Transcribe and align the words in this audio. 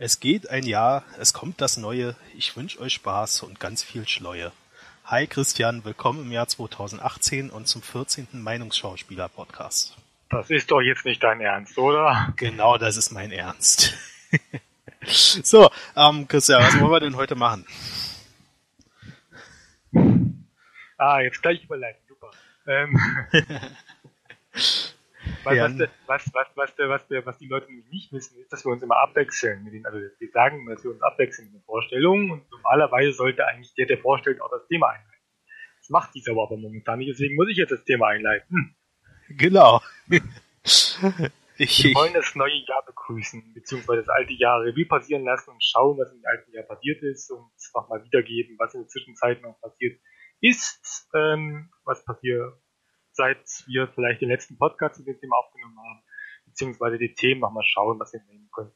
Es 0.00 0.20
geht 0.20 0.48
ein 0.48 0.62
Jahr, 0.62 1.02
es 1.18 1.32
kommt 1.32 1.60
das 1.60 1.76
Neue. 1.76 2.14
Ich 2.36 2.56
wünsche 2.56 2.78
euch 2.78 2.92
Spaß 2.92 3.42
und 3.42 3.58
ganz 3.58 3.82
viel 3.82 4.06
Schleue. 4.06 4.52
Hi 5.06 5.26
Christian, 5.26 5.84
willkommen 5.84 6.20
im 6.20 6.30
Jahr 6.30 6.46
2018 6.46 7.50
und 7.50 7.66
zum 7.66 7.82
14. 7.82 8.28
Meinungsschauspieler-Podcast. 8.30 9.96
Das 10.30 10.50
ist 10.50 10.70
doch 10.70 10.80
jetzt 10.80 11.04
nicht 11.04 11.20
dein 11.24 11.40
Ernst, 11.40 11.76
oder? 11.78 12.32
Genau, 12.36 12.78
das 12.78 12.96
ist 12.96 13.10
mein 13.10 13.32
Ernst. 13.32 13.92
so, 15.04 15.68
ähm, 15.96 16.28
Christian, 16.28 16.62
was 16.62 16.78
wollen 16.78 16.92
wir 16.92 17.00
denn 17.00 17.16
heute 17.16 17.34
machen? 17.34 17.66
Ah, 20.96 21.18
jetzt 21.22 21.42
gleich 21.42 21.64
überleiten, 21.64 22.00
super. 22.06 22.30
Ähm, 22.68 23.00
was, 25.56 25.78
Ja. 25.78 25.86
was, 26.06 26.30
was, 26.32 26.46
was, 26.54 26.72
was, 26.78 27.26
was, 27.26 27.38
die 27.38 27.48
Leute 27.48 27.66
nämlich 27.66 27.88
nicht 27.90 28.12
wissen, 28.12 28.38
ist, 28.38 28.52
dass 28.52 28.64
wir 28.64 28.72
uns 28.72 28.82
immer 28.82 28.96
abwechseln. 28.98 29.64
Mit 29.64 29.74
den, 29.74 29.86
also 29.86 29.98
wir 29.98 30.30
sagen, 30.30 30.66
dass 30.68 30.84
wir 30.84 30.90
uns 30.90 31.02
abwechseln 31.02 31.48
mit 31.48 31.54
den 31.54 31.64
Vorstellungen 31.64 32.30
und 32.30 32.50
normalerweise 32.50 33.12
sollte 33.12 33.46
eigentlich 33.46 33.74
der, 33.74 33.86
der 33.86 33.98
vorstellt, 33.98 34.40
auch 34.40 34.50
das 34.50 34.66
Thema 34.68 34.88
einleiten. 34.88 35.22
Das 35.80 35.90
macht 35.90 36.14
dies 36.14 36.28
aber, 36.28 36.42
aber 36.44 36.56
momentan 36.56 36.98
nicht, 36.98 37.10
deswegen 37.10 37.36
muss 37.36 37.48
ich 37.48 37.56
jetzt 37.56 37.70
das 37.70 37.84
Thema 37.84 38.08
einleiten. 38.08 38.76
Genau. 39.30 39.80
ich, 41.58 41.84
Wir 41.84 41.94
wollen 41.94 42.14
das 42.14 42.34
neue 42.34 42.64
Jahr 42.66 42.84
begrüßen, 42.86 43.52
beziehungsweise 43.54 44.00
das 44.02 44.08
alte 44.08 44.32
Jahr 44.34 44.60
Revue 44.62 44.86
passieren 44.86 45.24
lassen 45.24 45.50
und 45.50 45.62
schauen, 45.62 45.98
was 45.98 46.12
im 46.12 46.22
alten 46.24 46.52
Jahr 46.52 46.64
passiert 46.64 47.02
ist 47.02 47.30
und 47.30 47.50
nochmal 47.74 48.04
wiedergeben, 48.04 48.56
was 48.58 48.74
in 48.74 48.82
der 48.82 48.88
Zwischenzeit 48.88 49.42
noch 49.42 49.60
passiert 49.60 50.00
ist, 50.40 51.08
ähm, 51.14 51.70
was 51.84 52.04
passiert, 52.04 52.54
seit 53.18 53.44
wir 53.66 53.88
vielleicht 53.88 54.20
den 54.22 54.28
letzten 54.28 54.56
Podcast 54.56 54.94
zu 54.94 55.02
dem 55.04 55.18
Thema 55.20 55.36
aufgenommen 55.38 55.76
haben, 55.76 56.02
beziehungsweise 56.46 56.98
die 56.98 57.14
Themen 57.14 57.40
nochmal 57.40 57.64
schauen, 57.66 57.98
was 57.98 58.12
wir 58.12 58.22
nehmen 58.28 58.48
können. 58.54 58.72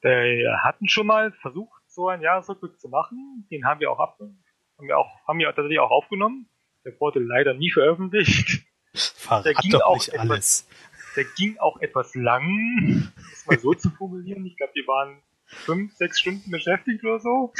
Wir 0.00 0.62
hatten 0.62 0.88
schon 0.88 1.08
mal 1.08 1.32
versucht, 1.42 1.82
so 1.88 2.08
einen 2.08 2.22
Jahresrückblick 2.22 2.80
zu 2.80 2.88
machen, 2.88 3.46
den 3.50 3.64
haben 3.66 3.80
wir 3.80 3.90
auch 3.90 3.98
ab, 3.98 4.16
haben 4.20 4.86
wir 4.86 4.96
auch, 4.96 5.10
haben 5.26 5.40
wir 5.40 5.46
tatsächlich 5.48 5.80
auch 5.80 5.90
aufgenommen. 5.90 6.48
Der 6.84 6.98
wurde 7.00 7.18
leider 7.18 7.54
nie 7.54 7.70
veröffentlicht. 7.70 8.64
verrat 8.94 9.44
der 9.44 9.54
ging 9.54 9.74
auch 9.74 9.96
etwas- 10.08 10.18
alles. 10.18 10.68
Der 11.16 11.24
ging 11.36 11.58
auch 11.58 11.80
etwas 11.80 12.14
lang, 12.14 12.44
um 12.46 13.12
es 13.32 13.46
mal 13.46 13.58
so 13.58 13.74
zu 13.74 13.90
formulieren. 13.90 14.46
Ich 14.46 14.56
glaube, 14.56 14.72
wir 14.74 14.86
waren 14.86 15.20
fünf, 15.46 15.94
sechs 15.94 16.20
Stunden 16.20 16.50
beschäftigt 16.50 17.04
oder 17.04 17.18
so. 17.18 17.52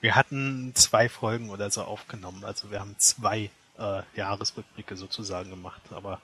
Wir 0.00 0.14
hatten 0.14 0.72
zwei 0.74 1.08
Folgen 1.08 1.50
oder 1.50 1.70
so 1.70 1.82
aufgenommen, 1.82 2.44
also 2.44 2.70
wir 2.70 2.80
haben 2.80 2.96
zwei 2.98 3.50
äh, 3.78 4.02
Jahresrückblicke 4.14 4.96
sozusagen 4.96 5.50
gemacht, 5.50 5.82
aber 5.90 6.20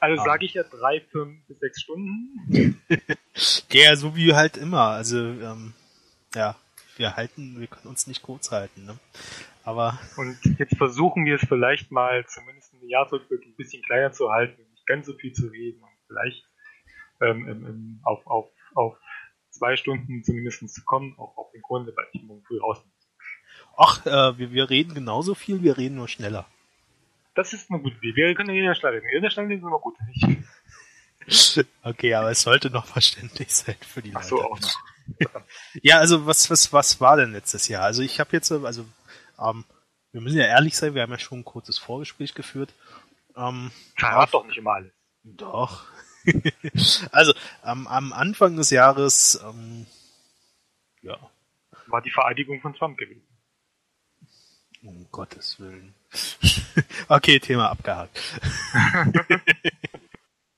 Also 0.00 0.20
Ah. 0.20 0.24
sage 0.24 0.44
ich 0.44 0.54
ja 0.54 0.64
drei, 0.64 1.00
fünf 1.00 1.46
bis 1.46 1.58
sechs 1.58 1.80
Stunden. 1.80 2.80
ja, 3.70 3.96
so 3.96 4.14
wie 4.16 4.34
halt 4.34 4.56
immer, 4.56 4.88
also 4.88 5.18
ähm, 5.18 5.74
ja, 6.34 6.56
wir 6.96 7.16
halten, 7.16 7.58
wir 7.58 7.66
können 7.66 7.86
uns 7.88 8.06
nicht 8.06 8.22
kurz 8.22 8.50
halten, 8.50 8.84
ne? 8.84 8.98
Aber 9.64 9.98
Und 10.16 10.38
jetzt 10.58 10.76
versuchen 10.76 11.24
wir 11.24 11.36
es 11.36 11.48
vielleicht 11.48 11.90
mal, 11.92 12.26
zumindest 12.26 12.72
den 12.72 12.88
Jahresrückblick 12.88 13.46
ein 13.46 13.54
bisschen 13.56 13.82
kleiner 13.82 14.12
zu 14.12 14.30
halten 14.30 14.62
nicht 14.82 14.86
ganz 14.86 15.06
so 15.06 15.14
viel 15.14 15.32
zu 15.32 15.46
reden 15.46 15.82
und 15.82 15.90
vielleicht 16.06 16.44
ähm, 17.20 17.48
ähm, 17.48 17.66
ähm, 17.66 18.00
auf, 18.02 18.26
auf, 18.26 18.50
auf 18.74 18.98
zwei 19.50 19.76
Stunden 19.76 20.24
zumindest 20.24 20.68
zu 20.68 20.84
kommen, 20.84 21.14
auch 21.18 21.36
auf 21.36 21.52
den 21.52 21.62
Grunde, 21.62 21.92
weil 21.96 22.06
ich 22.12 22.22
morgen 22.22 22.42
früh 22.44 22.58
raus 22.58 22.84
muss. 22.84 23.08
ach, 23.76 24.06
äh, 24.06 24.38
wir, 24.38 24.52
wir 24.52 24.70
reden 24.70 24.94
genauso 24.94 25.34
viel, 25.34 25.62
wir 25.62 25.78
reden 25.78 25.96
nur 25.96 26.08
schneller. 26.08 26.46
Das 27.34 27.52
ist 27.52 27.70
eine 27.70 27.80
gute 27.80 27.96
Idee. 27.96 28.14
Wir 28.14 28.34
können 28.34 28.50
ja 28.50 28.56
in 28.60 28.66
der 28.66 28.74
Schnelle 28.74 28.96
reden. 28.96 29.16
In 29.16 29.22
der 29.22 29.30
Schnelle 29.30 29.54
ist 29.54 29.62
immer 29.62 29.78
gut. 29.78 29.96
Okay, 31.84 32.14
aber 32.14 32.32
es 32.32 32.42
sollte 32.42 32.68
noch 32.68 32.84
verständlich 32.84 33.54
sein 33.54 33.76
für 33.80 34.02
die 34.02 34.14
Ach 34.14 34.24
so, 34.24 34.36
Leute. 34.36 34.48
auch 34.48 34.60
noch. 34.60 35.42
Ja, 35.82 35.98
also 35.98 36.26
was, 36.26 36.50
was, 36.50 36.72
was 36.72 37.00
war 37.00 37.16
denn 37.16 37.32
letztes 37.32 37.68
Jahr? 37.68 37.84
Also 37.84 38.02
ich 38.02 38.18
habe 38.18 38.30
jetzt, 38.32 38.50
also 38.50 38.84
ähm, 39.38 39.64
wir 40.10 40.20
müssen 40.20 40.38
ja 40.38 40.46
ehrlich 40.46 40.76
sein, 40.76 40.94
wir 40.94 41.02
haben 41.02 41.12
ja 41.12 41.18
schon 41.18 41.40
ein 41.40 41.44
kurzes 41.44 41.78
Vorgespräch 41.78 42.34
geführt. 42.34 42.74
Ähm, 43.36 43.70
Verrat 43.96 44.34
doch 44.34 44.44
nicht 44.46 44.58
immer 44.58 44.72
alles. 44.72 44.92
Doch. 45.22 45.84
also 47.12 47.32
ähm, 47.64 47.86
am 47.86 48.12
Anfang 48.12 48.56
des 48.56 48.70
Jahres, 48.70 49.40
ähm, 49.44 49.86
ja, 51.02 51.18
War 51.86 52.02
die 52.02 52.10
Vereidigung 52.10 52.60
von 52.60 52.74
Trump 52.74 52.98
gewesen. 52.98 53.26
Um 54.82 55.06
Gottes 55.10 55.58
Willen. 55.60 55.94
okay, 57.08 57.38
Thema 57.38 57.70
abgehakt. 57.70 58.20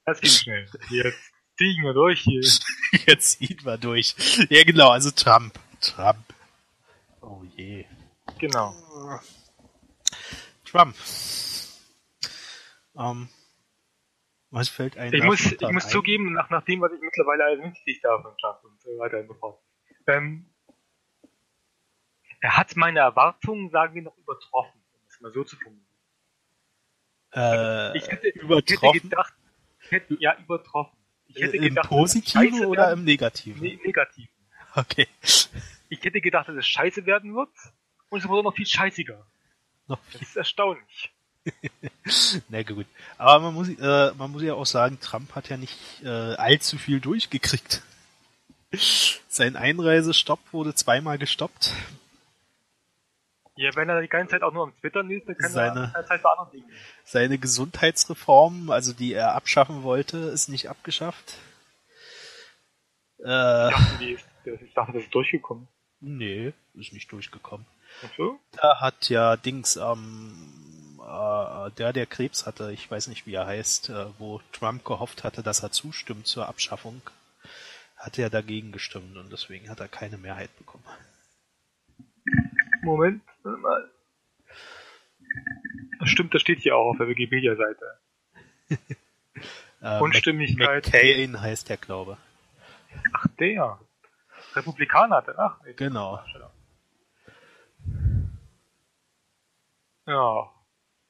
Das 0.07 0.21
ging 0.21 0.31
schnell. 0.31 0.69
Jetzt 0.91 1.33
ziehen 1.57 1.83
wir 1.83 1.95
durch 1.95 2.21
hier. 2.21 2.43
Jetzt 3.07 3.39
ziehen 3.39 3.59
wir 3.63 3.79
durch. 3.79 4.15
Ja, 4.51 4.63
genau, 4.65 4.91
also 4.91 5.11
Trump. 5.11 5.59
Trump. 5.81 6.19
Oh 7.23 7.43
je. 7.57 7.87
Genau. 8.39 8.75
Trump. 10.67 10.95
Ähm, 12.97 13.29
was 14.51 14.69
fällt 14.69 14.97
einem 14.99 15.15
Ich 15.15 15.21
da 15.21 15.27
muss, 15.27 15.53
ich 15.53 15.61
muss 15.73 15.85
ein? 15.85 15.91
zugeben, 15.91 16.33
nach, 16.33 16.51
nach 16.51 16.65
dem, 16.65 16.81
was 16.81 16.93
ich 16.93 17.01
mittlerweile 17.01 17.45
alles 17.45 17.65
mitgekriegt 17.65 18.05
habe 18.05 18.23
von 18.23 18.37
Trump 18.37 18.65
und 18.65 18.81
so 18.83 18.91
weiter 18.99 19.21
und 19.21 19.29
so 19.29 19.35
fort. 19.35 19.63
Ähm, 20.07 20.54
er 22.45 22.59
hat 22.59 22.77
meine 22.77 22.99
Erwartungen, 23.01 23.71
sagen 23.71 23.95
wir, 23.95 24.03
noch 24.03 24.19
übertroffen, 24.19 24.79
um 24.93 25.01
es 25.09 25.21
mal 25.21 25.33
so 25.33 25.45
zu 25.45 25.57
formulieren. 25.57 25.87
Äh, 27.33 27.97
Ich 27.97 28.07
hätte, 28.09 28.29
ich 28.29 28.35
hätte 28.35 28.39
übertroffen? 28.45 29.01
gedacht, 29.01 29.33
ich 29.83 29.91
hätte, 29.91 30.17
ja, 30.21 30.37
übertroffen. 30.39 30.97
Ich 31.29 31.41
hätte 31.43 31.57
Im 31.57 31.63
gedacht, 31.65 31.89
Positiven 31.89 32.67
oder 32.67 32.83
werden- 32.89 32.99
im 33.01 33.05
Negativen? 33.07 33.61
Nee, 33.63 33.79
negativ. 33.83 34.29
Okay. 34.75 35.09
Ich 35.89 36.03
hätte 36.03 36.21
gedacht, 36.21 36.49
dass 36.49 36.57
es 36.57 36.67
scheiße 36.67 37.07
werden 37.07 37.35
wird 37.35 37.49
und 38.11 38.19
es 38.23 38.29
wurde 38.29 38.43
noch 38.43 38.55
viel 38.55 38.67
scheißiger. 38.67 39.25
Noch 39.89 39.99
Das 40.13 40.21
ist 40.21 40.37
erstaunlich. 40.37 41.13
Na 42.49 42.63
gut. 42.63 42.87
Aber 43.17 43.41
man 43.41 43.55
muss, 43.55 43.69
äh, 43.71 44.13
man 44.19 44.31
muss 44.33 44.43
ja 44.43 44.55
auch 44.55 44.67
sagen, 44.67 44.99
Trump 45.01 45.35
hat 45.35 45.49
ja 45.49 45.57
nicht 45.57 45.77
äh, 46.03 46.09
allzu 46.09 46.77
viel 46.79 47.01
durchgekriegt. 47.01 47.83
Sein 49.29 49.57
Einreisestopp 49.57 50.41
wurde 50.53 50.75
zweimal 50.75 51.17
gestoppt. 51.19 51.73
Ja, 53.57 53.75
wenn 53.77 53.89
er 53.89 54.01
die 54.01 54.09
ganze 54.09 54.33
Zeit 54.33 54.43
auch 54.43 54.53
nur 54.53 54.65
am 54.65 54.77
Twittern 54.81 55.11
ist, 55.11 55.29
dann 55.29 55.37
kann 55.39 55.51
Seine- 55.53 55.93
er 55.95 56.07
Zeit 56.07 56.21
für 56.21 56.31
andere 56.31 56.51
Dinge. 56.51 56.73
Seine 57.05 57.39
Gesundheitsreform, 57.39 58.71
also 58.71 58.93
die 58.93 59.13
er 59.13 59.35
abschaffen 59.35 59.83
wollte, 59.85 60.17
ist 60.19 60.49
nicht 60.49 60.69
abgeschafft. 60.69 61.35
Ich 63.19 63.25
Äh, 63.25 63.29
dachte, 63.29 63.99
die 64.01 64.11
ist, 64.13 64.27
ich 64.45 64.75
dachte, 64.75 64.93
das 64.93 65.05
ist 65.05 65.15
durchgekommen. 65.15 65.69
nee, 66.01 66.53
ist 66.75 66.93
nicht 66.93 67.11
durchgekommen. 67.13 67.67
Ach 68.05 68.11
so? 68.17 68.39
Da 68.61 68.81
hat 68.81 69.09
ja 69.09 69.37
Dings, 69.37 69.77
ähm, 69.77 70.99
äh, 71.01 71.71
der, 71.79 71.93
der 71.93 72.07
Krebs 72.07 72.47
hatte, 72.47 72.73
ich 72.73 72.91
weiß 72.91 73.07
nicht, 73.07 73.25
wie 73.27 73.35
er 73.35 73.47
heißt, 73.47 73.91
äh, 73.91 74.07
wo 74.19 74.41
Trump 74.53 74.85
gehofft 74.85 75.23
hatte, 75.23 75.43
dass 75.45 75.63
er 75.63 75.71
zustimmt 75.71 76.27
zur 76.27 76.49
Abschaffung, 76.49 77.01
hat 77.97 78.19
er 78.19 78.31
dagegen 78.31 78.73
gestimmt 78.73 79.17
und 79.17 79.33
deswegen 79.33 79.71
hat 79.71 79.79
er 79.81 79.89
keine 79.89 80.19
Mehrheit 80.19 80.51
bekommen. 80.59 80.85
Moment, 82.85 83.23
mal. 83.43 83.91
Das 86.01 86.11
stimmt, 86.11 86.35
das 86.35 86.43
steht 86.43 86.61
hier 86.61 86.77
auch 86.77 86.91
auf 86.91 86.99
der 86.99 87.09
Wikipedia-Seite. 87.09 87.99
Äh, 89.81 90.01
Unstimmigkeit. 90.01 90.87
McCain 90.87 91.41
heißt 91.41 91.69
der, 91.69 91.77
glaube. 91.77 92.17
Ach, 93.13 93.27
der. 93.39 93.79
Republikaner 94.55 95.17
hat 95.17 95.29
er. 95.29 95.39
Ach. 95.39 95.59
Genau. 95.77 96.21
Ja. 100.07 100.51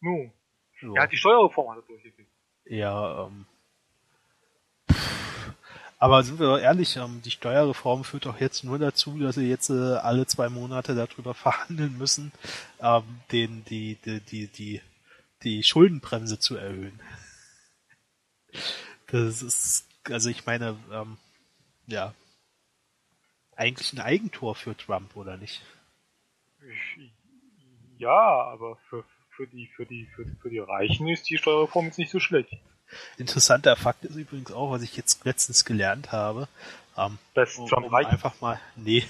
Nu. 0.00 0.32
So. 0.80 0.94
Er 0.94 1.02
hat 1.02 1.12
die 1.12 1.16
Steuerreform 1.16 1.70
hat 1.70 1.78
er 1.78 1.86
durchgeführt. 1.86 2.28
Ja, 2.64 3.26
ähm. 3.26 3.46
Aber 6.04 6.22
sind 6.22 6.38
wir 6.38 6.48
doch 6.48 6.58
ehrlich, 6.58 6.96
ähm, 6.96 7.22
die 7.24 7.30
Steuerreform 7.30 8.04
führt 8.04 8.26
doch 8.26 8.38
jetzt 8.38 8.62
nur 8.62 8.78
dazu, 8.78 9.18
dass 9.18 9.36
sie 9.36 9.48
jetzt 9.48 9.70
äh, 9.70 9.72
alle 9.94 10.26
zwei 10.26 10.50
Monate 10.50 10.94
darüber 10.94 11.32
verhandeln 11.46 11.96
müssen, 11.96 12.30
ähm, 12.78 13.04
den, 13.32 13.64
die, 13.64 13.96
die, 14.04 14.20
die, 14.20 14.48
die, 14.48 14.82
die 15.44 15.62
Schuldenbremse 15.62 16.38
zu 16.38 16.56
erhöhen. 16.56 17.00
Das 19.06 19.40
ist, 19.40 19.86
also 20.10 20.28
ich 20.28 20.44
meine, 20.44 20.76
ähm, 20.92 21.16
ja, 21.86 22.12
eigentlich 23.56 23.94
ein 23.94 24.00
Eigentor 24.00 24.54
für 24.54 24.76
Trump, 24.76 25.16
oder 25.16 25.38
nicht? 25.38 25.62
Ich- 26.98 27.12
Ja, 27.96 28.42
aber 28.52 28.76
für, 28.90 29.04
für 29.30 29.46
die, 29.46 29.68
für 29.68 29.86
die, 29.86 30.04
für, 30.14 30.26
für 30.42 30.50
die 30.50 30.58
Reichen 30.58 31.08
ist 31.08 31.30
die 31.30 31.38
Steuerreform 31.38 31.86
jetzt 31.86 31.98
nicht 31.98 32.10
so 32.10 32.20
schlecht. 32.20 32.52
Interessanter 33.16 33.76
Fakt 33.76 34.04
ist 34.04 34.16
übrigens 34.16 34.52
auch, 34.52 34.70
was 34.70 34.82
ich 34.82 34.96
jetzt 34.96 35.24
letztens 35.24 35.64
gelernt 35.64 36.12
habe, 36.12 36.48
ähm, 36.96 37.18
Dass 37.34 37.56
um, 37.56 37.68
Trump 37.68 37.86
um 37.86 37.94
einfach 37.94 38.40
mal, 38.40 38.60
nee, 38.76 39.04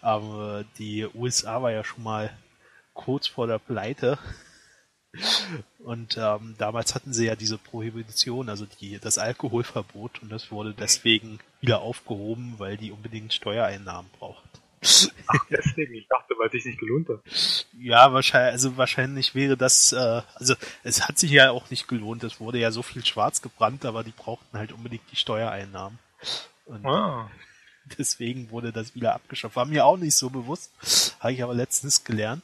aber 0.00 0.64
die 0.78 1.06
USA 1.14 1.62
war 1.62 1.72
ja 1.72 1.84
schon 1.84 2.02
mal 2.02 2.30
kurz 2.94 3.26
vor 3.26 3.46
der 3.46 3.58
Pleite. 3.58 4.18
Und 5.78 6.18
ähm, 6.18 6.56
damals 6.58 6.94
hatten 6.94 7.14
sie 7.14 7.24
ja 7.26 7.36
diese 7.36 7.56
Prohibition, 7.56 8.50
also 8.50 8.66
die, 8.66 8.98
das 8.98 9.16
Alkoholverbot, 9.16 10.20
und 10.22 10.30
das 10.30 10.50
wurde 10.50 10.74
deswegen 10.74 11.38
wieder 11.60 11.80
aufgehoben, 11.80 12.54
weil 12.58 12.76
die 12.76 12.92
unbedingt 12.92 13.32
Steuereinnahmen 13.32 14.10
braucht. 14.18 14.60
Ach, 15.26 15.44
deswegen, 15.50 15.94
ich 15.94 16.06
dachte, 16.08 16.34
weil 16.38 16.46
es 16.48 16.52
sich 16.52 16.64
nicht 16.66 16.78
gelohnt 16.80 17.08
hat. 17.08 17.20
Ja, 17.78 18.12
wahrscheinlich, 18.12 18.52
also 18.52 18.76
wahrscheinlich 18.76 19.34
wäre 19.34 19.56
das, 19.56 19.92
äh, 19.92 20.22
also 20.34 20.54
es 20.82 21.06
hat 21.08 21.18
sich 21.18 21.30
ja 21.30 21.50
auch 21.50 21.70
nicht 21.70 21.88
gelohnt, 21.88 22.22
es 22.24 22.40
wurde 22.40 22.58
ja 22.58 22.70
so 22.70 22.82
viel 22.82 23.04
schwarz 23.04 23.42
gebrannt, 23.42 23.84
aber 23.84 24.04
die 24.04 24.12
brauchten 24.12 24.56
halt 24.58 24.72
unbedingt 24.72 25.10
die 25.10 25.16
Steuereinnahmen. 25.16 25.98
Und 26.66 26.84
Ah. 26.86 27.30
deswegen 27.98 28.50
wurde 28.50 28.72
das 28.72 28.94
wieder 28.94 29.14
abgeschafft. 29.14 29.56
War 29.56 29.66
mir 29.66 29.84
auch 29.86 29.96
nicht 29.96 30.16
so 30.16 30.30
bewusst, 30.30 31.16
habe 31.20 31.32
ich 31.32 31.42
aber 31.42 31.54
letztens 31.54 32.04
gelernt. 32.04 32.42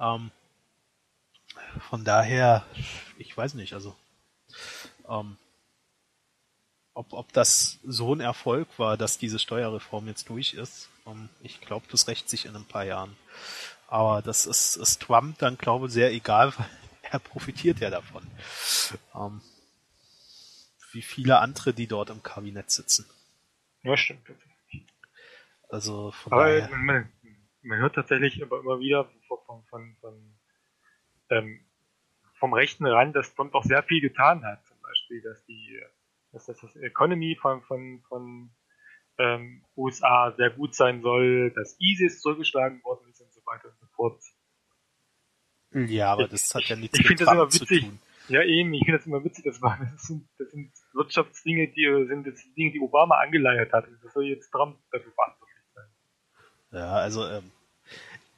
Ähm, 0.00 0.30
von 1.88 2.04
daher, 2.04 2.64
ich 3.18 3.36
weiß 3.36 3.54
nicht, 3.54 3.72
also 3.74 3.94
ähm, 5.08 5.36
ob, 6.94 7.12
ob 7.12 7.32
das 7.32 7.78
so 7.84 8.14
ein 8.14 8.20
Erfolg 8.20 8.68
war, 8.78 8.96
dass 8.96 9.18
diese 9.18 9.38
Steuerreform 9.38 10.06
jetzt 10.06 10.28
durch 10.28 10.54
ist. 10.54 10.88
Ähm, 11.06 11.28
ich 11.42 11.60
glaube, 11.60 11.86
das 11.90 12.08
rächt 12.08 12.28
sich 12.28 12.46
in 12.46 12.56
ein 12.56 12.64
paar 12.64 12.84
Jahren. 12.84 13.16
Aber 13.88 14.22
das 14.22 14.46
ist, 14.46 14.76
ist 14.76 15.02
Trump 15.02 15.38
dann, 15.38 15.58
glaube 15.58 15.86
ich, 15.86 15.92
sehr 15.92 16.12
egal, 16.12 16.52
weil 16.58 16.66
er 17.02 17.18
profitiert 17.18 17.80
ja 17.80 17.90
davon. 17.90 18.26
Ähm, 19.14 19.40
wie 20.92 21.02
viele 21.02 21.40
andere, 21.40 21.74
die 21.74 21.88
dort 21.88 22.10
im 22.10 22.22
Kabinett 22.22 22.70
sitzen. 22.70 23.06
Ja, 23.82 23.96
stimmt. 23.96 24.22
Also 25.68 26.12
von 26.12 26.32
Aber 26.32 26.44
daher. 26.44 26.68
man, 26.76 27.12
man 27.62 27.78
hört 27.78 27.96
tatsächlich 27.96 28.40
aber 28.42 28.60
immer 28.60 28.78
wieder 28.78 29.10
von, 29.26 29.38
von, 29.44 29.64
von, 29.64 29.96
von 30.00 30.34
ähm, 31.30 31.64
vom 32.38 32.52
rechten 32.52 32.86
Rand, 32.86 33.16
dass 33.16 33.34
Trump 33.34 33.54
auch 33.54 33.64
sehr 33.64 33.82
viel 33.82 34.00
getan 34.00 34.44
hat. 34.44 34.64
Zum 34.66 34.80
Beispiel, 34.82 35.20
dass 35.22 35.44
die, 35.46 35.80
dass 36.34 36.46
das, 36.46 36.60
das 36.60 36.76
Economy 36.76 37.36
von, 37.40 37.62
von, 37.62 38.02
von 38.08 38.50
ähm, 39.18 39.64
USA 39.76 40.32
sehr 40.36 40.50
gut 40.50 40.74
sein 40.74 41.00
soll, 41.02 41.52
dass 41.52 41.76
ISIS 41.80 42.20
zurückgeschlagen 42.20 42.82
worden 42.82 43.08
ist 43.08 43.20
und 43.20 43.32
so 43.32 43.40
weiter 43.46 43.68
und 43.68 43.78
so 43.78 43.86
fort. 43.94 44.20
Ja, 45.72 46.12
aber 46.12 46.28
das 46.28 46.54
hat 46.54 46.64
ja 46.64 46.76
nichts 46.76 46.98
Ich 46.98 47.08
mit 47.08 47.18
finde 47.18 47.24
das 47.24 47.32
immer 47.32 47.42
Trump 47.42 47.52
zu 47.52 47.60
witzig. 47.62 47.84
tun. 47.84 47.98
Ja, 48.28 48.42
eben, 48.42 48.72
ich 48.74 48.84
finde 48.84 48.98
das 48.98 49.06
immer 49.06 49.24
witzig, 49.24 49.44
das, 49.44 49.60
war, 49.62 49.78
das, 49.92 50.02
sind, 50.02 50.28
das 50.38 50.50
sind 50.50 50.72
Wirtschaftsdinge, 50.92 51.68
die 51.68 52.06
sind 52.08 52.26
das 52.26 52.42
Dinge, 52.56 52.72
die 52.72 52.80
Obama 52.80 53.18
angeleiert 53.18 53.72
hat. 53.72 53.86
Das 54.02 54.12
soll 54.12 54.24
jetzt 54.26 54.50
Trump 54.50 54.78
dafür 54.90 55.12
verantwortlich 55.12 55.64
sein. 55.74 55.88
Ja, 56.72 56.92
also 56.94 57.26
ähm, 57.28 57.50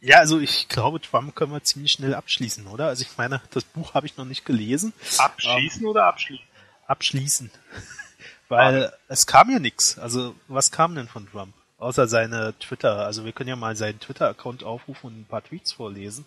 ja, 0.00 0.18
also 0.18 0.38
ich 0.38 0.68
glaube, 0.68 1.00
Trump 1.00 1.34
können 1.34 1.52
wir 1.52 1.62
ziemlich 1.62 1.92
schnell 1.92 2.14
abschließen, 2.14 2.66
oder? 2.66 2.88
Also 2.88 3.02
ich 3.02 3.16
meine, 3.16 3.40
das 3.50 3.64
Buch 3.64 3.94
habe 3.94 4.06
ich 4.06 4.16
noch 4.16 4.26
nicht 4.26 4.44
gelesen. 4.44 4.92
Abschießen 5.18 5.86
oder 5.86 6.06
abschließen? 6.06 6.46
Abschließen. 6.86 7.50
Weil 8.48 8.92
es 9.08 9.26
kam 9.26 9.50
ja 9.50 9.58
nichts. 9.58 9.98
Also 9.98 10.34
was 10.48 10.70
kam 10.70 10.94
denn 10.94 11.08
von 11.08 11.28
Trump? 11.28 11.52
Außer 11.78 12.06
seine 12.06 12.54
Twitter. 12.58 13.04
Also 13.04 13.24
wir 13.24 13.32
können 13.32 13.48
ja 13.48 13.56
mal 13.56 13.76
seinen 13.76 14.00
Twitter-Account 14.00 14.64
aufrufen 14.64 15.08
und 15.08 15.20
ein 15.20 15.24
paar 15.26 15.42
Tweets 15.42 15.72
vorlesen. 15.72 16.24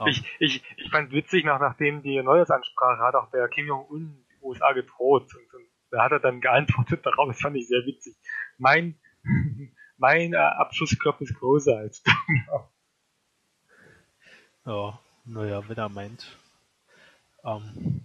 Ähm, 0.00 0.08
Ich, 0.08 0.24
ich, 0.40 0.62
ich 0.76 0.90
fand 0.90 1.12
witzig, 1.12 1.44
nach, 1.44 1.60
nachdem 1.60 2.02
die 2.02 2.20
Neujahrsansprache 2.22 3.02
hat 3.02 3.14
auch 3.14 3.30
der 3.30 3.48
Kim 3.48 3.66
Jong-un 3.66 4.24
die 4.30 4.44
USA 4.44 4.72
gedroht. 4.72 5.32
Und, 5.34 5.54
und 5.54 5.66
da 5.90 6.04
hat 6.04 6.12
er 6.12 6.20
dann 6.20 6.40
geantwortet 6.40 7.06
darauf, 7.06 7.28
das 7.28 7.40
fand 7.40 7.56
ich 7.56 7.68
sehr 7.68 7.86
witzig. 7.86 8.16
Mein, 8.58 8.98
mein 9.96 10.32
äh, 10.34 10.36
Abschusskopf 10.36 11.20
ist 11.20 11.34
größer 11.38 11.76
als 11.78 12.02
du. 12.02 12.10
ja, 14.66 14.98
naja, 15.24 15.68
wenn 15.68 15.76
er 15.76 15.88
meint. 15.88 16.36
Ähm, 17.44 18.04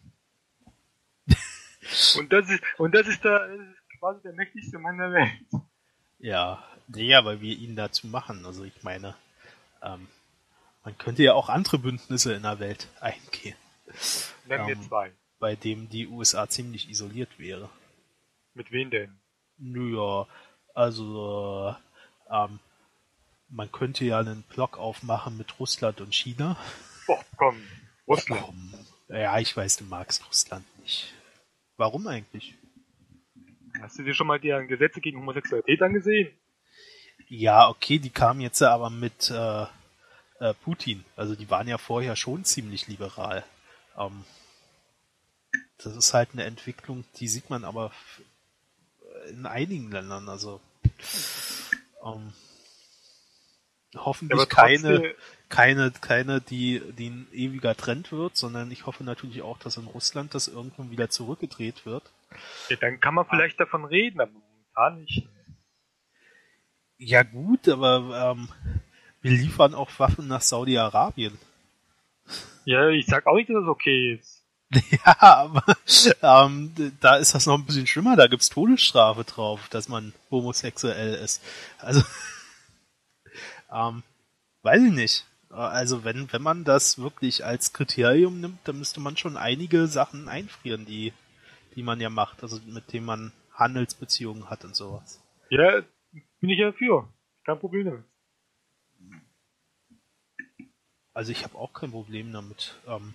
Und 2.17 2.31
das 2.33 2.49
ist, 2.49 2.61
und 2.77 2.93
das 2.95 3.07
ist, 3.07 3.23
der, 3.23 3.47
das 3.47 3.59
ist 3.59 3.99
quasi 3.99 4.21
der 4.23 4.33
mächtigste 4.33 4.79
Mann 4.79 4.97
der 4.97 5.11
Welt. 5.11 5.63
ja, 6.19 6.63
nee, 6.87 7.13
aber 7.15 7.41
wir 7.41 7.55
ihn 7.57 7.75
dazu 7.75 8.07
machen. 8.07 8.45
Also 8.45 8.63
ich 8.63 8.83
meine, 8.83 9.15
ähm, 9.81 10.07
man 10.83 10.97
könnte 10.97 11.23
ja 11.23 11.33
auch 11.33 11.49
andere 11.49 11.77
Bündnisse 11.79 12.33
in 12.33 12.43
der 12.43 12.59
Welt 12.59 12.87
eingehen, 12.99 13.55
Nennen 14.45 14.67
wir 14.67 14.75
Ähm. 14.75 14.81
zwei. 14.83 15.11
bei 15.39 15.55
dem 15.55 15.89
die 15.89 16.07
USA 16.07 16.47
ziemlich 16.47 16.89
isoliert 16.89 17.37
wäre. 17.39 17.69
Mit 18.53 18.71
wem 18.71 18.89
denn? 18.89 19.19
Naja, 19.57 20.27
also 20.73 21.75
ähm, 22.31 22.59
man 23.49 23.71
könnte 23.71 24.05
ja 24.05 24.19
einen 24.19 24.43
Block 24.43 24.77
aufmachen 24.77 25.37
mit 25.37 25.59
Russland 25.59 26.01
und 26.01 26.13
China. 26.15 26.55
Boah, 27.07 27.23
komm, 27.37 27.61
Russland. 28.07 28.43
Ja, 29.07 29.37
ich 29.39 29.55
weiß, 29.57 29.77
du 29.77 29.85
magst 29.85 30.25
Russland 30.27 30.65
nicht. 30.81 31.13
Warum 31.79 32.07
eigentlich? 32.07 32.55
Hast 33.79 33.97
du 33.97 34.03
dir 34.03 34.13
schon 34.13 34.27
mal 34.27 34.37
die 34.37 34.49
Gesetze 34.67 34.99
gegen 34.99 35.17
Homosexualität 35.19 35.81
angesehen? 35.81 36.29
Ja, 37.29 37.69
okay, 37.69 37.99
die 37.99 38.09
kamen 38.09 38.41
jetzt 38.41 38.61
aber 38.61 38.89
mit 38.89 39.31
äh, 39.31 39.63
äh, 40.41 40.53
Putin. 40.65 41.05
Also 41.15 41.35
die 41.35 41.49
waren 41.49 41.69
ja 41.69 41.77
vorher 41.77 42.17
schon 42.17 42.43
ziemlich 42.43 42.87
liberal. 42.87 43.45
Ähm, 43.97 44.25
das 45.77 45.95
ist 45.95 46.13
halt 46.13 46.31
eine 46.33 46.43
Entwicklung, 46.43 47.05
die 47.15 47.29
sieht 47.29 47.49
man 47.49 47.63
aber 47.63 47.93
in 49.29 49.45
einigen 49.45 49.89
Ländern. 49.89 50.27
Also 50.27 50.59
ähm, 52.05 52.33
hoffentlich 53.95 54.37
Aber 54.37 54.49
keine, 54.49 55.15
keine, 55.49 55.91
keine, 55.91 56.41
die, 56.41 56.81
die 56.97 57.09
ein 57.09 57.27
ewiger 57.33 57.75
Trend 57.75 58.11
wird, 58.11 58.37
sondern 58.37 58.71
ich 58.71 58.85
hoffe 58.85 59.03
natürlich 59.03 59.41
auch, 59.41 59.57
dass 59.57 59.77
in 59.77 59.85
Russland 59.85 60.35
das 60.35 60.47
irgendwann 60.47 60.91
wieder 60.91 61.09
zurückgedreht 61.09 61.85
wird. 61.85 62.03
Ja, 62.69 62.77
dann 62.77 62.99
kann 62.99 63.15
man 63.15 63.25
vielleicht 63.25 63.59
davon 63.59 63.85
reden, 63.85 64.21
aber 64.21 64.31
momentan 64.31 65.01
nicht. 65.01 65.27
Ja 66.97 67.23
gut, 67.23 67.67
aber 67.67 68.31
ähm, 68.31 68.49
wir 69.21 69.31
liefern 69.31 69.73
auch 69.73 69.89
Waffen 69.97 70.27
nach 70.27 70.41
Saudi-Arabien. 70.41 71.37
Ja, 72.65 72.89
ich 72.89 73.07
sag 73.07 73.25
auch 73.25 73.35
nicht, 73.35 73.49
dass 73.49 73.61
das 73.61 73.67
okay 73.67 74.13
ist. 74.13 74.39
Ja, 74.91 75.15
aber 75.19 75.63
ähm, 76.21 76.73
da 76.99 77.15
ist 77.15 77.33
das 77.33 77.47
noch 77.47 77.57
ein 77.57 77.65
bisschen 77.65 77.87
schlimmer. 77.87 78.15
Da 78.15 78.27
gibt's 78.27 78.49
Todesstrafe 78.49 79.23
drauf, 79.23 79.67
dass 79.69 79.89
man 79.89 80.13
homosexuell 80.29 81.15
ist. 81.15 81.41
Also, 81.79 82.03
ähm, 83.73 84.03
weiß 84.61 84.83
ich 84.83 84.91
nicht. 84.91 85.25
Also 85.49 86.03
wenn 86.03 86.31
wenn 86.31 86.41
man 86.41 86.63
das 86.63 86.99
wirklich 86.99 87.43
als 87.43 87.73
Kriterium 87.73 88.39
nimmt, 88.39 88.59
dann 88.65 88.77
müsste 88.77 88.99
man 88.99 89.17
schon 89.17 89.35
einige 89.37 89.87
Sachen 89.87 90.29
einfrieren, 90.29 90.85
die 90.85 91.13
die 91.75 91.83
man 91.83 91.99
ja 91.99 92.09
macht, 92.09 92.43
also 92.43 92.59
mit 92.65 92.93
denen 92.93 93.05
man 93.05 93.31
Handelsbeziehungen 93.53 94.49
hat 94.49 94.63
und 94.63 94.75
sowas. 94.75 95.23
Ja, 95.49 95.81
bin 96.39 96.49
ich 96.49 96.59
ja 96.59 96.71
für. 96.71 97.07
Kein 97.45 97.59
Problem 97.59 97.85
damit. 97.85 98.05
Also 101.13 101.31
ich 101.31 101.43
habe 101.43 101.57
auch 101.57 101.73
kein 101.73 101.91
Problem 101.91 102.31
damit. 102.31 102.79
Ähm, 102.87 103.13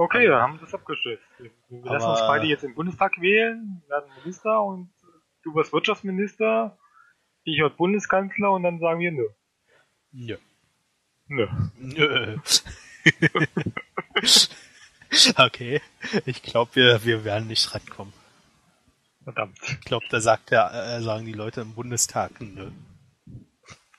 Okay, 0.00 0.26
dann 0.28 0.40
haben 0.40 0.54
wir 0.54 0.60
das 0.62 0.72
abgeschlossen. 0.72 1.20
Wir, 1.38 1.50
lassen 1.84 2.08
uns 2.08 2.20
beide 2.20 2.46
jetzt 2.46 2.64
im 2.64 2.74
Bundestag 2.74 3.20
wählen, 3.20 3.82
werden 3.86 4.10
Minister 4.16 4.62
und 4.62 4.90
du 5.42 5.54
wirst 5.54 5.74
Wirtschaftsminister, 5.74 6.78
ich 7.44 7.60
werde 7.60 7.74
Bundeskanzler 7.74 8.50
und 8.52 8.62
dann 8.62 8.78
sagen 8.78 9.00
wir 9.00 9.12
nö. 9.12 9.28
nö. 10.12 10.38
Nö. 11.30 11.46
Nö. 11.78 12.36
okay. 15.36 15.80
Ich 16.26 16.42
glaube, 16.42 16.74
wir, 16.74 17.04
wir 17.04 17.22
werden 17.24 17.46
nicht 17.46 17.72
rankommen. 17.72 18.12
Verdammt. 19.22 19.56
Ich 19.62 19.80
glaube, 19.82 20.04
da 20.10 20.20
sagt 20.20 20.50
der, 20.50 20.72
äh, 20.72 21.00
sagen 21.02 21.26
die 21.26 21.32
Leute 21.32 21.60
im 21.60 21.74
Bundestag 21.74 22.40
nö. 22.40 22.72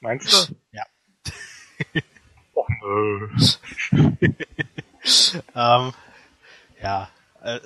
Meinst 0.01 0.49
du? 0.49 0.55
Ja. 0.73 0.83
Och 2.53 2.67
nö. 2.81 3.29
Ähm, 5.55 5.93
ja. 6.81 7.09
Äh, 7.41 7.59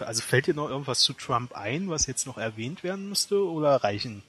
also 0.00 0.20
fällt 0.20 0.46
dir 0.48 0.54
noch 0.54 0.68
irgendwas 0.68 1.00
zu 1.00 1.12
Trump 1.14 1.54
ein, 1.56 1.88
was 1.88 2.06
jetzt 2.06 2.26
noch 2.26 2.36
erwähnt 2.38 2.82
werden 2.82 3.08
müsste, 3.08 3.48
oder 3.48 3.76
reichen 3.76 4.22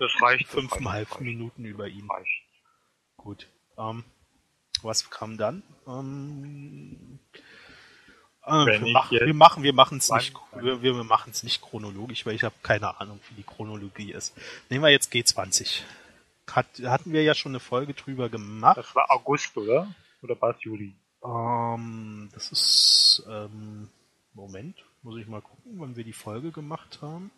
Das 0.00 0.10
reicht. 0.20 0.46
fünfeinhalb 0.48 1.20
Minuten 1.20 1.64
über 1.64 1.86
ihn? 1.88 2.06
das 2.08 2.16
reicht. 2.18 2.42
Gut. 3.16 3.46
Ähm, 3.78 4.04
was 4.84 5.10
kam 5.10 5.36
dann? 5.36 5.62
Ähm, 5.86 7.18
äh, 8.44 8.50
wir, 8.66 8.82
ich 8.82 8.92
machen, 8.92 9.14
jetzt- 9.14 9.26
wir 9.26 9.34
machen, 9.34 9.62
wir 9.62 9.72
machen 9.72 9.98
es 9.98 10.10
nicht, 10.10 10.34
wir, 10.60 10.82
wir 10.82 11.04
machen 11.04 11.30
es 11.32 11.42
nicht 11.42 11.60
chronologisch, 11.62 12.24
weil 12.26 12.34
ich 12.34 12.44
habe 12.44 12.54
keine 12.62 13.00
Ahnung, 13.00 13.20
wie 13.28 13.34
die 13.34 13.42
Chronologie 13.42 14.12
ist. 14.12 14.34
Nehmen 14.70 14.84
wir 14.84 14.90
jetzt 14.90 15.12
G20. 15.12 15.82
Hat, 16.50 16.66
hatten 16.84 17.12
wir 17.12 17.22
ja 17.24 17.34
schon 17.34 17.52
eine 17.52 17.60
Folge 17.60 17.92
drüber 17.94 18.28
gemacht. 18.28 18.76
Das 18.76 18.94
war 18.94 19.10
August, 19.10 19.56
oder? 19.56 19.92
Oder 20.22 20.40
war 20.40 20.50
es 20.56 20.62
Juli? 20.62 20.94
Ähm, 21.24 22.28
das 22.32 22.52
ist, 22.52 23.24
ähm, 23.28 23.88
Moment, 24.32 24.76
muss 25.02 25.18
ich 25.18 25.26
mal 25.26 25.40
gucken, 25.42 25.72
wann 25.78 25.96
wir 25.96 26.04
die 26.04 26.12
Folge 26.12 26.52
gemacht 26.52 27.00
haben. 27.02 27.30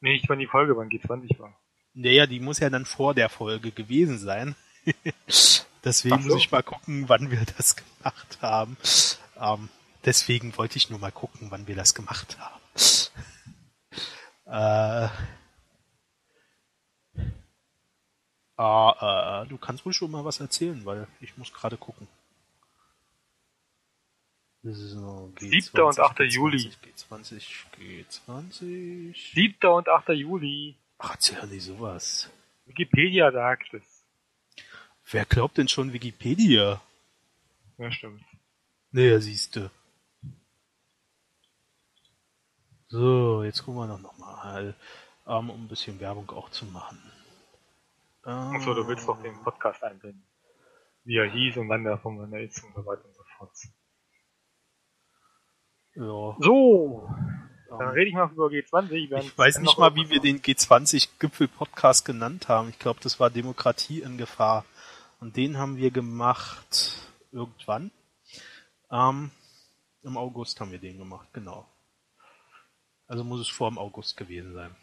Nee, 0.00 0.12
nicht 0.14 0.28
wann 0.28 0.38
die 0.38 0.46
Folge, 0.46 0.74
wann 0.76 0.88
G20 0.88 1.38
war. 1.38 1.54
Naja, 1.92 2.26
die 2.26 2.40
muss 2.40 2.60
ja 2.60 2.70
dann 2.70 2.86
vor 2.86 3.12
der 3.14 3.28
Folge 3.28 3.72
gewesen 3.72 4.16
sein. 4.18 4.54
Deswegen 5.84 6.26
muss 6.26 6.36
ich 6.36 6.50
mal 6.50 6.62
gucken, 6.62 7.08
wann 7.08 7.30
wir 7.30 7.44
das 7.56 7.76
gemacht 7.76 8.38
haben. 8.42 8.76
Ähm, 9.38 9.68
deswegen 10.04 10.56
wollte 10.58 10.76
ich 10.76 10.90
nur 10.90 10.98
mal 10.98 11.12
gucken, 11.12 11.50
wann 11.50 11.66
wir 11.66 11.76
das 11.76 11.94
gemacht 11.94 12.36
haben. 12.38 12.60
Äh, 14.46 15.08
ah, 18.56 19.42
äh, 19.44 19.48
du 19.48 19.56
kannst 19.58 19.86
wohl 19.86 19.92
schon 19.92 20.10
mal 20.10 20.24
was 20.24 20.40
erzählen, 20.40 20.84
weil 20.84 21.06
ich 21.20 21.36
muss 21.38 21.52
gerade 21.52 21.76
gucken. 21.76 22.08
So, 24.62 25.32
G20, 25.36 25.62
7. 25.62 25.82
und 25.82 26.00
8. 26.00 26.18
G20, 26.18 26.24
Juli. 26.24 26.72
G20, 26.84 27.64
G20. 27.78 29.32
7. 29.34 29.70
und 29.70 29.88
8. 29.88 30.08
Juli. 30.10 30.76
Ach, 30.98 31.12
erzähl 31.12 31.40
doch 31.40 31.46
nicht 31.46 31.64
sowas. 31.64 32.28
Wikipedia 32.66 33.32
sagt 33.32 33.72
es. 33.72 33.89
Wer 35.12 35.24
glaubt 35.24 35.58
denn 35.58 35.68
schon 35.68 35.92
Wikipedia? 35.92 36.80
Ja, 37.78 37.90
stimmt. 37.90 38.22
Naja, 38.92 39.18
siehste. 39.20 39.70
So, 42.88 43.42
jetzt 43.44 43.64
gucken 43.64 43.80
wir 43.80 43.86
noch, 43.86 44.00
noch 44.00 44.18
mal, 44.18 44.74
ähm, 45.26 45.50
um 45.50 45.64
ein 45.64 45.68
bisschen 45.68 45.98
Werbung 46.00 46.30
auch 46.30 46.50
zu 46.50 46.64
machen. 46.66 46.98
Ähm, 48.26 48.56
Achso, 48.56 48.74
du 48.74 48.86
willst 48.86 49.08
doch 49.08 49.20
den 49.22 49.40
Podcast 49.42 49.82
einblenden. 49.82 50.24
Wie 51.04 51.16
er 51.16 51.30
hieß 51.30 51.56
und 51.56 51.68
wann 51.68 51.84
der 51.84 51.98
von 51.98 52.18
wann 52.18 52.32
er 52.32 52.42
ist 52.42 52.62
und 52.62 52.74
so 52.74 52.84
weiter 52.84 53.04
und 53.04 53.14
so 53.14 53.22
fort. 53.36 53.52
Ja, 55.94 56.36
So, 56.40 57.08
dann 57.68 57.88
rede 57.90 58.08
ich 58.10 58.14
mal 58.14 58.30
über 58.30 58.46
G20. 58.46 59.10
während 59.10 59.24
ich 59.24 59.38
weiß 59.38 59.58
nicht 59.58 59.78
mal, 59.78 59.94
wie 59.94 60.08
wir 60.08 60.20
den 60.20 60.40
G20-Gipfel-Podcast 60.40 62.04
genannt 62.04 62.48
haben. 62.48 62.68
Ich 62.68 62.78
glaube, 62.78 63.00
das 63.02 63.18
war 63.18 63.30
Demokratie 63.30 64.02
in 64.02 64.18
Gefahr. 64.18 64.64
Und 65.20 65.36
den 65.36 65.58
haben 65.58 65.76
wir 65.76 65.90
gemacht 65.90 66.96
irgendwann. 67.30 67.90
Ähm, 68.90 69.30
Im 70.02 70.16
August 70.16 70.58
haben 70.60 70.72
wir 70.72 70.78
den 70.78 70.98
gemacht, 70.98 71.28
genau. 71.32 71.68
Also 73.06 73.22
muss 73.22 73.40
es 73.40 73.48
vor 73.48 73.70
dem 73.70 73.78
August 73.78 74.16
gewesen 74.16 74.54
sein. 74.54 74.74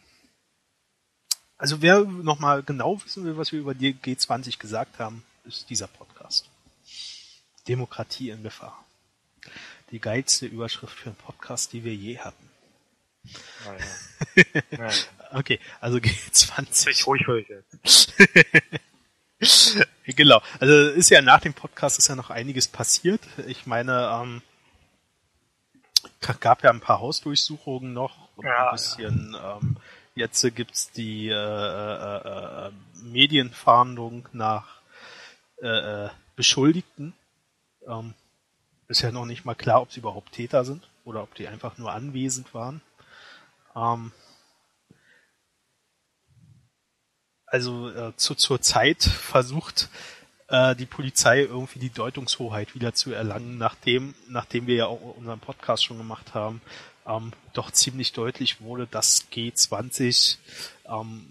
Also 1.57 1.81
wer 1.81 2.03
nochmal 2.03 2.61
genau 2.61 3.03
wissen 3.03 3.25
will, 3.25 3.35
was 3.35 3.51
wir 3.51 3.59
über 3.59 3.73
die 3.73 3.95
G20 3.95 4.59
gesagt 4.59 4.99
haben, 4.99 5.23
ist 5.43 5.69
dieser 5.69 5.87
Podcast. 5.87 6.49
Demokratie 7.67 8.29
in 8.29 8.43
Gefahr. 8.43 8.85
Die 9.89 9.99
geilste 9.99 10.45
Überschrift 10.45 10.93
für 10.93 11.09
einen 11.09 11.15
Podcast, 11.15 11.73
die 11.73 11.83
wir 11.83 11.95
je 11.95 12.19
hatten. 12.19 12.49
Naja. 13.65 14.61
naja. 14.71 14.93
Okay, 15.31 15.59
also 15.81 15.97
G20. 15.97 16.81
Sprich 16.81 17.07
ruhig 17.07 17.25
für 17.25 17.41
dich 17.41 17.49
jetzt. 17.49 18.13
genau. 20.05 20.41
Also 20.59 20.73
ist 20.89 21.09
ja 21.09 21.21
nach 21.21 21.41
dem 21.41 21.53
Podcast 21.53 21.99
ist 21.99 22.07
ja 22.07 22.15
noch 22.15 22.29
einiges 22.29 22.67
passiert. 22.67 23.21
Ich 23.47 23.65
meine, 23.65 24.09
ähm, 24.13 24.41
gab 26.39 26.63
ja 26.63 26.71
ein 26.71 26.81
paar 26.81 26.99
Hausdurchsuchungen 26.99 27.93
noch 27.93 28.29
und 28.35 28.45
Ja, 28.45 28.69
ein 28.69 28.71
bisschen. 28.71 29.35
Ähm, 29.41 29.77
jetzt 30.15 30.43
äh, 30.43 30.51
gibt's 30.51 30.91
die 30.91 31.29
äh, 31.29 31.33
äh, 31.33 32.67
äh, 32.67 32.71
Medienfahndung 33.03 34.27
nach 34.33 34.81
äh, 35.61 36.05
äh, 36.05 36.09
Beschuldigten. 36.35 37.13
Ähm, 37.87 38.13
ist 38.87 39.01
ja 39.01 39.11
noch 39.11 39.25
nicht 39.25 39.45
mal 39.45 39.55
klar, 39.55 39.81
ob 39.81 39.91
sie 39.91 39.99
überhaupt 39.99 40.33
Täter 40.33 40.65
sind 40.65 40.87
oder 41.03 41.23
ob 41.23 41.35
die 41.35 41.47
einfach 41.47 41.77
nur 41.77 41.91
anwesend 41.91 42.53
waren. 42.53 42.81
Ähm, 43.75 44.11
also 47.47 47.89
äh, 47.89 48.15
zu, 48.15 48.35
zur 48.35 48.61
Zeit 48.61 49.03
versucht 49.03 49.89
äh, 50.49 50.75
die 50.75 50.85
Polizei 50.85 51.41
irgendwie 51.41 51.79
die 51.79 51.89
Deutungshoheit 51.89 52.75
wieder 52.75 52.93
zu 52.93 53.11
erlangen, 53.11 53.57
nachdem, 53.57 54.13
nachdem 54.29 54.67
wir 54.67 54.75
ja 54.75 54.85
auch 54.87 55.15
unseren 55.17 55.39
Podcast 55.39 55.83
schon 55.83 55.97
gemacht 55.97 56.33
haben, 56.33 56.61
ähm, 57.05 57.31
doch 57.53 57.71
ziemlich 57.71 58.13
deutlich 58.13 58.61
wurde, 58.61 58.85
dass 58.87 59.31
G20 59.31 60.37
ähm, 60.85 61.25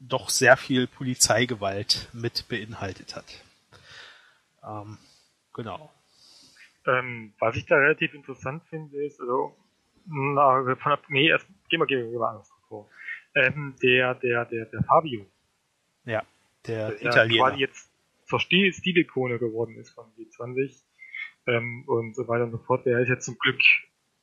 doch 0.00 0.30
sehr 0.30 0.56
viel 0.56 0.86
Polizeigewalt 0.86 2.08
mit 2.12 2.48
beinhaltet 2.48 3.14
hat. 3.14 3.26
Ähm, 4.66 4.98
genau. 5.54 5.92
Ähm, 6.86 7.32
was 7.38 7.56
ich 7.56 7.66
da 7.66 7.76
relativ 7.76 8.12
interessant 8.14 8.64
finde, 8.68 9.04
ist, 9.04 9.20
also, 9.20 9.54
na, 10.06 10.76
von, 10.76 10.98
nee, 11.08 11.28
erst, 11.28 11.46
gehen 11.68 11.80
wir, 11.80 11.86
gehen 11.86 12.10
wir 12.10 12.20
anders 12.26 12.50
vor. 12.68 12.88
Ähm, 13.34 13.76
der, 13.82 14.14
der, 14.16 14.44
der, 14.46 14.66
der 14.66 14.82
Fabio, 14.82 15.24
Ja, 16.04 16.22
der 16.66 16.90
der 16.92 17.02
Italiener. 17.02 17.48
quasi 17.48 17.60
jetzt 17.60 17.90
zur 18.26 18.40
Stil- 18.40 18.72
Stilikone 18.72 19.38
geworden 19.38 19.76
ist 19.76 19.90
von 19.90 20.06
G20, 20.16 20.82
ähm, 21.46 21.84
und 21.86 22.14
so 22.14 22.28
weiter 22.28 22.44
und 22.44 22.52
so 22.52 22.58
fort, 22.58 22.86
der 22.86 23.00
ist 23.00 23.08
jetzt 23.08 23.24
zum 23.24 23.36
Glück, 23.38 23.60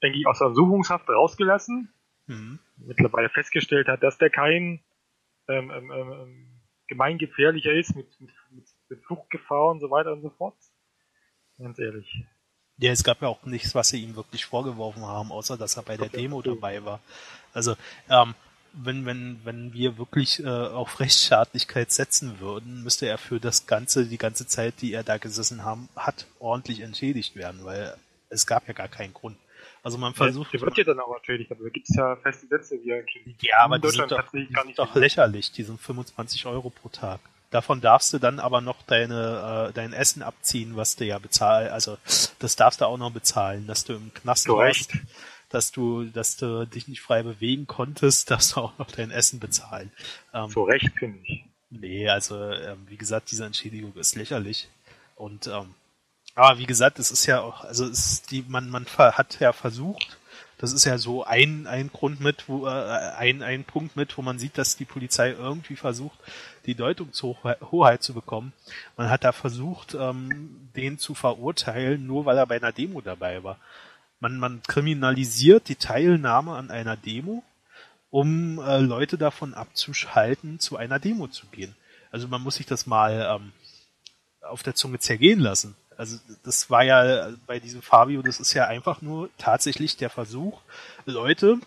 denke 0.01 0.17
ich, 0.17 0.27
aus 0.27 0.39
der 0.39 0.47
Untersuchungshaft 0.47 1.09
rausgelassen, 1.09 1.93
Mhm. 2.27 2.59
mittlerweile 2.77 3.29
festgestellt 3.29 3.87
hat, 3.87 4.03
dass 4.03 4.17
der 4.17 4.29
kein 4.29 4.83
ähm, 5.47 5.71
ähm, 5.71 5.91
ähm, 5.91 6.11
ähm, 6.11 6.61
gemeingefährlicher 6.87 7.71
ist 7.71 7.95
mit, 7.95 8.07
mit, 8.21 8.31
mit, 8.89 9.03
Fluchtgefahr 9.05 9.71
und 9.71 9.79
so 9.79 9.89
weiter 9.89 10.13
und 10.13 10.21
so 10.21 10.29
fort. 10.29 10.55
Ganz 11.57 11.79
ehrlich. 11.79 12.23
Ja, 12.77 12.91
es 12.91 13.03
gab 13.03 13.21
ja 13.21 13.27
auch 13.27 13.43
nichts, 13.43 13.75
was 13.75 13.89
sie 13.89 14.01
ihm 14.01 14.15
wirklich 14.15 14.45
vorgeworfen 14.45 15.03
haben, 15.03 15.31
außer 15.31 15.57
dass 15.57 15.75
er 15.75 15.83
bei 15.83 15.97
der 15.97 16.09
Demo 16.09 16.41
dabei 16.41 16.83
war. 16.85 17.01
Also, 17.53 17.75
ähm, 18.09 18.35
wenn, 18.73 19.05
wenn, 19.05 19.39
wenn 19.43 19.73
wir 19.73 19.97
wirklich 19.97 20.43
äh, 20.43 20.47
auf 20.47 20.99
Rechtsstaatlichkeit 20.99 21.91
setzen 21.91 22.39
würden, 22.39 22.83
müsste 22.83 23.07
er 23.07 23.17
für 23.17 23.39
das 23.39 23.67
Ganze, 23.67 24.05
die 24.05 24.17
ganze 24.17 24.47
Zeit, 24.47 24.75
die 24.81 24.93
er 24.93 25.03
da 25.03 25.17
gesessen 25.17 25.63
haben, 25.63 25.89
hat, 25.95 26.27
ordentlich 26.39 26.81
entschädigt 26.81 27.35
werden, 27.35 27.63
weil 27.63 27.95
es 28.29 28.45
gab 28.45 28.67
ja 28.67 28.73
gar 28.73 28.87
keinen 28.87 29.13
Grund. 29.13 29.37
Also 29.81 29.97
man 29.97 30.13
versucht. 30.13 30.53
Der 30.53 30.61
wird 30.61 30.77
ja 30.77 30.83
dann 30.83 30.99
auch 30.99 31.15
entschädigt, 31.15 31.51
aber 31.51 31.63
da 31.63 31.69
gibt 31.69 31.89
es 31.89 31.95
ja 31.95 32.15
feste 32.17 32.47
Sätze, 32.47 32.79
wie 32.83 32.89
er 32.89 32.99
entschädigt 32.99 33.41
Ja, 33.43 33.59
aber 33.61 33.77
In 33.77 33.81
die 33.81 33.87
sind 33.89 33.99
Deutschland 34.11 34.25
doch, 34.25 34.31
die 34.31 34.47
sind 34.47 34.79
doch 34.79 34.95
lächerlich, 34.95 35.51
die 35.51 35.63
sind 35.63 35.79
25 35.79 36.45
Euro 36.45 36.69
pro 36.69 36.89
Tag. 36.89 37.21
Davon 37.49 37.81
darfst 37.81 38.13
du 38.13 38.19
dann 38.19 38.39
aber 38.39 38.61
noch 38.61 38.83
deine, 38.83 39.69
äh, 39.69 39.73
dein 39.73 39.93
Essen 39.93 40.21
abziehen, 40.21 40.75
was 40.75 40.95
du 40.95 41.05
ja 41.05 41.17
bezahlst. 41.17 41.71
Also 41.71 41.97
das 42.37 42.55
darfst 42.55 42.81
du 42.81 42.85
auch 42.85 42.97
noch 42.97 43.11
bezahlen, 43.11 43.65
dass 43.65 43.85
du 43.85 43.93
im 43.93 44.13
Knast 44.13 44.43
Zu 44.43 44.57
warst, 44.57 44.93
Recht. 44.93 45.03
Dass 45.49 45.71
du, 45.71 46.05
dass 46.05 46.37
du 46.37 46.65
dich 46.65 46.87
nicht 46.87 47.01
frei 47.01 47.23
bewegen 47.23 47.67
konntest, 47.67 48.31
darfst 48.31 48.55
du 48.55 48.61
auch 48.61 48.77
noch 48.77 48.91
dein 48.91 49.11
Essen 49.11 49.39
bezahlen. 49.39 49.91
Ähm, 50.33 50.49
Zu 50.49 50.63
Recht, 50.63 50.91
finde 50.97 51.19
ich. 51.23 51.45
Nee, 51.71 52.09
also 52.09 52.41
ähm, 52.41 52.85
wie 52.87 52.97
gesagt, 52.97 53.31
diese 53.31 53.45
Entschädigung 53.45 53.93
ist 53.95 54.15
lächerlich. 54.15 54.69
Und 55.15 55.47
ähm, 55.47 55.75
aber 56.35 56.57
wie 56.57 56.65
gesagt, 56.65 56.99
es 56.99 57.11
ist 57.11 57.25
ja 57.25 57.41
auch, 57.41 57.63
also 57.63 57.85
es 57.85 58.21
die, 58.23 58.45
man, 58.47 58.69
man 58.69 58.85
hat 58.85 59.39
ja 59.39 59.51
versucht, 59.51 60.17
das 60.57 60.73
ist 60.73 60.85
ja 60.85 60.97
so 60.97 61.23
ein, 61.23 61.67
ein 61.67 61.89
Grund 61.91 62.19
mit, 62.19 62.47
wo, 62.47 62.67
äh, 62.67 62.69
ein, 62.69 63.43
ein 63.43 63.63
Punkt 63.63 63.95
mit, 63.95 64.17
wo 64.17 64.21
man 64.21 64.39
sieht, 64.39 64.57
dass 64.57 64.75
die 64.75 64.85
Polizei 64.85 65.31
irgendwie 65.31 65.75
versucht, 65.75 66.19
die 66.65 66.75
Deutungshoheit 66.75 68.03
zu 68.03 68.13
bekommen. 68.13 68.53
Man 68.97 69.09
hat 69.09 69.23
da 69.23 69.31
versucht, 69.31 69.95
ähm, 69.95 70.69
den 70.75 70.99
zu 70.99 71.13
verurteilen, 71.13 72.05
nur 72.05 72.25
weil 72.25 72.37
er 72.37 72.45
bei 72.45 72.57
einer 72.57 72.73
Demo 72.73 73.01
dabei 73.01 73.43
war. 73.43 73.57
Man, 74.19 74.37
man 74.37 74.61
kriminalisiert 74.63 75.69
die 75.69 75.75
Teilnahme 75.75 76.55
an 76.55 76.71
einer 76.71 76.97
Demo, 76.97 77.43
um 78.09 78.59
äh, 78.59 78.79
Leute 78.79 79.17
davon 79.17 79.53
abzuhalten, 79.53 80.59
zu 80.59 80.77
einer 80.77 80.99
Demo 80.99 81.27
zu 81.27 81.47
gehen. 81.47 81.75
Also 82.11 82.27
man 82.27 82.41
muss 82.41 82.55
sich 82.55 82.65
das 82.65 82.85
mal 82.85 83.37
ähm, 83.37 83.51
auf 84.41 84.63
der 84.63 84.75
Zunge 84.75 84.99
zergehen 84.99 85.39
lassen. 85.39 85.75
Also 85.95 86.17
das 86.43 86.69
war 86.69 86.83
ja 86.83 87.29
bei 87.45 87.59
diesem 87.59 87.81
Fabio, 87.81 88.21
das 88.21 88.39
ist 88.39 88.53
ja 88.53 88.67
einfach 88.67 89.01
nur 89.01 89.29
tatsächlich 89.37 89.97
der 89.97 90.09
Versuch, 90.09 90.61
Leute, 91.05 91.59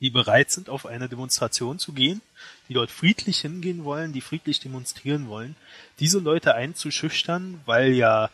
die 0.00 0.10
bereit 0.10 0.50
sind, 0.50 0.68
auf 0.68 0.84
eine 0.84 1.08
Demonstration 1.08 1.78
zu 1.78 1.92
gehen, 1.92 2.20
die 2.68 2.74
dort 2.74 2.90
friedlich 2.90 3.40
hingehen 3.40 3.84
wollen, 3.84 4.12
die 4.12 4.20
friedlich 4.20 4.60
demonstrieren 4.60 5.28
wollen, 5.28 5.56
diese 5.98 6.18
Leute 6.18 6.54
einzuschüchtern, 6.54 7.60
weil 7.64 7.92
ja 7.92 8.28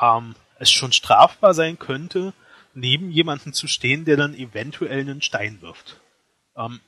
ähm, 0.00 0.34
es 0.58 0.70
schon 0.70 0.92
strafbar 0.92 1.54
sein 1.54 1.78
könnte, 1.78 2.34
neben 2.74 3.10
jemanden 3.10 3.52
zu 3.52 3.66
stehen, 3.66 4.04
der 4.04 4.16
dann 4.16 4.34
eventuell 4.34 5.00
einen 5.00 5.22
Stein 5.22 5.60
wirft. 5.60 6.00
Ähm, 6.56 6.80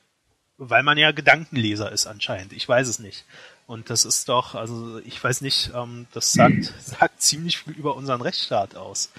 weil 0.56 0.82
man 0.82 0.98
ja 0.98 1.10
Gedankenleser 1.10 1.90
ist 1.90 2.06
anscheinend. 2.06 2.52
Ich 2.52 2.68
weiß 2.68 2.88
es 2.88 2.98
nicht. 2.98 3.24
Und 3.66 3.90
das 3.90 4.04
ist 4.04 4.28
doch, 4.28 4.54
also 4.54 4.98
ich 5.00 5.22
weiß 5.22 5.40
nicht, 5.40 5.72
ähm, 5.74 6.06
das 6.12 6.32
sagt, 6.32 6.64
sagt 6.80 7.22
ziemlich 7.22 7.58
viel 7.58 7.74
über 7.74 7.96
unseren 7.96 8.20
Rechtsstaat 8.20 8.76
aus. 8.76 9.12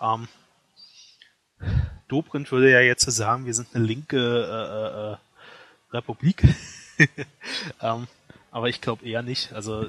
Ähm, 0.00 0.28
Dobrindt 2.08 2.50
würde 2.50 2.70
ja 2.70 2.80
jetzt 2.80 3.08
sagen, 3.10 3.46
wir 3.46 3.54
sind 3.54 3.68
eine 3.74 3.84
linke 3.84 4.18
äh, 4.18 5.12
äh, 5.12 5.96
Republik. 5.96 6.42
ähm, 7.80 8.08
aber 8.50 8.68
ich 8.68 8.80
glaube 8.80 9.04
eher 9.04 9.22
nicht. 9.22 9.52
Also 9.52 9.84
äh, 9.84 9.88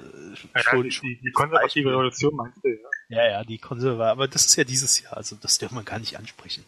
Ja, 0.53 0.61
schon, 0.61 0.83
die, 0.83 1.19
die, 1.23 1.31
konservative. 1.31 1.89
Revolution 1.89 2.35
meinst 2.35 2.63
du, 2.63 2.69
ja? 2.69 2.89
Ja, 3.11 3.27
ja, 3.27 3.43
die 3.43 3.57
Konserva, 3.57 4.09
aber 4.09 4.29
das 4.29 4.45
ist 4.45 4.55
ja 4.55 4.63
dieses 4.63 5.01
Jahr, 5.01 5.17
also 5.17 5.35
das 5.35 5.57
darf 5.57 5.71
man 5.71 5.83
gar 5.83 5.99
nicht 5.99 6.17
ansprechen. 6.17 6.63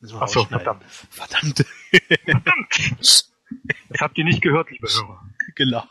Wir 0.00 0.08
Ach 0.20 0.26
so, 0.26 0.40
rausschneiden. 0.40 0.64
verdammt. 0.64 0.84
Verdammt. 1.10 1.64
Das 3.90 4.00
habt 4.00 4.16
ihr 4.16 4.24
nicht 4.24 4.40
gehört, 4.40 4.70
liebe 4.70 4.88
Hörer. 4.88 5.22
genau. 5.54 5.86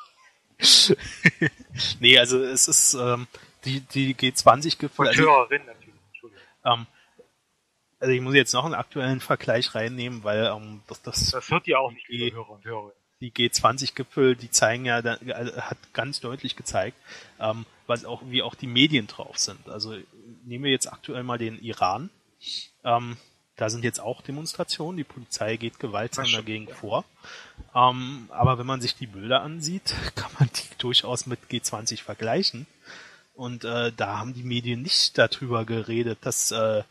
nee, 1.99 2.17
also 2.17 2.43
es 2.43 2.67
ist, 2.67 2.95
ähm, 2.95 3.27
die, 3.65 3.81
die 3.81 4.15
G20-Gipfel. 4.15 5.07
Also, 5.07 5.21
Hörerin 5.21 5.65
natürlich, 5.67 5.93
Entschuldigung. 6.07 6.43
Ähm, 6.65 6.87
also 7.99 8.11
ich 8.11 8.21
muss 8.21 8.33
jetzt 8.33 8.53
noch 8.53 8.65
einen 8.65 8.73
aktuellen 8.73 9.19
Vergleich 9.19 9.75
reinnehmen, 9.75 10.23
weil 10.23 10.45
ähm, 10.45 10.81
das, 10.87 11.03
das, 11.03 11.29
das 11.29 11.49
hört 11.51 11.67
ihr 11.67 11.79
auch 11.79 11.91
nicht, 11.91 12.09
liebe 12.09 12.35
Hörer 12.35 12.49
und 12.49 12.65
Hörerinnen 12.65 13.01
die 13.21 13.31
G20-Gipfel, 13.31 14.35
die 14.35 14.49
zeigen 14.49 14.85
ja, 14.85 15.03
hat 15.03 15.77
ganz 15.93 16.19
deutlich 16.19 16.55
gezeigt, 16.55 16.97
ähm, 17.39 17.65
was 17.91 18.05
auch, 18.05 18.21
wie 18.25 18.41
auch 18.41 18.55
die 18.55 18.67
Medien 18.67 19.07
drauf 19.07 19.37
sind. 19.37 19.69
Also 19.69 19.95
nehmen 20.45 20.63
wir 20.63 20.71
jetzt 20.71 20.91
aktuell 20.91 21.23
mal 21.23 21.37
den 21.37 21.59
Iran. 21.59 22.09
Ähm, 22.83 23.17
da 23.57 23.69
sind 23.69 23.83
jetzt 23.83 23.99
auch 23.99 24.21
Demonstrationen, 24.21 24.97
die 24.97 25.03
Polizei 25.03 25.57
geht 25.57 25.77
gewaltsam 25.77 26.25
dagegen 26.31 26.67
vor. 26.67 27.05
Ähm, 27.75 28.27
aber 28.29 28.57
wenn 28.57 28.65
man 28.65 28.81
sich 28.81 28.95
die 28.95 29.07
Bilder 29.07 29.41
ansieht, 29.41 29.93
kann 30.15 30.31
man 30.39 30.49
die 30.49 30.77
durchaus 30.77 31.25
mit 31.25 31.39
G20 31.51 32.01
vergleichen. 32.01 32.65
Und 33.35 33.63
äh, 33.63 33.91
da 33.95 34.19
haben 34.19 34.33
die 34.33 34.43
Medien 34.43 34.81
nicht 34.81 35.17
darüber 35.17 35.65
geredet, 35.65 36.19
dass 36.21 36.51
äh, 36.51 36.83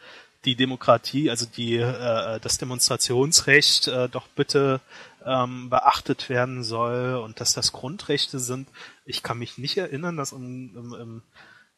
die 0.45 0.54
Demokratie, 0.54 1.28
also 1.28 1.47
die 1.47 1.76
äh, 1.76 2.40
das 2.40 2.59
Demonstrationsrecht 2.59 3.88
äh, 3.88 4.09
doch 4.09 4.26
bitte 4.28 4.80
ähm, 5.24 5.70
beachtet 5.70 6.28
werden 6.28 6.62
soll 6.62 7.16
und 7.16 7.40
dass 7.40 7.52
das 7.52 7.72
Grundrechte 7.72 8.38
sind. 8.38 8.68
Ich 9.04 9.22
kann 9.22 9.38
mich 9.38 9.58
nicht 9.58 9.76
erinnern, 9.76 10.16
dass 10.16 10.32
im, 10.32 10.74
im, 10.76 10.94
im 10.94 11.22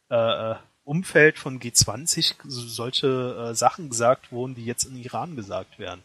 äh, 0.09 0.55
Umfeld 0.85 1.39
von 1.39 1.61
G20 1.61 2.35
solche 2.45 3.51
äh, 3.51 3.55
Sachen 3.55 3.89
gesagt 3.89 4.33
wurden, 4.33 4.55
die 4.55 4.65
jetzt 4.65 4.85
in 4.85 4.97
Iran 4.97 5.37
gesagt 5.37 5.79
werden. 5.79 6.03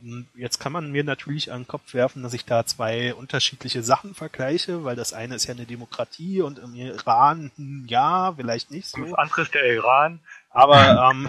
Und 0.00 0.28
jetzt 0.34 0.60
kann 0.60 0.72
man 0.72 0.92
mir 0.92 1.02
natürlich 1.02 1.50
an 1.50 1.62
den 1.62 1.68
Kopf 1.68 1.92
werfen, 1.92 2.22
dass 2.22 2.32
ich 2.32 2.44
da 2.44 2.64
zwei 2.64 3.14
unterschiedliche 3.14 3.82
Sachen 3.82 4.14
vergleiche, 4.14 4.84
weil 4.84 4.96
das 4.96 5.12
eine 5.12 5.34
ist 5.34 5.46
ja 5.46 5.54
eine 5.54 5.66
Demokratie 5.66 6.40
und 6.40 6.58
im 6.58 6.74
Iran, 6.74 7.50
hm, 7.56 7.86
ja, 7.88 8.32
vielleicht 8.36 8.70
nicht 8.70 8.88
so. 8.88 9.02
Das 9.02 9.14
andere 9.14 9.42
ist 9.42 9.54
der 9.54 9.66
Iran. 9.74 10.20
Aber 10.50 11.10
ähm, 11.10 11.28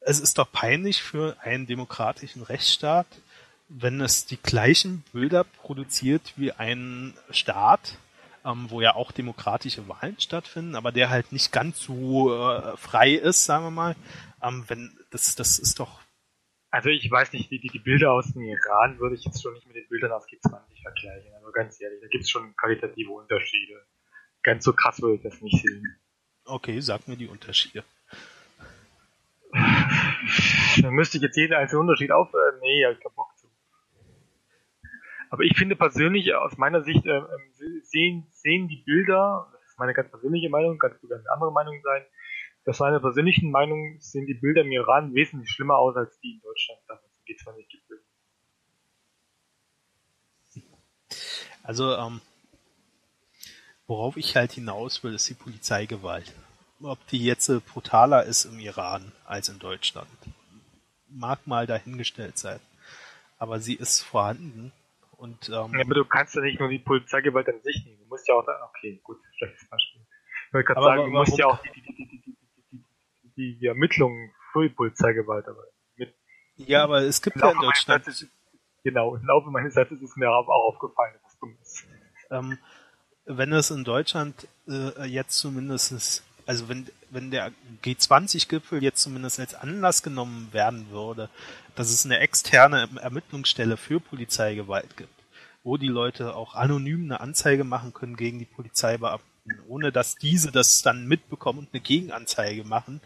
es 0.00 0.20
ist 0.20 0.38
doch 0.38 0.50
peinlich 0.50 1.02
für 1.02 1.36
einen 1.40 1.66
demokratischen 1.66 2.42
Rechtsstaat, 2.42 3.06
wenn 3.70 4.00
es 4.00 4.26
die 4.26 4.36
gleichen 4.36 5.04
Bilder 5.12 5.44
produziert 5.44 6.34
wie 6.36 6.52
ein 6.52 7.14
Staat, 7.30 7.98
ähm, 8.44 8.66
wo 8.68 8.80
ja 8.80 8.94
auch 8.94 9.12
demokratische 9.12 9.88
Wahlen 9.88 10.18
stattfinden, 10.18 10.74
aber 10.74 10.92
der 10.92 11.08
halt 11.08 11.32
nicht 11.32 11.52
ganz 11.52 11.80
so 11.80 12.34
äh, 12.34 12.76
frei 12.76 13.12
ist, 13.12 13.44
sagen 13.44 13.64
wir 13.64 13.70
mal, 13.70 13.96
ähm, 14.42 14.64
wenn 14.68 14.98
das 15.10 15.34
das 15.36 15.58
ist 15.58 15.78
doch 15.78 16.00
also 16.72 16.88
ich 16.88 17.10
weiß 17.10 17.32
nicht, 17.32 17.50
die, 17.50 17.58
die, 17.58 17.68
die 17.68 17.80
Bilder 17.80 18.12
aus 18.12 18.32
dem 18.32 18.42
Iran 18.42 18.98
würde 19.00 19.16
ich 19.16 19.24
jetzt 19.24 19.42
schon 19.42 19.54
nicht 19.54 19.66
mit 19.66 19.74
den 19.74 19.88
Bildern 19.88 20.12
aus 20.12 20.24
G20 20.28 20.82
vergleichen. 20.82 21.34
Also 21.34 21.50
ganz 21.50 21.80
ehrlich, 21.80 22.00
da 22.00 22.06
gibt 22.06 22.22
es 22.22 22.30
schon 22.30 22.54
qualitative 22.56 23.10
Unterschiede. 23.10 23.84
Ganz 24.44 24.64
so 24.64 24.72
krass 24.72 25.02
würde 25.02 25.16
ich 25.16 25.22
das 25.22 25.40
nicht 25.40 25.60
sehen. 25.60 26.00
Okay, 26.44 26.80
sag 26.80 27.08
mir 27.08 27.16
die 27.16 27.26
Unterschiede. 27.26 27.82
Dann 29.52 30.94
müsste 30.94 31.16
ich 31.16 31.24
jetzt 31.24 31.36
jeden 31.36 31.54
einzelnen 31.54 31.82
Unterschied 31.82 32.12
auf. 32.12 32.32
Äh, 32.32 32.60
nee, 32.60 32.86
ich 32.88 33.00
zu. 33.00 33.10
Aber 35.30 35.44
ich 35.44 35.56
finde 35.56 35.76
persönlich, 35.76 36.34
aus 36.34 36.58
meiner 36.58 36.82
Sicht, 36.82 37.06
äh, 37.06 37.22
sehen, 37.82 38.26
sehen 38.32 38.68
die 38.68 38.82
Bilder, 38.84 39.48
das 39.52 39.62
ist 39.62 39.78
meine 39.78 39.94
ganz 39.94 40.10
persönliche 40.10 40.50
Meinung, 40.50 40.78
kann 40.78 40.96
sogar 41.00 41.18
eine 41.18 41.30
andere 41.30 41.52
Meinung 41.52 41.80
sein, 41.82 42.04
aus 42.66 42.78
meiner 42.78 43.00
persönlichen 43.00 43.50
Meinung 43.50 43.98
sehen 44.00 44.26
die 44.26 44.34
Bilder 44.34 44.62
im 44.62 44.70
Iran 44.70 45.14
wesentlich 45.14 45.50
schlimmer 45.50 45.78
aus 45.78 45.96
als 45.96 46.20
die 46.20 46.34
in 46.34 46.40
Deutschland 46.40 46.80
damals 46.86 47.04
G20 47.26 47.66
Gipfel. 47.68 48.04
Also, 51.62 51.96
ähm, 51.96 52.20
worauf 53.86 54.16
ich 54.16 54.36
halt 54.36 54.52
hinaus 54.52 55.02
will, 55.02 55.14
ist 55.14 55.28
die 55.28 55.34
Polizeigewalt. 55.34 56.32
Ob 56.82 57.04
die 57.08 57.24
jetzt 57.24 57.50
brutaler 57.66 58.24
ist 58.24 58.44
im 58.44 58.58
Iran 58.58 59.12
als 59.24 59.48
in 59.48 59.58
Deutschland, 59.58 60.08
mag 61.08 61.46
mal 61.46 61.66
dahingestellt 61.66 62.38
sein. 62.38 62.60
Aber 63.38 63.58
sie 63.58 63.74
ist 63.74 64.00
vorhanden 64.00 64.72
und, 65.20 65.48
ähm, 65.50 65.74
ja, 65.74 65.80
aber 65.84 65.94
du 65.94 66.04
kannst 66.06 66.34
ja 66.34 66.40
nicht 66.40 66.58
nur 66.58 66.68
die 66.68 66.78
Polizeigewalt 66.78 67.48
an 67.48 67.60
sich 67.62 67.84
nehmen. 67.84 67.98
Du 68.00 68.06
musst 68.06 68.26
ja 68.26 68.34
auch 68.34 68.46
okay, 68.70 69.00
gut, 69.04 69.18
schlechtes 69.36 69.68
Beispiel. 69.68 70.00
Ich 70.48 70.54
wollte 70.54 70.66
gerade 70.66 70.82
sagen, 70.82 71.04
du 71.04 71.10
musst 71.10 71.38
ja 71.38 71.46
auch 71.46 71.62
die, 71.62 71.82
die, 71.82 72.34
die, 73.36 73.58
die, 73.58 73.66
Ermittlungen 73.66 74.32
für 74.52 74.62
die 74.62 74.74
Polizeigewalt 74.74 75.46
aber 75.46 75.64
mit. 75.96 76.14
Ja, 76.56 76.84
aber 76.84 77.02
es 77.02 77.20
gibt 77.20 77.36
ja 77.36 77.50
in 77.50 77.58
Deutschland. 77.60 78.28
Genau, 78.82 79.14
im 79.14 79.26
Laufe 79.26 79.50
meines 79.50 79.74
Satzes 79.74 80.00
ist 80.00 80.16
mir 80.16 80.30
auch 80.30 80.48
aufgefallen, 80.48 81.12
dass 81.12 81.22
das 81.22 81.38
dumm 81.38 81.58
ist. 81.60 81.86
Ähm, 82.30 82.58
wenn 83.26 83.52
es 83.52 83.70
in 83.70 83.84
Deutschland 83.84 84.48
äh, 84.66 85.04
jetzt 85.04 85.36
zumindest, 85.36 86.24
also 86.46 86.68
wenn, 86.70 86.88
wenn 87.10 87.30
der 87.30 87.52
G20-Gipfel 87.84 88.82
jetzt 88.82 89.02
zumindest 89.02 89.38
als 89.38 89.54
Anlass 89.54 90.02
genommen 90.02 90.48
werden 90.52 90.90
würde, 90.90 91.28
dass 91.76 91.90
es 91.90 92.04
eine 92.04 92.18
externe 92.18 92.88
Ermittlungsstelle 93.00 93.76
für 93.76 94.00
Polizeigewalt 94.00 94.96
gibt, 94.96 95.12
wo 95.62 95.76
die 95.76 95.88
Leute 95.88 96.34
auch 96.34 96.54
anonym 96.54 97.04
eine 97.04 97.20
Anzeige 97.20 97.64
machen 97.64 97.92
können 97.92 98.16
gegen 98.16 98.38
die 98.38 98.44
Polizeibeamten, 98.44 99.26
ohne 99.68 99.92
dass 99.92 100.16
diese 100.16 100.52
das 100.52 100.82
dann 100.82 101.06
mitbekommen 101.06 101.60
und 101.60 101.68
eine 101.72 101.80
Gegenanzeige 101.80 102.64
machen, 102.64 103.00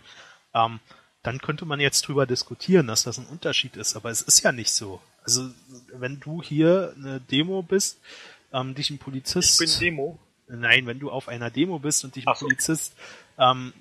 ähm, 0.54 0.80
dann 1.22 1.38
könnte 1.38 1.64
man 1.64 1.80
jetzt 1.80 2.02
drüber 2.02 2.26
diskutieren, 2.26 2.86
dass 2.86 3.04
das 3.04 3.18
ein 3.18 3.26
Unterschied 3.26 3.76
ist. 3.76 3.96
Aber 3.96 4.10
es 4.10 4.20
ist 4.20 4.42
ja 4.42 4.52
nicht 4.52 4.70
so. 4.70 5.00
Also 5.24 5.50
wenn 5.92 6.20
du 6.20 6.42
hier 6.42 6.94
eine 6.96 7.20
Demo 7.20 7.62
bist, 7.62 7.98
ähm, 8.52 8.74
dich 8.74 8.90
ein 8.90 8.98
Polizist. 8.98 9.60
Ich 9.60 9.78
bin 9.78 9.80
Demo. 9.80 10.18
Nein, 10.46 10.86
wenn 10.86 10.98
du 10.98 11.10
auf 11.10 11.28
einer 11.28 11.50
Demo 11.50 11.78
bist 11.78 12.04
und 12.04 12.16
dich 12.16 12.28
ein 12.28 12.34
so. 12.36 12.46
Polizist 12.46 12.94
ähm, 13.38 13.72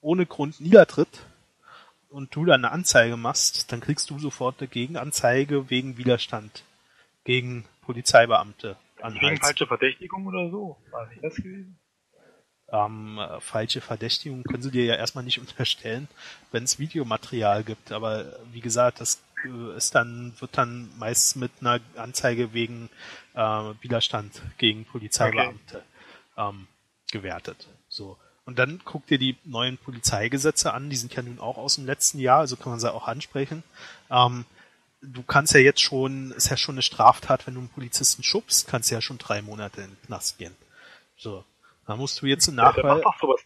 ohne 0.00 0.26
Grund 0.26 0.60
niedertritt, 0.60 1.08
und 2.16 2.34
du 2.34 2.46
dann 2.46 2.64
eine 2.64 2.72
Anzeige 2.72 3.18
machst, 3.18 3.70
dann 3.72 3.80
kriegst 3.80 4.08
du 4.08 4.18
sofort 4.18 4.58
eine 4.58 4.68
Gegenanzeige 4.68 5.68
wegen 5.68 5.98
Widerstand 5.98 6.64
gegen 7.24 7.66
Polizeibeamte. 7.82 8.76
Wegen 9.20 9.36
falsche 9.36 9.66
Verdächtigung 9.66 10.26
oder 10.26 10.48
so? 10.50 10.78
War 10.90 11.06
nicht 11.08 11.22
das 11.22 11.36
gewesen? 11.36 11.78
Ähm, 12.72 13.20
falsche 13.40 13.82
Verdächtigung 13.82 14.44
können 14.44 14.62
sie 14.62 14.70
dir 14.70 14.86
ja 14.86 14.94
erstmal 14.94 15.24
nicht 15.24 15.38
unterstellen, 15.46 16.08
wenn 16.52 16.64
es 16.64 16.78
Videomaterial 16.78 17.62
gibt. 17.64 17.92
Aber 17.92 18.24
wie 18.50 18.62
gesagt, 18.62 19.02
das 19.02 19.22
äh, 19.44 19.76
ist 19.76 19.94
dann, 19.94 20.32
wird 20.40 20.56
dann 20.56 20.88
meist 20.98 21.36
mit 21.36 21.52
einer 21.60 21.80
Anzeige 21.96 22.54
wegen 22.54 22.88
äh, 23.34 23.40
Widerstand 23.82 24.40
gegen 24.56 24.86
Polizeibeamte 24.86 25.82
okay. 26.34 26.48
ähm, 26.48 26.66
gewertet. 27.12 27.68
Und 28.46 28.58
dann 28.58 28.80
guck 28.84 29.06
dir 29.06 29.18
die 29.18 29.36
neuen 29.44 29.76
Polizeigesetze 29.76 30.72
an, 30.72 30.88
die 30.88 30.96
sind 30.96 31.14
ja 31.14 31.22
nun 31.22 31.40
auch 31.40 31.58
aus 31.58 31.74
dem 31.74 31.84
letzten 31.84 32.20
Jahr, 32.20 32.38
also 32.38 32.56
kann 32.56 32.70
man 32.70 32.80
sie 32.80 32.92
auch 32.92 33.08
ansprechen. 33.08 33.64
Ähm, 34.08 34.44
du 35.02 35.22
kannst 35.22 35.52
ja 35.52 35.60
jetzt 35.60 35.80
schon, 35.80 36.30
ist 36.30 36.48
ja 36.48 36.56
schon 36.56 36.76
eine 36.76 36.82
Straftat, 36.82 37.46
wenn 37.46 37.54
du 37.54 37.60
einen 37.60 37.68
Polizisten 37.68 38.22
schubst, 38.22 38.68
kannst 38.68 38.90
ja 38.90 39.00
schon 39.00 39.18
drei 39.18 39.42
Monate 39.42 39.82
in 39.82 39.88
den 39.88 40.02
Knast 40.06 40.38
gehen. 40.38 40.54
So. 41.16 41.44
Da 41.86 41.96
musst 41.96 42.22
du 42.22 42.26
jetzt 42.26 42.48
im 42.48 42.56
Nachweis. 42.56 43.02
Ja, 43.04 43.12
sowas 43.20 43.40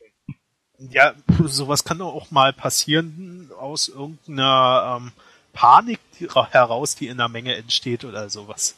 ja, 0.88 1.14
sowas 1.44 1.84
kann 1.84 1.98
doch 1.98 2.14
auch 2.14 2.30
mal 2.30 2.52
passieren 2.52 3.50
aus 3.58 3.88
irgendeiner 3.88 4.98
ähm, 4.98 5.12
Panik 5.52 6.00
heraus, 6.50 6.94
die 6.94 7.08
in 7.08 7.18
der 7.18 7.28
Menge 7.28 7.54
entsteht 7.56 8.04
oder 8.04 8.30
sowas. 8.30 8.76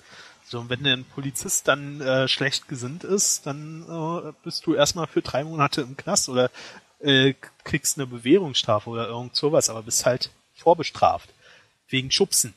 So, 0.52 0.60
und 0.60 0.68
wenn 0.68 0.86
ein 0.86 1.06
Polizist 1.06 1.66
dann 1.66 2.02
äh, 2.02 2.28
schlecht 2.28 2.68
gesinnt 2.68 3.04
ist, 3.04 3.46
dann 3.46 3.86
äh, 3.88 4.32
bist 4.44 4.66
du 4.66 4.74
erstmal 4.74 5.06
für 5.06 5.22
drei 5.22 5.44
Monate 5.44 5.80
im 5.80 5.96
Knast 5.96 6.28
oder 6.28 6.50
äh, 7.00 7.32
kriegst 7.64 7.96
eine 7.96 8.06
Bewährungsstrafe 8.06 8.90
oder 8.90 9.08
irgend 9.08 9.34
sowas, 9.34 9.70
aber 9.70 9.82
bist 9.82 10.04
halt 10.04 10.30
vorbestraft. 10.52 11.32
Wegen 11.88 12.10
Schubsen. 12.10 12.52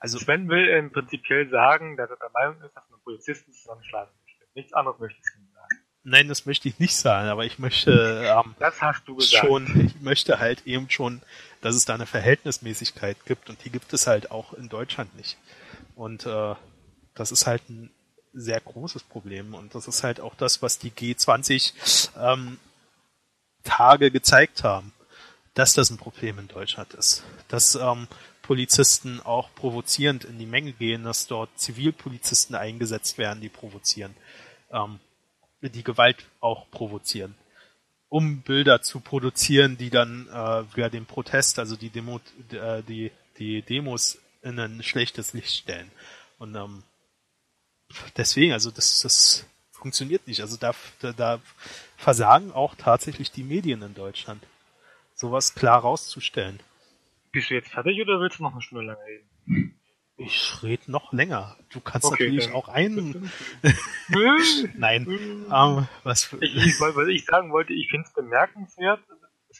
Also 0.00 0.18
Sven 0.18 0.48
will 0.48 0.66
im 0.70 0.90
prinzipiell 0.90 1.48
sagen, 1.50 1.96
dass 1.96 2.10
er 2.10 2.16
der 2.16 2.30
Meinung 2.30 2.60
ist, 2.62 2.74
dass 2.74 2.82
man 2.90 2.98
Polizisten 3.04 3.52
zusammenschlagen 3.52 4.10
möchte. 4.26 4.44
Nichts 4.56 4.72
anderes 4.72 4.98
möchte 4.98 5.20
ich 5.20 5.54
sagen. 5.54 5.84
Nein, 6.02 6.26
das 6.26 6.46
möchte 6.46 6.68
ich 6.68 6.80
nicht 6.80 6.96
sagen, 6.96 7.28
aber 7.28 7.44
ich 7.44 7.60
möchte 7.60 8.24
ähm, 8.26 8.56
das 8.58 8.82
hast 8.82 9.06
du 9.06 9.14
gesagt. 9.14 9.46
schon, 9.46 9.86
ich 9.86 10.00
möchte 10.00 10.40
halt 10.40 10.66
eben 10.66 10.90
schon, 10.90 11.22
dass 11.60 11.76
es 11.76 11.84
da 11.84 11.94
eine 11.94 12.06
Verhältnismäßigkeit 12.06 13.24
gibt 13.24 13.48
und 13.48 13.64
die 13.64 13.70
gibt 13.70 13.92
es 13.92 14.08
halt 14.08 14.32
auch 14.32 14.52
in 14.52 14.68
Deutschland 14.68 15.14
nicht. 15.14 15.38
Und 15.94 16.26
äh, 16.26 16.56
das 17.20 17.32
ist 17.32 17.46
halt 17.46 17.68
ein 17.68 17.90
sehr 18.32 18.60
großes 18.60 19.02
Problem 19.02 19.54
und 19.54 19.74
das 19.74 19.86
ist 19.86 20.02
halt 20.02 20.20
auch 20.20 20.34
das, 20.34 20.62
was 20.62 20.78
die 20.78 20.90
G20 20.90 22.08
ähm, 22.18 22.58
Tage 23.62 24.10
gezeigt 24.10 24.64
haben, 24.64 24.92
dass 25.52 25.74
das 25.74 25.90
ein 25.90 25.98
Problem 25.98 26.38
in 26.38 26.48
Deutschland 26.48 26.94
ist, 26.94 27.22
dass 27.48 27.74
ähm, 27.74 28.08
Polizisten 28.40 29.20
auch 29.20 29.54
provozierend 29.54 30.24
in 30.24 30.38
die 30.38 30.46
Menge 30.46 30.72
gehen, 30.72 31.04
dass 31.04 31.26
dort 31.26 31.50
Zivilpolizisten 31.58 32.56
eingesetzt 32.56 33.18
werden, 33.18 33.42
die 33.42 33.50
provozieren, 33.50 34.16
ähm, 34.72 34.98
die 35.60 35.84
Gewalt 35.84 36.24
auch 36.40 36.70
provozieren, 36.70 37.34
um 38.08 38.40
Bilder 38.40 38.80
zu 38.80 39.00
produzieren, 39.00 39.76
die 39.76 39.90
dann 39.90 40.26
äh, 40.28 40.74
wieder 40.74 40.88
den 40.88 41.04
Protest, 41.04 41.58
also 41.58 41.76
die 41.76 41.90
Demo, 41.90 42.20
äh, 42.50 42.82
die 42.82 43.12
die 43.36 43.60
Demos 43.60 44.18
in 44.42 44.58
ein 44.58 44.82
schlechtes 44.82 45.34
Licht 45.34 45.54
stellen. 45.54 45.90
Und 46.38 46.54
ähm, 46.54 46.82
deswegen, 48.16 48.52
also 48.52 48.70
das, 48.70 49.00
das 49.00 49.46
funktioniert 49.72 50.26
nicht. 50.26 50.40
Also 50.40 50.56
da, 50.56 50.74
da, 51.00 51.12
da 51.12 51.40
versagen 51.96 52.52
auch 52.52 52.74
tatsächlich 52.74 53.30
die 53.30 53.44
Medien 53.44 53.82
in 53.82 53.94
Deutschland, 53.94 54.42
sowas 55.14 55.54
klar 55.54 55.80
rauszustellen. 55.80 56.60
Bist 57.32 57.50
du 57.50 57.54
jetzt 57.54 57.70
fertig 57.70 58.00
oder 58.00 58.20
willst 58.20 58.38
du 58.38 58.42
noch 58.42 58.52
eine 58.52 58.62
Stunde 58.62 58.84
lang 58.84 58.96
reden? 59.06 59.80
Ich 60.16 60.62
rede 60.62 60.90
noch 60.90 61.12
länger. 61.12 61.56
Du 61.70 61.80
kannst 61.80 62.06
okay, 62.06 62.24
natürlich 62.24 62.52
auch 62.52 62.68
einen. 62.68 63.32
Nein. 64.76 65.06
ähm, 65.08 65.88
was 66.02 66.36
ich, 66.40 66.56
ich, 66.56 66.80
was 66.80 67.08
ich 67.08 67.24
sagen 67.24 67.52
wollte, 67.52 67.72
ich 67.72 67.88
finde 67.88 68.06
es 68.06 68.12
bemerkenswert. 68.12 69.00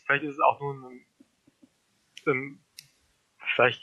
Vielleicht 0.05 0.25
ist 0.25 0.35
es 0.35 0.41
auch 0.41 0.61
nur 0.61 0.75
ein, 0.75 1.07
ein 2.27 2.61
vielleicht 3.55 3.83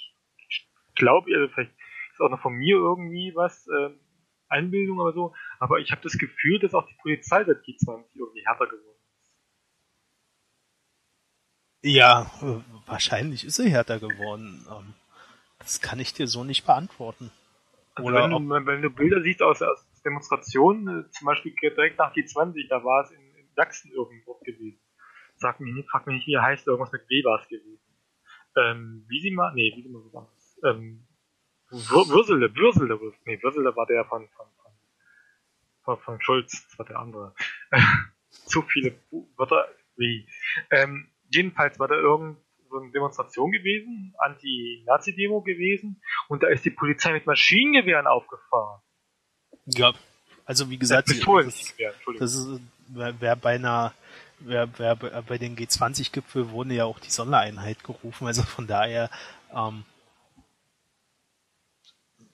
glaube 0.94 1.30
ich, 1.30 1.36
also 1.36 1.48
vielleicht 1.54 1.72
ist 2.12 2.22
auch 2.22 2.30
noch 2.30 2.42
von 2.42 2.54
mir 2.54 2.76
irgendwie 2.76 3.34
was, 3.36 3.68
äh, 3.68 3.90
Einbildung 4.50 5.00
oder 5.00 5.14
so, 5.14 5.34
aber 5.60 5.80
ich 5.80 5.92
habe 5.92 6.02
das 6.02 6.18
Gefühl, 6.18 6.60
dass 6.60 6.74
auch 6.74 6.88
die 6.88 6.96
Polizei 7.02 7.44
seit 7.44 7.58
G20 7.64 8.06
irgendwie 8.16 8.46
härter 8.46 8.68
geworden 8.68 8.98
ist. 9.22 9.34
Ja, 11.84 12.32
wahrscheinlich 12.86 13.46
ist 13.46 13.56
sie 13.56 13.70
härter 13.70 14.00
geworden. 14.00 14.66
Ähm, 14.70 14.94
das 15.60 15.82
kann 15.82 16.00
ich 16.00 16.14
dir 16.14 16.28
so 16.28 16.44
nicht 16.44 16.66
beantworten. 16.66 17.32
Also 17.96 18.14
wenn, 18.14 18.30
du, 18.30 18.66
wenn 18.66 18.82
du 18.82 18.90
Bilder 18.90 19.22
siehst 19.22 19.42
aus, 19.42 19.62
aus 19.62 19.86
Demonstrationen, 20.04 21.06
äh, 21.06 21.10
zum 21.10 21.26
Beispiel 21.26 21.54
direkt 21.62 21.98
nach 21.98 22.14
G20, 22.14 22.68
da 22.70 22.84
war 22.84 23.04
es 23.04 23.12
in, 23.12 23.22
in 23.36 23.48
Sachsen 23.56 23.92
irgendwo 23.92 24.36
gewesen. 24.36 24.80
Sag 25.36 25.60
mir 25.60 25.74
nicht, 25.74 25.90
frag 25.90 26.06
mich 26.08 26.18
nicht, 26.18 26.28
wie 26.28 26.34
er 26.34 26.44
heißt, 26.44 26.68
irgendwas 26.68 26.92
mit 26.92 27.10
W 27.10 27.24
war 27.24 27.42
es 27.42 27.48
gewesen. 27.48 27.80
Ähm, 28.56 29.06
wie 29.08 29.20
sie 29.20 29.32
mal, 29.32 29.54
nee, 29.54 29.72
wie 29.76 29.84
sie 29.84 29.90
mal 29.90 30.02
so 30.02 30.14
war 30.14 30.32
ähm, 30.64 31.07
Würsele, 31.70 32.56
Würsele, 32.56 33.00
nee, 33.26 33.42
Würsele 33.42 33.76
war 33.76 33.86
der 33.86 34.06
von, 34.06 34.28
von, 34.30 34.48
von, 35.84 35.98
von 36.00 36.22
Schulz, 36.22 36.66
das 36.70 36.80
war 36.80 36.86
der 36.86 37.00
andere. 37.00 37.34
Zu 38.30 38.62
viele 38.62 38.98
Wörter, 39.36 39.68
wie. 39.96 40.28
Ähm, 40.72 41.10
jedenfalls 41.30 41.80
war 41.80 41.88
da 41.88 41.96
irgend 41.96 42.38
so 42.70 42.80
eine 42.80 42.92
Demonstration 42.92 43.52
gewesen, 43.52 44.14
Anti-Nazi-Demo 44.18 45.42
gewesen, 45.42 46.02
und 46.28 46.44
da 46.44 46.48
ist 46.48 46.66
die 46.66 46.72
Polizei 46.72 47.14
mit 47.14 47.26
Maschinengewehren 47.26 48.08
aufgefahren. 48.08 48.82
Ja, 49.66 49.94
also 50.46 50.70
wie 50.70 50.78
gesagt, 50.78 51.10
das, 51.10 51.20
das 52.20 52.36
ist, 52.36 52.62
wer, 52.88 53.14
wer 53.20 53.36
bei 53.36 53.56
einer 53.56 53.94
wer, 54.40 54.70
wer, 54.78 54.96
bei 54.96 55.38
den 55.38 55.56
G20-Gipfel 55.56 56.50
wurde 56.52 56.76
ja 56.76 56.86
auch 56.86 57.00
die 57.00 57.10
Sondereinheit 57.10 57.84
gerufen, 57.84 58.28
also 58.28 58.44
von 58.44 58.68
daher 58.68 59.10
ähm, 59.54 59.84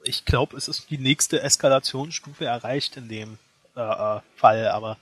ich 0.04 0.26
glaube, 0.26 0.58
es 0.58 0.68
ist 0.68 0.90
die 0.90 0.98
nächste 0.98 1.42
Eskalationsstufe 1.42 2.46
erreicht 2.46 2.98
in 2.98 3.10
dem 3.10 3.38
äh, 3.76 3.82
äh, 3.82 4.22
Fall, 4.36 4.68
aber 4.68 4.98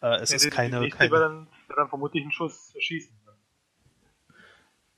äh, 0.00 0.16
es 0.20 0.30
ja, 0.30 0.36
ist 0.36 0.50
keine. 0.50 0.80
Die 0.80 0.90
keine... 0.90 1.10
Dann, 1.10 1.46
dann 1.74 1.88
vermutlich 1.88 2.22
einen 2.22 2.32
Schuss 2.32 2.74
schießen. 2.78 3.14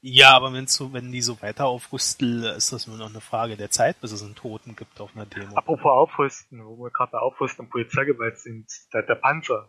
Ja, 0.09 0.37
aber 0.37 0.53
wenn 0.53 0.69
so, 0.69 0.93
wenn 0.93 1.11
die 1.11 1.21
so 1.21 1.43
weiter 1.43 1.67
aufrüsten, 1.67 2.45
ist 2.45 2.73
das 2.73 2.87
nur 2.87 2.97
noch 2.97 3.09
eine 3.09 3.21
Frage 3.21 3.57
der 3.57 3.71
Zeit, 3.71 4.01
bis 4.01 4.13
es 4.13 4.23
einen 4.23 4.37
Toten 4.37 4.77
gibt 4.77 5.01
auf 5.01 5.17
einer 5.17 5.27
Demo. 5.27 5.57
Apropos 5.57 5.91
Aufrüsten, 5.91 6.65
wo 6.65 6.77
wir 6.85 6.91
gerade 6.91 7.11
bei 7.11 7.19
Aufrüsten 7.19 7.65
und 7.65 7.73
Polizeigewalt 7.73 8.39
sind, 8.39 8.71
der, 8.93 9.03
der 9.03 9.17
Panzer. 9.17 9.69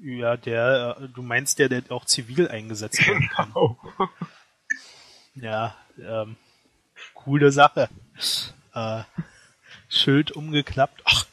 Ja, 0.00 0.38
der, 0.38 0.96
äh, 0.98 1.08
du 1.08 1.22
meinst 1.22 1.58
der, 1.58 1.68
der 1.68 1.82
auch 1.90 2.06
zivil 2.06 2.48
eingesetzt 2.48 3.06
werden 3.06 3.28
kann. 3.34 3.52
Genau. 3.52 3.78
Ja, 5.34 5.76
ähm, 5.98 6.36
coole 7.12 7.52
Sache. 7.52 7.90
Äh, 8.74 9.02
Schild 9.88 10.32
umgeklappt. 10.32 11.02
Ach, 11.04 11.26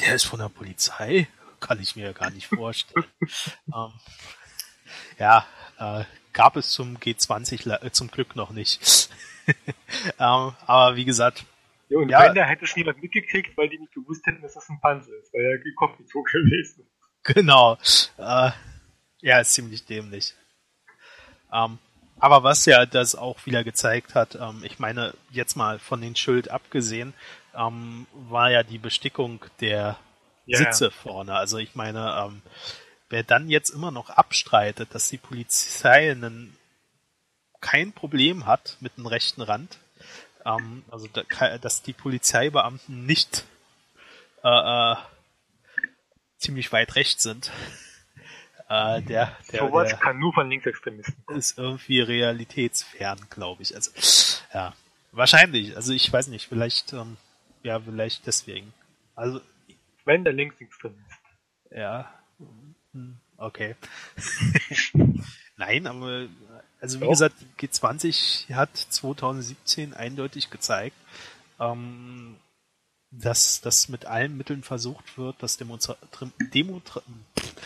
der 0.00 0.14
ist 0.14 0.24
von 0.24 0.38
der 0.38 0.48
Polizei? 0.48 1.28
Kann 1.60 1.80
ich 1.80 1.96
mir 1.96 2.12
gar 2.12 2.30
nicht 2.30 2.46
vorstellen. 2.46 3.06
ähm, 3.74 3.92
ja, 5.18 5.46
äh, 5.78 6.04
gab 6.32 6.56
es 6.56 6.70
zum 6.70 6.98
G20 6.98 7.84
äh, 7.84 7.90
zum 7.90 8.10
Glück 8.10 8.36
noch 8.36 8.50
nicht. 8.50 9.08
ähm, 9.46 10.54
aber 10.66 10.96
wie 10.96 11.04
gesagt. 11.04 11.44
Ja, 11.88 11.98
und 11.98 12.08
ja, 12.08 12.22
wenn, 12.22 12.34
da 12.34 12.44
hätte 12.44 12.64
es 12.64 12.76
niemand 12.76 13.00
mitgekriegt, 13.02 13.56
weil 13.56 13.68
die 13.68 13.78
nicht 13.78 13.92
gewusst 13.92 14.26
hätten, 14.26 14.42
dass 14.42 14.54
das 14.54 14.68
ein 14.68 14.80
Panzer 14.80 15.12
ist, 15.20 15.32
weil 15.32 15.44
er 15.44 15.58
gekocht 15.58 15.98
so 16.08 16.22
gewesen. 16.22 16.88
Genau. 17.22 17.78
Äh, 18.18 18.50
ja, 19.20 19.40
ist 19.40 19.54
ziemlich 19.54 19.84
dämlich. 19.84 20.34
Ähm, 21.52 21.78
aber 22.18 22.42
was 22.42 22.64
ja 22.66 22.86
das 22.86 23.14
auch 23.14 23.44
wieder 23.46 23.64
gezeigt 23.64 24.14
hat, 24.14 24.36
ähm, 24.36 24.62
ich 24.64 24.78
meine, 24.78 25.14
jetzt 25.30 25.56
mal 25.56 25.78
von 25.78 26.00
den 26.00 26.16
Schild 26.16 26.50
abgesehen, 26.50 27.14
ähm, 27.56 28.06
war 28.12 28.50
ja 28.50 28.62
die 28.62 28.78
Bestickung 28.78 29.44
der 29.60 29.96
ja, 30.46 30.58
Sitze 30.58 30.90
vorne. 30.90 31.34
Also 31.34 31.58
ich 31.58 31.74
meine, 31.74 32.24
ähm, 32.24 32.42
wer 33.08 33.22
dann 33.22 33.48
jetzt 33.48 33.70
immer 33.70 33.90
noch 33.90 34.10
abstreitet, 34.10 34.94
dass 34.94 35.08
die 35.08 35.18
Polizei 35.18 36.10
einen, 36.10 36.56
kein 37.60 37.92
Problem 37.92 38.46
hat 38.46 38.76
mit 38.80 38.96
dem 38.96 39.06
rechten 39.06 39.42
Rand, 39.42 39.78
ähm, 40.44 40.84
also 40.90 41.08
da, 41.08 41.58
dass 41.58 41.82
die 41.82 41.92
Polizeibeamten 41.92 43.06
nicht 43.06 43.44
äh, 44.42 44.92
äh, 44.92 44.96
ziemlich 46.38 46.72
weit 46.72 46.94
rechts 46.96 47.22
sind, 47.22 47.50
äh, 48.68 49.02
der, 49.02 49.36
der, 49.52 49.60
Sowas 49.60 49.88
der 49.88 49.98
kann 49.98 50.18
nur 50.18 50.32
von 50.32 50.48
Linksextremisten. 50.48 51.14
Ist 51.36 51.58
irgendwie 51.58 52.00
realitätsfern, 52.00 53.20
glaube 53.30 53.62
ich. 53.62 53.74
Also, 53.74 53.90
ja. 54.52 54.74
Wahrscheinlich. 55.12 55.76
Also 55.76 55.92
ich 55.92 56.12
weiß 56.12 56.28
nicht, 56.28 56.48
vielleicht, 56.48 56.92
ähm, 56.92 57.16
ja, 57.62 57.78
vielleicht 57.78 58.26
deswegen. 58.26 58.72
Also. 59.14 59.40
Wenn 60.04 60.24
der 60.24 60.32
Linksextremist. 60.32 61.00
Ja. 61.70 62.12
Hm, 62.92 63.16
okay. 63.36 63.76
Nein, 65.56 65.86
aber 65.86 66.28
also 66.80 67.00
wie 67.00 67.04
Doch. 67.04 67.10
gesagt, 67.10 67.36
G20 67.60 68.54
hat 68.54 68.76
2017 68.76 69.94
eindeutig 69.94 70.50
gezeigt, 70.50 70.96
ähm, 71.58 72.36
dass 73.20 73.60
das 73.60 73.88
mit 73.88 74.06
allen 74.06 74.36
Mitteln 74.36 74.62
versucht 74.62 75.16
wird, 75.18 75.36
das 75.40 75.56
Demonstra 75.56 75.96
Demonstra 76.52 77.02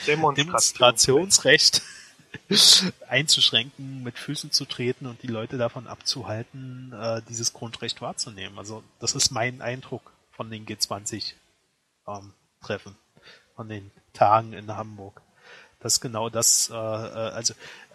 Demonstrationsrecht 0.06 1.82
einzuschränken, 3.08 4.02
mit 4.02 4.18
Füßen 4.18 4.50
zu 4.50 4.64
treten 4.64 5.06
und 5.06 5.22
die 5.22 5.28
Leute 5.28 5.58
davon 5.58 5.86
abzuhalten, 5.86 6.92
äh, 6.92 7.22
dieses 7.28 7.52
Grundrecht 7.52 8.00
wahrzunehmen. 8.00 8.58
Also 8.58 8.82
das 9.00 9.14
ist 9.14 9.30
mein 9.30 9.62
Eindruck 9.62 10.12
von 10.32 10.50
den 10.50 10.66
G20 10.66 11.34
ähm, 12.06 12.32
von 13.54 13.68
den 13.68 13.90
Tagen 14.12 14.52
in 14.52 14.74
Hamburg. 14.74 15.22
Das 15.80 16.00
genau 16.00 16.28
das, 16.28 16.70
äh, 16.70 16.74
äh, 16.74 16.76
also 16.76 17.54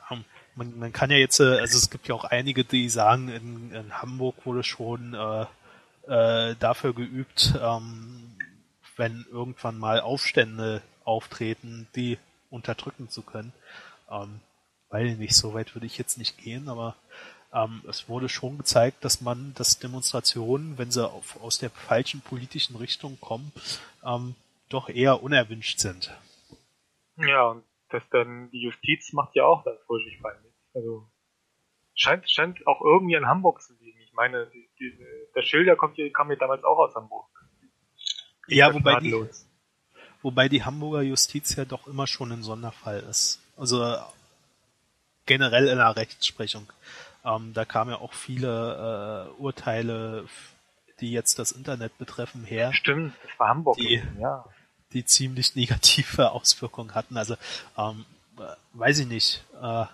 ähm, 0.10 0.26
man, 0.56 0.78
man 0.80 0.94
kann 0.94 1.12
ja 1.12 1.18
jetzt, 1.18 1.40
äh, 1.40 1.60
also 1.60 1.78
es 1.78 1.90
gibt 1.90 2.08
ja 2.08 2.16
auch 2.16 2.24
einige, 2.24 2.64
die 2.64 2.90
sagen, 2.90 3.30
in, 3.30 3.72
in 3.72 4.02
Hamburg 4.02 4.46
wurde 4.46 4.64
schon 4.64 5.16
äh, 6.08 6.56
dafür 6.56 6.94
geübt, 6.94 7.54
ähm, 7.62 8.36
wenn 8.98 9.26
irgendwann 9.32 9.78
mal 9.78 10.02
Aufstände 10.02 10.82
auftreten, 11.04 11.88
die 11.96 12.18
unterdrücken 12.50 13.10
zu 13.10 13.22
können. 13.22 13.54
Ähm, 14.10 14.40
weil 14.90 15.16
nicht, 15.16 15.36
so 15.36 15.54
weit 15.54 15.74
würde 15.76 15.88
ich 15.88 15.98
jetzt 15.98 16.18
nicht 16.18 16.38
gehen, 16.38 16.70
aber 16.70 16.96
ähm, 17.54 17.82
es 17.88 18.10
wurde 18.10 18.30
schon 18.30 18.58
gezeigt, 18.58 19.04
dass 19.04 19.22
man, 19.22 19.54
dass 19.56 19.80
Demonstrationen, 19.80 20.78
wenn 20.78 20.92
sie 20.92 21.08
auf, 21.08 21.42
aus 21.42 21.58
der 21.58 21.70
falschen 21.70 22.22
politischen 22.22 22.76
Richtung 22.76 23.20
kommen, 23.20 23.52
ähm, 24.06 24.36
doch 24.70 24.90
eher 24.90 25.24
unerwünscht 25.24 25.80
sind. 25.80 26.16
Ja, 27.18 27.44
und 27.50 27.64
das 27.90 28.04
dann, 28.12 28.50
die 28.52 28.62
Justiz 28.62 29.14
macht 29.14 29.36
ja 29.36 29.46
auch 29.46 29.64
dann 29.64 29.78
furchtbar 29.86 30.34
mit. 30.44 30.54
Also, 30.74 31.08
scheint, 31.96 32.30
scheint 32.30 32.66
auch 32.66 32.82
irgendwie 32.82 33.16
in 33.16 33.28
Hamburg 33.28 33.62
zu 33.62 33.74
liegen. 33.80 34.00
Ich 34.02 34.14
meine, 34.14 34.48
die, 34.48 34.68
die, 34.92 35.06
der 35.36 35.42
Schilder 35.44 35.76
kommt 35.76 35.96
hier, 35.96 36.12
kam 36.12 36.28
mir 36.28 36.38
damals 36.38 36.64
auch 36.64 36.78
aus 36.78 36.96
Hamburg. 36.96 37.26
Ja, 38.48 38.74
wobei 38.74 39.00
die, 39.00 39.26
wobei 40.22 40.50
die 40.50 40.64
Hamburger 40.64 41.02
Justiz 41.02 41.56
ja 41.56 41.66
doch 41.66 41.88
immer 41.88 42.08
schon 42.08 42.32
ein 42.32 42.44
Sonderfall 42.44 43.00
ist. 43.10 43.42
Also 43.56 43.98
generell 45.26 45.68
in 45.68 45.78
der 45.78 45.96
Rechtsprechung. 45.96 46.72
Ähm, 47.24 47.54
da 47.54 47.64
kamen 47.64 47.92
ja 47.92 47.98
auch 48.00 48.14
viele 48.14 49.30
äh, 49.38 49.42
Urteile, 49.42 50.26
die 51.00 51.12
jetzt 51.12 51.40
das 51.40 51.54
Internet 51.54 51.98
betreffen, 51.98 52.44
her. 52.44 52.74
Stimmt, 52.74 53.14
das 53.24 53.40
war 53.40 53.50
Hamburg, 53.50 53.78
die, 53.78 54.04
ja. 54.20 54.46
Die 54.92 55.06
ziemlich 55.06 55.56
negative 55.56 56.32
Auswirkungen 56.32 56.94
hatten. 56.96 57.16
Also 57.16 57.38
ähm, 57.78 58.06
weiß 58.74 59.00
ich 59.00 59.08
nicht. 59.08 59.46
Äh, 59.62 59.86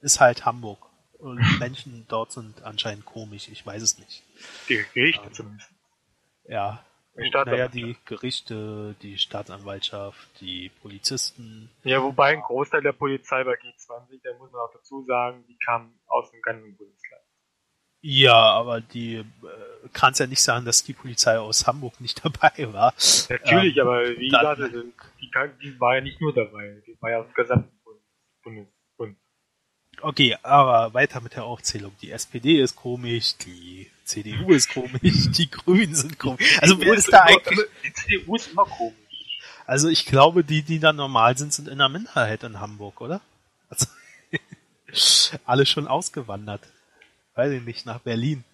ist 0.00 0.20
halt 0.20 0.44
Hamburg. 0.44 0.85
Und 1.18 1.40
Menschen 1.60 2.06
dort 2.08 2.32
sind 2.32 2.62
anscheinend 2.62 3.04
komisch, 3.04 3.48
ich 3.48 3.64
weiß 3.64 3.82
es 3.82 3.98
nicht. 3.98 4.22
Die 4.68 4.84
Gerichte 4.94 5.26
ähm, 5.26 5.32
zumindest. 5.32 5.70
Ja. 6.44 6.84
Die 7.18 7.30
naja, 7.30 7.68
die 7.68 7.96
Gerichte, 8.04 8.94
die 9.00 9.16
Staatsanwaltschaft, 9.16 10.28
die 10.40 10.70
Polizisten. 10.82 11.70
Ja, 11.82 12.02
wobei 12.02 12.34
ein 12.34 12.42
Großteil 12.42 12.82
der 12.82 12.92
Polizei 12.92 13.42
bei 13.42 13.54
G20, 13.54 14.20
da 14.22 14.36
muss 14.38 14.52
man 14.52 14.60
auch 14.60 14.72
dazu 14.74 15.02
sagen, 15.06 15.42
die 15.48 15.56
kam 15.64 15.98
aus 16.08 16.30
einem 16.30 16.42
ganzen 16.42 16.76
Bundesland. 16.76 17.22
Ja, 18.02 18.34
aber 18.34 18.82
die 18.82 19.16
äh, 19.16 19.24
kannst 19.94 20.20
ja 20.20 20.26
nicht 20.26 20.42
sagen, 20.42 20.66
dass 20.66 20.84
die 20.84 20.92
Polizei 20.92 21.38
aus 21.38 21.66
Hamburg 21.66 22.00
nicht 22.00 22.22
dabei 22.24 22.72
war. 22.72 22.92
Natürlich, 23.30 23.76
ähm, 23.78 23.82
aber 23.82 24.08
wie 24.10 24.28
gesagt, 24.28 24.60
also, 24.60 24.82
die, 24.82 25.30
die, 25.62 25.80
war 25.80 25.94
ja 25.94 26.00
nicht 26.02 26.20
nur 26.20 26.34
dabei, 26.34 26.82
die 26.86 26.96
war 27.00 27.10
ja 27.10 27.18
aus 27.20 27.26
dem 27.26 27.34
gesamten 27.34 27.80
Bund. 28.42 28.68
Okay, 30.02 30.36
aber 30.42 30.94
weiter 30.94 31.20
mit 31.20 31.34
der 31.34 31.44
Aufzählung. 31.44 31.92
Die 32.02 32.10
SPD 32.10 32.60
ist 32.60 32.76
komisch, 32.76 33.36
die 33.38 33.90
CDU 34.04 34.52
ist 34.52 34.72
komisch, 34.72 35.00
die 35.02 35.50
Grünen 35.50 35.94
sind 35.94 36.18
komisch. 36.18 36.58
Also 36.60 36.80
wer 36.80 36.94
ist 36.94 37.12
da 37.12 37.22
eigentlich? 37.22 37.66
Die 37.84 37.92
CDU 37.92 38.36
ist 38.36 38.48
immer 38.52 38.64
komisch. 38.64 38.94
Also 39.66 39.88
ich 39.88 40.06
glaube, 40.06 40.44
die, 40.44 40.62
die 40.62 40.78
da 40.78 40.92
normal 40.92 41.36
sind, 41.36 41.52
sind 41.52 41.68
in 41.68 41.78
der 41.78 41.88
Minderheit 41.88 42.44
in 42.44 42.60
Hamburg, 42.60 43.00
oder? 43.00 43.20
Also 43.68 43.86
alle 45.44 45.66
schon 45.66 45.88
ausgewandert. 45.88 46.62
Weiß 47.34 47.52
ich 47.52 47.62
nicht, 47.62 47.84
nach 47.84 47.98
Berlin. 47.98 48.44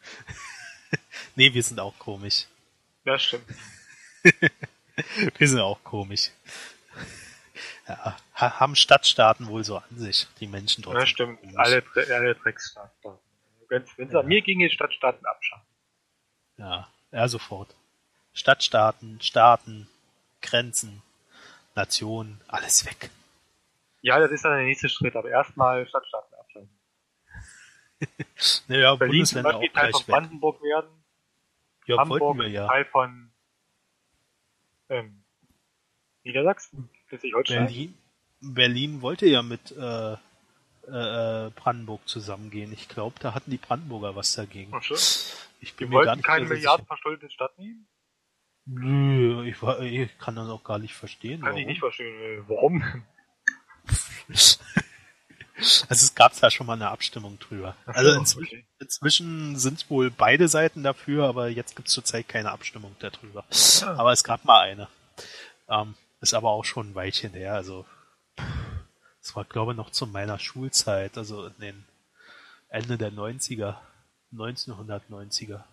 nee, 1.37 1.52
wir 1.52 1.62
sind 1.62 1.81
auch 1.81 1.98
komisch. 1.98 2.46
Ja, 3.05 3.18
stimmt. 3.18 3.44
wir 5.38 5.48
sind 5.48 5.61
auch 5.61 5.83
komisch. 5.85 6.31
Ja, 7.88 8.16
haben 8.35 8.77
Stadtstaaten 8.77 9.49
wohl 9.49 9.64
so 9.64 9.77
an 9.79 9.97
sich, 9.97 10.29
die 10.40 10.47
Menschen 10.47 10.85
trotzdem. 10.85 11.01
Ja, 11.01 11.07
stimmt. 11.07 11.59
Alle, 11.59 11.83
alle 11.97 12.35
Drecksstaaten. 12.37 13.18
Wenn 13.68 13.83
es 13.83 14.12
ja. 14.12 14.21
an 14.21 14.27
mir 14.27 14.42
ginge, 14.42 14.71
Stadtstaaten 14.71 15.25
abschaffen. 15.27 15.66
Ja, 16.59 16.88
ja, 17.11 17.29
sofort. 17.29 17.75
Stadtstaaten, 18.35 19.21
Staaten, 19.21 19.88
Grenzen, 20.42 21.03
Nationen, 21.75 22.40
alles 22.49 22.87
weg. 22.87 23.11
Ja, 24.03 24.18
das 24.18 24.31
ist 24.31 24.45
dann 24.45 24.57
der 24.57 24.64
nächste 24.64 24.88
Schritt, 24.88 25.16
aber 25.16 25.31
erstmal 25.31 25.87
Stadtstaaten 25.87 26.35
abschaffen. 26.35 26.79
naja, 28.68 28.95
Berlin 28.97 29.25
zum 29.27 29.42
Beispiel 29.42 29.71
Teil 29.71 29.92
von 29.92 30.05
Brandenburg 30.07 30.62
werden. 30.62 31.05
Ja, 31.87 31.99
Hamburg 31.99 32.38
wir 32.38 32.49
ja. 32.49 32.66
Teil 32.66 32.85
von 32.87 33.33
ähm, 34.88 35.25
Niedersachsen. 36.23 36.90
Berlin, 37.20 37.94
Berlin 38.40 39.03
wollte 39.03 39.27
ja 39.27 39.42
mit 39.42 39.72
äh, 39.72 40.12
äh, 40.12 41.51
Brandenburg 41.51 42.09
zusammengehen. 42.09 42.72
Ich 42.72 42.88
glaube, 42.88 43.16
da 43.20 43.35
hatten 43.35 43.51
die 43.51 43.59
Brandenburger 43.59 44.16
was 44.16 44.35
dagegen. 44.35 44.72
Ach, 44.75 44.83
ich 45.61 45.75
bin 45.75 45.87
die 45.87 45.90
mir 45.90 45.96
wollten 45.96 46.07
gar 46.07 46.16
nicht 46.16 46.27
keine 46.27 46.46
Milliarden 46.46 46.87
verschuldete 46.87 47.31
Stadt 47.31 47.57
nehmen? 47.59 47.87
Nö, 48.64 49.44
ich, 49.44 49.57
ich, 49.62 50.18
kann 50.18 50.37
das 50.37 50.48
auch 50.48 50.62
gar 50.62 50.79
nicht 50.79 50.94
verstehen. 50.94 51.40
Kann 51.40 51.51
warum. 51.51 51.61
ich 51.61 51.66
nicht 51.66 51.81
verstehen. 51.81 52.14
Äh, 52.14 52.48
warum? 52.48 52.83
also 54.29 55.88
es 55.88 56.14
gab 56.14 56.38
da 56.38 56.51
schon 56.51 56.66
mal 56.66 56.75
eine 56.75 56.90
Abstimmung 56.90 57.38
drüber. 57.38 57.77
Also 57.87 58.12
inzwischen, 58.12 58.59
okay. 58.59 58.66
inzwischen, 58.81 59.57
sind 59.59 59.90
wohl 59.90 60.11
beide 60.11 60.46
Seiten 60.48 60.83
dafür, 60.83 61.27
aber 61.27 61.48
jetzt 61.48 61.75
gibt 61.75 61.88
es 61.88 61.94
zurzeit 61.94 62.29
keine 62.29 62.53
Abstimmung 62.53 62.94
darüber. 63.01 63.44
Ah. 63.83 63.94
Aber 63.96 64.12
es 64.12 64.22
gab 64.22 64.44
mal 64.44 64.61
eine. 64.61 64.88
Ähm, 65.68 65.94
ist 66.22 66.35
aber 66.35 66.50
auch 66.50 66.64
schon 66.64 66.90
ein 66.90 66.94
Weilchen 66.94 67.32
her. 67.32 67.54
Also 67.54 67.85
es 69.20 69.37
war 69.37 69.44
glaube 69.44 69.72
ich 69.72 69.76
noch 69.76 69.90
zu 69.90 70.06
meiner 70.06 70.38
Schulzeit, 70.38 71.18
also 71.18 71.46
in 71.46 71.58
den 71.61 71.85
Ende 72.68 72.96
der 72.96 73.12
90er, 73.12 73.76
1990er. 74.32 75.64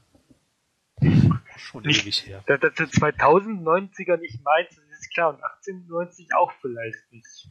Schon 1.58 1.84
nicht, 1.84 2.04
ewig 2.04 2.26
her. 2.26 2.44
Dass 2.48 2.60
der 2.60 2.72
2090er 2.74 4.18
nicht 4.18 4.44
meint, 4.44 4.70
das 4.70 5.00
ist 5.00 5.14
klar. 5.14 5.30
Und 5.30 5.44
1890 5.44 6.34
auch 6.36 6.52
vielleicht 6.62 7.12
nicht. 7.12 7.48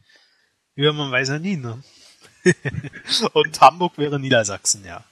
Ja, 0.75 0.93
man 0.93 1.11
weiß 1.11 1.29
ja 1.29 1.39
nie, 1.39 1.57
ne? 1.57 1.83
Und 3.33 3.59
Hamburg 3.61 3.97
wäre 3.97 4.19
Niedersachsen, 4.19 4.85
ja. 4.85 5.03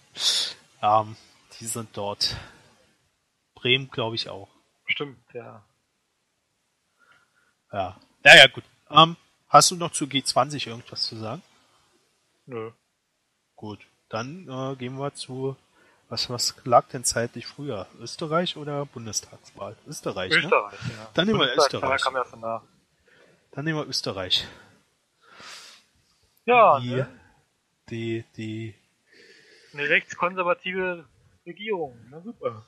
Ähm, 0.81 1.15
die 1.59 1.65
sind 1.65 1.89
dort. 1.93 2.37
Bremen, 3.55 3.89
glaube 3.89 4.15
ich, 4.15 4.29
auch. 4.29 4.49
Stimmt, 4.85 5.17
ja. 5.33 5.63
Ja. 7.71 7.97
Naja, 8.23 8.47
gut. 8.47 8.63
Ähm, 8.89 9.15
hast 9.49 9.71
du 9.71 9.75
noch 9.75 9.91
zu 9.91 10.05
G20 10.05 10.67
irgendwas 10.67 11.03
zu 11.03 11.17
sagen? 11.17 11.41
Nö. 12.45 12.71
Gut. 13.55 13.85
Dann 14.09 14.47
äh, 14.47 14.75
gehen 14.75 14.97
wir 14.97 15.13
zu 15.13 15.57
was, 16.09 16.29
was 16.29 16.55
lag 16.63 16.87
denn 16.87 17.03
zeitlich 17.03 17.45
früher? 17.45 17.85
Österreich 17.99 18.55
oder 18.55 18.85
Bundestagswahl? 18.85 19.75
Österreich, 19.87 20.31
ne? 20.31 20.37
Österreich, 20.37 20.87
ne? 20.87 20.93
ja. 20.93 21.11
Dann 21.13 21.27
nehmen 21.27 21.39
wir 21.39 21.53
Österreich. 21.53 22.01
Kam 22.01 22.15
erst 22.15 22.33
danach. 22.33 22.63
Dann 23.51 23.65
nehmen 23.65 23.79
wir 23.79 23.87
Österreich. 23.87 24.47
Ja, 26.45 26.79
die, 26.79 26.95
ne? 26.95 27.19
die, 27.89 28.25
die, 28.37 28.75
Eine 29.73 29.89
rechtskonservative 29.89 31.05
Regierung, 31.45 31.97
na 32.09 32.21
super. 32.21 32.65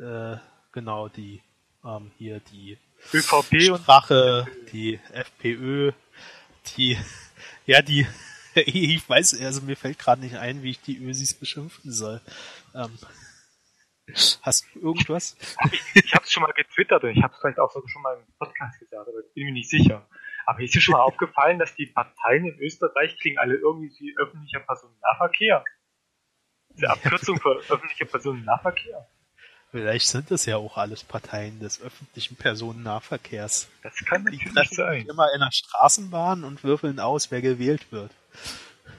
Äh, 0.00 0.38
genau, 0.70 1.08
die, 1.08 1.42
ähm, 1.84 2.12
hier 2.16 2.38
die 2.38 2.78
ÖVP 3.12 3.70
und 3.72 4.72
die 4.72 5.00
FPÖ, 5.12 5.92
die, 6.76 6.98
ja, 7.66 7.82
die 7.82 8.06
ich 8.54 9.08
weiß, 9.08 9.40
also 9.40 9.62
mir 9.62 9.76
fällt 9.76 9.98
gerade 9.98 10.20
nicht 10.20 10.36
ein, 10.36 10.62
wie 10.62 10.70
ich 10.70 10.80
die 10.80 10.98
Ösis 10.98 11.34
beschimpfen 11.34 11.92
soll. 11.92 12.20
Ähm, 12.74 12.98
hast 14.42 14.66
du 14.74 14.80
irgendwas? 14.80 15.36
Ich, 15.72 16.04
ich 16.04 16.14
habe 16.14 16.24
es 16.24 16.32
schon 16.32 16.42
mal 16.42 16.52
getwittert 16.52 17.04
und 17.04 17.10
ich 17.10 17.22
habe 17.22 17.32
es 17.32 17.40
vielleicht 17.40 17.58
auch 17.58 17.70
schon 17.70 18.02
mal 18.02 18.16
im 18.16 18.34
Podcast 18.38 18.78
gesagt, 18.78 19.08
aber 19.08 19.18
ich 19.20 19.32
bin 19.34 19.46
mir 19.46 19.52
nicht 19.52 19.70
sicher. 19.70 20.06
Aber 20.46 20.60
ist 20.60 20.74
dir 20.74 20.80
schon 20.80 20.92
mal 20.92 21.02
aufgefallen, 21.02 21.58
dass 21.58 21.74
die 21.76 21.86
Parteien 21.86 22.44
in 22.46 22.58
Österreich 22.58 23.16
klingen 23.18 23.38
alle 23.38 23.54
irgendwie 23.54 23.90
wie 24.00 24.16
öffentlicher 24.18 24.60
Personennahverkehr? 24.60 25.64
Die 26.70 26.86
Abkürzung 26.86 27.38
für 27.38 27.56
öffentlicher 27.68 28.06
Personennahverkehr. 28.06 29.08
Vielleicht 29.70 30.08
sind 30.08 30.30
das 30.32 30.46
ja 30.46 30.56
auch 30.56 30.76
alles 30.76 31.04
Parteien 31.04 31.60
des 31.60 31.80
öffentlichen 31.80 32.34
Personennahverkehrs. 32.34 33.68
Das 33.82 33.94
kann 34.04 34.24
natürlich 34.24 34.44
die 34.44 34.52
treffen 34.52 34.74
sein. 34.74 35.06
immer 35.08 35.32
in 35.32 35.40
der 35.40 35.52
Straßenbahn 35.52 36.42
und 36.42 36.64
würfeln 36.64 36.98
aus, 36.98 37.30
wer 37.30 37.40
gewählt 37.40 37.86
wird. 37.92 38.10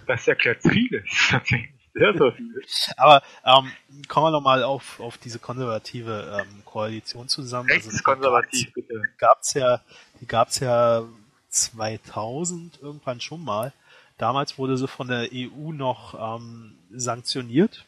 Das 0.08 0.28
erklärt 0.28 0.62
vieles, 0.62 1.04
tatsächlich. 1.30 1.72
Sehr, 1.94 2.14
sehr 2.18 2.32
vieles. 2.32 2.90
Aber 2.96 3.22
ähm, 3.44 3.70
kommen 4.08 4.28
wir 4.28 4.32
nochmal 4.32 4.64
auf, 4.64 5.02
auf 5.02 5.18
diese 5.18 5.40
konservative 5.40 6.40
ähm, 6.42 6.64
Koalition 6.64 7.28
zusammen. 7.28 7.70
Rechtskonservativ, 7.70 8.68
also, 8.68 8.74
bitte. 8.74 9.02
Gab's 9.18 9.54
ja, 9.54 9.82
die 10.22 10.26
gab's 10.26 10.60
ja 10.60 11.04
2000 11.50 12.82
irgendwann 12.82 13.20
schon 13.20 13.44
mal. 13.44 13.74
Damals 14.18 14.58
wurde 14.58 14.78
sie 14.78 14.88
von 14.88 15.10
der 15.10 15.30
EU 15.34 15.74
noch 15.74 16.38
ähm, 16.38 16.78
sanktioniert 16.92 17.86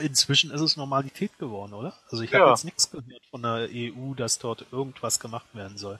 Inzwischen 0.00 0.50
ist 0.50 0.60
es 0.60 0.76
Normalität 0.76 1.38
geworden, 1.38 1.74
oder? 1.74 1.94
Also 2.10 2.22
ich 2.22 2.32
habe 2.32 2.44
ja. 2.44 2.50
jetzt 2.50 2.64
nichts 2.64 2.90
gehört 2.90 3.26
von 3.30 3.42
der 3.42 3.68
EU, 3.70 4.14
dass 4.14 4.38
dort 4.38 4.66
irgendwas 4.72 5.20
gemacht 5.20 5.54
werden 5.54 5.76
soll. 5.76 5.98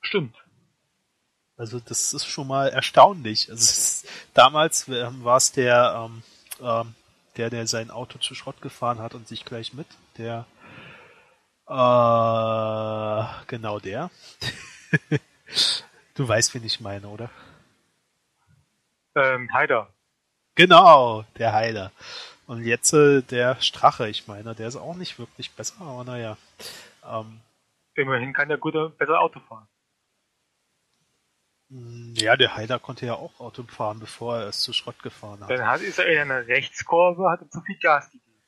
Stimmt. 0.00 0.34
Also 1.56 1.78
das 1.78 2.14
ist 2.14 2.26
schon 2.26 2.48
mal 2.48 2.70
erstaunlich. 2.70 3.50
Also 3.50 3.62
ist, 3.62 4.08
damals 4.34 4.88
ähm, 4.88 5.22
war 5.22 5.36
es 5.36 5.52
der, 5.52 6.08
ähm, 6.10 6.22
ähm, 6.60 6.94
der, 7.36 7.50
der 7.50 7.66
sein 7.66 7.90
Auto 7.90 8.18
zu 8.18 8.34
Schrott 8.34 8.60
gefahren 8.60 8.98
hat 8.98 9.14
und 9.14 9.28
sich 9.28 9.44
gleich 9.44 9.72
mit, 9.74 9.86
der, 10.18 10.46
äh, 11.68 13.44
genau 13.46 13.78
der. 13.78 14.10
du 16.14 16.26
weißt, 16.26 16.54
wen 16.54 16.64
ich 16.64 16.80
meine, 16.80 17.06
oder? 17.06 17.30
Ähm, 19.14 19.48
Heider. 19.52 19.92
Genau, 20.54 21.24
der 21.38 21.52
Heiler. 21.52 21.92
Und 22.46 22.64
jetzt 22.64 22.92
äh, 22.92 23.22
der 23.22 23.60
Strache, 23.60 24.08
ich 24.08 24.26
meine, 24.26 24.54
der 24.54 24.66
ist 24.66 24.76
auch 24.76 24.96
nicht 24.96 25.18
wirklich 25.18 25.52
besser, 25.52 25.80
aber 25.80 26.04
naja. 26.04 26.36
Ähm, 27.06 27.40
Immerhin 27.94 28.32
kann 28.32 28.48
der 28.48 28.58
gute 28.58 28.90
besser 28.90 29.20
Auto 29.20 29.40
fahren. 29.40 29.68
Mm, 31.68 32.14
ja, 32.16 32.36
der 32.36 32.56
Heiler 32.56 32.80
konnte 32.80 33.06
ja 33.06 33.14
auch 33.14 33.38
Auto 33.38 33.62
fahren, 33.62 34.00
bevor 34.00 34.38
er 34.38 34.48
es 34.48 34.62
zu 34.62 34.72
Schrott 34.72 35.00
gefahren 35.02 35.40
hat. 35.40 35.50
Dann 35.50 35.64
hat, 35.64 35.80
ist 35.80 36.00
er 36.00 36.06
in 36.06 36.18
einer 36.18 36.46
Rechtskurve, 36.48 37.30
hat 37.30 37.42
er 37.42 37.50
zu 37.50 37.60
viel 37.60 37.78
Gas 37.78 38.10
gegeben. 38.10 38.42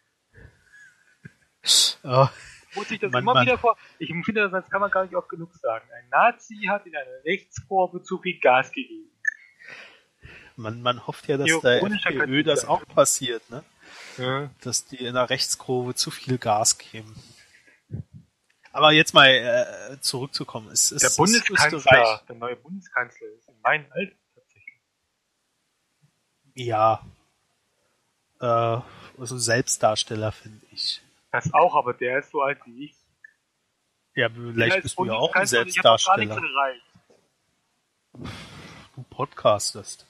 oh, 2.02 2.28
Muss 2.74 2.90
ich 2.90 2.98
das 2.98 3.12
man, 3.12 3.22
immer 3.22 3.34
man, 3.34 3.46
wieder 3.46 3.58
vor. 3.58 3.76
Ich 4.00 4.12
finde, 4.24 4.50
das 4.50 4.68
kann 4.68 4.80
man 4.80 4.90
gar 4.90 5.04
nicht 5.04 5.14
oft 5.14 5.28
genug 5.28 5.54
sagen. 5.54 5.88
Ein 5.96 6.08
Nazi 6.08 6.66
hat 6.68 6.84
in 6.86 6.96
einer 6.96 7.24
Rechtskurve 7.24 8.02
zu 8.02 8.18
viel 8.18 8.40
Gas 8.40 8.72
gegeben. 8.72 9.11
Man, 10.56 10.82
man 10.82 11.06
hofft 11.06 11.28
ja, 11.28 11.36
dass 11.36 11.48
der 11.60 11.82
FPÖ 11.82 12.42
das 12.42 12.64
auch 12.64 12.86
passiert, 12.86 13.48
ne? 13.50 13.64
Ja. 14.18 14.50
Dass 14.60 14.86
die 14.86 14.98
in 14.98 15.14
der 15.14 15.30
Rechtskurve 15.30 15.94
zu 15.94 16.10
viel 16.10 16.38
Gas 16.38 16.78
geben. 16.78 17.14
Aber 18.72 18.92
jetzt 18.92 19.12
mal 19.12 19.28
äh, 19.28 20.00
zurückzukommen. 20.00 20.70
Es, 20.70 20.90
es, 20.92 21.02
der 21.02 21.10
Bundeskanzler, 21.10 22.22
der 22.26 22.36
neue 22.36 22.56
Bundeskanzler 22.56 23.28
ist 23.36 23.48
in 23.48 23.60
meinem 23.62 23.86
Alter 23.90 24.16
tatsächlich. 24.34 24.80
Ja. 26.54 27.04
Äh, 28.40 28.80
also 29.18 29.38
Selbstdarsteller, 29.38 30.32
finde 30.32 30.64
ich. 30.70 31.02
Das 31.30 31.52
auch, 31.52 31.74
aber 31.74 31.94
der 31.94 32.18
ist 32.18 32.30
so 32.30 32.42
alt 32.42 32.58
wie 32.64 32.86
ich. 32.86 32.96
Ja, 34.14 34.28
vielleicht 34.28 34.82
bist 34.82 34.98
du 34.98 35.06
ja 35.06 35.14
auch 35.14 35.34
ein 35.34 35.46
Selbstdarsteller. 35.46 36.40
Du 38.14 39.02
podcastest. 39.08 40.06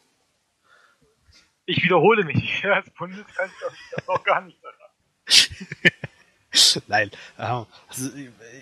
Ich 1.73 1.83
wiederhole 1.83 2.25
mich. 2.25 2.65
Als 2.71 2.91
Bundeskanzler 2.91 3.69
ich 3.73 4.09
auch 4.09 4.23
gar 4.25 4.43
nicht 4.43 4.59
daran. 4.63 4.91
Nein, 6.87 7.11
ähm, 7.39 7.67
also 7.89 8.11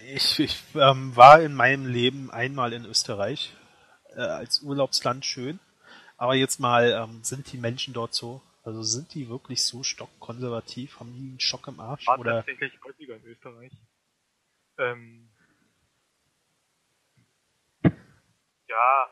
ich, 0.07 0.39
ich 0.39 0.63
ähm, 0.77 1.17
war 1.17 1.43
in 1.43 1.55
meinem 1.55 1.87
Leben 1.87 2.31
einmal 2.31 2.73
in 2.73 2.85
Österreich 2.85 3.53
äh, 4.15 4.21
als 4.21 4.61
Urlaubsland 4.63 5.25
schön, 5.25 5.59
aber 6.17 6.37
jetzt 6.37 6.61
mal 6.61 6.93
ähm, 6.93 7.25
sind 7.25 7.53
die 7.53 7.59
Menschen 7.59 7.93
dort 7.93 8.15
so, 8.15 8.43
also 8.63 8.85
sind 8.85 9.13
die 9.15 9.29
wirklich 9.29 9.65
so 9.65 9.83
stockkonservativ, 9.83 11.01
haben 11.01 11.13
die 11.15 11.31
einen 11.31 11.41
Schock 11.41 11.67
im 11.67 11.81
Arsch 11.81 12.07
War 12.07 12.21
oder? 12.21 12.45
tatsächlich 12.45 12.73
häufiger 12.85 13.17
in 13.17 13.25
Österreich. 13.25 13.73
Ähm, 14.79 15.29
ja, 18.69 19.11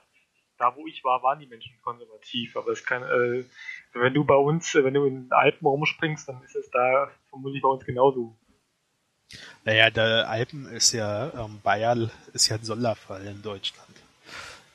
da 0.58 0.74
wo 0.76 0.86
ich 0.86 1.02
war, 1.04 1.22
waren 1.22 1.38
die 1.38 1.46
Menschen 1.46 1.80
konservativ, 1.82 2.56
aber 2.56 2.72
es 2.72 2.84
kann, 2.84 3.02
äh, 3.02 3.44
wenn 3.92 4.14
du 4.14 4.24
bei 4.24 4.34
uns, 4.34 4.74
äh, 4.74 4.84
wenn 4.84 4.94
du 4.94 5.04
in 5.04 5.24
den 5.24 5.32
Alpen 5.32 5.66
rumspringst, 5.66 6.28
dann 6.28 6.42
ist 6.42 6.56
es 6.56 6.70
da 6.70 7.10
vermutlich 7.30 7.62
bei 7.62 7.68
uns 7.68 7.84
genauso. 7.84 8.36
Naja, 9.64 9.90
der 9.90 10.28
Alpen 10.28 10.66
ist 10.66 10.92
ja, 10.92 11.32
ähm, 11.34 11.60
Bayern 11.62 12.10
ist 12.32 12.48
ja 12.48 12.56
ein 12.56 12.64
Sonderfall 12.64 13.26
in 13.26 13.42
Deutschland. 13.42 13.88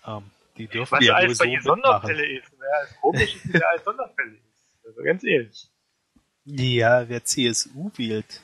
Ähm, 0.06 0.24
die 0.58 0.68
dürfen 0.68 0.98
Was 0.98 1.04
ja 1.04 1.14
nur 1.14 1.18
alles 1.18 1.38
so 1.38 1.44
bei 1.44 1.50
ihr 1.50 1.58
mitmachen. 1.58 1.82
Sonderfälle 1.82 2.26
ist, 2.26 2.52
wer 2.60 2.78
als 2.80 2.96
komisch 2.98 3.36
ist, 3.36 3.54
wer 3.54 3.70
als 3.70 3.84
Sonderfälle 3.84 4.36
ist. 4.36 4.86
Also 4.86 5.04
ganz 5.04 5.24
ehrlich. 5.24 5.68
Ja, 6.46 7.10
wer 7.10 7.24
CSU 7.24 7.92
wählt 7.96 8.42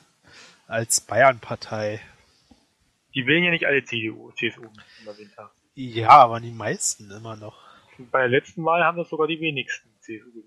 als 0.66 1.00
Bayern-Partei. 1.00 2.00
Die 3.14 3.26
wählen 3.26 3.44
ja 3.44 3.50
nicht 3.50 3.66
alle 3.66 3.84
CDU, 3.84 4.30
CSU, 4.32 4.62
wie 4.62 5.04
man 5.04 5.16
den 5.16 5.30
Tag. 5.32 5.50
Ja, 5.80 6.10
aber 6.10 6.40
die 6.40 6.50
meisten 6.50 7.10
immer 7.10 7.36
noch. 7.36 7.58
Bei 8.10 8.20
der 8.20 8.28
letzten 8.28 8.62
Wahl 8.66 8.84
haben 8.84 8.98
das 8.98 9.08
sogar 9.08 9.26
die 9.26 9.40
wenigsten 9.40 9.88
CSU 10.00 10.30
gewählt. 10.30 10.46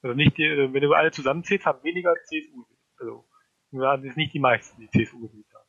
Also 0.00 0.14
nicht 0.16 0.38
die, 0.38 0.44
äh, 0.44 0.72
wenn 0.72 0.80
du 0.80 0.94
alle 0.94 1.10
zusammenzählst, 1.10 1.66
haben 1.66 1.84
weniger 1.84 2.14
CSU 2.24 2.64
gewählt. 2.64 2.78
Also, 2.96 3.28
wir 3.70 3.86
haben 3.86 4.04
jetzt 4.04 4.16
nicht 4.16 4.32
die 4.32 4.38
meisten, 4.40 4.80
die 4.80 4.88
CSU 4.88 5.28
gewählt 5.28 5.46
haben. 5.52 5.68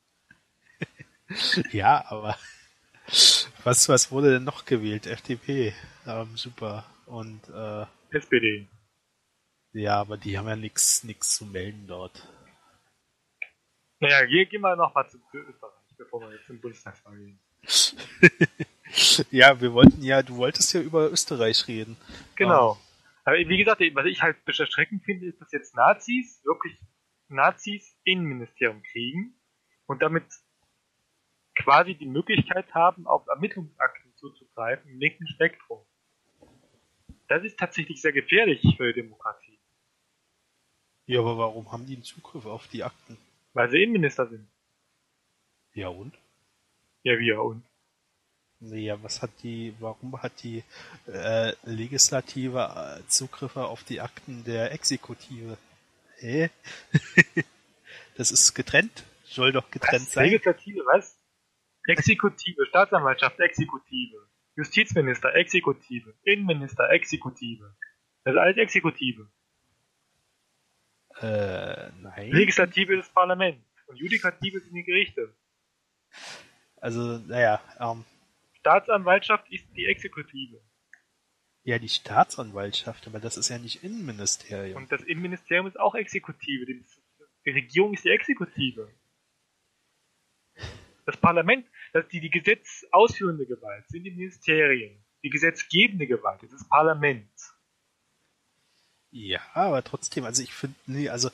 Ja, 1.71 2.05
aber 2.07 2.37
was, 3.63 3.89
was 3.89 4.11
wurde 4.11 4.31
denn 4.31 4.45
noch 4.45 4.65
gewählt? 4.65 5.05
FDP. 5.05 5.73
Ähm, 6.07 6.35
super. 6.37 6.85
Und 7.05 7.41
äh, 7.49 7.85
SPD. 8.15 8.67
ja, 9.73 9.99
aber 9.99 10.17
die 10.17 10.37
haben 10.37 10.47
ja 10.47 10.55
nichts 10.55 11.03
nix 11.03 11.35
zu 11.35 11.45
melden 11.45 11.87
dort. 11.87 12.27
Naja, 13.99 14.25
geh, 14.25 14.45
geh 14.45 14.57
mal 14.57 14.75
noch 14.77 14.95
mal 14.95 15.07
zu 15.09 15.19
zu 15.29 15.37
Österreich, 15.37 15.95
bevor 15.97 16.21
wir 16.21 16.31
jetzt 16.31 16.49
im 16.49 16.61
Bundestagswahl 16.61 17.17
gehen. 17.17 17.39
ja, 19.31 19.59
wir 19.61 19.73
wollten 19.73 20.01
ja, 20.01 20.21
du 20.23 20.37
wolltest 20.37 20.73
ja 20.73 20.81
über 20.81 21.11
Österreich 21.11 21.67
reden. 21.67 21.97
Genau. 22.35 22.77
Aber 23.23 23.37
wie 23.37 23.57
gesagt, 23.57 23.81
was 23.93 24.05
ich 24.05 24.21
halt 24.21 24.37
erschreckend 24.45 25.03
finde, 25.03 25.27
ist, 25.27 25.39
dass 25.39 25.51
jetzt 25.51 25.75
Nazis 25.75 26.41
wirklich 26.43 26.79
Nazis 27.27 27.95
Innenministerium 28.03 28.81
kriegen 28.81 29.35
und 29.85 30.01
damit 30.01 30.23
quasi 31.55 31.93
die 31.93 32.07
Möglichkeit 32.07 32.73
haben, 32.73 33.05
auf 33.05 33.27
Ermittlungsakten 33.27 34.15
zuzugreifen 34.15 34.89
im 34.91 34.99
linken 34.99 35.27
Spektrum. 35.27 35.85
Das 37.27 37.43
ist 37.43 37.59
tatsächlich 37.59 38.01
sehr 38.01 38.13
gefährlich 38.13 38.61
für 38.77 38.91
die 38.91 39.01
Demokratie, 39.01 39.59
Ja, 41.05 41.19
aber 41.19 41.37
warum 41.37 41.71
haben 41.71 41.85
die 41.85 41.93
einen 41.93 42.03
Zugriff 42.03 42.45
auf 42.45 42.67
die 42.67 42.83
Akten? 42.83 43.17
weil 43.53 43.69
sie 43.69 43.83
Innenminister 43.83 44.27
sind. 44.27 44.47
Ja 45.73 45.89
und? 45.89 46.17
Ja, 47.03 47.17
wir 47.17 47.41
und. 47.41 47.63
Naja, 48.61 49.01
was 49.01 49.21
hat 49.21 49.31
die, 49.41 49.73
warum 49.79 50.21
hat 50.21 50.43
die 50.43 50.63
äh, 51.07 51.53
Legislative 51.63 52.99
äh, 52.99 53.07
Zugriffe 53.07 53.65
auf 53.65 53.85
die 53.85 54.01
Akten 54.01 54.43
der 54.43 54.73
Exekutive? 54.73 55.57
Hä? 56.17 56.49
das 58.17 58.31
ist 58.31 58.53
getrennt? 58.53 59.05
Soll 59.23 59.53
doch 59.53 59.71
getrennt 59.71 60.07
Was? 60.07 60.11
sein. 60.11 60.25
Legislative, 60.25 60.83
was? 60.85 61.17
Exekutive, 61.87 62.65
Staatsanwaltschaft, 62.65 63.39
Exekutive. 63.39 64.27
Justizminister, 64.57 65.33
Exekutive. 65.35 66.13
Innenminister, 66.23 66.89
Exekutive. 66.89 67.75
Das 68.25 68.33
ist 68.33 68.39
alles 68.39 68.57
Exekutive. 68.57 69.29
Äh, 71.21 71.91
nein. 72.01 72.31
Legislative 72.31 72.95
ist 72.95 73.07
das 73.07 73.13
Parlament. 73.13 73.63
Und 73.87 73.95
Judikative 73.95 74.59
sind 74.59 74.73
die 74.73 74.83
Gerichte. 74.83 75.33
Also, 76.81 77.19
naja, 77.19 77.61
ähm, 77.79 78.05
Staatsanwaltschaft 78.59 79.49
ist 79.51 79.65
die 79.75 79.85
Exekutive. 79.85 80.61
ja, 81.63 81.77
die 81.77 81.89
Staatsanwaltschaft, 81.89 83.07
aber 83.07 83.19
das 83.19 83.37
ist 83.37 83.49
ja 83.49 83.57
nicht 83.57 83.83
Innenministerium. 83.83 84.77
Und 84.77 84.91
das 84.91 85.01
Innenministerium 85.03 85.67
ist 85.67 85.79
auch 85.79 85.95
Exekutive. 85.95 86.65
Die, 86.65 86.83
die 87.45 87.51
Regierung 87.51 87.93
ist 87.93 88.05
die 88.05 88.09
Exekutive. 88.09 88.89
Das 91.05 91.17
Parlament, 91.17 91.67
das 91.93 92.07
die, 92.07 92.19
die 92.19 92.29
gesetzausführende 92.29 93.45
Gewalt 93.45 93.87
sind 93.89 94.03
die 94.03 94.11
Ministerien. 94.11 95.03
Die 95.23 95.29
gesetzgebende 95.29 96.07
Gewalt 96.07 96.43
ist 96.43 96.53
das 96.53 96.67
Parlament. 96.67 97.29
Ja, 99.11 99.41
aber 99.53 99.83
trotzdem, 99.83 100.23
also 100.23 100.43
ich 100.43 100.53
finde, 100.53 100.75
nee, 100.85 101.09
also 101.09 101.31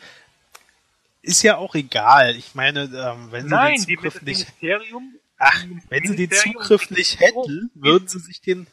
ist 1.22 1.44
ja 1.44 1.58
auch 1.58 1.76
egal. 1.76 2.36
Ich 2.36 2.56
meine, 2.56 2.84
ähm, 2.84 3.32
wenn 3.32 3.46
sie 3.46 3.50
Nein, 3.50 3.76
den 3.76 3.86
die, 3.86 3.96
das 3.96 4.22
nicht, 4.22 4.62
Ministerium. 4.62 5.20
Ach, 5.38 5.64
das 5.64 5.84
wenn 5.90 6.06
sie 6.06 6.16
den 6.16 6.32
Zugriff 6.32 6.90
nicht 6.90 7.20
hätten, 7.20 7.72
würden 7.76 8.08
sie 8.08 8.20
sich 8.20 8.42
den, 8.42 8.68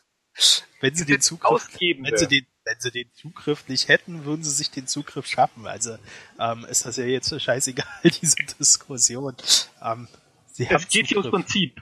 wenn 0.81 0.95
sie 0.95 1.05
den 1.05 1.21
Zugriff, 1.21 1.69
wenn 1.81 2.17
sie 2.17 2.27
den, 2.27 2.47
wenn 2.65 2.81
sie 2.81 2.91
den 2.91 3.13
Zugriff 3.15 3.69
nicht 3.69 3.89
hätten, 3.89 4.25
würden 4.25 4.45
sie 4.45 4.51
sich 4.51 4.71
den 4.71 4.87
Zugriff 4.87 5.27
schaffen. 5.27 5.67
Also 5.67 5.99
ähm, 6.39 6.65
ist 6.65 6.87
das 6.87 6.97
ja 6.97 7.05
jetzt 7.05 7.41
scheißegal 7.41 7.87
diese 8.23 8.37
Diskussion. 8.59 9.37
Ähm, 9.83 10.09
sie 10.53 10.69
Es 10.69 10.89
geht 10.89 11.09
hier 11.09 11.19
ums. 11.19 11.31
Prinzip. 11.31 11.81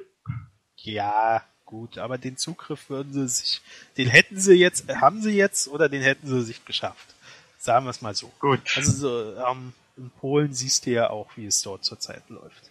Ja, 0.77 1.45
gut, 1.67 1.99
aber 1.99 2.17
den 2.17 2.37
Zugriff 2.37 2.89
würden 2.89 3.13
sie 3.13 3.29
sich, 3.29 3.61
den 3.97 4.09
hätten 4.09 4.41
sie 4.41 4.55
jetzt, 4.55 4.89
haben 4.89 5.21
sie 5.21 5.33
jetzt 5.33 5.69
oder 5.69 5.89
den 5.89 6.03
hätten 6.03 6.27
sie 6.27 6.43
sich 6.43 6.65
geschafft. 6.65 7.15
Sagen 7.59 7.85
wir 7.85 7.91
es 7.91 8.01
mal 8.01 8.15
so. 8.15 8.33
Gut. 8.39 8.61
Also 8.77 8.93
so, 8.93 9.37
ähm, 9.37 9.75
in 9.99 10.11
Polen 10.11 10.55
siehst 10.55 10.87
du 10.87 10.91
ja 10.93 11.11
auch, 11.11 11.37
wie 11.37 11.45
es 11.45 11.61
dort 11.61 11.85
zurzeit 11.85 12.23
läuft. 12.31 12.71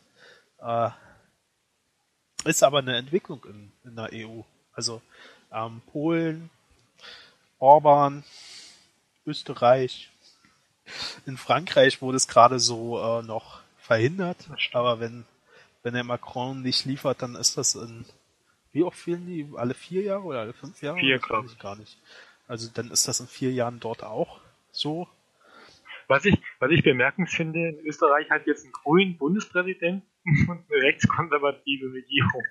Äh, 0.59 0.89
ist 2.45 2.63
aber 2.63 2.79
eine 2.79 2.97
Entwicklung 2.97 3.45
in, 3.45 3.71
in 3.83 3.95
der 3.95 4.09
EU. 4.13 4.41
Also 4.73 5.01
ähm, 5.51 5.81
Polen, 5.91 6.49
Orban, 7.59 8.23
Österreich. 9.25 10.09
In 11.25 11.37
Frankreich 11.37 12.01
wurde 12.01 12.17
es 12.17 12.27
gerade 12.27 12.59
so 12.59 12.99
äh, 12.99 13.21
noch 13.21 13.61
verhindert, 13.77 14.49
aber 14.73 14.99
wenn 14.99 15.25
wenn 15.81 15.93
der 15.93 16.03
Macron 16.03 16.61
nicht 16.61 16.85
liefert, 16.85 17.21
dann 17.21 17.35
ist 17.35 17.57
das 17.57 17.75
in 17.75 18.05
wie 18.71 18.83
oft 18.83 18.97
fehlen 18.97 19.25
die? 19.25 19.47
Alle 19.55 19.73
vier 19.73 20.03
Jahre 20.03 20.23
oder 20.23 20.41
alle 20.41 20.53
fünf 20.53 20.81
Jahre? 20.81 20.99
Vier, 20.99 21.15
Das 21.15 21.23
weiß 21.23 21.27
glaub 21.27 21.45
ich 21.45 21.59
gar 21.59 21.75
nicht. 21.75 21.97
Also 22.47 22.69
dann 22.73 22.91
ist 22.91 23.07
das 23.07 23.19
in 23.19 23.27
vier 23.27 23.51
Jahren 23.51 23.79
dort 23.79 24.03
auch 24.03 24.39
so. 24.71 25.07
Was 26.07 26.25
ich, 26.25 26.37
was 26.59 26.71
ich 26.71 26.83
bemerkenswert 26.83 27.37
finde, 27.37 27.69
in 27.69 27.85
Österreich 27.85 28.29
hat 28.29 28.47
jetzt 28.47 28.63
einen 28.63 28.73
grünen 28.73 29.17
Bundespräsidenten 29.17 30.07
und 30.47 30.65
eine 30.71 30.81
rechtskonservative 30.83 31.93
Regierung. 31.93 32.43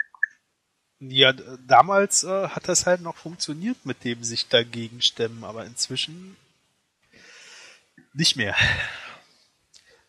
Ja, 1.00 1.32
damals 1.32 2.24
äh, 2.24 2.48
hat 2.48 2.68
das 2.68 2.86
halt 2.86 3.02
noch 3.02 3.16
funktioniert 3.16 3.86
mit 3.86 4.02
dem 4.04 4.24
sich 4.24 4.48
dagegen 4.48 5.00
stemmen, 5.00 5.44
aber 5.44 5.64
inzwischen 5.64 6.36
nicht 8.14 8.36
mehr. 8.36 8.56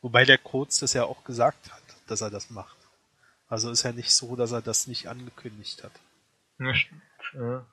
Wobei 0.01 0.25
der 0.25 0.39
Kurz 0.39 0.79
das 0.79 0.93
ja 0.93 1.03
auch 1.03 1.23
gesagt 1.25 1.71
hat, 1.71 1.83
dass 2.07 2.21
er 2.21 2.31
das 2.31 2.49
macht. 2.49 2.77
Also 3.47 3.69
ist 3.69 3.83
ja 3.83 3.91
nicht 3.91 4.11
so, 4.11 4.35
dass 4.35 4.51
er 4.51 4.61
das 4.61 4.87
nicht 4.87 5.07
angekündigt 5.07 5.83
hat. 5.83 5.91
Ja, 6.59 6.73
stimmt. 6.73 7.01
Ja. 7.33 7.65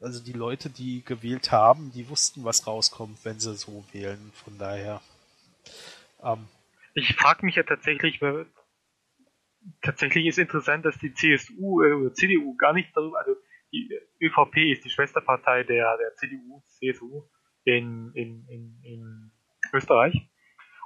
Also 0.00 0.22
die 0.22 0.32
Leute, 0.32 0.68
die 0.68 1.04
gewählt 1.04 1.52
haben, 1.52 1.92
die 1.92 2.08
wussten, 2.08 2.44
was 2.44 2.66
rauskommt, 2.66 3.24
wenn 3.24 3.40
sie 3.40 3.54
so 3.56 3.84
wählen. 3.92 4.32
Von 4.44 4.58
daher. 4.58 5.00
Ähm, 6.22 6.48
Ich 6.94 7.14
frage 7.14 7.46
mich 7.46 7.56
ja 7.56 7.62
tatsächlich, 7.62 8.20
weil 8.20 8.46
tatsächlich 9.82 10.26
ist 10.26 10.38
interessant, 10.38 10.84
dass 10.84 10.98
die 10.98 11.12
CSU 11.12 11.82
äh, 11.82 11.92
oder 11.92 12.14
CDU 12.14 12.56
gar 12.56 12.72
nicht 12.72 12.90
darüber, 12.94 13.18
also 13.18 13.36
die 13.72 13.90
ÖVP 14.20 14.56
ist 14.72 14.84
die 14.84 14.90
Schwesterpartei 14.90 15.64
der, 15.64 15.96
der 15.96 16.14
CDU, 16.14 16.62
CSU 16.68 17.28
in, 17.64 18.12
in, 18.14 18.46
in, 18.48 18.80
in 18.82 19.32
Österreich. 19.72 20.28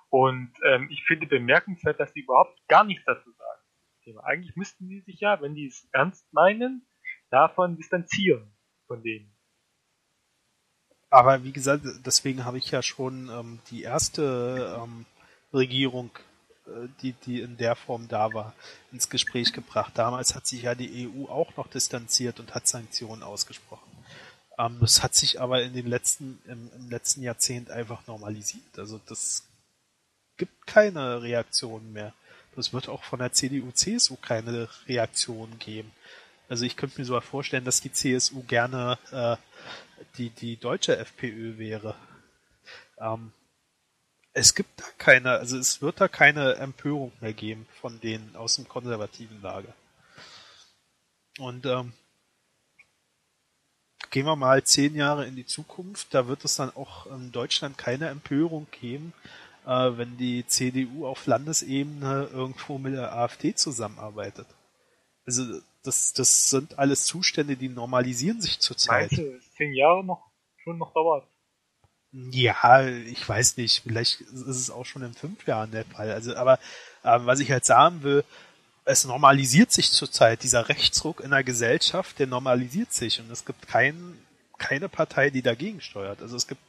Und 0.08 0.52
ähm, 0.64 0.88
ich 0.90 1.04
finde 1.04 1.26
bemerkenswert, 1.26 2.00
dass 2.00 2.12
die 2.12 2.22
überhaupt 2.22 2.58
gar 2.68 2.84
nichts 2.84 3.04
dazu 3.04 3.30
sagen. 3.30 3.60
Thema. 4.02 4.24
Eigentlich 4.24 4.56
müssten 4.56 4.88
die 4.88 5.00
sich 5.00 5.20
ja, 5.20 5.40
wenn 5.40 5.54
die 5.54 5.66
es 5.66 5.88
ernst 5.92 6.32
meinen, 6.32 6.86
davon 7.30 7.76
distanzieren 7.76 8.52
von 8.86 9.02
denen. 9.02 9.32
Aber 11.10 11.44
wie 11.44 11.52
gesagt, 11.52 11.84
deswegen 12.04 12.44
habe 12.44 12.58
ich 12.58 12.70
ja 12.70 12.82
schon 12.82 13.28
ähm, 13.28 13.58
die 13.70 13.82
erste 13.82 14.80
ähm, 14.80 15.06
Regierung, 15.52 16.10
äh, 16.16 16.20
die, 17.02 17.12
die 17.12 17.40
in 17.40 17.56
der 17.56 17.76
Form 17.76 18.08
da 18.08 18.32
war, 18.32 18.54
ins 18.92 19.08
Gespräch 19.08 19.52
gebracht. 19.52 19.92
Damals 19.96 20.34
hat 20.34 20.46
sich 20.46 20.62
ja 20.62 20.74
die 20.74 21.08
EU 21.08 21.26
auch 21.26 21.56
noch 21.56 21.68
distanziert 21.68 22.40
und 22.40 22.54
hat 22.54 22.68
Sanktionen 22.68 23.22
ausgesprochen. 23.22 23.90
Ähm, 24.58 24.78
das 24.80 25.02
hat 25.02 25.14
sich 25.14 25.40
aber 25.40 25.62
in 25.62 25.74
den 25.74 25.86
letzten, 25.86 26.40
im, 26.46 26.70
im 26.76 26.90
letzten 26.90 27.22
Jahrzehnt 27.22 27.70
einfach 27.70 28.06
normalisiert. 28.06 28.78
Also 28.78 29.00
das 29.06 29.44
gibt 30.36 30.66
keine 30.66 31.22
Reaktionen 31.22 31.92
mehr. 31.92 32.14
Das 32.56 32.72
wird 32.72 32.88
auch 32.88 33.02
von 33.04 33.20
der 33.20 33.32
CDU, 33.32 33.70
CSU 33.72 34.16
keine 34.16 34.68
Reaktion 34.86 35.58
geben. 35.58 35.92
Also 36.48 36.64
ich 36.64 36.76
könnte 36.76 37.00
mir 37.00 37.04
sogar 37.04 37.22
vorstellen, 37.22 37.64
dass 37.64 37.80
die 37.80 37.92
CSU 37.92 38.42
gerne 38.42 38.98
äh, 39.12 39.36
die, 40.18 40.30
die 40.30 40.56
deutsche 40.56 40.96
FPÖ 40.96 41.58
wäre. 41.58 41.94
Ähm, 42.98 43.32
es 44.32 44.54
gibt 44.54 44.80
da 44.80 44.84
keine, 44.98 45.30
also 45.32 45.58
es 45.58 45.82
wird 45.82 46.00
da 46.00 46.08
keine 46.08 46.54
Empörung 46.54 47.12
mehr 47.20 47.32
geben 47.32 47.66
von 47.80 48.00
denen 48.00 48.36
aus 48.36 48.56
dem 48.56 48.68
konservativen 48.68 49.40
Lager. 49.42 49.74
Und 51.38 51.66
ähm, 51.66 51.92
gehen 54.10 54.26
wir 54.26 54.36
mal 54.36 54.62
zehn 54.62 54.94
Jahre 54.94 55.26
in 55.26 55.36
die 55.36 55.46
Zukunft, 55.46 56.14
da 56.14 56.28
wird 56.28 56.44
es 56.44 56.56
dann 56.56 56.70
auch 56.76 57.06
in 57.06 57.32
Deutschland 57.32 57.78
keine 57.78 58.08
Empörung 58.08 58.66
geben, 58.70 59.12
äh, 59.66 59.90
wenn 59.96 60.16
die 60.16 60.46
CDU 60.46 61.06
auf 61.06 61.26
Landesebene 61.26 62.28
irgendwo 62.32 62.78
mit 62.78 62.94
der 62.94 63.12
AfD 63.16 63.54
zusammenarbeitet. 63.54 64.46
Also 65.26 65.60
das, 65.82 66.12
das 66.12 66.50
sind 66.50 66.78
alles 66.78 67.06
Zustände, 67.06 67.56
die 67.56 67.68
normalisieren 67.68 68.40
sich 68.40 68.58
zurzeit. 68.58 69.12
Meinst 69.12 69.56
zehn 69.56 69.72
Jahre 69.74 70.04
noch 70.04 70.30
schon 70.62 70.78
noch 70.78 70.92
dauert? 70.92 71.26
Ja, 72.12 72.86
ich 72.86 73.28
weiß 73.28 73.56
nicht, 73.56 73.82
vielleicht 73.84 74.20
ist 74.20 74.46
es 74.46 74.70
auch 74.70 74.84
schon 74.84 75.02
in 75.02 75.14
fünf 75.14 75.46
Jahren 75.46 75.70
der 75.70 75.84
Fall. 75.84 76.10
Also, 76.10 76.34
aber 76.34 76.54
äh, 77.04 77.18
was 77.20 77.38
ich 77.40 77.50
halt 77.52 77.64
sagen 77.64 78.02
will, 78.02 78.24
es 78.84 79.04
normalisiert 79.04 79.70
sich 79.70 79.92
zurzeit, 79.92 80.42
dieser 80.42 80.68
Rechtsruck 80.68 81.20
in 81.20 81.30
der 81.30 81.44
Gesellschaft, 81.44 82.18
der 82.18 82.26
normalisiert 82.26 82.92
sich 82.92 83.20
und 83.20 83.30
es 83.30 83.44
gibt 83.44 83.68
kein, 83.68 84.18
keine 84.58 84.88
Partei, 84.88 85.30
die 85.30 85.42
dagegen 85.42 85.80
steuert. 85.80 86.20
Also 86.20 86.36
es 86.36 86.48
gibt 86.48 86.62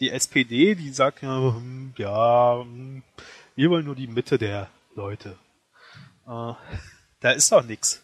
die 0.00 0.10
SPD, 0.10 0.74
die 0.74 0.90
sagt 0.90 1.22
ja, 1.22 1.54
hm, 1.54 1.94
ja 1.96 2.60
hm, 2.60 3.02
wir 3.54 3.70
wollen 3.70 3.84
nur 3.84 3.94
die 3.94 4.08
Mitte 4.08 4.38
der 4.38 4.68
Leute. 4.96 5.38
Äh, 6.26 6.54
da 7.20 7.30
ist 7.30 7.52
doch 7.52 7.62
nichts. 7.62 8.02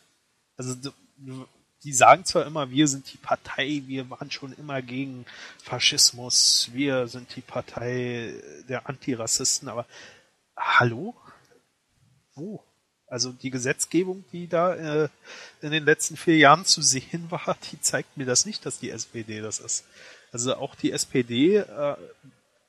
Also 0.57 0.75
die 1.85 1.93
sagen 1.93 2.25
zwar 2.25 2.47
immer, 2.47 2.71
wir 2.71 2.89
sind 2.89 3.13
die 3.13 3.19
Partei, 3.19 3.83
wir 3.87 4.09
waren 4.09 4.31
schon 4.31 4.55
immer 4.55 4.81
gegen 4.81 5.27
Faschismus, 5.63 6.71
wir 6.73 7.09
sind 7.09 7.37
die 7.37 7.43
Partei 7.43 8.35
der 8.69 8.89
Antirassisten, 8.89 9.69
aber 9.69 9.87
hallo? 10.57 11.15
Wo? 12.35 12.65
Also 13.07 13.33
die 13.33 13.51
Gesetzgebung, 13.51 14.25
die 14.33 14.49
da 14.49 14.75
äh, 15.05 15.09
in 15.61 15.73
den 15.73 15.85
letzten 15.85 16.17
vier 16.17 16.39
Jahren 16.39 16.65
zu 16.65 16.81
sehen 16.81 17.27
war, 17.31 17.57
die 17.71 17.81
zeigt 17.81 18.17
mir 18.17 18.25
das 18.25 18.47
nicht, 18.47 18.65
dass 18.65 18.79
die 18.79 18.91
SPD 18.91 19.41
das 19.41 19.61
ist. 19.61 19.85
Also 20.33 20.57
auch 20.57 20.75
die 20.75 20.91
SPD 20.91 21.59
äh, 21.59 21.97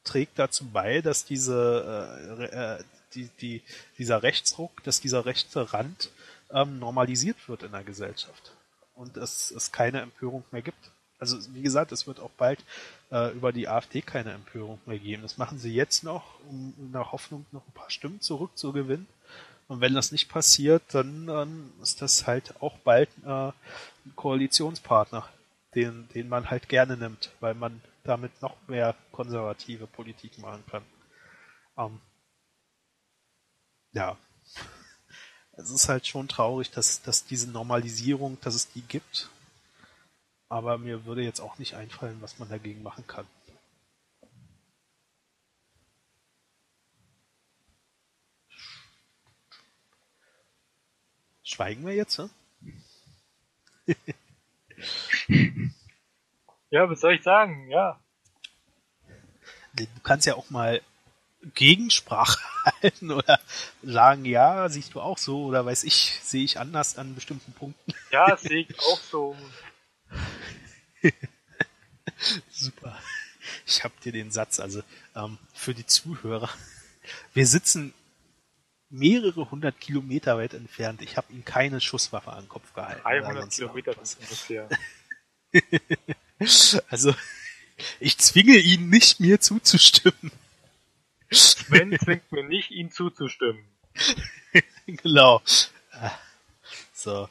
trägt 0.03 0.37
dazu 0.37 0.65
bei, 0.65 1.01
dass 1.01 1.23
diese 1.23 2.37
äh, 2.37 2.43
äh, 2.43 2.83
die, 3.15 3.29
die, 3.39 3.63
dieser 3.97 4.23
Rechtsruck, 4.23 4.83
dass 4.83 4.99
dieser 4.99 5.25
rechte 5.25 5.71
Rand 5.71 6.11
ähm, 6.51 6.79
normalisiert 6.79 7.47
wird 7.47 7.63
in 7.63 7.71
der 7.71 7.85
Gesellschaft 7.85 8.54
und 8.95 9.17
es, 9.17 9.51
es 9.51 9.71
keine 9.71 10.01
Empörung 10.01 10.43
mehr 10.51 10.61
gibt. 10.61 10.91
Also 11.19 11.37
wie 11.53 11.61
gesagt, 11.61 11.91
es 11.91 12.07
wird 12.07 12.19
auch 12.19 12.31
bald 12.31 12.63
äh, 13.11 13.31
über 13.33 13.53
die 13.53 13.67
AfD 13.67 14.01
keine 14.01 14.33
Empörung 14.33 14.79
mehr 14.85 14.99
geben. 14.99 15.21
Das 15.21 15.37
machen 15.37 15.57
sie 15.59 15.73
jetzt 15.73 16.03
noch, 16.03 16.39
um 16.49 16.73
in 16.77 16.91
der 16.91 17.11
Hoffnung, 17.11 17.45
noch 17.51 17.65
ein 17.65 17.73
paar 17.73 17.89
Stimmen 17.89 18.19
zurückzugewinnen. 18.19 19.07
Und 19.67 19.81
wenn 19.81 19.93
das 19.95 20.11
nicht 20.11 20.29
passiert, 20.29 20.83
dann 20.93 21.27
ähm, 21.29 21.71
ist 21.81 22.01
das 22.01 22.27
halt 22.27 22.61
auch 22.61 22.77
bald 22.79 23.09
äh, 23.25 23.29
ein 23.29 24.15
Koalitionspartner, 24.15 25.27
den, 25.73 26.07
den 26.13 26.29
man 26.29 26.49
halt 26.49 26.69
gerne 26.69 26.97
nimmt, 26.97 27.31
weil 27.39 27.55
man 27.55 27.81
damit 28.03 28.41
noch 28.41 28.55
mehr 28.67 28.95
konservative 29.11 29.87
Politik 29.87 30.37
machen 30.37 30.63
kann. 30.69 30.83
Ähm, 31.77 31.99
ja. 33.93 34.17
Es 35.57 35.69
ist 35.69 35.87
halt 35.87 36.05
schon 36.05 36.27
traurig, 36.27 36.69
dass, 36.71 37.01
dass 37.01 37.25
diese 37.25 37.49
Normalisierung, 37.49 38.37
dass 38.41 38.55
es 38.55 38.69
die 38.71 38.81
gibt. 38.81 39.29
Aber 40.49 40.77
mir 40.77 41.05
würde 41.05 41.23
jetzt 41.23 41.39
auch 41.39 41.57
nicht 41.57 41.75
einfallen, 41.75 42.21
was 42.21 42.39
man 42.39 42.49
dagegen 42.49 42.83
machen 42.83 43.07
kann. 43.07 43.25
Schweigen 51.43 51.85
wir 51.85 51.93
jetzt, 51.93 52.19
ne? 52.19 52.29
ja, 56.69 56.89
was 56.89 56.99
soll 56.99 57.13
ich 57.13 57.23
sagen? 57.23 57.69
Ja. 57.69 58.01
Du 59.73 59.85
kannst 60.03 60.25
ja 60.25 60.35
auch 60.35 60.49
mal 60.49 60.81
Gegensprache 61.53 62.39
halten 62.81 63.11
oder 63.11 63.39
sagen, 63.83 64.25
ja, 64.25 64.67
siehst 64.69 64.95
du 64.95 65.01
auch 65.01 65.17
so 65.17 65.45
oder 65.45 65.65
weiß 65.65 65.83
ich, 65.83 66.19
sehe 66.21 66.43
ich 66.43 66.59
anders 66.59 66.97
an 66.97 67.15
bestimmten 67.15 67.53
Punkten. 67.53 67.93
Ja, 68.11 68.35
sehe 68.37 68.65
ich 68.67 68.79
auch 68.79 68.99
so. 68.99 69.35
Super. 72.49 72.97
Ich 73.65 73.83
habe 73.83 73.93
dir 74.03 74.11
den 74.11 74.31
Satz, 74.31 74.59
also 74.59 74.81
ähm, 75.15 75.37
für 75.53 75.73
die 75.73 75.85
Zuhörer. 75.85 76.49
Wir 77.33 77.45
sitzen 77.45 77.93
mehrere 78.89 79.51
hundert 79.51 79.79
Kilometer 79.79 80.37
weit 80.37 80.53
entfernt. 80.53 81.01
Ich 81.01 81.17
habe 81.17 81.31
ihm 81.33 81.45
keine 81.45 81.81
Schusswaffe 81.81 82.31
an 82.31 82.43
den 82.43 82.49
Kopf 82.49 82.73
gehalten. 82.73 83.01
300 83.03 83.51
Kilometer 83.51 83.95
ungefähr. 83.97 84.69
also, 86.89 87.13
ich 87.99 88.17
zwinge 88.17 88.57
ihn 88.57 88.89
nicht, 88.89 89.19
mir 89.19 89.39
zuzustimmen. 89.39 90.31
Sven 91.35 91.97
zwingt 91.99 92.31
mir 92.31 92.43
nicht, 92.43 92.71
ihm 92.71 92.91
zuzustimmen. 92.91 93.65
genau. 94.87 95.41
So, 96.93 97.29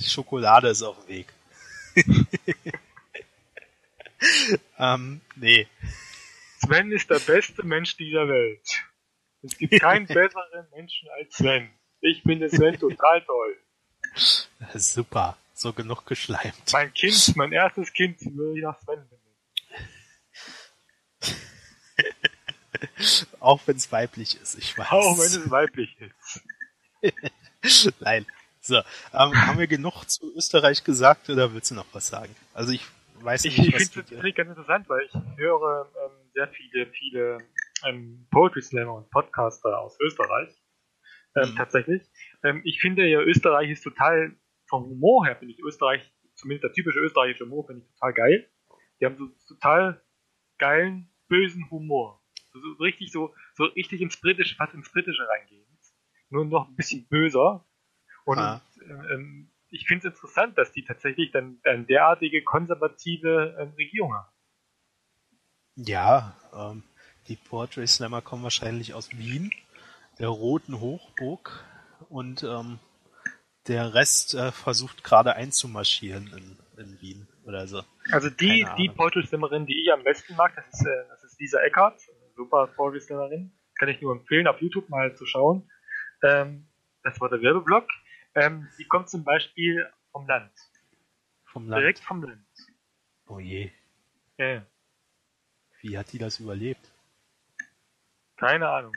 Schokolade 0.00 0.68
ist 0.68 0.82
auf 0.82 0.96
dem 1.04 1.08
Weg. 1.08 1.32
ähm, 4.78 5.20
nee. 5.36 5.66
Sven 6.60 6.92
ist 6.92 7.10
der 7.10 7.20
beste 7.20 7.64
Mensch 7.64 7.96
dieser 7.96 8.28
Welt. 8.28 8.84
Es 9.42 9.56
gibt 9.56 9.80
keinen 9.80 10.06
besseren 10.08 10.68
Menschen 10.70 11.08
als 11.18 11.34
Sven. 11.34 11.70
Ich 12.00 12.22
finde 12.22 12.48
Sven 12.48 12.78
total 12.78 13.22
toll. 13.24 13.56
Super, 14.74 15.36
so 15.54 15.72
genug 15.72 16.06
geschleimt. 16.06 16.54
Mein 16.72 16.92
Kind, 16.92 17.36
mein 17.36 17.52
erstes 17.52 17.92
Kind, 17.92 18.20
würde 18.20 18.58
ich 18.58 18.64
nach 18.64 18.78
Sven 18.80 19.08
benennen. 19.08 19.18
Auch 23.40 23.60
wenn 23.66 23.76
es 23.76 23.90
weiblich 23.90 24.40
ist, 24.40 24.56
ich 24.56 24.76
weiß. 24.76 24.90
Auch 24.90 25.18
wenn 25.18 25.24
es 25.26 25.50
weiblich 25.50 25.96
ist. 26.00 27.94
Nein. 28.00 28.26
So, 28.60 28.76
ähm, 28.76 29.34
haben 29.34 29.58
wir 29.58 29.66
genug 29.66 30.04
zu 30.04 30.34
Österreich 30.34 30.84
gesagt 30.84 31.30
oder 31.30 31.54
willst 31.54 31.70
du 31.70 31.74
noch 31.74 31.86
was 31.92 32.08
sagen? 32.08 32.34
Also 32.52 32.72
ich 32.72 32.84
weiß 33.20 33.44
nicht, 33.44 33.58
ich, 33.58 33.68
ich 33.68 33.90
finde 33.90 34.28
es 34.28 34.34
ganz 34.34 34.50
interessant, 34.50 34.88
weil 34.88 35.06
ich 35.06 35.14
höre 35.38 35.88
ähm, 36.04 36.30
sehr 36.34 36.48
viele, 36.48 36.86
viele 36.86 37.38
ähm, 37.86 38.26
Poetry 38.30 38.62
Slammer 38.62 38.94
und 38.94 39.10
Podcaster 39.10 39.78
aus 39.80 39.98
Österreich. 40.00 40.50
Ähm, 41.34 41.50
mhm. 41.50 41.56
Tatsächlich. 41.56 42.02
Ähm, 42.44 42.62
ich 42.64 42.80
finde 42.80 43.06
ja, 43.06 43.20
Österreich 43.20 43.70
ist 43.70 43.82
total, 43.82 44.36
vom 44.66 44.84
Humor 44.84 45.26
her 45.26 45.36
finde 45.36 45.54
ich 45.54 45.60
Österreich, 45.60 46.02
zumindest 46.34 46.64
der 46.64 46.72
typische 46.72 47.00
österreichische 47.00 47.44
Humor, 47.44 47.66
finde 47.66 47.82
ich 47.82 47.88
total 47.94 48.12
geil. 48.12 48.50
Die 49.00 49.06
haben 49.06 49.16
so 49.16 49.54
total 49.54 50.02
geilen, 50.58 51.10
bösen 51.28 51.70
Humor. 51.70 52.17
So, 52.60 52.74
so 52.74 52.82
richtig 52.82 53.12
so, 53.12 53.34
so 53.54 53.64
richtig 53.64 54.00
ins 54.00 54.20
Britische, 54.20 54.54
fast 54.54 54.74
ins 54.74 54.90
Britische 54.90 55.26
reingehen. 55.28 55.66
Nur 56.30 56.44
noch 56.44 56.68
ein 56.68 56.76
bisschen 56.76 57.06
böser. 57.08 57.64
Und 58.24 58.38
ah. 58.38 58.60
ähm, 59.12 59.50
ich 59.70 59.86
finde 59.86 60.08
es 60.08 60.14
interessant, 60.14 60.58
dass 60.58 60.72
die 60.72 60.84
tatsächlich 60.84 61.30
dann 61.30 61.58
eine 61.64 61.84
derartige 61.84 62.42
konservative 62.42 63.56
ähm, 63.58 63.72
Regierung 63.76 64.14
haben. 64.14 64.28
Ja, 65.76 66.36
ähm, 66.54 66.82
die 67.28 67.36
Portrait 67.36 67.88
Slammer 67.88 68.20
kommen 68.20 68.42
wahrscheinlich 68.42 68.94
aus 68.94 69.10
Wien, 69.16 69.52
der 70.18 70.28
roten 70.28 70.80
Hochburg 70.80 71.64
und 72.08 72.42
ähm, 72.42 72.78
der 73.68 73.94
Rest 73.94 74.34
äh, 74.34 74.50
versucht 74.50 75.04
gerade 75.04 75.34
einzumarschieren 75.34 76.32
in, 76.36 76.82
in 76.82 77.00
Wien 77.00 77.28
oder 77.44 77.66
so. 77.66 77.82
Also 78.10 78.30
die, 78.30 78.66
die 78.78 78.88
Portrait 78.88 79.26
Slammerin, 79.28 79.66
die 79.66 79.82
ich 79.82 79.92
am 79.92 80.02
besten 80.02 80.34
mag, 80.36 80.54
das 80.56 80.66
ist, 80.72 80.86
äh, 80.86 81.04
das 81.08 81.24
ist 81.24 81.40
Lisa 81.40 81.60
Eckert, 81.60 82.00
super 82.38 83.00
Slammerin. 83.00 83.52
Kann 83.78 83.88
ich 83.88 84.00
nur 84.00 84.12
empfehlen, 84.12 84.46
auf 84.46 84.60
YouTube 84.60 84.88
mal 84.88 85.14
zu 85.14 85.26
schauen. 85.26 85.70
Ähm, 86.22 86.66
das 87.02 87.20
war 87.20 87.28
der 87.28 87.42
Werbeblock. 87.42 87.86
Ähm, 88.34 88.68
die 88.78 88.84
kommt 88.84 89.10
zum 89.10 89.24
Beispiel 89.24 89.86
vom 90.12 90.26
Land. 90.26 90.52
Vom 91.44 91.68
Land? 91.68 91.82
Direkt 91.82 92.00
vom 92.00 92.22
Land. 92.22 92.46
Oh 93.26 93.38
je. 93.38 93.70
Ja. 94.38 94.64
Wie 95.80 95.98
hat 95.98 96.12
die 96.12 96.18
das 96.18 96.40
überlebt? 96.40 96.90
Keine 98.36 98.68
Ahnung. 98.68 98.94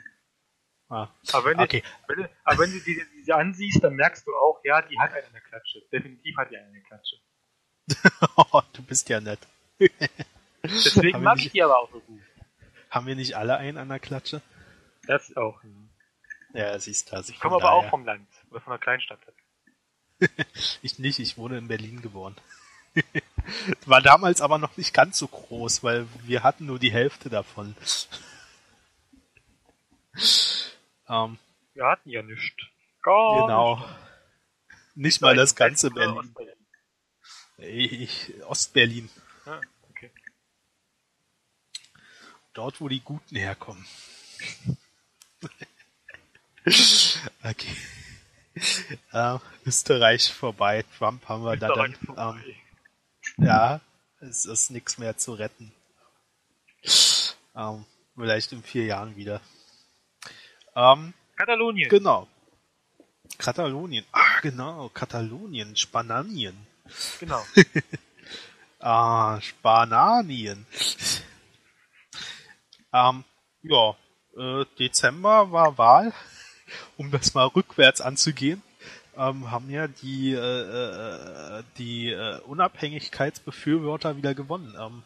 Ah, 0.88 1.08
aber 1.32 1.50
wenn, 1.50 1.60
okay. 1.60 1.82
du, 2.06 2.16
wenn, 2.16 2.28
aber 2.44 2.58
wenn 2.58 2.72
du 2.72 2.78
die, 2.80 3.02
diese 3.16 3.34
ansiehst, 3.34 3.82
dann 3.82 3.94
merkst 3.94 4.26
du 4.26 4.30
auch, 4.34 4.60
ja, 4.62 4.82
die 4.82 4.98
hat 4.98 5.12
eine 5.12 5.40
Klatsche. 5.40 5.80
Definitiv 5.90 6.36
hat 6.36 6.50
die 6.50 6.56
eine 6.58 6.82
Klatsche. 6.82 7.16
oh, 8.36 8.60
du 8.72 8.82
bist 8.82 9.08
ja 9.08 9.20
nett. 9.20 9.40
Deswegen 10.62 11.22
mag 11.22 11.38
ich 11.38 11.50
die 11.50 11.62
aber 11.62 11.78
auch 11.78 11.90
so 11.90 12.00
gut. 12.00 12.20
Haben 12.92 13.06
wir 13.06 13.16
nicht 13.16 13.38
alle 13.38 13.56
einen 13.56 13.78
an 13.78 13.88
der 13.88 13.98
Klatsche? 13.98 14.42
Das 15.06 15.34
auch. 15.34 15.58
Ja, 16.52 16.78
siehst 16.78 17.10
du. 17.10 17.16
Also 17.16 17.32
Ich 17.32 17.40
komme 17.40 17.56
aber 17.56 17.72
auch 17.72 17.88
vom 17.88 18.04
Land 18.04 18.28
oder 18.50 18.60
von 18.60 18.74
einer 18.74 18.80
Kleinstadt. 18.80 19.18
Ich 20.82 21.00
nicht, 21.00 21.18
ich 21.18 21.36
wurde 21.36 21.56
in 21.58 21.66
Berlin 21.66 22.00
geboren. 22.02 22.36
War 23.86 24.00
damals 24.02 24.40
aber 24.40 24.58
noch 24.58 24.76
nicht 24.76 24.94
ganz 24.94 25.18
so 25.18 25.26
groß, 25.26 25.82
weil 25.82 26.06
wir 26.24 26.44
hatten 26.44 26.66
nur 26.66 26.78
die 26.78 26.92
Hälfte 26.92 27.28
davon. 27.28 27.74
ähm, 31.08 31.38
Wir 31.74 31.86
hatten 31.86 32.10
ja 32.10 32.22
nichts. 32.22 32.54
Gar 33.02 33.46
genau. 33.46 33.88
Nicht 34.94 35.22
mal 35.22 35.34
das 35.34 35.56
ganze 35.56 35.90
Berlin. 35.90 36.18
Ostberlin? 36.18 36.54
Ich, 37.56 38.32
Ostberlin. 38.44 39.08
Ah, 39.46 39.60
okay. 39.90 40.10
Dort, 42.54 42.80
wo 42.80 42.88
die 42.88 43.00
Guten 43.00 43.36
herkommen. 43.36 43.86
okay. 47.44 47.76
Äh, 49.12 49.38
Österreich 49.64 50.32
vorbei. 50.32 50.84
Trump 50.98 51.28
haben 51.28 51.44
wir 51.44 51.56
da 51.56 51.68
dann. 51.68 51.92
Österreich 51.92 51.92
ist 51.92 52.06
vorbei. 52.06 52.44
Ähm, 53.38 53.46
ja, 53.46 53.80
es 54.20 54.44
ist 54.44 54.70
nichts 54.70 54.98
mehr 54.98 55.16
zu 55.16 55.32
retten. 55.32 55.72
Ähm, 57.54 57.84
vielleicht 58.16 58.52
in 58.52 58.62
vier 58.62 58.84
Jahren 58.84 59.16
wieder. 59.16 59.40
Ähm, 60.74 61.14
Katalonien. 61.36 61.88
genau. 61.88 62.28
Katalonien. 63.38 64.04
Ah, 64.12 64.40
genau. 64.42 64.90
Katalonien. 64.90 65.76
Spanien. 65.76 66.66
genau. 67.18 67.44
Ah, 68.84 69.40
Spanien. 69.40 70.66
Ähm, 72.92 73.24
ja, 73.62 73.96
äh, 74.36 74.64
Dezember 74.78 75.52
war 75.52 75.78
Wahl, 75.78 76.12
um 76.96 77.10
das 77.10 77.34
mal 77.34 77.46
rückwärts 77.46 78.00
anzugehen. 78.00 78.62
Ähm, 79.16 79.50
haben 79.50 79.68
ja 79.68 79.88
die, 79.88 80.32
äh, 80.32 80.38
äh, 80.38 81.62
die 81.76 82.10
äh, 82.10 82.40
Unabhängigkeitsbefürworter 82.40 84.16
wieder 84.16 84.34
gewonnen. 84.34 84.74
Ähm, 84.80 85.02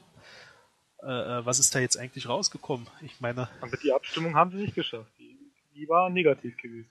äh, 1.02 1.38
äh, 1.38 1.46
was 1.46 1.58
ist 1.58 1.74
da 1.74 1.80
jetzt 1.80 1.96
eigentlich 1.96 2.28
rausgekommen? 2.28 2.86
Ich 3.02 3.20
meine, 3.20 3.48
Aber 3.60 3.76
die 3.76 3.92
Abstimmung 3.92 4.36
haben 4.36 4.52
sie 4.52 4.58
nicht 4.58 4.74
geschafft. 4.76 5.10
Die, 5.18 5.36
die 5.74 5.88
war 5.88 6.08
negativ 6.08 6.56
gewesen. 6.56 6.90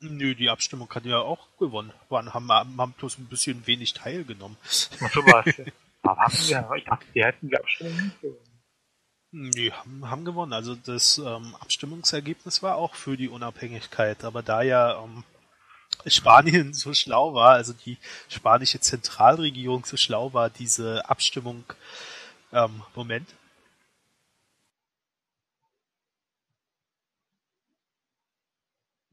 nö, 0.00 0.34
die 0.34 0.50
Abstimmung 0.50 0.90
hat 0.94 1.06
ja 1.06 1.20
auch 1.20 1.48
gewonnen. 1.58 1.92
Waren, 2.10 2.34
haben, 2.34 2.52
haben 2.52 2.92
bloß 2.92 3.18
ein 3.18 3.26
bisschen 3.26 3.66
wenig 3.66 3.94
teilgenommen. 3.94 4.58
Ach 5.02 5.12
so 5.12 5.24
war 5.24 5.46
es. 5.46 5.58
Aber 6.02 6.20
haben 6.20 6.32
wir, 6.32 6.76
ich 6.76 6.84
dachte, 6.84 7.06
die 7.14 7.24
hätten 7.24 7.48
die 7.48 7.56
Abstimmung 7.56 7.96
nicht 7.96 8.20
gewonnen. 8.20 8.47
Nee, 9.30 9.70
haben, 9.72 10.10
haben 10.10 10.24
gewonnen. 10.24 10.52
Also 10.54 10.74
das 10.74 11.18
ähm, 11.18 11.54
Abstimmungsergebnis 11.60 12.62
war 12.62 12.76
auch 12.76 12.94
für 12.94 13.16
die 13.16 13.28
Unabhängigkeit, 13.28 14.24
aber 14.24 14.42
da 14.42 14.62
ja 14.62 15.02
ähm, 15.04 15.22
Spanien 16.06 16.72
so 16.74 16.94
schlau 16.94 17.34
war, 17.34 17.52
also 17.52 17.74
die 17.74 17.98
spanische 18.28 18.80
Zentralregierung 18.80 19.84
so 19.84 19.96
schlau 19.96 20.32
war, 20.32 20.48
diese 20.48 21.08
Abstimmung 21.10 21.64
ähm, 22.52 22.82
Moment. 22.94 23.28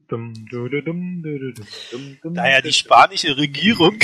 Dum, 0.08 0.32
du, 0.48 0.68
du, 0.68 0.82
dum, 0.82 1.22
du, 1.22 1.38
du, 1.38 1.52
dum, 1.52 1.66
dum, 1.90 2.18
dum, 2.22 2.34
Da 2.34 2.48
ja 2.48 2.62
die 2.62 2.72
spanische 2.72 3.36
Regierung, 3.36 3.98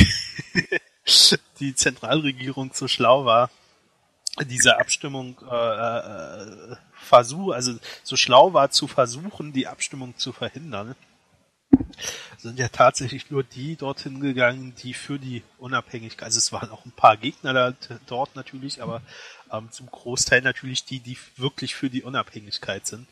die 1.60 1.74
Zentralregierung 1.74 2.72
so 2.74 2.88
schlau 2.88 3.24
war, 3.24 3.50
diese 4.40 4.78
Abstimmung 4.78 5.38
äh, 5.50 5.54
äh, 5.54 6.76
versuch, 6.94 7.52
also 7.52 7.78
so 8.02 8.16
schlau 8.16 8.54
war 8.54 8.70
zu 8.70 8.88
versuchen, 8.88 9.52
die 9.52 9.66
Abstimmung 9.66 10.16
zu 10.16 10.32
verhindern, 10.32 10.94
sind 12.38 12.58
ja 12.58 12.68
tatsächlich 12.68 13.30
nur 13.30 13.44
die 13.44 13.76
dorthin 13.76 14.20
gegangen, 14.20 14.74
die 14.82 14.94
für 14.94 15.18
die 15.18 15.42
Unabhängigkeit, 15.58 16.24
also 16.24 16.38
es 16.38 16.52
waren 16.52 16.70
auch 16.70 16.84
ein 16.84 16.92
paar 16.92 17.16
Gegner 17.16 17.52
da, 17.52 17.74
dort 18.06 18.34
natürlich, 18.34 18.82
aber 18.82 19.02
ähm, 19.52 19.70
zum 19.70 19.86
Großteil 19.86 20.42
natürlich 20.42 20.84
die, 20.84 21.00
die 21.00 21.18
wirklich 21.36 21.74
für 21.74 21.90
die 21.90 22.02
Unabhängigkeit 22.02 22.86
sind. 22.86 23.06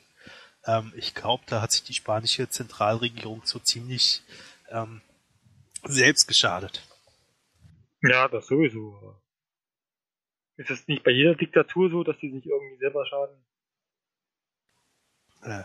Ähm, 0.64 0.92
ich 0.96 1.14
glaube, 1.14 1.44
da 1.46 1.60
hat 1.60 1.72
sich 1.72 1.84
die 1.84 1.94
spanische 1.94 2.48
Zentralregierung 2.48 3.42
so 3.44 3.58
ziemlich 3.58 4.22
ähm, 4.70 5.02
selbst 5.84 6.26
geschadet. 6.26 6.82
Ja, 8.02 8.28
das 8.28 8.46
sowieso. 8.46 9.19
Ist 10.61 10.70
es 10.70 10.86
nicht 10.88 11.02
bei 11.04 11.11
jeder 11.11 11.34
Diktatur 11.34 11.88
so, 11.90 12.04
dass 12.04 12.18
die 12.18 12.30
sich 12.30 12.44
irgendwie 12.44 12.76
selber 12.76 13.06
schaden? 13.06 13.34
Äh, 15.42 15.62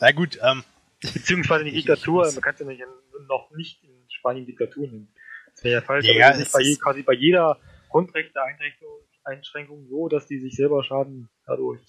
na 0.00 0.12
gut, 0.12 0.38
ähm, 0.42 0.62
Beziehungsweise 1.00 1.64
die 1.64 1.70
Ich- 1.70 1.84
Diktatur, 1.86 2.26
ich- 2.28 2.34
man 2.34 2.42
kann 2.42 2.54
es 2.54 2.60
ja 2.60 2.66
nicht, 2.66 2.80
in- 2.80 3.26
noch 3.26 3.50
nicht 3.50 3.82
in 3.82 3.90
Spanien 4.10 4.46
Diktatur 4.46 4.86
nennen. 4.86 5.12
Das 5.54 5.64
wäre 5.64 5.74
ja 5.74 5.80
falsch, 5.82 6.06
Ja, 6.06 6.28
aber 6.28 6.36
es 6.36 6.42
ist 6.42 6.52
bei 6.52 6.60
je, 6.60 6.76
quasi 6.76 7.02
bei 7.02 7.12
jeder 7.14 7.58
Grundrechte 7.88 8.40
Einschränkung 9.24 9.86
so, 9.88 10.08
dass 10.08 10.26
die 10.28 10.40
sich 10.40 10.54
selber 10.54 10.84
schaden 10.84 11.28
dadurch. 11.46 11.80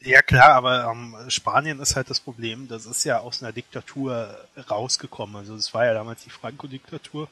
ja 0.00 0.20
klar, 0.22 0.50
aber 0.54 0.90
ähm, 0.92 1.16
Spanien 1.30 1.80
ist 1.80 1.96
halt 1.96 2.08
das 2.10 2.20
Problem, 2.20 2.68
das 2.68 2.84
ist 2.86 3.04
ja 3.04 3.20
aus 3.20 3.42
einer 3.42 3.52
Diktatur 3.52 4.46
rausgekommen. 4.70 5.36
Also 5.36 5.54
es 5.54 5.72
war 5.72 5.86
ja 5.86 5.94
damals 5.94 6.22
die 6.24 6.30
Franco-Diktatur. 6.30 7.28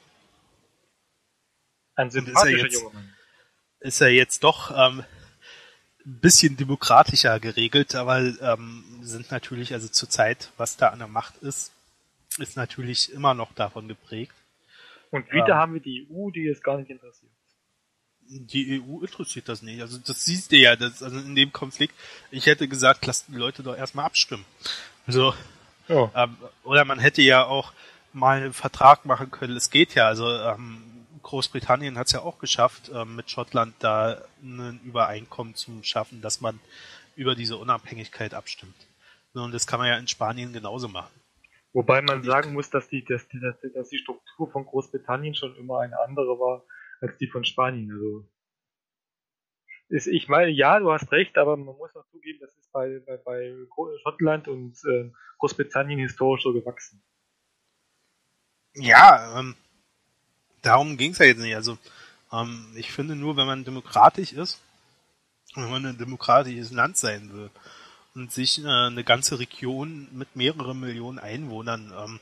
Ein 1.94 2.09
er 2.09 2.11
sympathischer 2.11 2.57
jetzt- 2.64 2.74
junger 2.80 2.94
Mann. 2.94 3.12
Ist 3.87 4.01
ja 4.01 4.09
jetzt 4.09 4.43
doch 4.43 4.72
ähm, 4.72 5.05
ein 6.05 6.18
bisschen 6.20 6.57
demokratischer 6.57 7.39
geregelt, 7.39 7.95
aber 7.95 8.18
ähm, 8.18 8.82
sind 9.03 9.30
natürlich, 9.30 9.72
also 9.74 9.87
zurzeit, 9.87 10.51
was 10.57 10.76
da 10.76 10.89
an 10.89 10.99
der 10.99 11.07
Macht 11.07 11.37
ist, 11.37 11.70
ist 12.39 12.57
natürlich 12.57 13.12
immer 13.12 13.34
noch 13.34 13.53
davon 13.55 13.87
geprägt. 13.87 14.34
Und 15.11 15.30
wieder 15.32 15.49
Ja. 15.51 15.57
haben 15.59 15.74
wir 15.74 15.80
die 15.80 16.09
EU, 16.11 16.30
die 16.30 16.49
es 16.49 16.62
gar 16.62 16.78
nicht 16.78 16.91
interessiert. 16.91 17.30
Die 18.28 18.82
EU 18.82 19.03
interessiert 19.03 19.49
das 19.49 19.62
nicht. 19.62 19.80
Also 19.80 19.99
das 19.99 20.24
siehst 20.24 20.51
du 20.51 20.57
ja, 20.57 20.74
das, 20.74 21.01
also 21.01 21.18
in 21.20 21.37
dem 21.37 21.53
Konflikt, 21.53 21.95
ich 22.32 22.47
hätte 22.47 22.66
gesagt, 22.66 23.07
lasst 23.07 23.28
die 23.28 23.37
Leute 23.37 23.62
doch 23.62 23.76
erstmal 23.76 24.05
abstimmen. 24.07 24.45
Also, 25.07 25.32
Ja. 25.87 26.11
ähm, 26.16 26.37
oder 26.64 26.84
man 26.84 26.99
hätte 26.99 27.22
ja 27.22 27.45
auch 27.45 27.72
mal 28.12 28.39
einen 28.43 28.53
Vertrag 28.53 29.05
machen 29.05 29.30
können, 29.30 29.57
es 29.57 29.70
geht 29.70 29.95
ja, 29.95 30.09
also 30.09 30.28
ähm, 30.28 30.82
Großbritannien 31.26 31.98
hat 31.98 32.06
es 32.06 32.12
ja 32.12 32.20
auch 32.22 32.38
geschafft, 32.38 32.88
ähm, 32.94 33.16
mit 33.16 33.28
Schottland 33.28 33.74
da 33.80 34.22
ein 34.42 34.80
Übereinkommen 34.84 35.56
zu 35.56 35.82
schaffen, 35.82 36.22
dass 36.22 36.40
man 36.40 36.60
über 37.16 37.34
diese 37.34 37.56
Unabhängigkeit 37.56 38.32
abstimmt. 38.32 38.76
So, 39.34 39.42
Und 39.42 39.52
das 39.52 39.66
kann 39.66 39.80
man 39.80 39.88
ja 39.88 39.96
in 39.96 40.06
Spanien 40.06 40.52
genauso 40.52 40.86
machen. 40.86 41.12
Wobei 41.72 42.00
man 42.00 42.22
sagen 42.22 42.52
muss, 42.52 42.70
dass 42.70 42.88
die, 42.88 43.04
dass, 43.04 43.26
die, 43.26 43.40
dass, 43.40 43.58
die- 43.60 43.98
Struktur 43.98 44.48
von 44.52 44.64
Großbritannien 44.64 45.34
schon 45.34 45.56
immer 45.56 45.80
eine 45.80 45.98
andere 45.98 46.38
war 46.38 46.64
als 47.00 47.18
die 47.18 47.26
von 47.26 47.44
Spanien. 47.44 47.90
Also 47.90 48.24
ist, 49.88 50.06
ich 50.06 50.28
meine, 50.28 50.52
ja, 50.52 50.78
du 50.78 50.92
hast 50.92 51.10
recht, 51.10 51.36
aber 51.38 51.56
man 51.56 51.76
muss 51.76 51.94
auch 51.96 52.06
zugeben, 52.06 52.38
das 52.40 52.56
ist 52.56 52.70
bei, 52.70 53.00
bei, 53.04 53.16
bei 53.16 53.54
Schottland 54.02 54.46
und 54.46 54.78
äh, 54.84 55.10
Großbritannien 55.38 55.98
historisch 55.98 56.44
so 56.44 56.52
gewachsen. 56.52 57.02
Ja, 58.74 59.40
ähm, 59.40 59.56
darum 60.66 60.96
ging's 60.96 61.18
ja 61.18 61.26
jetzt 61.26 61.38
nicht. 61.38 61.54
Also 61.54 61.78
ähm, 62.32 62.66
ich 62.74 62.92
finde 62.92 63.16
nur, 63.16 63.36
wenn 63.36 63.46
man 63.46 63.64
demokratisch 63.64 64.32
ist, 64.32 64.58
wenn 65.54 65.70
man 65.70 65.86
ein 65.86 65.98
demokratisches 65.98 66.70
Land 66.72 66.96
sein 66.96 67.32
will 67.32 67.50
und 68.14 68.32
sich 68.32 68.62
äh, 68.62 68.68
eine 68.68 69.04
ganze 69.04 69.38
Region 69.38 70.08
mit 70.12 70.36
mehreren 70.36 70.80
Millionen 70.80 71.18
Einwohnern 71.18 71.92
ähm, 71.96 72.20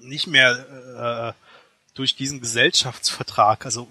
nicht 0.00 0.26
mehr 0.26 1.34
äh, 1.36 1.40
durch 1.94 2.16
diesen 2.16 2.40
Gesellschaftsvertrag, 2.40 3.64
also 3.64 3.88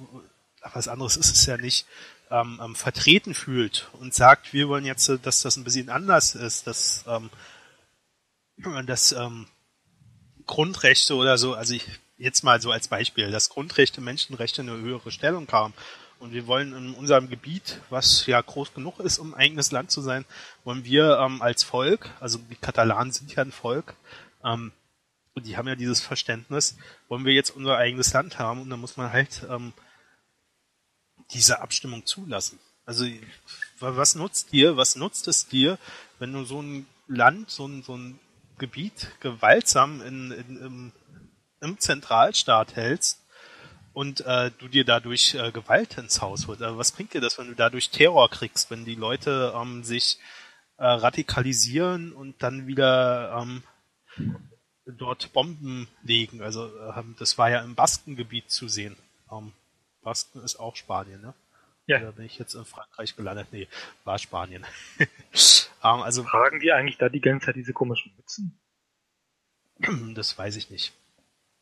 was 0.74 0.88
anderes 0.88 1.18
ist 1.18 1.36
es 1.36 1.45
ja 1.45 1.58
nicht, 1.58 1.86
ähm, 2.30 2.60
ähm, 2.64 2.76
vertreten 2.76 3.34
fühlt 3.34 3.89
und 3.93 4.14
sagt, 4.14 4.54
wir 4.54 4.70
wollen 4.70 4.86
jetzt, 4.86 5.10
äh, 5.10 5.20
dass 5.20 5.41
das 5.41 5.58
ein 5.58 5.64
bisschen 5.64 5.89
anders 5.89 6.36
ist, 6.36 6.68
dass 6.68 7.04
ähm, 7.08 7.30
das 8.86 9.12
ähm, 9.12 9.47
Grundrechte 10.45 11.16
oder 11.16 11.38
so, 11.38 11.54
also 11.54 11.74
ich, 11.74 11.86
jetzt 12.22 12.44
mal 12.44 12.62
so 12.62 12.72
als 12.72 12.88
Beispiel, 12.88 13.32
dass 13.32 13.50
Grundrechte, 13.50 14.00
Menschenrechte 14.00 14.62
eine 14.62 14.78
höhere 14.78 15.12
Stellung 15.12 15.48
haben. 15.52 15.74
Und 16.20 16.34
wir 16.34 16.46
wollen 16.46 16.74
in 16.76 16.94
unserem 16.94 17.30
Gebiet, 17.30 17.82
was 17.90 18.28
ja 18.28 18.40
groß 18.40 18.76
genug 18.76 19.00
ist, 19.00 19.18
um 19.18 19.34
eigenes 19.34 19.72
Land 19.72 19.90
zu 19.90 20.02
sein, 20.02 20.24
wollen 20.64 20.86
wir 20.86 21.18
ähm, 21.18 21.42
als 21.42 21.64
Volk, 21.64 22.12
also 22.20 22.38
die 22.38 22.56
Katalanen 22.56 23.12
sind 23.12 23.34
ja 23.34 23.44
ein 23.44 23.52
Volk, 23.52 23.96
ähm, 24.44 24.72
und 25.34 25.48
die 25.48 25.58
haben 25.58 25.68
ja 25.68 25.76
dieses 25.76 26.02
Verständnis, 26.02 26.78
wollen 27.08 27.26
wir 27.26 27.34
jetzt 27.34 27.52
unser 27.52 27.78
eigenes 27.78 28.14
Land 28.14 28.38
haben 28.38 28.62
und 28.62 28.70
dann 28.70 28.82
muss 28.82 28.98
man 28.98 29.12
halt 29.12 29.44
ähm, 29.50 29.74
diese 31.32 31.62
Abstimmung 31.62 32.06
zulassen. 32.06 32.60
Also 32.86 33.06
was 33.80 34.16
nutzt 34.16 34.52
dir, 34.52 34.78
was 34.78 34.96
nutzt 34.96 35.28
es 35.28 35.48
dir, 35.48 35.80
wenn 36.20 36.34
du 36.34 36.44
so 36.44 36.62
ein 36.62 36.86
Land, 37.08 37.50
so 37.50 37.66
ein, 37.66 37.82
so 37.82 37.96
ein 37.96 38.20
Gebiet 38.58 39.08
gewaltsam 39.22 40.02
in, 40.02 40.32
in, 40.32 40.58
im, 40.58 40.92
im 41.62 41.80
Zentralstaat 41.80 42.76
hältst, 42.76 43.22
und 43.93 44.22
äh, 44.22 44.51
du 44.57 44.68
dir 44.68 44.86
dadurch 44.86 45.36
äh, 45.36 45.51
Gewalt 45.51 45.97
ins 45.97 46.22
Haus 46.22 46.47
holst. 46.47 46.62
Also 46.62 46.78
was 46.78 46.91
bringt 46.91 47.14
dir 47.14 47.22
das, 47.22 47.38
wenn 47.38 47.47
du 47.47 47.55
dadurch 47.55 47.89
Terror 47.89 48.30
kriegst, 48.30 48.72
wenn 48.72 48.86
die 48.86 48.95
Leute 48.95 49.53
ähm, 49.55 49.84
sich 49.84 50.20
äh, 50.78 50.86
radikalisieren 50.86 52.14
und 52.14 52.41
dann 52.41 52.68
wieder 52.68 53.38
ähm, 53.41 53.64
dort 54.86 55.34
Bomben 55.34 55.88
legen? 56.03 56.41
Also 56.41 56.72
ähm, 56.95 57.16
das 57.20 57.38
war 57.38 57.49
ja 57.49 57.62
im 57.62 57.76
Baskengebiet 57.76 58.49
zu 58.49 58.68
sehen. 58.68 58.95
Ähm, 59.32 59.51
Basken 60.01 60.41
ist 60.43 60.57
auch 60.57 60.76
Spanien, 60.76 61.22
ne? 61.22 61.34
Ja. 61.88 61.99
Da 61.99 62.12
bin 62.12 62.26
ich 62.26 62.39
jetzt 62.39 62.53
in 62.53 62.64
Frankreich 62.64 63.16
gelandet. 63.16 63.47
Nee, 63.51 63.68
war 64.05 64.18
Spanien. 64.18 64.66
ähm, 64.99 65.07
also 65.82 66.24
Tragen 66.24 66.59
die 66.59 66.72
eigentlich 66.72 66.97
da 66.97 67.09
die 67.09 67.20
ganze 67.20 67.47
Zeit 67.47 67.55
diese 67.55 67.74
komischen 67.74 68.14
Mützen? 68.16 68.57
Das 70.16 70.38
weiß 70.38 70.55
ich 70.55 70.70
nicht. 70.70 70.93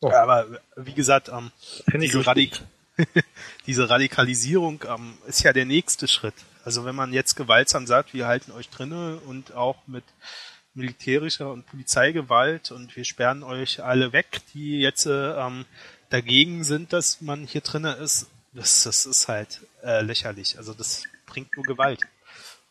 Oh. 0.01 0.11
Aber 0.11 0.47
wie 0.75 0.93
gesagt, 0.93 1.29
ähm, 1.29 1.51
diese, 1.93 2.25
Radik 2.25 2.61
diese, 3.65 3.89
Radikalisierung 3.89 4.83
ähm, 4.87 5.17
ist 5.27 5.43
ja 5.43 5.53
der 5.53 5.65
nächste 5.65 6.07
Schritt. 6.07 6.35
Also 6.63 6.85
wenn 6.85 6.95
man 6.95 7.13
jetzt 7.13 7.35
gewaltsam 7.35 7.87
sagt, 7.87 8.13
wir 8.13 8.27
halten 8.27 8.51
euch 8.51 8.69
drinne 8.69 9.17
und 9.25 9.53
auch 9.53 9.77
mit 9.87 10.03
militärischer 10.73 11.51
und 11.51 11.65
Polizeigewalt 11.65 12.71
und 12.71 12.95
wir 12.95 13.03
sperren 13.03 13.43
euch 13.43 13.83
alle 13.83 14.13
weg, 14.13 14.41
die 14.53 14.79
jetzt 14.79 15.05
ähm, 15.05 15.65
dagegen 16.09 16.63
sind, 16.63 16.93
dass 16.93 17.21
man 17.21 17.45
hier 17.45 17.61
drinne 17.61 17.93
ist, 17.93 18.27
das, 18.53 18.83
das 18.83 19.05
ist 19.05 19.27
halt 19.27 19.61
äh, 19.83 20.01
lächerlich. 20.01 20.57
Also 20.57 20.73
das 20.73 21.03
bringt 21.25 21.55
nur 21.55 21.65
Gewalt. 21.65 22.01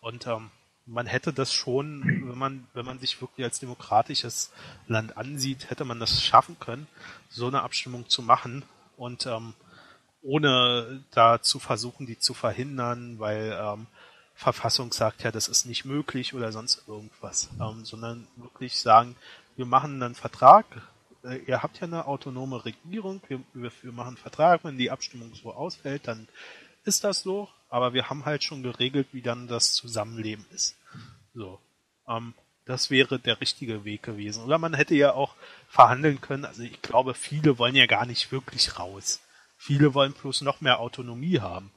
Und 0.01 0.27
ähm, 0.27 0.51
man 0.89 1.07
hätte 1.07 1.33
das 1.33 1.53
schon, 1.53 2.03
wenn 2.29 2.39
man, 2.39 2.67
wenn 2.75 2.87
man 2.87 2.99
sich 2.99 3.21
wirklich 3.21 3.45
als 3.45 3.61
demokratisches 3.61 4.51
Land 4.87 5.17
ansieht, 5.17 5.71
hätte 5.71 5.85
man 5.85 6.01
das 6.01 6.23
schaffen 6.23 6.59
können, 6.59 6.87
so 7.29 7.47
eine 7.47 7.63
Abstimmung 7.63 8.09
zu 8.09 8.23
machen 8.23 8.65
und 8.97 9.27
ähm, 9.27 9.55
ohne 10.23 11.05
da 11.13 11.41
zu 11.41 11.59
versuchen, 11.59 12.07
die 12.07 12.19
zu 12.19 12.35
verhindern, 12.35 13.19
weil 13.19 13.57
ähm, 13.61 13.87
Verfassung 14.35 14.93
sagt 14.93 15.23
ja, 15.23 15.31
das 15.31 15.49
ist 15.49 15.67
nicht 15.67 15.85
möglich 15.85 16.35
oder 16.35 16.53
sonst 16.53 16.89
irgendwas, 16.89 17.51
ähm, 17.61 17.85
sondern 17.85 18.27
wirklich 18.37 18.79
sagen, 18.81 19.17
wir 19.57 19.67
machen 19.67 20.03
einen 20.03 20.15
Vertrag, 20.15 20.65
äh, 21.25 21.37
ihr 21.47 21.63
habt 21.63 21.81
ja 21.81 21.87
eine 21.87 22.07
autonome 22.07 22.65
Regierung, 22.65 23.21
wir, 23.29 23.41
wir, 23.53 23.71
wir 23.83 23.93
machen 23.93 24.09
einen 24.09 24.17
Vertrag, 24.17 24.65
wenn 24.65 24.79
die 24.79 24.91
Abstimmung 24.91 25.35
so 25.35 25.53
ausfällt, 25.53 26.09
dann 26.09 26.29
ist 26.85 27.05
das 27.05 27.23
so, 27.23 27.49
aber 27.69 27.93
wir 27.93 28.09
haben 28.09 28.25
halt 28.25 28.45
schon 28.45 28.63
geregelt, 28.63 29.09
wie 29.13 29.23
dann 29.23 29.49
das 29.49 29.73
Zusammenleben 29.73 30.45
ist. 30.53 30.77
So. 31.35 31.61
Ähm, 32.09 32.35
das 32.65 32.91
wäre 32.91 33.19
der 33.19 33.41
richtige 33.41 33.85
Weg 33.85 34.03
gewesen. 34.03 34.45
Oder 34.45 34.59
man 34.59 34.75
hätte 34.75 34.95
ja 34.95 35.15
auch 35.15 35.35
verhandeln 35.69 36.21
können. 36.21 36.45
Also 36.45 36.63
ich 36.63 36.83
glaube, 36.83 37.15
viele 37.15 37.59
wollen 37.59 37.75
ja 37.75 37.87
gar 37.87 38.05
nicht 38.05 38.31
wirklich 38.31 38.79
raus. 38.79 39.21
Viele 39.57 39.95
wollen 39.95 40.13
bloß 40.13 40.43
noch 40.43 40.61
mehr 40.61 40.79
Autonomie 40.79 41.41
haben. 41.41 41.71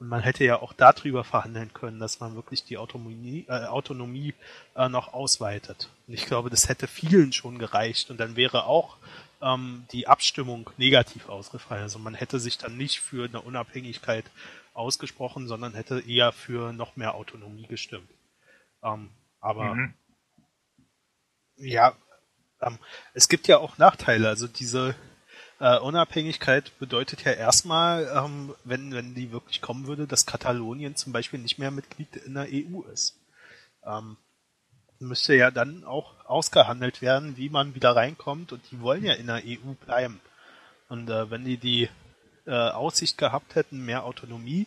Und 0.00 0.08
man 0.08 0.20
hätte 0.20 0.44
ja 0.44 0.60
auch 0.60 0.72
darüber 0.72 1.22
verhandeln 1.22 1.72
können, 1.72 2.00
dass 2.00 2.18
man 2.18 2.34
wirklich 2.34 2.64
die 2.64 2.76
Autonomie, 2.76 3.46
äh, 3.48 3.66
Autonomie 3.66 4.34
äh, 4.74 4.88
noch 4.88 5.14
ausweitet. 5.14 5.90
Und 6.08 6.14
ich 6.14 6.26
glaube, 6.26 6.50
das 6.50 6.68
hätte 6.68 6.88
vielen 6.88 7.32
schon 7.32 7.58
gereicht. 7.58 8.10
Und 8.10 8.18
dann 8.18 8.34
wäre 8.34 8.64
auch 8.64 8.96
ähm, 9.42 9.86
die 9.92 10.06
Abstimmung 10.06 10.70
negativ 10.76 11.28
ausgefallen. 11.28 11.82
Also 11.82 11.98
man 11.98 12.14
hätte 12.14 12.40
sich 12.40 12.58
dann 12.58 12.76
nicht 12.76 13.00
für 13.00 13.28
eine 13.28 13.40
Unabhängigkeit 13.40 14.24
ausgesprochen, 14.72 15.48
sondern 15.48 15.74
hätte 15.74 16.00
eher 16.00 16.32
für 16.32 16.72
noch 16.72 16.96
mehr 16.96 17.14
Autonomie 17.14 17.66
gestimmt. 17.66 18.08
Ähm, 18.82 19.10
aber 19.40 19.74
mhm. 19.74 19.94
ja, 21.56 21.94
ähm, 22.60 22.78
es 23.12 23.28
gibt 23.28 23.48
ja 23.48 23.58
auch 23.58 23.78
Nachteile. 23.78 24.28
Also 24.28 24.46
diese 24.46 24.94
äh, 25.58 25.78
Unabhängigkeit 25.78 26.78
bedeutet 26.78 27.24
ja 27.24 27.32
erstmal, 27.32 28.10
ähm, 28.14 28.54
wenn, 28.64 28.92
wenn 28.92 29.14
die 29.14 29.32
wirklich 29.32 29.60
kommen 29.60 29.86
würde, 29.86 30.06
dass 30.06 30.26
Katalonien 30.26 30.96
zum 30.96 31.12
Beispiel 31.12 31.40
nicht 31.40 31.58
mehr 31.58 31.70
Mitglied 31.70 32.16
in 32.16 32.34
der 32.34 32.48
EU 32.50 32.82
ist. 32.92 33.18
Ähm, 33.84 34.16
müsste 35.02 35.34
ja 35.34 35.50
dann 35.50 35.84
auch 35.84 36.12
ausgehandelt 36.26 37.02
werden, 37.02 37.36
wie 37.36 37.48
man 37.48 37.74
wieder 37.74 37.94
reinkommt 37.94 38.52
und 38.52 38.62
die 38.70 38.80
wollen 38.80 39.04
ja 39.04 39.14
in 39.14 39.26
der 39.26 39.42
EU 39.44 39.74
bleiben. 39.84 40.20
Und 40.88 41.08
äh, 41.10 41.30
wenn 41.30 41.44
die 41.44 41.56
die 41.56 41.88
äh, 42.46 42.50
Aussicht 42.50 43.18
gehabt 43.18 43.54
hätten, 43.54 43.84
mehr 43.84 44.04
Autonomie 44.04 44.66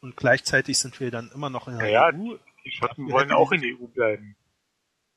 und 0.00 0.16
gleichzeitig 0.16 0.78
sind 0.78 0.98
wir 1.00 1.10
dann 1.10 1.30
immer 1.34 1.50
noch 1.50 1.68
in 1.68 1.78
der 1.78 1.88
ja, 1.88 2.08
EU. 2.08 2.36
Die 2.64 2.70
Schotten 2.70 3.10
wollen 3.10 3.32
auch 3.32 3.52
in 3.52 3.60
der 3.60 3.70
EU 3.70 3.86
bleiben. 3.86 4.36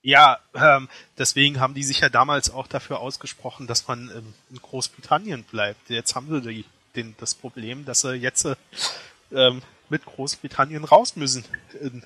Ja, 0.04 0.40
ähm, 0.56 0.90
deswegen 1.18 1.60
haben 1.60 1.76
die 1.76 1.84
sich 1.84 2.00
ja 2.00 2.10
damals 2.10 2.50
auch 2.50 2.68
dafür 2.68 3.00
ausgesprochen, 3.00 3.68
dass 3.68 3.88
man 3.88 4.10
ähm, 4.10 4.34
in 4.50 4.58
Großbritannien 4.58 5.44
bleibt. 5.44 5.90
Jetzt 5.90 6.16
haben 6.16 6.28
sie 6.30 6.42
die, 6.42 6.66
den, 6.96 7.16
das 7.20 7.36
Problem, 7.36 7.86
dass 7.86 8.02
sie 8.02 8.16
jetzt 8.16 8.48
ähm, 9.32 9.62
mit 9.90 10.06
Großbritannien 10.06 10.86
raus 10.86 11.16
müssen 11.16 11.46
in 11.80 12.04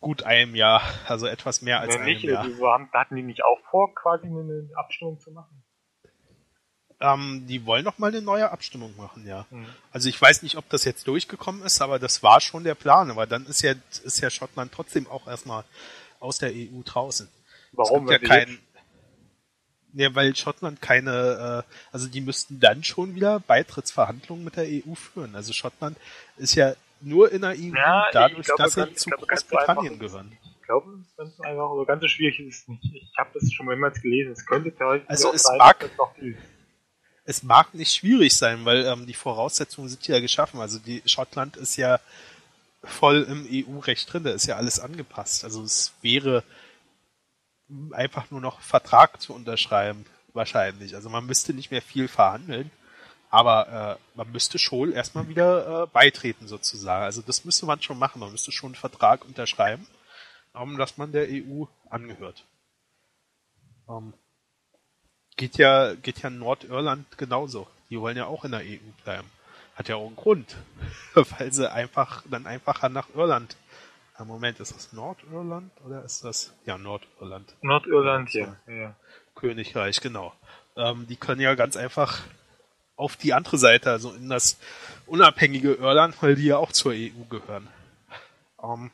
gut 0.00 0.22
einem 0.22 0.54
Jahr, 0.54 0.82
also 1.06 1.26
etwas 1.26 1.62
mehr 1.62 1.80
als 1.80 1.94
ja, 1.94 2.00
einem 2.00 2.18
Jahr. 2.18 2.42
Also, 2.42 2.66
haben, 2.68 2.90
hatten 2.92 3.16
die 3.16 3.22
nicht 3.22 3.44
auch 3.44 3.58
vor, 3.70 3.94
quasi 3.94 4.26
eine 4.26 4.68
Abstimmung 4.76 5.18
zu 5.18 5.30
machen? 5.32 5.62
Ähm, 7.00 7.44
die 7.46 7.64
wollen 7.64 7.84
noch 7.84 7.98
mal 7.98 8.08
eine 8.08 8.22
neue 8.22 8.50
Abstimmung 8.50 8.96
machen, 8.96 9.26
ja. 9.26 9.46
Mhm. 9.50 9.66
Also 9.92 10.08
ich 10.08 10.20
weiß 10.20 10.42
nicht, 10.42 10.56
ob 10.56 10.68
das 10.68 10.84
jetzt 10.84 11.06
durchgekommen 11.06 11.62
ist, 11.62 11.80
aber 11.80 11.98
das 11.98 12.22
war 12.22 12.40
schon 12.40 12.64
der 12.64 12.74
Plan. 12.74 13.10
Aber 13.10 13.26
dann 13.26 13.46
ist 13.46 13.62
ja, 13.62 13.74
ist 14.02 14.20
ja 14.20 14.30
Schottland 14.30 14.72
trotzdem 14.72 15.06
auch 15.06 15.28
erstmal 15.28 15.64
aus 16.18 16.38
der 16.38 16.50
EU 16.50 16.82
draußen. 16.84 17.28
Warum? 17.72 18.04
Es 18.04 18.10
gibt 18.10 18.22
ja 18.22 18.28
kein, 18.28 18.58
ja, 19.92 20.14
weil 20.14 20.34
Schottland 20.34 20.82
keine, 20.82 21.64
äh, 21.64 21.72
also 21.92 22.08
die 22.08 22.20
müssten 22.20 22.58
dann 22.58 22.82
schon 22.82 23.14
wieder 23.14 23.40
Beitrittsverhandlungen 23.40 24.44
mit 24.44 24.56
der 24.56 24.64
EU 24.64 24.94
führen. 24.94 25.36
Also 25.36 25.52
Schottland 25.52 25.96
ist 26.36 26.56
ja 26.56 26.74
nur 27.00 27.30
in 27.32 27.42
der 27.42 27.50
EU 27.50 27.74
ja, 27.74 28.06
dadurch, 28.12 28.46
glaube, 28.46 28.62
dass 28.62 28.74
sie 28.74 28.94
zu 28.94 29.10
Großbritannien 29.10 29.98
gehören. 29.98 30.36
Ich 30.60 30.66
glaube, 30.66 31.04
ganz 31.16 31.40
einfach, 31.40 31.70
aber 31.70 31.86
ganz 31.86 32.02
so 32.02 32.08
schwierig 32.08 32.40
ist 32.40 32.62
es 32.62 32.68
nicht. 32.68 32.84
Ich 32.94 33.12
habe 33.16 33.30
das 33.34 33.50
schon 33.52 33.66
mehrmals 33.66 34.00
gelesen. 34.02 34.32
Es 34.32 34.44
könnte 34.44 34.74
theoretisch 34.74 35.08
also 35.08 35.32
es 35.32 35.42
sein, 35.42 35.58
mag, 35.58 35.90
es 37.24 37.42
mag 37.42 37.74
nicht 37.74 37.92
schwierig 37.92 38.36
sein, 38.36 38.64
weil 38.64 38.84
ähm, 38.86 39.06
die 39.06 39.14
Voraussetzungen 39.14 39.88
sind 39.88 40.06
ja 40.08 40.20
geschaffen. 40.20 40.60
Also 40.60 40.78
die 40.78 41.02
Schottland 41.06 41.56
ist 41.56 41.76
ja 41.76 42.00
voll 42.82 43.26
im 43.28 43.46
EU-Recht 43.50 44.12
drin, 44.12 44.24
da 44.24 44.30
ist 44.30 44.46
ja 44.46 44.56
alles 44.56 44.80
angepasst. 44.80 45.44
Also 45.44 45.62
es 45.62 45.94
wäre 46.02 46.44
einfach 47.92 48.30
nur 48.30 48.40
noch 48.40 48.60
Vertrag 48.60 49.20
zu 49.20 49.34
unterschreiben, 49.34 50.06
wahrscheinlich. 50.32 50.94
Also 50.94 51.10
man 51.10 51.26
müsste 51.26 51.52
nicht 51.52 51.70
mehr 51.70 51.82
viel 51.82 52.08
verhandeln, 52.08 52.70
aber 53.30 53.98
äh, 53.98 54.16
man 54.16 54.32
müsste 54.32 54.58
schon 54.58 54.92
erstmal 54.92 55.28
wieder 55.28 55.82
äh, 55.82 55.86
beitreten 55.86 56.48
sozusagen. 56.48 57.04
Also 57.04 57.22
das 57.22 57.44
müsste 57.44 57.66
man 57.66 57.82
schon 57.82 57.98
machen. 57.98 58.20
Man 58.20 58.32
müsste 58.32 58.52
schon 58.52 58.68
einen 58.68 58.74
Vertrag 58.74 59.24
unterschreiben, 59.24 59.86
um, 60.54 60.78
dass 60.78 60.96
man 60.96 61.12
der 61.12 61.28
EU 61.28 61.64
angehört. 61.90 62.44
Ähm, 63.88 64.14
Geht 65.38 65.56
ja, 65.56 65.94
geht 65.94 66.20
ja 66.20 66.30
Nordirland 66.30 67.16
genauso. 67.16 67.68
Die 67.90 68.00
wollen 68.00 68.16
ja 68.16 68.26
auch 68.26 68.44
in 68.44 68.50
der 68.50 68.60
EU 68.60 68.78
bleiben. 69.04 69.30
Hat 69.76 69.86
ja 69.86 69.94
auch 69.94 70.08
einen 70.08 70.16
Grund. 70.16 70.56
Weil 71.14 71.52
sie 71.52 71.70
einfach, 71.70 72.24
dann 72.28 72.44
einfacher 72.44 72.88
nach 72.88 73.08
Irland. 73.14 73.56
Ja, 74.18 74.24
Moment, 74.24 74.58
ist 74.58 74.74
das 74.74 74.92
Nordirland 74.92 75.70
oder 75.86 76.04
ist 76.04 76.24
das, 76.24 76.52
ja, 76.66 76.76
Nordirland. 76.76 77.54
Nordirland, 77.62 78.32
ja. 78.34 78.56
ja. 78.66 78.96
Königreich, 79.36 80.00
genau. 80.00 80.34
Ähm, 80.76 81.06
die 81.06 81.14
können 81.14 81.40
ja 81.40 81.54
ganz 81.54 81.76
einfach 81.76 82.20
auf 82.98 83.16
die 83.16 83.32
andere 83.32 83.58
Seite, 83.58 83.90
also 83.90 84.12
in 84.12 84.28
das 84.28 84.58
unabhängige 85.06 85.74
Irland, 85.74 86.20
weil 86.20 86.34
die 86.34 86.46
ja 86.46 86.58
auch 86.58 86.72
zur 86.72 86.92
EU 86.92 87.24
gehören. 87.30 87.68
Ähm, 88.62 88.90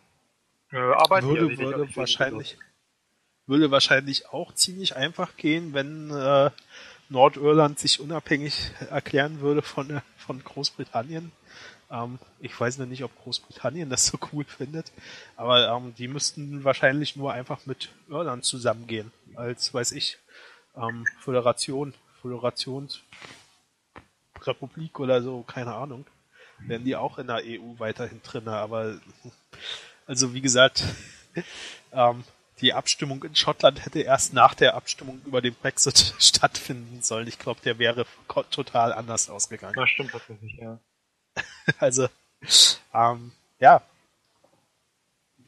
ja, 0.71 1.03
würde, 1.23 1.59
würde 1.59 1.97
wahrscheinlich, 1.97 2.59
würde 3.47 3.71
wahrscheinlich 3.71 4.29
auch 4.29 4.55
ziemlich 4.55 4.95
einfach 4.95 5.37
gehen, 5.37 5.73
wenn 5.73 6.11
äh, 6.11 6.51
Nordirland 7.09 7.79
sich 7.79 7.99
unabhängig 7.99 8.73
erklären 8.91 9.41
würde 9.41 9.63
von, 9.63 10.03
von 10.19 10.45
Großbritannien. 10.45 11.33
Ähm, 11.91 12.19
ich 12.41 12.59
weiß 12.59 12.79
noch 12.79 12.87
nicht, 12.87 13.05
ob 13.05 13.17
Großbritannien 13.23 13.89
das 13.89 14.07
so 14.07 14.19
cool 14.33 14.45
findet, 14.45 14.93
aber 15.37 15.69
ähm, 15.69 15.95
die 15.97 16.09
müssten 16.09 16.63
wahrscheinlich 16.63 17.17
nur 17.17 17.33
einfach 17.33 17.65
mit 17.65 17.89
Irland 18.11 18.45
zusammengehen, 18.45 19.13
als, 19.35 19.73
weiß 19.73 19.93
ich, 19.93 20.19
ähm, 20.77 21.07
Föderation, 21.21 21.95
Föderationsrepublik 24.45 25.01
oder 25.01 25.23
so, 25.23 25.43
keine 25.43 25.75
Ahnung. 25.75 26.05
Wären 26.59 26.85
die 26.85 26.97
auch 26.97 27.19
in 27.19 27.27
der 27.27 27.43
EU 27.45 27.79
weiterhin 27.79 28.23
drinne, 28.23 28.53
aber 28.53 29.01
also 30.07 30.35
wie 30.35 30.41
gesagt, 30.41 30.85
ähm, 31.93 32.25
die 32.61 32.73
Abstimmung 32.73 33.25
in 33.25 33.35
Schottland 33.35 33.85
hätte 33.85 34.01
erst 34.01 34.33
nach 34.33 34.55
der 34.55 34.75
Abstimmung 34.75 35.21
über 35.27 35.41
den 35.41 35.55
Brexit 35.55 36.15
stattfinden 36.19 37.03
sollen. 37.03 37.27
Ich 37.27 37.39
glaube, 37.39 37.61
der 37.65 37.79
wäre 37.79 38.07
total 38.51 38.93
anders 38.93 39.29
ausgegangen. 39.29 39.75
Das 39.75 39.91
stimmt 39.91 40.13
tatsächlich, 40.13 40.55
ja. 40.55 40.79
also, 41.79 42.09
ähm, 42.93 43.33
ja. 43.59 43.83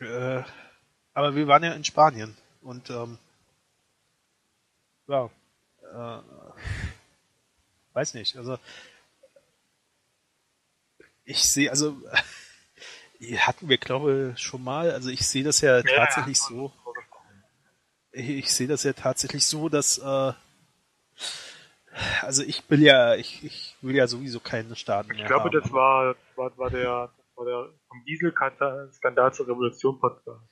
Äh, 0.00 0.42
aber 1.14 1.34
wir 1.34 1.46
waren 1.46 1.62
ja 1.62 1.72
in 1.72 1.84
Spanien 1.84 2.36
und 2.62 2.90
ähm, 2.90 3.18
ja, 5.06 5.30
äh, 5.94 6.20
weiß 7.96 8.14
nicht. 8.14 8.36
Also 8.36 8.58
ich 11.24 11.42
sehe, 11.48 11.70
also 11.70 11.96
hatten 13.38 13.68
wir, 13.68 13.78
glaube 13.78 14.34
ich, 14.36 14.42
schon 14.42 14.62
mal, 14.62 14.92
also 14.92 15.08
ich 15.08 15.26
sehe 15.26 15.42
das 15.42 15.60
ja, 15.62 15.78
ja 15.78 15.82
tatsächlich 15.82 16.38
ja. 16.38 16.48
so. 16.48 16.72
Ich 18.12 18.52
sehe 18.52 18.68
das 18.68 18.84
ja 18.84 18.92
tatsächlich 18.92 19.46
so, 19.46 19.68
dass 19.68 19.98
äh, 19.98 20.32
also 22.22 22.42
ich 22.42 22.62
will 22.68 22.82
ja, 22.82 23.14
ich, 23.14 23.42
ich 23.44 23.76
will 23.80 23.96
ja 23.96 24.06
sowieso 24.06 24.40
keine 24.40 24.76
Staaten 24.76 25.10
ich 25.10 25.16
mehr. 25.16 25.24
Ich 25.24 25.28
glaube, 25.28 25.44
haben. 25.44 25.60
das 25.60 25.72
war, 25.72 26.14
war, 26.36 26.56
war 26.58 26.70
der, 26.70 27.10
das 27.16 27.36
war 27.36 27.44
der 27.46 27.70
vom 27.88 28.04
Dieselskandal 28.04 29.34
zur 29.34 29.48
Revolution 29.48 29.98
Podcast. 29.98 30.42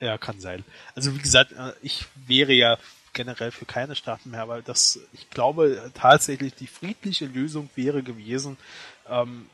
Ja, 0.00 0.18
kann 0.18 0.40
sein. 0.40 0.64
Also 0.94 1.14
wie 1.14 1.18
gesagt, 1.18 1.52
äh, 1.52 1.72
ich 1.82 2.06
wäre 2.26 2.52
ja 2.52 2.78
generell 3.14 3.50
für 3.50 3.64
keine 3.64 3.94
Staaten 3.94 4.30
mehr, 4.30 4.48
weil 4.48 4.62
das, 4.62 5.00
ich 5.12 5.30
glaube 5.30 5.90
tatsächlich 5.94 6.54
die 6.54 6.66
friedliche 6.66 7.26
Lösung 7.26 7.70
wäre 7.74 8.02
gewesen, 8.02 8.58
ähm, 9.08 9.48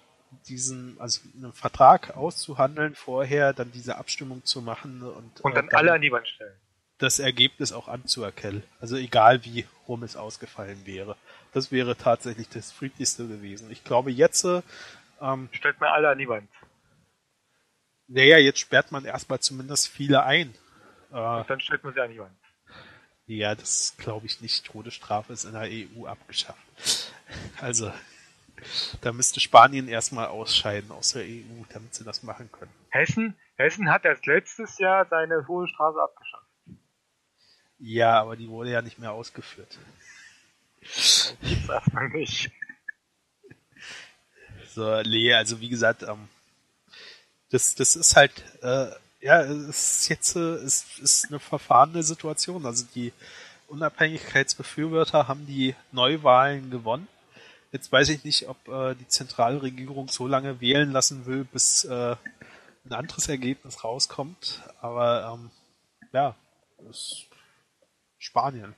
diesen, 0.49 0.97
also 1.01 1.21
einen 1.35 1.53
Vertrag 1.53 2.17
auszuhandeln 2.17 2.95
vorher, 2.95 3.53
dann 3.53 3.73
diese 3.73 3.97
Abstimmung 3.97 4.45
zu 4.45 4.63
machen 4.63 5.03
und, 5.03 5.41
und 5.41 5.57
dann, 5.57 5.67
äh, 5.67 5.71
dann 5.71 5.79
alle 5.79 5.93
an 5.93 6.01
die 6.01 6.13
Wand 6.13 6.27
stellen. 6.29 6.55
Das 6.99 7.19
Ergebnis 7.19 7.73
auch 7.73 7.89
anzuerkennen. 7.89 8.63
Also 8.81 8.97
egal 8.97 9.45
wie 9.45 9.65
rum 9.89 10.03
es 10.03 10.17
ausgefallen 10.17 10.85
wäre. 10.85 11.17
Das 11.53 11.73
wäre 11.73 11.97
tatsächlich 11.97 12.49
das 12.49 12.73
friedlichste 12.73 13.27
gewesen. 13.27 13.71
Ich 13.71 13.85
glaube 13.85 14.11
jetzt 14.11 14.45
ähm, 15.21 15.49
stellt 15.53 15.81
man 15.81 15.91
alle 15.91 16.11
an 16.11 16.19
die 16.19 16.29
Wand. 16.29 16.49
Naja, 18.09 18.39
jetzt 18.39 18.59
sperrt 18.59 18.91
man 18.91 19.05
erstmal 19.05 19.41
zumindest 19.41 19.89
viele 19.89 20.23
ein. 20.25 20.55
Äh, 21.13 21.17
und 21.17 21.51
dann 21.51 21.61
stellt 21.61 21.85
man 21.85 21.95
sie 21.95 22.01
an 22.01 22.11
die 22.11 22.19
Wand. 22.19 22.40
Ja, 23.31 23.55
das 23.55 23.95
glaube 23.97 24.27
ich 24.27 24.41
nicht. 24.41 24.65
Todesstrafe 24.65 25.33
ist 25.33 25.45
in 25.45 25.53
der 25.53 25.69
EU 25.71 26.07
abgeschafft. 26.07 26.59
Also, 27.61 27.93
da 29.03 29.13
müsste 29.13 29.39
Spanien 29.39 29.87
erstmal 29.87 30.27
ausscheiden 30.27 30.91
aus 30.91 31.13
der 31.13 31.23
EU, 31.23 31.63
damit 31.73 31.95
sie 31.95 32.03
das 32.03 32.25
machen 32.25 32.51
können. 32.51 32.73
Hessen, 32.89 33.37
Hessen 33.55 33.89
hat 33.89 34.05
erst 34.05 34.27
letztes 34.27 34.79
Jahr 34.79 35.07
seine 35.09 35.45
Todesstrafe 35.47 36.03
abgeschafft. 36.03 36.45
Ja, 37.79 38.21
aber 38.21 38.35
die 38.35 38.49
wurde 38.49 38.73
ja 38.73 38.83
nicht 38.83 38.99
mehr 38.99 39.13
ausgeführt. 39.13 39.79
Gibt's 40.81 41.69
erstmal 41.69 42.09
nicht. 42.09 42.51
So, 44.75 44.93
Lee, 45.03 45.33
also 45.35 45.61
wie 45.61 45.69
gesagt, 45.69 46.03
ähm, 46.03 46.29
das, 47.51 47.77
das 47.77 47.95
ist 47.95 48.17
halt, 48.17 48.33
äh, 48.63 48.91
ja, 49.21 49.43
es 49.43 50.03
ist 50.03 50.09
jetzt 50.09 50.37
äh, 50.37 50.55
es 50.55 50.99
ist 50.99 51.29
eine 51.29 51.39
verfahrene 51.39 52.03
Situation. 52.03 52.67
Also 52.67 52.85
die 52.95 53.13
Unabhängigkeitsbefürworter 53.69 55.29
haben 55.29 55.47
die 55.47 55.75
Neuwahlen 55.93 56.71
gewonnen. 56.71 57.09
Jetzt 57.73 57.93
weiß 57.93 58.09
ich 58.09 58.25
nicht, 58.25 58.49
ob 58.49 58.67
äh, 58.69 58.95
die 58.95 59.07
Zentralregierung 59.07 60.09
so 60.09 60.27
lange 60.27 60.61
wählen 60.61 60.91
lassen 60.91 61.27
will, 61.27 61.45
bis 61.45 61.85
äh, 61.85 62.17
ein 62.85 62.93
anderes 62.93 63.29
Ergebnis 63.29 63.85
rauskommt. 63.85 64.63
Aber 64.81 65.35
ähm, 65.35 65.51
ja, 66.13 66.35
ist 66.91 67.27
Spanien. 68.19 68.75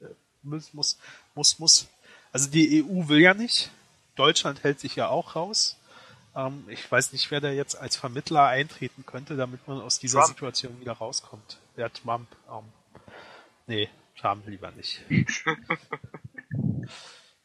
Äh, 0.00 0.06
muss, 0.42 0.72
muss, 0.72 0.98
muss, 1.34 1.58
muss. 1.58 1.88
Also 2.32 2.48
die 2.50 2.82
EU 2.82 3.08
will 3.08 3.20
ja 3.20 3.34
nicht. 3.34 3.70
Deutschland 4.16 4.62
hält 4.62 4.80
sich 4.80 4.96
ja 4.96 5.08
auch 5.08 5.36
raus. 5.36 5.76
Ähm, 6.36 6.64
ich 6.68 6.90
weiß 6.90 7.12
nicht, 7.12 7.30
wer 7.30 7.40
da 7.40 7.50
jetzt 7.50 7.76
als 7.76 7.96
Vermittler 7.96 8.46
eintreten 8.46 9.04
könnte, 9.06 9.36
damit 9.36 9.66
man 9.68 9.80
aus 9.80 9.98
dieser 9.98 10.20
Trump. 10.20 10.28
Situation 10.28 10.80
wieder 10.80 10.92
rauskommt. 10.92 11.58
Der 11.76 11.92
Trump. 11.92 12.28
Ähm, 12.50 12.64
nee, 13.66 13.88
Trump 14.18 14.46
lieber 14.46 14.70
nicht. 14.72 15.02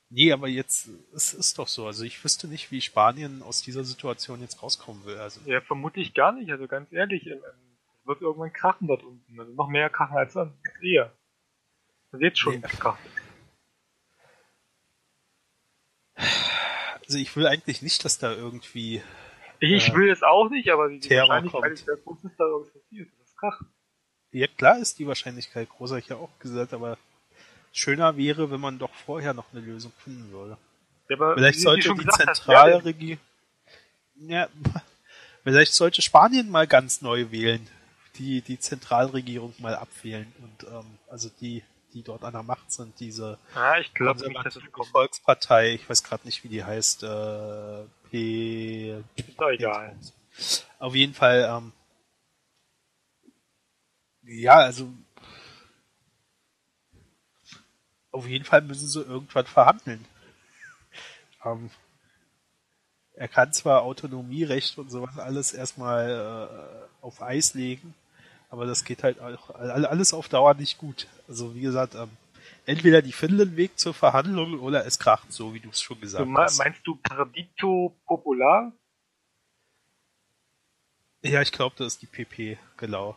nee, 0.10 0.32
aber 0.32 0.48
jetzt, 0.48 0.90
es 1.14 1.34
ist 1.34 1.60
doch 1.60 1.68
so. 1.68 1.86
Also 1.86 2.04
ich 2.04 2.24
wüsste 2.24 2.48
nicht, 2.48 2.72
wie 2.72 2.82
Spanien 2.82 3.44
aus 3.44 3.62
dieser 3.62 3.84
Situation 3.84 4.42
jetzt 4.42 4.62
rauskommen 4.64 5.06
will. 5.06 5.18
Also. 5.18 5.42
Ja, 5.46 5.62
vermutlich 5.62 6.14
gar 6.14 6.32
nicht. 6.32 6.52
Also 6.52 6.68
ganz 6.68 6.92
ehrlich, 6.92 7.28
es 7.28 7.42
wird 8.06 8.22
irgendwann 8.22 8.54
krachen 8.54 8.88
dort 8.88 9.04
unten. 9.04 9.40
Also 9.40 9.54
noch 9.54 9.68
mehr 9.68 9.90
krachen 9.90 10.18
als 10.18 10.34
dann. 10.34 10.58
Eher. 10.82 11.14
Jetzt 12.18 12.40
schon 12.40 12.56
nee. 12.56 12.62
krachen. 12.62 13.06
Also 17.10 17.18
ich 17.18 17.36
will 17.36 17.48
eigentlich 17.48 17.82
nicht, 17.82 18.06
dass 18.06 18.20
da 18.20 18.32
irgendwie. 18.32 19.02
Ich 19.60 19.90
äh, 19.90 19.96
will 19.96 20.12
es 20.12 20.22
auch 20.22 20.48
nicht, 20.50 20.70
aber 20.70 20.90
die 20.90 21.00
Terror 21.00 21.30
Wahrscheinlichkeit 21.30 21.72
ist 21.72 21.86
sehr 21.86 21.98
groß, 21.98 22.18
dass 22.22 22.32
da 22.38 22.44
irgendwas 22.44 22.74
passiert. 22.74 23.10
Das 23.18 23.28
ist 23.28 23.38
Krach. 23.38 23.62
Ja, 24.32 24.46
klar 24.46 24.78
ist 24.78 25.00
die 25.00 25.08
Wahrscheinlichkeit 25.08 25.70
groß, 25.70 25.90
habe 25.90 26.02
ich 26.02 26.08
ja 26.08 26.18
auch 26.18 26.30
gesagt, 26.38 26.72
aber 26.72 27.00
schöner 27.74 28.16
wäre, 28.16 28.52
wenn 28.52 28.60
man 28.60 28.78
doch 28.78 28.94
vorher 28.94 29.34
noch 29.34 29.52
eine 29.52 29.62
Lösung 29.62 29.92
finden 30.04 30.32
würde. 30.32 30.56
Ja, 31.10 31.34
vielleicht 31.34 31.62
sollte 31.62 31.96
die 31.96 32.06
Zentralregierung. 32.06 33.24
Ja, 34.14 34.48
vielleicht 35.44 35.74
sollte 35.74 36.04
Spanien 36.04 36.52
mal 36.52 36.68
ganz 36.68 37.02
neu 37.02 37.32
wählen. 37.32 37.68
Die, 38.18 38.42
die 38.42 38.60
Zentralregierung 38.60 39.56
mal 39.58 39.76
abwählen 39.76 40.32
und 40.44 40.70
ähm, 40.70 40.86
also 41.08 41.32
die 41.42 41.64
die 41.94 42.04
dort 42.04 42.24
an 42.24 42.34
der 42.34 42.44
Macht 42.44 42.72
sind, 42.72 43.00
diese 43.00 43.38
ja, 43.56 43.78
ich 43.80 43.94
glaube 43.94 44.28
nicht, 44.28 44.46
dass 44.46 44.56
es 44.56 44.64
Volkspartei, 44.92 45.74
ich 45.74 45.90
weiß 45.90 46.04
gerade 46.04 46.26
nicht, 46.26 46.44
wie 46.44 46.50
die 46.50 46.64
heißt, 46.64 47.04
äh, 47.04 47.84
P. 48.10 49.04
Ist 49.16 49.40
doch 49.40 49.50
egal. 49.50 49.96
Auf 50.80 50.96
jeden 50.96 51.14
Fall, 51.14 51.48
ähm, 51.50 51.74
ja, 54.24 54.56
also 54.58 54.92
auf 58.12 58.28
jeden 58.28 58.46
Fall 58.46 58.62
müssen 58.62 58.88
sie 58.88 59.02
irgendwann 59.02 59.46
verhandeln. 59.46 60.06
Ähm, 61.46 61.70
er 63.14 63.30
kann 63.30 63.54
zwar 63.54 63.84
Autonomierecht 63.84 64.78
und 64.78 64.90
sowas 64.90 65.18
alles 65.18 65.54
erstmal 65.54 66.90
äh, 67.02 67.06
auf 67.06 67.22
Eis 67.22 67.54
legen, 67.54 67.94
aber 68.50 68.66
das 68.66 68.84
geht 68.84 69.04
halt 69.04 69.20
auch 69.20 69.52
alles 69.52 70.14
auf 70.14 70.28
Dauer 70.28 70.56
nicht 70.56 70.78
gut. 70.78 71.08
Also 71.28 71.56
wie 71.56 71.62
gesagt, 71.62 71.96
ähm, 71.96 72.10
entweder 72.66 73.02
die 73.02 73.12
finden 73.12 73.42
einen 73.42 73.58
Weg 73.58 73.78
zur 73.80 73.94
Verhandlung 73.94 74.60
oder 74.60 74.86
es 74.86 75.00
kracht, 75.00 75.32
so 75.32 75.54
wie 75.54 75.60
du 75.60 75.70
es 75.70 75.82
schon 75.82 76.02
gesagt 76.02 76.28
du, 76.28 76.38
hast. 76.38 76.58
Meinst 76.58 76.82
du 76.86 76.96
Partito 76.96 77.96
Popular? 78.06 78.72
Ja, 81.22 81.42
ich 81.42 81.52
glaube, 81.52 81.76
das 81.78 81.94
ist 81.94 82.02
die 82.02 82.08
PP, 82.08 82.58
genau. 82.78 83.16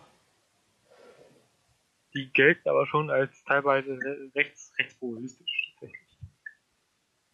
Die 2.15 2.31
gelten 2.33 2.69
aber 2.69 2.87
schon 2.87 3.11
als 3.11 3.33
teilweise 3.45 3.99
rechts, 4.35 4.73
rechtspopulistisch 4.79 5.73
tatsächlich. 5.73 6.19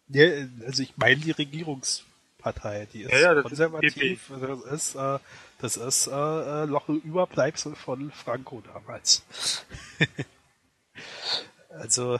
Ja, 0.07 0.25
also 0.65 0.83
ich 0.83 0.95
meine 0.95 1.19
die 1.19 1.31
Regierungs 1.31 2.05
Partei, 2.39 2.87
die 2.93 3.03
ist 3.03 3.11
ja, 3.11 3.33
ja, 3.33 3.41
konservativ, 3.41 4.29
ist 4.29 4.41
das 4.41 4.63
ist, 4.71 4.95
äh, 4.95 5.19
das 5.59 5.77
ist 5.77 6.07
äh, 6.07 6.63
äh 6.63 6.65
noch 6.67 6.87
ein 6.87 7.01
Überbleibsel 7.01 7.75
von 7.75 8.11
Franco 8.11 8.61
damals. 8.61 9.23
also 11.69 12.19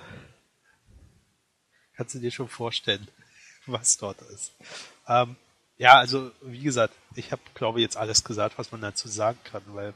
kannst 1.96 2.16
du 2.16 2.20
dir 2.20 2.32
schon 2.32 2.50
vorstellen, 2.50 3.08
was 3.66 3.98
dort 3.98 4.22
ist. 4.34 4.54
Ähm, 5.08 5.36
ja, 5.78 5.98
also 5.98 6.32
wie 6.42 6.64
gesagt, 6.64 6.94
ich 7.16 7.32
habe, 7.32 7.42
glaube 7.54 7.80
ich, 7.80 7.84
jetzt 7.84 7.98
alles 7.98 8.24
gesagt, 8.24 8.58
was 8.58 8.72
man 8.72 8.82
dazu 8.82 9.08
sagen 9.08 9.40
kann, 9.46 9.64
weil 9.68 9.94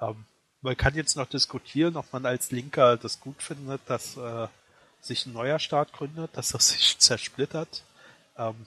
ähm, 0.00 0.24
man 0.60 0.76
kann 0.76 0.94
jetzt 0.94 1.16
noch 1.16 1.26
diskutieren, 1.26 1.96
ob 1.96 2.12
man 2.12 2.24
als 2.24 2.50
Linker 2.50 2.96
das 2.96 3.20
gut 3.20 3.42
findet, 3.42 3.82
dass 3.86 4.16
äh, 4.16 4.48
sich 5.00 5.26
ein 5.26 5.32
neuer 5.32 5.58
Staat 5.58 5.92
gründet, 5.92 6.30
dass 6.34 6.54
er 6.54 6.60
sich 6.60 6.98
zersplittert. 6.98 7.82
Ähm, 8.36 8.66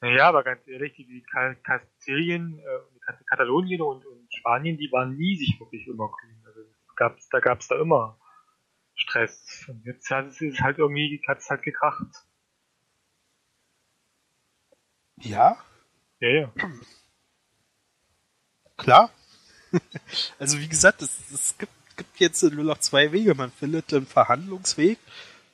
naja, 0.00 0.28
aber 0.28 0.42
ganz 0.44 0.66
ehrlich, 0.66 0.94
die, 0.94 1.06
die 1.06 1.22
Kastilien, 1.22 2.58
äh, 2.58 3.12
Katalonien 3.28 3.82
und, 3.82 4.06
und 4.06 4.32
Spanien, 4.32 4.78
die 4.78 4.90
waren 4.92 5.16
nie 5.16 5.36
sich 5.36 5.60
wirklich 5.60 5.86
immer 5.86 6.08
grün. 6.08 6.42
Also 6.46 6.60
gab's, 6.96 7.28
da 7.28 7.40
gab's 7.40 7.68
da 7.68 7.78
immer 7.78 8.18
Stress. 8.94 9.66
Und 9.68 9.84
jetzt 9.84 10.10
hat 10.10 10.26
es 10.26 10.60
halt 10.60 10.78
irgendwie, 10.78 11.20
hat 11.28 11.38
es 11.38 11.50
halt 11.50 11.62
gekracht. 11.62 12.06
Ja? 15.18 15.58
Ja, 16.20 16.28
ja. 16.28 16.52
Klar. 18.78 19.10
also 20.38 20.58
wie 20.58 20.68
gesagt, 20.68 21.02
es, 21.02 21.30
es 21.30 21.58
gibt, 21.58 21.72
gibt 21.96 22.18
jetzt 22.20 22.42
nur 22.42 22.64
noch 22.64 22.78
zwei 22.78 23.12
Wege. 23.12 23.34
Man 23.34 23.50
findet 23.50 23.92
einen 23.92 24.06
Verhandlungsweg 24.06 24.98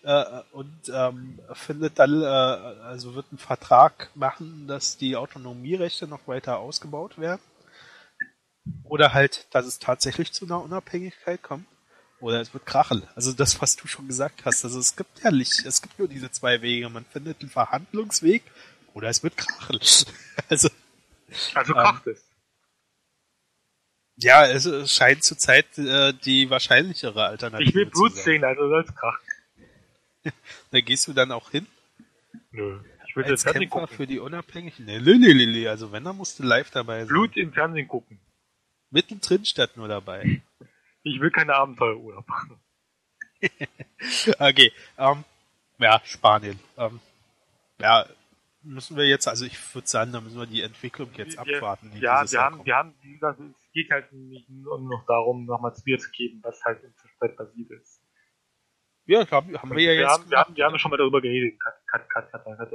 äh, 0.07 0.43
und 0.53 0.89
ähm, 0.89 1.41
findet 1.53 1.99
dann, 1.99 2.23
äh, 2.23 2.27
also 2.27 3.17
wird 3.17 3.27
einen 3.33 3.39
Vertrag 3.39 4.11
machen, 4.15 4.69
dass 4.69 4.97
die 4.97 5.17
Autonomierechte 5.17 6.07
noch 6.07 6.29
weiter 6.29 6.59
ausgebaut 6.59 7.19
werden. 7.19 7.41
Oder 8.85 9.15
halt, 9.15 9.47
dass 9.51 9.67
es 9.67 9.81
tatsächlich 9.81 10.33
zu 10.33 10.45
einer 10.45 10.63
Unabhängigkeit 10.63 11.43
kommt. 11.43 11.67
Oder 12.21 12.41
es 12.41 12.55
wird 12.55 12.67
krachen. 12.67 13.03
Also 13.17 13.33
das, 13.33 13.61
was 13.61 13.75
du 13.75 13.89
schon 13.89 14.07
gesagt 14.07 14.45
hast. 14.45 14.65
Also 14.65 14.79
es 14.79 14.95
gibt 14.95 15.25
ja 15.25 15.33
nicht, 15.33 15.67
es 15.67 15.83
gibt 15.83 15.99
nur 15.99 16.07
diese 16.07 16.31
zwei 16.31 16.63
Wege. 16.63 16.89
Man 16.89 17.05
findet 17.05 17.41
einen 17.41 17.51
Verhandlungsweg 17.51 18.43
oder 18.95 19.09
es 19.09 19.25
wird 19.25 19.37
krachen. 19.37 19.81
also, 20.49 20.69
also 21.53 21.73
kracht 21.73 22.07
ähm, 22.07 22.13
es. 22.13 22.23
Ja, 24.19 24.47
es 24.47 24.93
scheint 24.93 25.25
zurzeit 25.25 25.77
äh, 25.79 26.15
die 26.15 26.49
wahrscheinlichere 26.49 27.25
Alternative. 27.25 27.69
Ich 27.69 27.75
will 27.75 27.87
Blut 27.87 28.17
sehen, 28.17 28.45
also 28.45 28.69
soll 28.69 28.85
es 28.89 28.95
krachen. 28.95 29.26
da 30.71 30.81
gehst 30.81 31.07
du 31.09 31.13
dann 31.13 31.33
auch 31.33 31.51
hin? 31.51 31.67
Nö, 32.51 32.81
ich 33.07 33.17
will 33.17 33.25
als 33.25 33.43
Fernsehen 33.43 33.71
Kämpfer 33.71 33.81
gucken. 33.81 33.97
für 33.97 34.07
die 34.07 34.19
Unabhängigen. 34.19 34.87
Nee, 34.87 35.01
nee, 35.01 35.35
nee, 35.35 35.69
also 35.69 35.93
wenn, 35.93 36.05
dann 36.05 36.17
musst 36.17 36.39
du 36.39 36.43
live 36.43 36.71
dabei 36.71 37.01
sein. 37.01 37.09
Blut 37.09 37.37
im 37.37 37.53
Fernsehen 37.53 37.89
gucken. 37.89 38.19
Mittendrin 38.91 39.45
statt 39.45 39.77
nur 39.77 39.89
dabei. 39.89 40.43
Ich 41.09 41.21
will 41.21 41.31
keine 41.31 41.55
Abenteuerurlaub 41.55 42.27
machen. 42.27 42.59
Okay, 44.41 44.73
ähm, 44.99 45.25
ja, 45.79 46.01
Spanien. 46.05 46.59
Ähm, 46.77 46.99
ja, 47.79 48.07
müssen 48.63 48.97
wir 48.97 49.07
jetzt, 49.07 49.29
also 49.29 49.45
ich 49.45 49.75
würde 49.75 49.89
sagen, 49.89 50.13
da 50.13 50.21
müssen 50.21 50.39
wir 50.39 50.47
die 50.47 50.63
Entwicklung 50.63 51.11
jetzt 51.17 51.39
abwarten. 51.39 51.93
Ja, 52.01 52.31
wir 52.31 52.41
haben, 52.41 52.57
kommt. 52.57 52.67
wir 52.67 52.77
haben, 52.77 52.95
wie 53.03 53.13
gesagt, 53.15 53.41
es 53.41 53.73
geht 53.73 53.91
halt 53.91 54.13
nicht 54.13 54.49
nur 54.51 54.81
noch 54.81 55.07
darum, 55.07 55.47
nochmal 55.47 55.75
zu 55.75 55.83
zu 55.83 56.11
geben, 56.11 56.41
was 56.43 56.63
halt 56.65 56.83
im 56.83 56.95
Zwischenzeit 56.97 57.37
passiert 57.37 57.71
ist. 57.71 57.96
Ja, 59.07 59.31
haben, 59.31 59.57
haben 59.57 59.71
wir 59.77 59.83
ja 59.83 59.93
jetzt. 59.93 60.11
haben, 60.11 60.31
wir, 60.31 60.39
haben, 60.39 60.57
wir 60.57 60.65
haben 60.65 60.79
schon 60.79 60.91
mal 60.91 60.97
darüber 60.97 61.21
geredet. 61.21 61.59
Kat, 61.61 61.75
Kat, 61.87 62.09
Kat, 62.11 62.31
Kat, 62.33 62.45
Kat, 62.45 62.71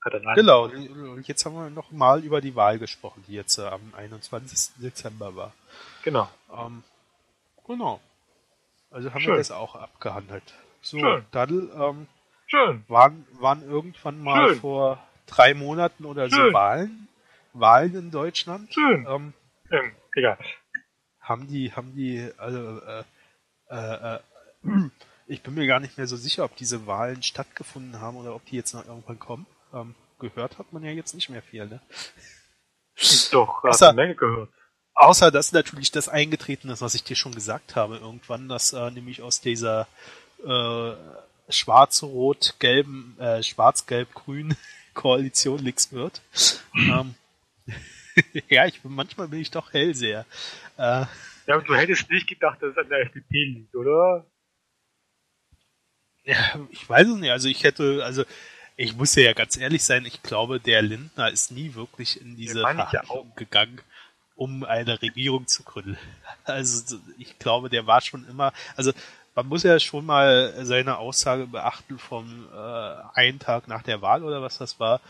Katalan. 0.00 0.34
Genau, 0.34 0.64
und 0.64 1.26
jetzt 1.26 1.44
haben 1.46 1.54
wir 1.54 1.70
noch 1.70 1.90
mal 1.90 2.22
über 2.22 2.40
die 2.42 2.54
Wahl 2.54 2.78
gesprochen, 2.78 3.24
die 3.26 3.32
jetzt 3.32 3.58
äh, 3.58 3.62
am 3.62 3.92
21. 3.96 4.82
Dezember 4.82 5.34
war. 5.34 5.52
Genau. 6.02 6.28
Ähm, 6.54 6.82
genau. 7.66 8.00
Also 8.90 9.12
haben 9.12 9.24
wir 9.24 9.36
das 9.36 9.50
auch 9.50 9.74
abgehandelt. 9.74 10.54
So, 10.82 10.98
Schön. 10.98 11.24
dann 11.32 11.70
ähm, 11.74 12.06
Schön. 12.46 12.84
waren, 12.88 13.26
waren 13.40 13.62
irgendwann 13.62 14.22
mal 14.22 14.50
Schön. 14.50 14.60
vor 14.60 14.98
drei 15.26 15.54
Monaten 15.54 16.04
oder 16.04 16.28
so 16.28 16.36
Schön. 16.36 16.52
Wahlen, 16.52 17.08
Wahlen 17.54 17.94
in 17.94 18.10
Deutschland. 18.10 18.72
Schön. 18.72 19.06
Ähm, 19.08 19.32
Ähm, 19.70 19.92
egal. 20.14 20.36
haben 21.20 21.48
die, 21.48 21.72
haben 21.72 21.94
die, 21.96 22.30
also, 22.36 22.80
äh, 22.82 23.04
äh, 23.70 24.16
äh, 24.16 24.18
ich 25.26 25.42
bin 25.42 25.54
mir 25.54 25.66
gar 25.66 25.80
nicht 25.80 25.96
mehr 25.98 26.06
so 26.06 26.16
sicher, 26.16 26.44
ob 26.44 26.56
diese 26.56 26.86
Wahlen 26.86 27.22
stattgefunden 27.22 28.00
haben 28.00 28.16
oder 28.16 28.34
ob 28.34 28.44
die 28.46 28.56
jetzt 28.56 28.74
noch 28.74 28.86
irgendwann 28.86 29.18
kommen. 29.18 29.46
Ähm, 29.72 29.94
gehört 30.18 30.58
hat 30.58 30.72
man 30.72 30.82
ja 30.84 30.90
jetzt 30.90 31.14
nicht 31.14 31.28
mehr 31.30 31.42
viel, 31.42 31.66
ne? 31.66 31.80
Doch, 33.32 33.62
hast 33.64 33.82
Außer- 33.82 33.88
eine 33.88 33.96
Menge 33.96 34.14
gehört. 34.14 34.50
Außer 34.96 35.30
dass 35.32 35.50
natürlich 35.52 35.90
das 35.90 36.08
eingetreten 36.08 36.68
ist, 36.68 36.80
was 36.80 36.94
ich 36.94 37.02
dir 37.02 37.16
schon 37.16 37.34
gesagt 37.34 37.74
habe 37.74 37.96
irgendwann, 37.96 38.48
dass 38.48 38.72
äh, 38.72 38.90
nämlich 38.92 39.22
aus 39.22 39.40
dieser 39.40 39.88
äh, 40.46 40.92
schwarz-rot-gelben, 41.48 43.18
äh, 43.18 43.42
schwarz-gelb-grün 43.42 44.56
Koalition 44.94 45.62
nichts 45.62 45.92
wird. 45.92 46.22
ähm, 46.74 47.14
ja, 48.48 48.66
ich 48.66 48.80
bin 48.82 48.94
manchmal 48.94 49.28
bin 49.28 49.40
ich 49.40 49.50
doch 49.50 49.72
Hellseher. 49.72 50.26
Äh, 50.76 51.06
Ja, 51.46 51.56
aber 51.56 51.62
du 51.62 51.74
hättest 51.74 52.08
nicht 52.10 52.28
gedacht, 52.28 52.62
dass 52.62 52.70
es 52.70 52.78
an 52.78 52.88
der 52.88 53.00
FDP 53.00 53.44
liegt, 53.46 53.74
oder? 53.74 54.24
Ja, 56.24 56.36
ich 56.70 56.88
weiß 56.88 57.08
es 57.08 57.16
nicht. 57.16 57.30
Also 57.30 57.48
ich 57.48 57.64
hätte, 57.64 58.02
also 58.04 58.24
ich 58.76 58.96
muss 58.96 59.14
ja 59.14 59.32
ganz 59.32 59.56
ehrlich 59.56 59.84
sein, 59.84 60.04
ich 60.04 60.22
glaube, 60.22 60.58
der 60.58 60.82
Lindner 60.82 61.30
ist 61.30 61.52
nie 61.52 61.74
wirklich 61.74 62.20
in 62.20 62.36
diese 62.36 62.60
ich 62.60 62.64
ja 62.64 62.74
Verhandlung 62.86 63.32
gegangen, 63.36 63.80
um 64.34 64.64
eine 64.64 65.00
Regierung 65.00 65.46
zu 65.46 65.62
gründen. 65.62 65.98
Also 66.46 66.98
ich 67.16 67.38
glaube, 67.38 67.70
der 67.70 67.86
war 67.86 68.02
schon 68.02 68.28
immer, 68.28 68.52
also 68.76 68.92
man 69.34 69.46
muss 69.46 69.62
ja 69.62 69.80
schon 69.80 70.04
mal 70.04 70.52
seine 70.66 70.98
Aussage 70.98 71.46
beachten 71.46 71.98
vom 71.98 72.48
äh, 72.52 73.18
einen 73.18 73.38
Tag 73.38 73.66
nach 73.66 73.82
der 73.82 74.02
Wahl 74.02 74.22
oder 74.22 74.42
was 74.42 74.58
das 74.58 74.78
war, 74.78 75.00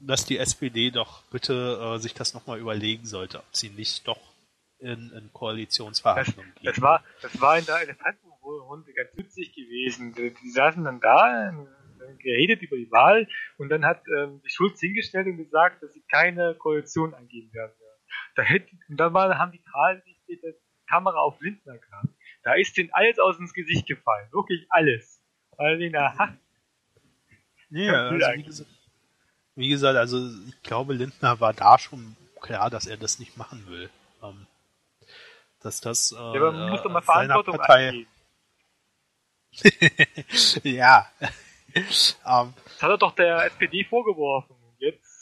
dass 0.00 0.24
die 0.24 0.38
SPD 0.38 0.92
doch 0.92 1.22
bitte 1.32 1.96
äh, 1.96 1.98
sich 1.98 2.14
das 2.14 2.32
nochmal 2.32 2.60
überlegen 2.60 3.06
sollte, 3.06 3.38
ob 3.38 3.56
sie 3.56 3.70
nicht 3.70 4.06
doch 4.06 4.20
in, 4.78 5.10
in 5.10 5.32
Koalitionsverhandlungen 5.32 6.52
geht. 6.54 6.68
Das 6.68 6.80
war, 6.80 7.02
das 7.20 7.40
war 7.40 7.58
in 7.58 7.64
der 7.64 7.80
Elefantenrunde 8.68 8.92
ganz 8.92 9.16
witzig 9.16 9.54
gewesen. 9.54 10.14
Die, 10.14 10.34
die 10.34 10.50
saßen 10.50 10.84
dann 10.84 11.00
da, 11.00 11.52
geredet 12.18 12.62
über 12.62 12.76
die 12.76 12.90
Wahl 12.90 13.28
und 13.58 13.68
dann 13.68 13.84
hat 13.84 14.02
ähm, 14.16 14.40
die 14.44 14.50
Schulz 14.50 14.80
hingestellt 14.80 15.26
und 15.26 15.36
gesagt, 15.36 15.82
dass 15.82 15.92
sie 15.92 16.02
keine 16.10 16.54
Koalition 16.54 17.14
eingehen 17.14 17.52
werden. 17.52 17.72
Da 18.34 18.42
hätte, 18.42 18.70
und 18.88 18.96
dann 18.98 19.12
war, 19.12 19.36
haben 19.38 19.52
die 19.52 19.62
gerade 19.62 20.02
die 20.28 20.40
Kamera 20.86 21.18
auf 21.18 21.40
Lindner 21.40 21.76
gehabt. 21.76 22.08
Da 22.42 22.54
ist 22.54 22.76
denen 22.76 22.90
alles 22.92 23.18
aus 23.18 23.38
ins 23.38 23.52
Gesicht 23.52 23.86
gefallen. 23.86 24.28
Wirklich 24.32 24.66
alles. 24.70 25.20
Weil 25.56 25.78
den 25.78 25.94
aha, 25.96 26.34
Ja, 27.68 28.08
also 28.08 28.14
wie, 28.14 28.42
gesagt, 28.42 28.70
wie 29.56 29.68
gesagt, 29.68 29.96
also 29.96 30.30
ich 30.48 30.62
glaube, 30.62 30.94
Lindner 30.94 31.40
war 31.40 31.52
da 31.52 31.78
schon 31.78 32.16
klar, 32.40 32.70
dass 32.70 32.86
er 32.86 32.96
das 32.96 33.18
nicht 33.18 33.36
machen 33.36 33.66
will. 33.66 33.90
Ähm, 34.22 34.46
dass 35.60 35.80
das 35.80 36.12
äh, 36.12 36.14
ja, 36.14 36.22
aber 36.22 36.52
man 36.52 36.70
muss 36.70 36.82
doch 36.82 36.90
mal 36.90 37.02
Verantwortung 37.02 37.56
Partei, 37.56 37.88
angehen. 37.88 38.06
ja. 40.62 41.10
ähm, 41.74 41.84
Das 42.24 42.82
hat 42.82 42.90
er 42.90 42.98
doch 42.98 43.14
der 43.14 43.44
SPD 43.46 43.84
vorgeworfen. 43.84 44.56
Jetzt 44.78 45.18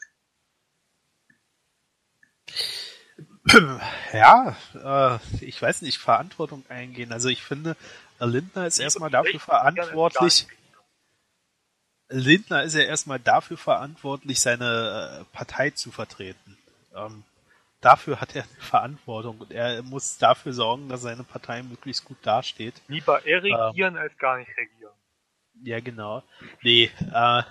ja, 4.13 4.57
äh, 4.75 5.45
ich 5.45 5.61
weiß 5.61 5.83
nicht, 5.83 5.99
Verantwortung 5.99 6.65
eingehen. 6.69 7.13
Also 7.13 7.29
ich 7.29 7.43
finde, 7.43 7.77
Lindner 8.19 8.67
ist 8.67 8.79
erstmal 8.79 9.11
dafür 9.11 9.39
verantwortlich. 9.39 10.47
Lindner 12.09 12.63
ist 12.63 12.75
ja 12.75 12.83
erstmal 12.83 13.19
dafür 13.19 13.57
verantwortlich, 13.57 14.41
seine 14.41 15.21
äh, 15.21 15.37
Partei 15.37 15.71
zu 15.71 15.91
vertreten. 15.91 16.57
Ähm, 16.95 17.25
dafür 17.87 18.21
hat 18.21 18.35
er 18.35 18.43
eine 18.43 18.61
Verantwortung 18.61 19.39
und 19.39 19.53
er 19.53 19.81
muss 19.83 20.19
dafür 20.19 20.53
sorgen, 20.53 20.89
dass 20.89 21.03
seine 21.03 21.23
Partei 21.23 21.63
möglichst 21.63 22.05
gut 22.05 22.19
dasteht. 22.23 22.75
lieber 22.89 23.25
er 23.25 23.45
Ähm. 23.45 23.55
regieren 23.55 23.97
als 23.97 24.17
gar 24.19 24.39
nicht 24.39 24.51
regieren. 24.57 24.93
Ja, 25.63 25.79
genau. 25.81 26.23
Nee, 26.63 26.91
äh, 27.13 27.43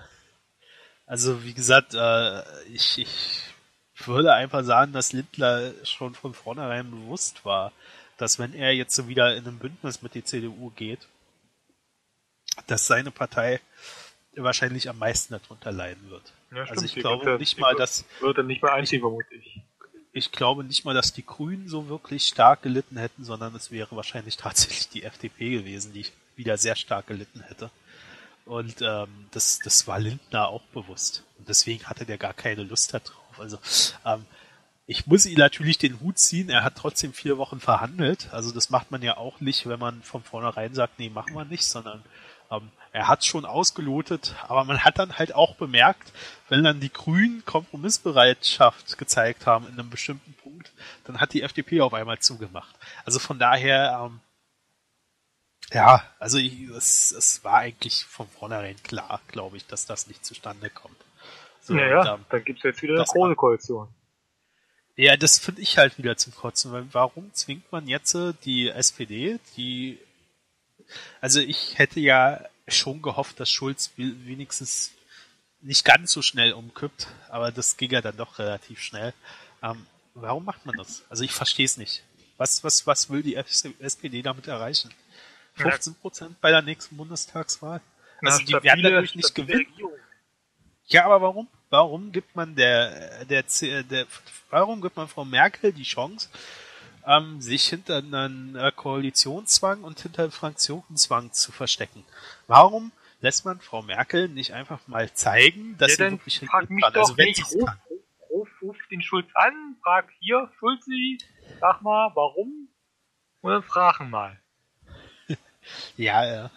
also 1.06 1.42
wie 1.42 1.54
gesagt, 1.54 1.94
äh, 1.94 2.42
ich, 2.66 2.98
ich 2.98 4.06
würde 4.06 4.34
einfach 4.34 4.62
sagen, 4.62 4.92
dass 4.92 5.14
Lindner 5.14 5.72
schon 5.84 6.14
von 6.14 6.34
vornherein 6.34 6.90
bewusst 6.90 7.44
war, 7.46 7.72
dass 8.18 8.38
wenn 8.38 8.52
er 8.52 8.74
jetzt 8.74 8.94
so 8.94 9.08
wieder 9.08 9.34
in 9.36 9.46
ein 9.46 9.58
Bündnis 9.58 10.02
mit 10.02 10.14
der 10.14 10.24
CDU 10.24 10.70
geht, 10.76 11.08
dass 12.66 12.86
seine 12.86 13.10
Partei 13.10 13.60
wahrscheinlich 14.34 14.90
am 14.90 14.98
meisten 14.98 15.32
darunter 15.32 15.72
leiden 15.72 16.10
wird. 16.10 16.32
Ja, 16.50 16.64
also 16.64 16.84
ich 16.84 16.94
glaube 16.94 17.38
nicht 17.38 17.58
mal, 17.58 17.74
dass 17.74 18.04
Wird 18.20 18.36
er 18.36 18.44
nicht 18.44 18.62
mehr 18.62 18.74
einziehen, 18.74 19.00
vermute 19.00 19.34
ich. 20.18 20.32
glaube 20.32 20.64
nicht 20.64 20.84
mal, 20.84 20.94
dass 20.94 21.12
die 21.12 21.24
Grünen 21.24 21.68
so 21.68 21.88
wirklich 21.88 22.26
stark 22.26 22.62
gelitten 22.62 22.96
hätten, 22.96 23.24
sondern 23.24 23.54
es 23.54 23.70
wäre 23.70 23.96
wahrscheinlich 23.96 24.36
tatsächlich 24.36 24.88
die 24.88 25.04
FDP 25.04 25.50
gewesen, 25.50 25.92
die 25.92 26.06
wieder 26.36 26.56
sehr 26.58 26.76
stark 26.76 27.06
gelitten 27.06 27.40
hätte. 27.40 27.70
Und 28.44 28.80
ähm, 28.80 29.08
das, 29.32 29.58
das 29.58 29.86
war 29.88 29.98
Lindner 29.98 30.48
auch 30.48 30.62
bewusst. 30.72 31.24
Und 31.38 31.48
deswegen 31.48 31.84
hatte 31.84 32.06
der 32.06 32.18
gar 32.18 32.34
keine 32.34 32.62
Lust 32.62 32.94
darauf. 32.94 33.40
Also 33.40 33.58
ähm, 34.04 34.24
ich 34.86 35.06
muss 35.06 35.26
ihm 35.26 35.36
natürlich 35.36 35.78
den 35.78 36.00
Hut 36.00 36.18
ziehen. 36.18 36.48
Er 36.48 36.62
hat 36.62 36.76
trotzdem 36.76 37.12
vier 37.12 37.38
Wochen 37.38 37.58
verhandelt. 37.58 38.28
Also 38.32 38.52
das 38.52 38.70
macht 38.70 38.92
man 38.92 39.02
ja 39.02 39.16
auch 39.16 39.40
nicht, 39.40 39.66
wenn 39.66 39.80
man 39.80 40.00
von 40.02 40.22
vornherein 40.22 40.74
sagt, 40.74 41.00
nee, 41.00 41.10
machen 41.10 41.34
wir 41.34 41.44
nicht, 41.44 41.64
sondern 41.64 42.04
ähm, 42.52 42.70
er 42.96 43.08
hat 43.08 43.26
schon 43.26 43.44
ausgelotet. 43.44 44.34
Aber 44.48 44.64
man 44.64 44.82
hat 44.82 44.98
dann 44.98 45.18
halt 45.18 45.34
auch 45.34 45.54
bemerkt, 45.56 46.10
wenn 46.48 46.64
dann 46.64 46.80
die 46.80 46.90
Grünen 46.90 47.44
Kompromissbereitschaft 47.44 48.96
gezeigt 48.96 49.44
haben 49.44 49.66
in 49.66 49.78
einem 49.78 49.90
bestimmten 49.90 50.32
Punkt, 50.32 50.72
dann 51.04 51.20
hat 51.20 51.34
die 51.34 51.42
FDP 51.42 51.82
auf 51.82 51.92
einmal 51.92 52.20
zugemacht. 52.20 52.74
Also 53.04 53.18
von 53.18 53.38
daher, 53.38 54.00
ähm, 54.02 54.20
ja, 55.72 56.04
also 56.18 56.38
ich, 56.38 56.58
es, 56.70 57.12
es 57.12 57.44
war 57.44 57.58
eigentlich 57.58 58.06
von 58.06 58.28
vornherein 58.28 58.82
klar, 58.82 59.20
glaube 59.28 59.58
ich, 59.58 59.66
dass 59.66 59.84
das 59.84 60.06
nicht 60.06 60.24
zustande 60.24 60.70
kommt. 60.70 60.96
So, 61.60 61.74
naja, 61.74 62.00
und, 62.00 62.20
ähm, 62.20 62.24
dann 62.30 62.44
gibt 62.44 62.60
es 62.60 62.64
jetzt 62.64 62.82
wieder 62.82 62.94
eine 62.94 63.04
große 63.04 63.34
Koalition. 63.34 63.88
ja, 64.94 65.18
das 65.18 65.38
finde 65.38 65.60
ich 65.60 65.76
halt 65.76 65.98
wieder 65.98 66.16
zum 66.16 66.34
Kotzen, 66.34 66.72
weil 66.72 66.86
warum 66.92 67.30
zwingt 67.34 67.70
man 67.70 67.88
jetzt 67.88 68.14
äh, 68.14 68.32
die 68.44 68.70
SPD, 68.70 69.38
die 69.58 69.98
also 71.20 71.40
ich 71.40 71.78
hätte 71.78 72.00
ja 72.00 72.40
schon 72.68 73.02
gehofft, 73.02 73.38
dass 73.40 73.50
Schulz 73.50 73.92
we- 73.96 74.26
wenigstens 74.26 74.92
nicht 75.60 75.84
ganz 75.84 76.12
so 76.12 76.22
schnell 76.22 76.52
umkippt, 76.52 77.08
aber 77.28 77.50
das 77.52 77.76
ging 77.76 77.90
ja 77.90 78.00
dann 78.00 78.16
doch 78.16 78.38
relativ 78.38 78.80
schnell. 78.80 79.14
Ähm, 79.62 79.86
warum 80.14 80.44
macht 80.44 80.66
man 80.66 80.76
das? 80.76 81.04
Also 81.08 81.24
ich 81.24 81.32
verstehe 81.32 81.64
es 81.64 81.76
nicht. 81.76 82.02
Was, 82.36 82.62
was, 82.64 82.86
was 82.86 83.08
will 83.08 83.22
die 83.22 83.36
SPD 83.36 84.22
damit 84.22 84.46
erreichen? 84.46 84.92
15 85.54 85.94
Prozent 85.94 86.40
bei 86.40 86.50
der 86.50 86.60
nächsten 86.62 86.96
Bundestagswahl? 86.96 87.80
Also 88.22 88.38
Na, 88.40 88.58
die 88.60 88.64
werden 88.64 88.82
dadurch 88.82 89.14
nicht 89.14 89.28
stabile 89.28 89.46
gewinnen. 89.58 89.70
Regierung. 89.72 89.92
Ja, 90.88 91.04
aber 91.06 91.20
warum? 91.22 91.48
Warum 91.70 92.12
gibt 92.12 92.36
man 92.36 92.54
der, 92.54 93.24
der, 93.24 93.42
der, 93.82 94.06
warum 94.50 94.80
gibt 94.80 94.96
man 94.96 95.08
Frau 95.08 95.24
Merkel 95.24 95.72
die 95.72 95.82
Chance, 95.82 96.28
ähm, 97.06 97.40
sich 97.40 97.64
hinter 97.68 97.98
einen 97.98 98.56
äh, 98.56 98.72
Koalitionszwang 98.74 99.82
und 99.84 100.00
hinter 100.00 100.24
einem 100.24 100.32
Fraktionszwang 100.32 101.32
zu 101.32 101.52
verstecken? 101.52 102.04
Warum 102.46 102.92
lässt 103.20 103.44
man 103.44 103.60
Frau 103.60 103.82
Merkel 103.82 104.28
nicht 104.28 104.52
einfach 104.52 104.80
mal 104.88 105.12
zeigen, 105.14 105.76
dass 105.78 105.96
Ja, 105.96 106.06
sie 106.06 106.12
wirklich 106.12 106.40
frag 106.40 106.68
mich 106.70 106.82
kann? 106.84 106.92
doch 106.92 107.00
Also 107.02 107.16
wenn 107.16 107.28
nicht. 107.28 107.44
Ruf, 107.52 107.64
kann. 107.66 107.80
ruf, 108.30 108.48
ruf 108.62 108.76
den 108.90 109.02
Schulz 109.02 109.28
an, 109.34 109.76
frag 109.82 110.08
hier, 110.20 110.50
Schulzi, 110.58 111.18
sag 111.60 111.82
mal, 111.82 112.10
warum? 112.14 112.68
Und 113.40 113.50
dann 113.52 113.62
fragen 113.62 114.10
mal. 114.10 114.38
Ja, 115.96 116.24
ja. 116.24 116.50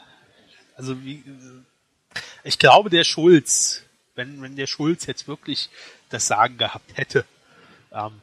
Also 0.75 1.03
wie, 1.03 1.23
ich 2.43 2.59
glaube, 2.59 2.89
der 2.89 3.03
Schulz, 3.03 3.83
wenn, 4.15 4.41
wenn 4.41 4.55
der 4.55 4.67
Schulz 4.67 5.05
jetzt 5.07 5.27
wirklich 5.27 5.69
das 6.09 6.27
Sagen 6.27 6.57
gehabt 6.57 6.95
hätte, 6.97 7.25
ähm, 7.91 8.21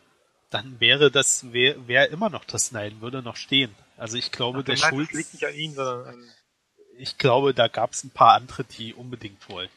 dann 0.51 0.81
wäre 0.81 1.11
das, 1.11 1.53
wäre 1.53 1.89
wär 1.89 2.11
immer 2.11 2.31
noch 2.31 2.45
das 2.45 2.73
Nein, 2.73 3.01
würde 3.01 3.23
noch 3.23 3.37
stehen. 3.37 3.75
Also 3.97 4.17
ich 4.17 4.31
glaube, 4.31 4.61
Ach, 4.61 4.65
der 4.65 4.79
meinst, 4.79 4.89
Schulz. 4.89 5.13
liegt 5.13 5.35
nicht 5.35 5.47
an 5.47 5.55
ihn, 5.55 5.75
sondern 5.75 6.07
an 6.07 6.25
ich 6.99 7.19
glaube, 7.19 7.55
da 7.55 7.69
gab 7.69 7.93
es 7.93 8.05
ein 8.05 8.11
paar 8.11 8.35
andere, 8.35 8.65
die 8.65 8.95
unbedingt 8.95 9.49
wollten. 9.49 9.75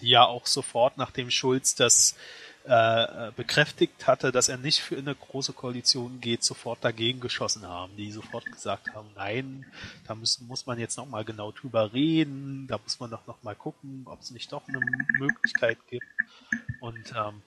Die 0.00 0.08
ja 0.08 0.24
auch 0.24 0.46
sofort, 0.46 0.96
nachdem 0.96 1.30
Schulz 1.30 1.74
das 1.74 2.16
äh, 2.64 3.32
bekräftigt 3.36 4.06
hatte, 4.06 4.32
dass 4.32 4.48
er 4.48 4.58
nicht 4.58 4.80
für 4.80 4.96
eine 4.96 5.14
große 5.14 5.52
Koalition 5.52 6.20
geht, 6.20 6.44
sofort 6.44 6.84
dagegen 6.84 7.20
geschossen 7.20 7.66
haben, 7.66 7.96
die 7.96 8.12
sofort 8.12 8.44
gesagt 8.46 8.94
haben, 8.94 9.08
nein, 9.16 9.66
da 10.06 10.14
müssen, 10.14 10.46
muss 10.46 10.66
man 10.66 10.78
jetzt 10.78 10.96
nochmal 10.96 11.24
genau 11.24 11.52
drüber 11.52 11.92
reden, 11.92 12.66
da 12.68 12.78
muss 12.78 13.00
man 13.00 13.10
doch 13.10 13.26
nochmal 13.26 13.56
gucken, 13.56 14.02
ob 14.06 14.20
es 14.20 14.30
nicht 14.30 14.52
doch 14.52 14.66
eine 14.68 14.80
Möglichkeit 15.18 15.78
gibt. 15.88 16.06
Und 16.80 17.12
ähm, 17.16 17.42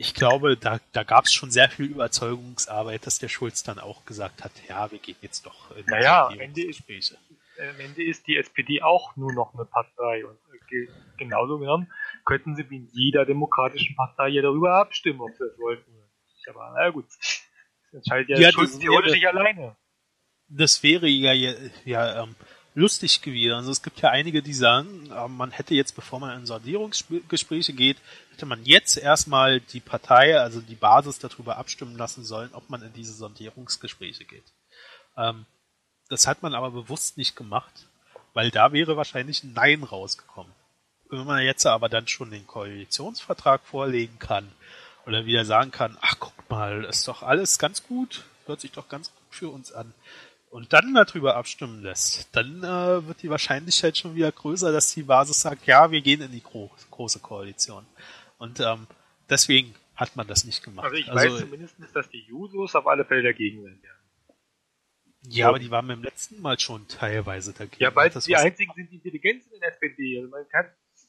ich 0.00 0.14
glaube, 0.14 0.56
da, 0.56 0.80
da 0.92 1.02
gab 1.02 1.24
es 1.24 1.32
schon 1.32 1.50
sehr 1.50 1.68
viel 1.68 1.86
Überzeugungsarbeit, 1.86 3.04
dass 3.04 3.18
der 3.18 3.28
Schulz 3.28 3.64
dann 3.64 3.80
auch 3.80 4.04
gesagt 4.04 4.44
hat, 4.44 4.52
ja, 4.68 4.90
wir 4.92 5.00
gehen 5.00 5.16
jetzt 5.20 5.44
doch 5.44 5.76
in 5.76 5.84
naja, 5.86 6.30
die 6.30 6.66
Gespräche. 6.68 7.18
Am 7.58 7.80
Ende 7.80 8.04
ist 8.04 8.28
die 8.28 8.36
SPD 8.36 8.80
auch 8.80 9.16
nur 9.16 9.32
noch 9.32 9.54
eine 9.54 9.64
Partei 9.64 10.24
und 10.24 10.38
äh, 10.70 10.86
genauso 11.16 11.58
genommen 11.58 11.90
könnten 12.24 12.54
sie 12.54 12.70
wie 12.70 12.76
in 12.76 12.88
jeder 12.92 13.26
demokratischen 13.26 13.96
Partei 13.96 14.28
ja 14.28 14.42
darüber 14.42 14.76
abstimmen, 14.76 15.20
ob 15.20 15.32
sie 15.32 15.44
das 15.48 15.58
wollten. 15.58 15.90
Aber 16.48 16.74
na 16.78 16.90
gut, 16.90 17.06
das 17.08 17.42
entscheidet 17.92 18.28
ja, 18.28 18.38
ja 18.38 18.52
Schulz 18.52 18.78
theoretisch 18.78 19.14
nicht 19.14 19.26
alleine. 19.26 19.76
Das 20.48 20.82
wäre 20.82 21.08
ja, 21.08 21.32
ja, 21.32 21.52
ja 21.84 22.22
ähm, 22.22 22.36
lustig 22.78 23.22
gewesen. 23.22 23.54
Also 23.54 23.72
es 23.72 23.82
gibt 23.82 24.00
ja 24.00 24.10
einige, 24.10 24.42
die 24.42 24.54
sagen, 24.54 25.10
äh, 25.10 25.28
man 25.28 25.50
hätte 25.50 25.74
jetzt, 25.74 25.94
bevor 25.96 26.20
man 26.20 26.38
in 26.38 26.46
Sondierungsgespräche 26.46 27.72
geht, 27.72 27.98
hätte 28.32 28.46
man 28.46 28.64
jetzt 28.64 28.96
erstmal 28.96 29.60
die 29.60 29.80
Partei, 29.80 30.38
also 30.38 30.60
die 30.60 30.76
Basis 30.76 31.18
darüber 31.18 31.56
abstimmen 31.56 31.96
lassen 31.96 32.24
sollen, 32.24 32.50
ob 32.52 32.70
man 32.70 32.82
in 32.82 32.92
diese 32.92 33.12
Sondierungsgespräche 33.12 34.24
geht. 34.24 34.44
Ähm, 35.16 35.44
das 36.08 36.26
hat 36.26 36.42
man 36.42 36.54
aber 36.54 36.70
bewusst 36.70 37.18
nicht 37.18 37.36
gemacht, 37.36 37.86
weil 38.32 38.50
da 38.50 38.72
wäre 38.72 38.96
wahrscheinlich 38.96 39.42
ein 39.42 39.52
Nein 39.52 39.82
rausgekommen. 39.82 40.52
Wenn 41.10 41.26
man 41.26 41.42
jetzt 41.42 41.66
aber 41.66 41.88
dann 41.88 42.06
schon 42.06 42.30
den 42.30 42.46
Koalitionsvertrag 42.46 43.62
vorlegen 43.64 44.18
kann 44.18 44.48
oder 45.06 45.26
wieder 45.26 45.44
sagen 45.44 45.70
kann, 45.70 45.98
ach 46.00 46.16
guck 46.20 46.48
mal, 46.48 46.84
ist 46.84 47.08
doch 47.08 47.22
alles 47.22 47.58
ganz 47.58 47.82
gut, 47.82 48.24
hört 48.46 48.60
sich 48.60 48.72
doch 48.72 48.88
ganz 48.88 49.08
gut 49.08 49.26
für 49.30 49.48
uns 49.48 49.72
an, 49.72 49.92
und 50.50 50.72
dann 50.72 50.94
darüber 50.94 51.36
abstimmen 51.36 51.82
lässt, 51.82 52.28
dann 52.32 52.62
äh, 52.62 53.06
wird 53.06 53.22
die 53.22 53.30
Wahrscheinlichkeit 53.30 53.96
schon 53.96 54.14
wieder 54.14 54.32
größer, 54.32 54.72
dass 54.72 54.94
die 54.94 55.02
Basis 55.02 55.40
sagt, 55.40 55.66
ja, 55.66 55.90
wir 55.90 56.00
gehen 56.00 56.20
in 56.20 56.32
die 56.32 56.42
gro 56.42 56.70
große 56.90 57.20
Koalition. 57.20 57.86
Und 58.38 58.60
ähm, 58.60 58.86
deswegen 59.28 59.74
hat 59.94 60.16
man 60.16 60.26
das 60.26 60.44
nicht 60.44 60.62
gemacht. 60.62 60.84
Also 60.84 60.96
ich 60.96 61.10
also, 61.10 61.34
weiß 61.34 61.40
zumindest, 61.40 61.76
dass 61.94 62.08
die 62.08 62.24
Jusos 62.28 62.74
auf 62.74 62.86
alle 62.86 63.04
Fälle 63.04 63.22
dagegen 63.22 63.62
sind. 63.62 63.82
Ja. 63.82 63.90
Ja, 65.30 65.48
aber 65.48 65.58
die 65.58 65.70
waren 65.70 65.86
beim 65.86 66.02
letzten 66.02 66.40
Mal 66.40 66.58
schon 66.58 66.86
teilweise 66.88 67.52
dagegen. 67.52 67.82
Ja, 67.82 67.94
weil 67.94 68.08
das 68.08 68.24
die 68.24 68.36
einzigen 68.36 68.72
sind, 68.74 68.90
die 68.90 68.96
intelligent 68.96 69.42
sind 69.42 69.54
in 69.54 69.60
der 69.60 69.70
SPD. 69.70 70.18
Also 70.18 70.30
man 70.30 70.48
kann 70.48 70.66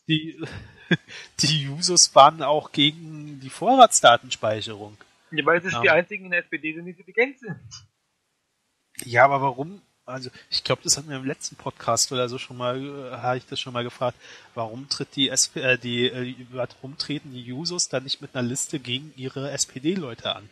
die, 0.08 0.42
die 1.40 1.64
Jusos 1.64 2.14
waren 2.16 2.42
auch 2.42 2.72
gegen 2.72 3.40
die 3.40 3.50
Vorratsdatenspeicherung. 3.50 4.98
Ja, 5.32 5.46
weil 5.46 5.64
es 5.64 5.72
ja. 5.72 5.82
die 5.82 5.90
einzigen 5.92 6.26
in 6.26 6.32
der 6.32 6.40
SPD 6.40 6.74
die 6.74 6.80
intelligent 6.80 7.40
sind. 7.40 7.56
Ja, 9.06 9.26
aber 9.26 9.42
warum? 9.42 9.82
Also 10.06 10.32
ich 10.50 10.64
glaube, 10.64 10.82
das 10.84 10.98
hatten 10.98 11.10
wir 11.10 11.18
im 11.18 11.26
letzten 11.26 11.56
Podcast 11.56 12.12
oder 12.12 12.28
so 12.30 12.40
schon 12.40 12.58
mal, 12.58 12.78
äh, 12.78 13.18
habe 13.18 13.38
ich 13.38 13.46
das 13.46 13.60
schon 13.60 13.74
mal 13.74 13.84
gefragt. 13.84 14.18
Warum 14.56 14.90
tritt 14.90 15.16
die 15.16 15.30
SP, 15.30 15.62
äh, 15.62 15.78
die, 15.78 16.08
äh, 16.08 16.36
warum 16.52 16.98
treten 16.98 17.32
die 17.32 17.44
Jusos 17.44 17.90
dann 17.90 18.04
nicht 18.04 18.22
mit 18.22 18.36
einer 18.36 18.48
Liste 18.48 18.80
gegen 18.80 19.14
ihre 19.16 19.52
SPD-Leute 19.52 20.36
an? 20.36 20.50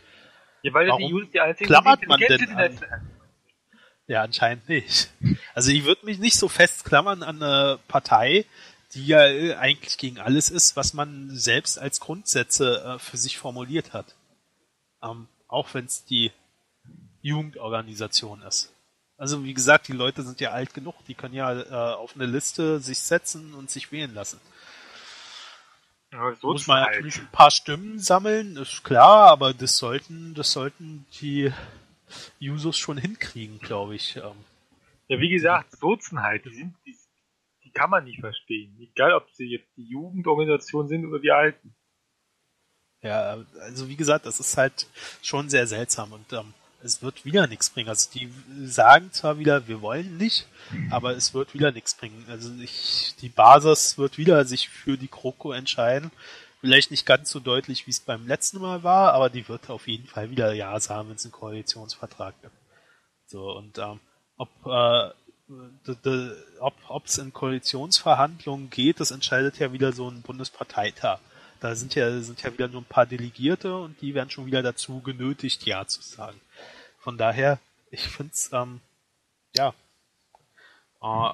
Ja, 0.61 0.73
weil 0.73 0.87
warum 0.87 1.01
die 1.01 1.07
Jusos 1.09 1.31
die 1.31 1.39
einzigen 1.39 1.67
klammert 1.67 2.07
man 2.07 2.19
denn 2.19 2.49
an? 2.51 2.79
Ja, 4.07 4.21
anscheinend 4.21 4.69
nicht. 4.69 5.09
Also 5.53 5.71
ich 5.71 5.83
würde 5.83 6.05
mich 6.05 6.17
nicht 6.19 6.37
so 6.37 6.47
festklammern 6.47 7.23
an 7.23 7.41
eine 7.41 7.79
Partei, 7.87 8.45
die 8.93 9.05
ja 9.05 9.25
äh, 9.25 9.55
eigentlich 9.55 9.97
gegen 9.97 10.19
alles 10.19 10.49
ist, 10.49 10.75
was 10.75 10.93
man 10.93 11.29
selbst 11.31 11.77
als 11.77 11.99
Grundsätze 11.99 12.83
äh, 12.83 12.99
für 12.99 13.17
sich 13.17 13.37
formuliert 13.37 13.93
hat. 13.93 14.15
Ähm, 15.03 15.27
auch 15.47 15.73
wenn 15.73 15.85
es 15.85 16.05
die 16.05 16.31
Jugendorganisation 17.27 18.41
ist. 18.41 18.73
Also 19.17 19.43
wie 19.43 19.53
gesagt, 19.53 19.87
die 19.87 19.93
Leute 19.93 20.21
sind 20.21 20.39
ja 20.39 20.51
alt 20.51 20.73
genug, 20.73 20.95
die 21.07 21.15
können 21.15 21.33
ja 21.33 21.59
äh, 21.59 21.95
auf 21.95 22.15
eine 22.15 22.25
Liste 22.25 22.79
sich 22.79 22.99
setzen 22.99 23.53
und 23.55 23.69
sich 23.71 23.91
wählen 23.91 24.13
lassen. 24.13 24.39
Ja, 26.11 26.33
so 26.35 26.51
Muss 26.51 26.67
man 26.67 26.83
natürlich 26.83 27.19
ein 27.19 27.31
paar 27.31 27.51
Stimmen 27.51 27.99
sammeln, 27.99 28.55
ist 28.55 28.83
klar, 28.83 29.29
aber 29.29 29.53
das 29.53 29.77
sollten, 29.77 30.33
das 30.35 30.51
sollten 30.51 31.05
die 31.19 31.51
Jusos 32.39 32.77
schon 32.77 32.97
hinkriegen, 32.97 33.59
glaube 33.59 33.95
ich. 33.95 34.15
Ähm. 34.15 34.45
Ja, 35.07 35.19
wie 35.19 35.29
gesagt, 35.29 35.71
Sozen 35.77 36.21
halt, 36.21 36.45
die 36.45 36.53
sind, 36.53 36.75
die, 36.85 36.95
die 37.63 37.71
kann 37.71 37.89
man 37.89 38.05
nicht 38.05 38.21
verstehen. 38.21 38.77
Egal, 38.79 39.13
ob 39.13 39.29
sie 39.31 39.45
jetzt 39.45 39.75
die 39.75 39.89
Jugendorganisation 39.89 40.87
sind 40.87 41.05
oder 41.05 41.19
die 41.19 41.31
Alten. 41.31 41.75
Ja, 43.01 43.43
also 43.61 43.89
wie 43.89 43.95
gesagt, 43.95 44.25
das 44.25 44.39
ist 44.39 44.57
halt 44.57 44.87
schon 45.21 45.49
sehr 45.49 45.67
seltsam 45.67 46.13
und 46.13 46.31
ähm, 46.33 46.53
es 46.83 47.01
wird 47.01 47.25
wieder 47.25 47.47
nichts 47.47 47.69
bringen. 47.69 47.89
Also 47.89 48.09
die 48.11 48.31
sagen 48.65 49.11
zwar 49.11 49.39
wieder, 49.39 49.67
wir 49.67 49.81
wollen 49.81 50.17
nicht, 50.17 50.47
aber 50.89 51.15
es 51.15 51.33
wird 51.33 51.53
wieder 51.53 51.71
nichts 51.71 51.95
bringen. 51.95 52.25
Also 52.29 52.51
ich, 52.61 53.15
die 53.21 53.29
Basis 53.29 53.97
wird 53.97 54.17
wieder 54.17 54.45
sich 54.45 54.69
für 54.69 54.97
die 54.97 55.07
Kroko 55.07 55.51
entscheiden. 55.51 56.11
Vielleicht 56.61 56.91
nicht 56.91 57.05
ganz 57.05 57.29
so 57.29 57.39
deutlich, 57.39 57.87
wie 57.87 57.91
es 57.91 57.99
beim 57.99 58.27
letzten 58.27 58.59
Mal 58.59 58.83
war, 58.83 59.13
aber 59.13 59.29
die 59.29 59.47
wird 59.47 59.69
auf 59.69 59.87
jeden 59.87 60.07
Fall 60.07 60.31
wieder 60.31 60.53
Ja 60.53 60.79
sagen, 60.79 61.09
wenn 61.09 61.15
es 61.15 61.25
einen 61.25 61.31
Koalitionsvertrag 61.31 62.35
gibt. 62.41 62.55
So, 63.27 63.51
und 63.51 63.77
ähm, 63.77 63.99
ob 64.37 64.49
äh, 64.65 65.11
ob 66.89 67.05
es 67.05 67.17
in 67.17 67.31
Koalitionsverhandlungen 67.31 68.69
geht, 68.69 68.99
das 68.99 69.11
entscheidet 69.11 69.59
ja 69.59 69.71
wieder 69.71 69.93
so 69.93 70.09
ein 70.09 70.21
Bundesparteitag. 70.21 71.19
Da 71.59 71.75
sind 71.75 71.95
ja, 71.95 72.21
sind 72.21 72.41
ja 72.41 72.53
wieder 72.53 72.67
nur 72.67 72.81
ein 72.81 72.85
paar 72.85 73.05
Delegierte 73.05 73.75
und 73.75 74.01
die 74.01 74.13
werden 74.13 74.29
schon 74.29 74.45
wieder 74.45 74.61
dazu 74.61 75.01
genötigt, 75.01 75.65
Ja 75.65 75.85
zu 75.85 76.01
sagen. 76.01 76.39
Von 76.99 77.17
daher, 77.17 77.59
ich 77.91 78.07
finde 78.07 78.33
es, 78.33 78.51
ähm, 78.53 78.81
ja, 79.55 79.73
äh, 81.01 81.31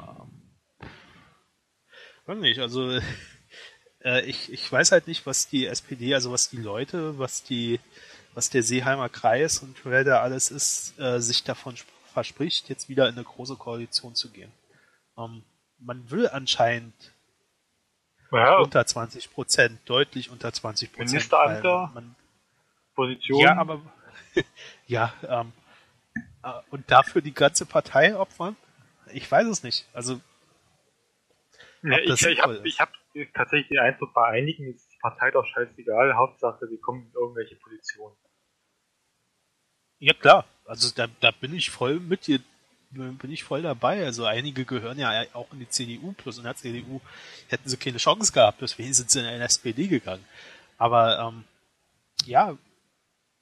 nicht, 2.36 2.60
also 2.60 3.00
äh, 4.04 4.22
ich, 4.26 4.52
ich 4.52 4.72
weiß 4.72 4.92
halt 4.92 5.08
nicht, 5.08 5.26
was 5.26 5.48
die 5.48 5.66
SPD, 5.66 6.14
also 6.14 6.32
was 6.32 6.50
die 6.50 6.58
Leute, 6.58 7.18
was 7.18 7.44
die, 7.44 7.80
was 8.34 8.50
der 8.50 8.64
Seeheimer 8.64 9.10
Kreis 9.10 9.60
und 9.60 9.86
wer 9.86 10.04
da 10.04 10.22
alles 10.22 10.52
ist, 10.52 11.00
äh, 11.00 11.20
sich 11.20 11.44
davon 11.44 11.76
verspricht, 12.14 12.70
jetzt 12.70 12.90
wieder 12.90 13.08
in 13.08 13.16
eine 13.16 13.24
große 13.24 13.56
Koalition 13.56 14.16
zu 14.16 14.30
gehen. 14.30 14.52
Ähm, 15.18 15.44
man 15.80 16.10
will 16.12 16.28
anscheinend 16.28 16.94
ja. 18.34 18.58
unter 18.58 18.86
20 18.86 19.32
Prozent, 19.32 19.80
deutlich 19.86 20.30
unter 20.30 20.52
20 20.52 20.92
Prozent. 20.92 21.12
Ministeramter, 21.12 21.92
man, 21.94 22.16
Position. 22.96 23.42
Ja, 23.42 23.58
aber 23.58 23.82
ja, 24.88 25.14
ähm, 25.28 25.52
äh, 26.44 26.52
und 26.72 26.90
dafür 26.90 27.22
die 27.22 27.34
ganze 27.34 27.66
Partei 27.66 28.16
opfern? 28.16 28.56
Ich 29.12 29.30
weiß 29.32 29.48
es 29.48 29.64
nicht. 29.64 29.86
Also 29.94 30.20
ja, 31.84 31.98
ich, 32.00 32.26
ich 32.26 32.40
habe 32.40 32.64
hab 32.80 32.94
tatsächlich 33.34 33.68
den 33.68 33.80
Eindruck, 33.80 34.14
bei 34.14 34.26
einigen 34.26 34.74
ist 34.74 34.90
die 34.92 34.98
Partei 35.00 35.32
doch 35.32 35.46
scheißegal. 35.46 36.16
Hauptsache, 36.16 36.68
sie 36.68 36.78
kommen 36.78 37.08
in 37.08 37.14
irgendwelche 37.14 37.56
Positionen. 37.56 38.16
Ja 40.00 40.14
klar, 40.14 40.46
also 40.66 40.94
da, 40.96 41.08
da 41.20 41.32
bin 41.32 41.54
ich 41.54 41.70
voll 41.70 42.00
mit 42.00 42.28
dir, 42.28 42.40
bin 42.94 43.32
ich 43.32 43.44
voll 43.44 43.62
dabei. 43.62 44.06
Also 44.06 44.26
einige 44.26 44.66
gehören 44.66 45.00
ja 45.00 45.24
auch 45.34 45.52
in 45.52 45.60
die 45.60 45.70
CDU, 45.70 46.14
plus 46.14 46.38
in 46.38 46.44
der 46.44 46.56
CDU 46.56 47.02
hätten 47.48 47.70
sie 47.70 47.78
keine 47.78 47.98
Chance 47.98 48.32
gehabt, 48.32 48.62
deswegen 48.62 48.94
sind 48.94 49.10
sie 49.10 49.20
in 49.20 49.26
eine 49.26 49.44
SPD 49.44 49.88
gegangen. 49.88 50.24
Aber 50.78 51.20
ähm, 51.20 51.44
ja, 52.26 52.58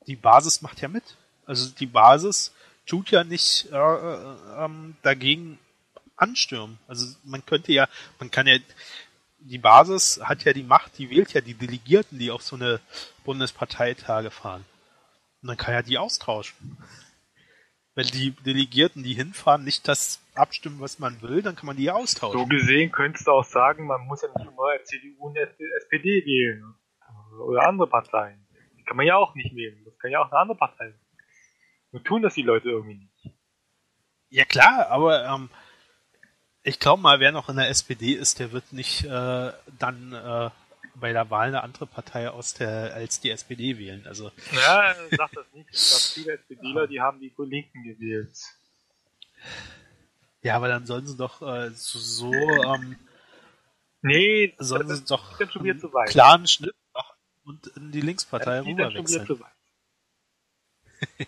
die 0.08 0.16
Basis 0.16 0.62
macht 0.62 0.82
ja 0.82 0.88
mit. 0.88 1.04
Also 1.46 1.70
die 1.70 1.86
Basis 1.86 2.54
tut 2.86 3.12
ja 3.12 3.24
nicht 3.24 3.70
äh, 3.72 3.78
äh, 3.78 4.36
ähm, 4.58 4.96
dagegen 5.02 5.60
anstürmen. 6.16 6.78
Also 6.88 7.16
man 7.24 7.46
könnte 7.46 7.72
ja, 7.72 7.88
man 8.20 8.32
kann 8.32 8.48
ja, 8.48 8.58
die 9.40 9.58
Basis 9.58 10.20
hat 10.24 10.44
ja 10.44 10.54
die 10.54 10.64
Macht, 10.64 10.98
die 10.98 11.10
wählt 11.10 11.34
ja 11.34 11.42
die 11.42 11.56
Delegierten, 11.56 12.20
die 12.20 12.32
auf 12.32 12.44
so 12.44 12.56
eine 12.56 12.80
Bundesparteitage 13.24 14.32
fahren. 14.32 14.66
Und 15.42 15.48
dann 15.48 15.58
kann 15.58 15.74
ja 15.74 15.82
die 15.82 15.98
austauschen. 15.98 16.78
Wenn 17.94 18.08
die 18.08 18.32
Delegierten, 18.32 19.04
die 19.04 19.14
hinfahren, 19.14 19.66
nicht 19.66 19.88
das 19.88 20.22
abstimmen, 20.34 20.80
was 20.80 21.00
man 21.00 21.22
will, 21.22 21.42
dann 21.42 21.56
kann 21.56 21.66
man 21.66 21.76
die 21.76 21.92
austauschen. 21.92 22.40
So 22.40 22.46
gesehen 22.46 22.92
könntest 22.92 23.28
du 23.28 23.32
auch 23.32 23.44
sagen, 23.44 23.86
man 23.86 24.08
muss 24.08 24.22
ja 24.22 24.30
nicht 24.30 24.48
immer 24.48 24.84
CDU 24.84 25.28
und 25.28 25.36
SPD 25.36 26.26
wählen. 26.26 26.74
Oder 27.46 27.68
andere 27.68 27.88
Parteien. 27.88 28.48
Die 28.78 28.84
kann 28.84 28.98
man 28.98 29.06
ja 29.06 29.16
auch 29.18 29.36
nicht 29.36 29.54
wählen. 29.56 29.84
Das 29.84 29.98
kann 30.00 30.12
ja 30.12 30.22
auch 30.22 30.32
eine 30.32 30.40
andere 30.40 30.58
Partei 30.58 30.90
sein. 30.92 31.00
Nur 31.92 32.04
tun 32.04 32.22
das 32.22 32.36
die 32.36 32.44
Leute 32.44 32.70
irgendwie 32.70 32.96
nicht. 32.96 33.36
Ja 34.30 34.46
klar, 34.46 34.88
aber 34.88 35.26
ähm, 35.26 35.50
ich 36.64 36.80
glaube 36.80 37.02
mal, 37.02 37.20
wer 37.20 37.34
noch 37.34 37.50
in 37.50 37.58
der 37.58 37.70
SPD 37.70 38.14
ist, 38.14 38.40
der 38.40 38.54
wird 38.54 38.72
nicht 38.72 39.04
äh, 39.04 39.52
dann 39.78 40.14
äh, 40.14 40.50
bei 40.96 41.14
der 41.14 41.30
Wahl 41.30 41.48
eine 41.48 41.64
andere 41.64 41.86
Partei 41.86 42.30
aus 42.30 42.54
der 42.54 42.94
als 42.94 43.20
die 43.20 43.32
SPD 43.32 43.78
wählen. 43.78 44.06
Also 44.08 44.32
Ja, 44.52 44.96
sag 45.12 45.32
das 45.32 45.46
nicht. 45.54 45.70
Ich 45.72 45.88
glaube, 45.90 46.04
viele 46.14 46.34
SPDler, 46.34 46.88
die 46.88 47.02
haben 47.02 47.20
die 47.20 47.34
Linken 47.38 47.84
gewählt. 47.84 48.38
ja, 50.42 50.56
aber 50.56 50.68
dann 50.68 50.86
sollen 50.86 51.08
sie 51.08 51.18
doch 51.18 51.42
äh, 51.42 51.72
so, 51.72 52.34
ähm, 52.34 52.98
Nee, 54.04 54.54
sollen 54.58 54.88
das 54.88 55.00
sie 55.00 55.06
doch 55.06 55.40
schon 55.52 55.62
einen 55.70 55.92
klaren 56.08 56.48
Schnitt 56.48 56.76
machen 56.94 57.16
und 57.46 57.68
in 57.68 57.92
die 57.92 58.02
Linkspartei 58.02 58.58
das 58.58 58.66
schon 58.66 58.80
rüberwechseln. 58.80 59.40
weit. 59.40 61.28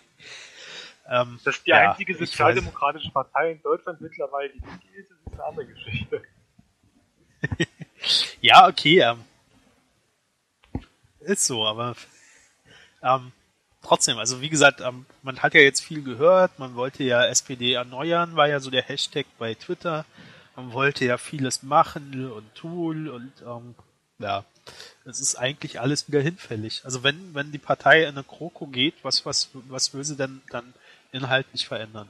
Ähm, 1.06 1.38
Dass 1.44 1.62
die 1.62 1.68
ja, 1.68 1.90
einzige 1.90 2.16
sozialdemokratische 2.16 3.10
Partei 3.10 3.52
in 3.52 3.60
Deutschland 3.62 4.00
mittlerweile 4.00 4.50
die 4.54 4.58
Linke 4.60 4.88
ist, 4.96 5.10
das 5.10 5.18
ist 5.18 5.32
eine 5.34 5.44
andere 5.44 5.66
Geschichte. 5.66 6.22
Ja, 8.40 8.68
okay, 8.68 9.00
ähm, 9.00 9.24
ist 11.24 11.46
so, 11.46 11.66
aber 11.66 11.96
ähm, 13.02 13.32
trotzdem, 13.82 14.18
also 14.18 14.40
wie 14.40 14.48
gesagt, 14.48 14.80
ähm, 14.80 15.06
man 15.22 15.40
hat 15.40 15.54
ja 15.54 15.60
jetzt 15.60 15.80
viel 15.80 16.02
gehört, 16.02 16.58
man 16.58 16.74
wollte 16.74 17.04
ja 17.04 17.24
SPD 17.26 17.74
erneuern, 17.74 18.36
war 18.36 18.48
ja 18.48 18.60
so 18.60 18.70
der 18.70 18.82
Hashtag 18.82 19.26
bei 19.38 19.54
Twitter, 19.54 20.04
man 20.56 20.72
wollte 20.72 21.04
ja 21.04 21.18
vieles 21.18 21.62
machen 21.62 22.30
und 22.30 22.54
tun 22.54 23.08
und 23.08 23.32
ähm, 23.46 23.74
ja, 24.18 24.44
es 25.04 25.20
ist 25.20 25.36
eigentlich 25.36 25.80
alles 25.80 26.08
wieder 26.08 26.20
hinfällig. 26.20 26.82
Also 26.84 27.02
wenn, 27.02 27.34
wenn 27.34 27.52
die 27.52 27.58
Partei 27.58 28.02
in 28.02 28.10
eine 28.10 28.24
Kroko 28.24 28.66
geht, 28.66 28.94
was, 29.02 29.26
was, 29.26 29.50
was 29.68 29.92
will 29.92 30.04
sie 30.04 30.16
denn 30.16 30.40
dann 30.50 30.72
inhaltlich 31.12 31.66
verändern? 31.66 32.08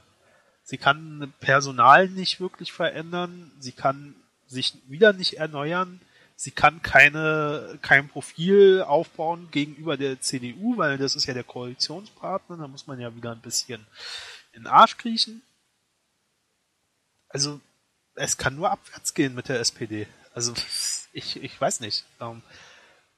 Sie 0.63 0.77
kann 0.77 1.33
Personal 1.39 2.07
nicht 2.07 2.39
wirklich 2.39 2.71
verändern, 2.71 3.51
sie 3.59 3.71
kann 3.71 4.15
sich 4.47 4.73
wieder 4.87 5.13
nicht 5.13 5.37
erneuern, 5.37 5.99
sie 6.35 6.51
kann 6.51 6.81
keine, 6.81 7.79
kein 7.81 8.09
Profil 8.09 8.81
aufbauen 8.81 9.49
gegenüber 9.51 9.97
der 9.97 10.19
CDU, 10.19 10.77
weil 10.77 10.97
das 10.97 11.15
ist 11.15 11.25
ja 11.25 11.33
der 11.33 11.43
Koalitionspartner, 11.43 12.57
da 12.57 12.67
muss 12.67 12.87
man 12.87 12.99
ja 12.99 13.15
wieder 13.15 13.31
ein 13.31 13.41
bisschen 13.41 13.85
in 14.53 14.63
den 14.63 14.67
Arsch 14.67 14.97
kriechen. 14.97 15.41
Also, 17.29 17.59
es 18.15 18.37
kann 18.37 18.55
nur 18.55 18.71
abwärts 18.71 19.13
gehen 19.13 19.35
mit 19.35 19.49
der 19.49 19.59
SPD. 19.59 20.07
Also, 20.33 20.53
ich, 21.13 21.41
ich 21.41 21.59
weiß 21.59 21.79
nicht. 21.79 22.05
Ähm, 22.19 22.41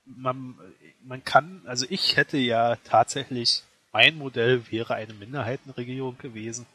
man, 0.05 0.55
man 1.03 1.23
kann, 1.23 1.61
also 1.65 1.85
ich 1.89 2.15
hätte 2.15 2.37
ja 2.37 2.77
tatsächlich, 2.77 3.63
mein 3.91 4.17
Modell 4.17 4.71
wäre 4.71 4.95
eine 4.95 5.13
Minderheitenregierung 5.13 6.17
gewesen. 6.17 6.65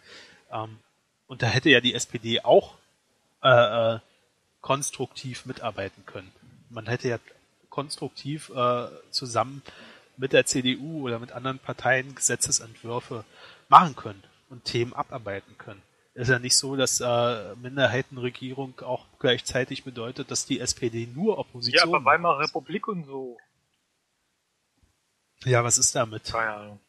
Ähm, 0.51 0.79
und 1.27 1.43
da 1.43 1.47
hätte 1.47 1.71
ja 1.71 1.81
die 1.81 1.95
SPD 1.95 2.41
auch 2.43 2.75
äh, 3.43 3.95
äh, 3.95 3.99
konstruktiv 4.63 5.45
mitarbeiten 5.45 6.07
können. 6.07 6.33
Man 6.71 6.87
hätte 6.87 7.09
ja 7.09 7.19
konstruktiv 7.69 8.51
äh, 8.51 8.87
zusammen 9.11 9.63
mit 10.17 10.33
der 10.33 10.47
CDU 10.47 11.03
oder 11.03 11.19
mit 11.19 11.33
anderen 11.33 11.59
Parteien 11.59 12.15
Gesetzesentwürfe 12.15 13.25
machen 13.69 13.95
können 13.97 14.23
und 14.49 14.65
Themen 14.65 14.95
abarbeiten 14.95 15.59
können. 15.59 15.83
Ist 16.15 16.29
ja 16.29 16.39
nicht 16.39 16.57
so, 16.57 16.77
dass 16.77 17.01
äh, 17.01 17.55
Minderheitenregierung 17.57 18.81
auch 18.83 19.07
gleichzeitig 19.19 19.85
bedeutet, 19.85 20.31
dass 20.31 20.45
die 20.45 20.61
SPD 20.61 21.07
nur 21.07 21.35
Ja, 21.35 21.39
Opposition 21.41 21.89
aber 21.89 22.01
macht. 22.01 22.05
Weimarer 22.15 22.41
Republik 22.41 22.87
und 22.87 23.07
so. 23.07 23.39
Ja, 25.45 25.65
was 25.65 25.79
ist 25.79 25.95
damit? 25.95 26.25
Keine 26.25 26.53
Ahnung. 26.53 26.81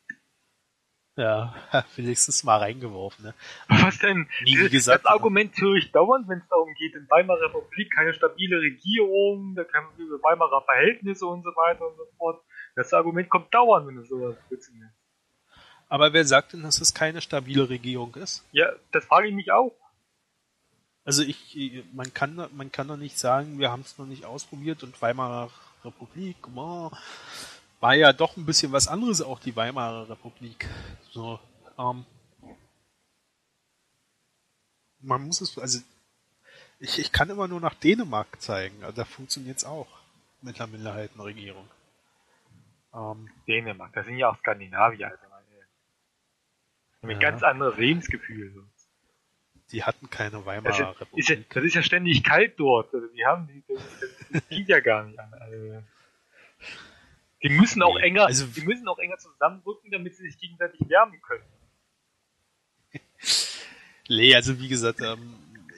Ja, 1.16 1.53
wenigstens 1.95 2.43
mal 2.43 2.57
reingeworfen. 2.57 3.26
Ne? 3.26 3.34
Was 3.68 3.99
denn? 3.99 4.28
Nie 4.43 4.57
das, 4.57 4.72
gesagt, 4.72 5.05
das 5.05 5.11
Argument 5.11 5.55
höre 5.57 5.76
ich 5.76 5.91
dauernd, 5.91 6.28
wenn 6.28 6.39
es 6.39 6.47
darum 6.49 6.74
geht, 6.74 6.95
in 6.95 7.07
Weimarer 7.09 7.53
Republik 7.53 7.93
keine 7.93 8.14
stabile 8.14 8.59
Regierung, 8.59 9.53
da 9.55 9.64
kann 9.64 9.86
man 9.86 9.95
über 9.97 10.18
Weimarer 10.24 10.64
Verhältnisse 10.64 11.28
und 11.28 11.43
so 11.43 11.49
weiter 11.49 11.88
und 11.88 11.97
so 11.97 12.05
fort. 12.18 12.43
Das 12.76 12.91
Argument 12.93 13.30
kommt 13.30 13.53
dauernd, 13.53 13.88
wenn 13.88 13.95
du 13.95 14.03
sowas 14.03 14.36
willst. 14.49 14.72
Aber 15.88 16.11
wer 16.14 16.26
sagt 16.26 16.53
denn, 16.53 16.64
dass 16.64 16.82
es 16.82 16.95
keine 16.95 17.22
stabile 17.22 17.70
Regierung 17.70 18.16
ist? 18.16 18.43
Ja, 18.51 18.72
das 18.91 19.05
frage 19.05 19.28
ich 19.28 19.36
mich 19.36 19.51
auch. 19.51 19.76
Also 21.05 21.22
ich, 21.22 21.84
man 21.93 22.14
kann, 22.14 22.47
man 22.53 22.72
kann 22.72 22.88
doch 22.88 22.97
nicht 22.97 23.20
sagen, 23.20 23.59
wir 23.59 23.72
haben 23.72 23.82
es 23.82 23.97
noch 23.99 24.05
nicht 24.07 24.26
ausprobiert 24.26 24.82
und 24.84 24.99
Weimarer 25.01 25.51
Republik, 25.84 26.38
boah, 26.47 26.97
war 27.84 27.95
ja 27.95 28.13
doch 28.13 28.38
ein 28.38 28.45
bisschen 28.45 28.71
was 28.71 28.88
anderes 28.88 29.21
auch 29.21 29.39
die 29.39 29.57
Weimarer 29.57 30.09
Republik. 30.09 30.69
So, 31.11 31.38
ähm, 31.77 32.05
man 35.01 35.21
muss 35.23 35.41
es, 35.41 35.57
also 35.57 35.79
ich, 36.79 36.97
ich 36.97 37.11
kann 37.11 37.29
immer 37.29 37.49
nur 37.49 37.59
nach 37.59 37.73
Dänemark 37.73 38.41
zeigen, 38.41 38.81
also 38.86 38.95
da 38.95 39.03
funktioniert 39.03 39.57
es 39.57 39.65
auch 39.65 39.88
mit 40.41 40.59
der 40.59 40.67
Minderheitenregierung. 40.67 41.67
Ähm, 42.93 43.29
Dänemark, 43.49 43.91
das 43.91 44.05
sind 44.05 44.17
ja 44.17 44.29
auch 44.29 44.38
Skandinavier, 44.38 45.07
also 45.09 45.23
meine. 45.29 45.43
Ein 47.01 47.21
Ja. 47.21 47.29
ganz 47.31 47.43
anderes 47.43 47.77
Lebensgefühl. 47.77 48.63
Die 49.71 49.84
hatten 49.84 50.09
keine 50.09 50.38
Das, 50.38 50.45
Weimarer 50.45 50.69
ist, 50.69 50.79
ist 51.17 51.29
ja, 51.29 51.36
Republik. 51.36 51.49
das 51.49 51.63
ist 51.65 51.73
ja 51.73 51.84
ständig 51.84 52.23
kalt 52.23 52.57
dort. 52.57 52.93
Also 52.93 53.07
die 53.07 53.25
haben 53.25 53.47
die, 53.47 53.61
das, 53.67 53.81
das 54.31 54.47
geht 54.47 54.69
ja 54.69 54.79
gar 54.79 55.03
nicht 55.03 55.19
an. 55.19 55.34
Also, 55.34 55.84
die 57.43 57.49
müssen 57.49 57.81
auch 57.81 57.97
enger, 57.97 58.25
also- 58.25 58.45
die 58.47 58.61
müssen 58.61 58.87
auch 58.87 58.99
enger 58.99 59.17
zusammenrücken, 59.17 59.91
damit 59.91 60.15
sie 60.15 60.23
sich 60.23 60.37
gegenseitig 60.37 60.79
wärmen 60.87 61.21
können. 61.21 61.43
Nee, 64.09 64.35
also 64.35 64.59
wie 64.59 64.67
gesagt, 64.67 64.99
ähm, 64.99 65.33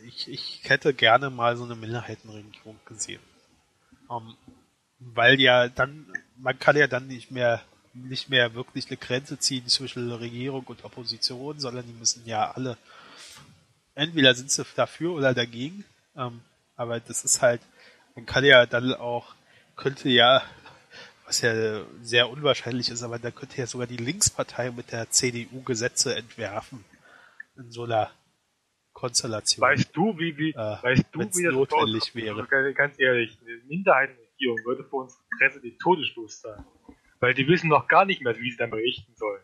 ich, 0.08 0.28
ich 0.28 0.62
hätte 0.64 0.96
gerne 0.96 1.30
mal 1.30 1.56
so 1.58 1.64
eine 1.64 1.76
Minderheitenregierung 1.76 2.80
gesehen. 2.86 3.22
Ähm, 4.10 4.36
weil 4.98 5.40
ja 5.40 5.70
dann, 5.70 6.12
man 6.38 6.58
kann 6.58 6.76
ja 6.76 6.88
dann 6.88 7.06
nicht 7.06 7.30
mehr 7.30 7.64
nicht 7.94 8.28
mehr 8.30 8.56
wirklich 8.56 8.88
eine 8.88 8.98
Grenze 8.98 9.40
ziehen 9.40 9.68
zwischen 9.68 10.12
Regierung 10.12 10.66
und 10.66 10.84
Opposition, 10.84 11.60
sondern 11.60 11.86
die 11.86 11.94
müssen 11.94 12.26
ja 12.26 12.52
alle 12.52 12.78
entweder 13.94 14.36
sind 14.36 14.52
sie 14.52 14.66
dafür 14.76 15.14
oder 15.14 15.34
dagegen. 15.34 15.86
Ähm, 16.16 16.42
aber 16.76 17.00
das 17.00 17.24
ist 17.24 17.42
halt, 17.42 17.62
man 18.16 18.26
kann 18.26 18.44
ja 18.44 18.66
dann 18.66 18.94
auch, 18.94 19.34
könnte 19.78 20.10
ja, 20.10 20.44
was 21.26 21.42
ja 21.42 21.84
sehr 22.02 22.30
unwahrscheinlich 22.30 22.90
ist, 22.90 23.04
aber 23.04 23.18
da 23.20 23.32
könnte 23.32 23.58
ja 23.58 23.68
sogar 23.68 23.88
die 23.88 23.98
Linkspartei 23.98 24.72
mit 24.72 24.92
der 24.92 25.10
CDU 25.10 25.62
Gesetze 25.64 26.16
entwerfen 26.16 26.84
in 27.58 27.72
so 27.72 27.84
einer 27.84 28.12
Konstellation. 28.94 29.62
Weißt 29.62 29.90
du, 29.96 30.18
wie, 30.20 30.38
wie, 30.38 30.52
Äh, 30.52 30.56
weißt 30.56 31.06
du, 31.12 31.20
wie 31.20 31.44
das 31.44 31.54
notwendig 31.54 32.14
wäre. 32.16 32.48
Also 32.50 32.74
ganz- 32.74 33.00
ehrlich, 33.00 33.38
eine 33.42 33.58
Minderheitenregierung 33.66 34.58
würde 34.66 34.84
für 34.84 34.96
unsere 34.98 35.22
Presse 35.38 35.60
die 35.62 35.78
Todesstoß 35.78 36.42
sein. 36.42 36.66
Weil 37.20 37.34
die 37.34 37.48
wissen 37.48 37.70
noch 37.70 37.88
gar 37.88 38.06
nicht 38.06 38.22
mehr, 38.22 38.38
wie 38.38 38.52
sie 38.52 38.58
dann 38.58 38.70
berichten 38.70 39.14
sollen. 39.16 39.42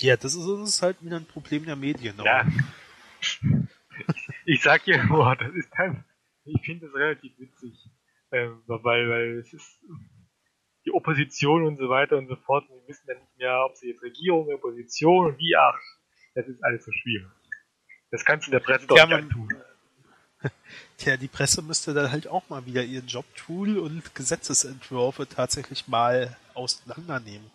Ja, 0.00 0.16
das 0.16 0.34
ist, 0.34 0.46
das 0.46 0.68
ist 0.68 0.82
halt 0.82 1.02
wieder 1.02 1.16
ein 1.16 1.26
Problem 1.26 1.64
der 1.64 1.76
Medien. 1.76 2.16
Ja. 2.24 2.46
Ich 4.46 4.60
sag 4.60 4.86
ja 4.86 5.02
nur, 5.04 5.34
das 5.36 5.54
ist 5.54 5.70
dann, 5.78 6.04
ich 6.44 6.60
finde 6.62 6.86
das 6.86 6.94
relativ 6.94 7.32
witzig. 7.38 7.72
Ähm, 8.32 8.62
weil, 8.66 9.08
weil 9.08 9.38
es 9.38 9.52
ist 9.52 9.84
die 10.84 10.92
Opposition 10.92 11.64
und 11.64 11.76
so 11.76 11.88
weiter 11.88 12.16
und 12.16 12.28
so 12.28 12.36
fort, 12.36 12.68
und 12.68 12.82
die 12.82 12.88
wissen 12.88 13.06
dann 13.06 13.18
nicht 13.18 13.38
mehr, 13.38 13.64
ob 13.64 13.76
sie 13.76 13.88
jetzt 13.88 14.02
Regierung, 14.02 14.52
Opposition 14.52 15.26
und 15.26 15.38
wie, 15.38 15.56
ach, 15.56 15.78
das 16.34 16.46
ist 16.48 16.62
alles 16.62 16.84
so 16.84 16.92
schwierig. 16.92 17.28
Das 18.10 18.24
kannst 18.24 18.46
du 18.46 18.50
der 18.50 18.60
Presse 18.60 18.86
doch 18.86 18.96
nicht 18.96 19.12
antun. 19.12 19.48
Tja, 20.98 21.16
die 21.16 21.28
Presse 21.28 21.62
müsste 21.62 21.94
dann 21.94 22.12
halt 22.12 22.28
auch 22.28 22.48
mal 22.48 22.66
wieder 22.66 22.82
ihren 22.82 23.06
Job 23.06 23.24
tun 23.34 23.78
und 23.78 24.14
Gesetzesentwürfe 24.14 25.26
tatsächlich 25.28 25.88
mal 25.88 26.36
auseinandernehmen. 26.54 27.50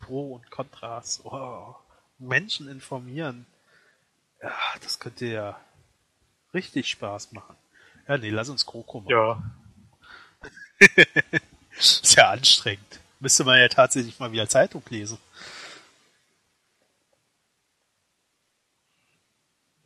Pro 0.00 0.34
und 0.34 0.50
Kontras. 0.50 1.22
Oh, 1.24 1.74
Menschen 2.18 2.68
informieren. 2.68 3.46
Ja, 4.42 4.52
das 4.82 4.98
könnte 4.98 5.26
ja 5.26 5.60
richtig 6.52 6.88
Spaß 6.88 7.32
machen. 7.32 7.56
Ja, 8.08 8.18
nee, 8.18 8.30
lass 8.30 8.48
uns 8.48 8.66
Kroko 8.66 9.00
machen. 9.00 9.10
Ja, 9.10 9.42
Ist 11.78 12.16
ja 12.16 12.30
anstrengend. 12.30 13.00
Müsste 13.20 13.44
man 13.44 13.58
ja 13.58 13.68
tatsächlich 13.68 14.18
mal 14.18 14.32
wieder 14.32 14.48
Zeitung 14.48 14.82
lesen. 14.88 15.18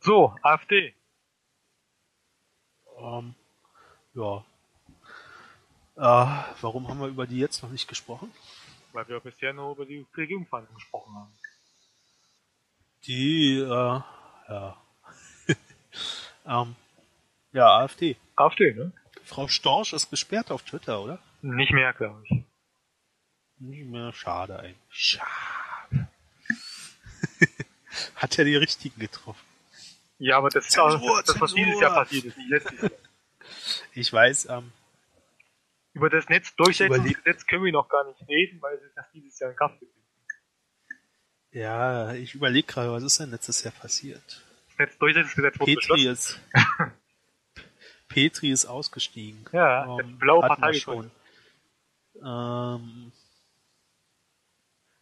so, 0.07 0.33
AfD. 0.41 0.95
Ähm, 2.97 3.35
ja. 4.13 4.43
Äh, 5.97 6.53
warum 6.61 6.87
haben 6.87 6.99
wir 6.99 7.07
über 7.07 7.27
die 7.27 7.39
jetzt 7.39 7.61
noch 7.61 7.69
nicht 7.69 7.87
gesprochen? 7.87 8.31
Weil 8.93 9.07
wir 9.07 9.19
bisher 9.19 9.53
nur 9.53 9.73
über 9.73 9.85
die 9.85 10.05
Regierungsverhandlungen 10.15 10.75
gesprochen 10.75 11.13
haben. 11.15 11.33
Die, 13.05 13.57
äh, 13.57 14.01
ja. 14.49 14.77
ähm, 16.45 16.75
ja, 17.51 17.79
AfD. 17.79 18.15
AfD, 18.35 18.73
ne? 18.73 18.91
Frau 19.27 19.47
Storch 19.47 19.93
ist 19.93 20.09
gesperrt 20.09 20.51
auf 20.51 20.63
Twitter, 20.63 21.01
oder? 21.01 21.19
Nicht 21.41 21.71
mehr, 21.71 21.93
glaube 21.93 22.23
ich. 22.23 22.43
Nicht 23.59 23.85
mehr. 23.85 24.13
Schade 24.13 24.57
eigentlich. 24.57 24.77
Schade. 24.89 25.27
Hat 28.15 28.37
ja 28.37 28.43
die 28.43 28.55
richtigen 28.55 28.99
getroffen. 28.99 29.45
Ja, 30.19 30.37
aber 30.37 30.49
das 30.49 30.67
ist 30.67 30.79
auch 30.79 30.99
das, 31.23 31.39
was 31.39 31.53
dieses 31.53 31.79
Jahr 31.79 31.93
passiert 31.93 32.25
ist, 32.25 32.37
nicht 32.37 32.49
letztes 32.49 32.81
Jahr. 32.81 32.91
Ich 33.93 34.11
weiß, 34.11 34.47
ähm, 34.49 34.71
Über 35.93 36.09
das 36.09 36.27
Netzdurchsetzungsgesetz 36.29 37.45
können 37.45 37.65
wir 37.65 37.71
noch 37.71 37.89
gar 37.89 38.05
nicht 38.05 38.27
reden, 38.27 38.61
weil 38.61 38.75
es 38.75 38.95
erst 38.95 39.13
dieses 39.13 39.37
Jahr 39.39 39.51
in 39.51 39.57
Kraft 39.57 39.81
ist. 39.81 39.91
Ja, 41.51 42.13
ich 42.13 42.33
überlege 42.33 42.67
gerade, 42.67 42.91
was 42.91 43.03
ist 43.03 43.19
denn 43.19 43.31
letztes 43.31 43.63
Jahr 43.63 43.73
passiert? 43.73 44.43
Das 44.69 44.77
Netzdurchsetzungsgesetz 44.79 45.59
wurde 45.59 45.73
Petri 45.75 46.07
ist, 46.07 46.39
Petri 48.17 48.49
ist 48.49 48.65
ausgestiegen. 48.65 49.45
Ja, 49.51 49.85
Ähm, 49.85 49.97
der 49.97 50.03
blaue 50.17 50.41
Partei 50.41 50.73
schon. 50.73 51.11
Ähm, 52.15 53.11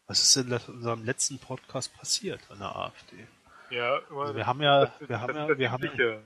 was 0.06 0.22
ist 0.22 0.36
denn 0.36 0.52
in 0.52 0.74
unserem 0.76 1.06
letzten 1.06 1.40
Podcast 1.40 1.98
passiert 1.98 2.42
an 2.50 2.60
der 2.60 2.76
AfD? 2.76 3.26
Ja, 3.70 4.02
Also 4.10 4.36
wir 4.36 4.46
haben 4.46 4.62
ja, 4.62 4.92
wir 5.00 5.22
haben 5.22 5.28
das, 5.30 5.38
ja, 5.38 5.48
das 5.48 5.58
wir 5.58 5.72
haben 5.72 5.90
ja. 5.98 6.18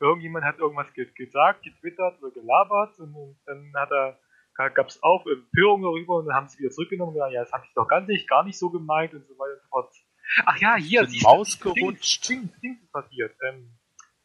Irgendjemand 0.00 0.46
hat 0.46 0.58
irgendwas 0.58 0.90
ge 0.94 1.04
gesagt, 1.14 1.64
getwittert 1.64 2.22
oder 2.22 2.30
gelabert 2.30 2.98
und, 2.98 3.14
und 3.14 3.38
dann 3.44 3.70
hat 3.74 3.90
er 3.90 4.18
gab 4.70 4.88
es 4.88 5.02
auch 5.02 5.26
Empörung 5.26 5.82
darüber 5.82 6.16
und 6.16 6.26
dann 6.26 6.34
haben 6.34 6.48
sie 6.48 6.60
wieder 6.60 6.70
zurückgenommen 6.70 7.10
und 7.10 7.14
gesagt, 7.16 7.34
ja, 7.34 7.42
das 7.42 7.52
habe 7.52 7.66
ich 7.66 7.74
doch 7.74 7.86
ganz 7.86 8.08
nicht, 8.08 8.26
gar 8.26 8.42
nicht 8.42 8.58
so 8.58 8.70
gemeint 8.70 9.12
und 9.12 9.26
so 9.28 9.34
weiter 9.38 9.52
und 9.52 9.62
so 9.62 9.68
fort. 9.68 9.94
Ach 10.46 10.56
ja, 10.56 10.76
hier, 10.76 11.06
siehst 11.06 11.24
Maus 11.24 11.60
gerutscht. 11.60 12.26
Ding, 12.26 12.40
Ding, 12.40 12.60
Ding 12.62 12.80
ist 12.82 12.90
passiert. 12.90 13.36
Ähm, 13.46 13.76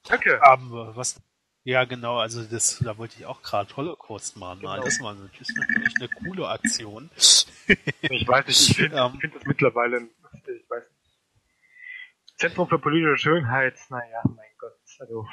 danke. 0.08 0.40
haben 0.41 0.72
wir 0.72 0.95
was? 0.95 1.22
Ja, 1.65 1.85
genau, 1.85 2.18
also 2.18 2.44
das, 2.44 2.80
da 2.80 2.98
wollte 2.98 3.15
ich 3.18 3.26
auch 3.26 3.41
gerade 3.41 3.73
Holocaust 3.77 4.35
machen. 4.35 4.60
Genau. 4.60 4.84
Das 4.84 4.99
war 4.99 5.14
natürlich 5.14 5.48
natürlich 5.56 5.95
eine 5.98 6.10
coole 6.10 6.48
Aktion. 6.49 7.10
Ich 7.15 8.27
weiß 8.27 8.48
nicht, 8.48 8.69
ich 8.69 8.76
finde 8.76 8.98
Ähm. 9.14 9.19
find 9.19 9.34
das 9.34 9.45
mittlerweile, 9.45 10.02
ich 10.02 10.69
weiß 10.69 10.84
nicht. 10.84 12.38
Zentrum 12.38 12.68
für 12.68 12.80
politische 12.80 13.18
Schönheit, 13.18 13.80
naja, 13.90 14.22
mein 14.26 14.49
Gott, 14.57 14.77
also. 14.99 15.26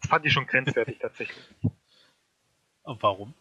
Das 0.00 0.10
fand 0.10 0.26
ich 0.26 0.32
schon 0.34 0.46
grenzwertig 0.46 0.98
tatsächlich. 0.98 1.44
Und 2.82 3.02
warum? 3.02 3.34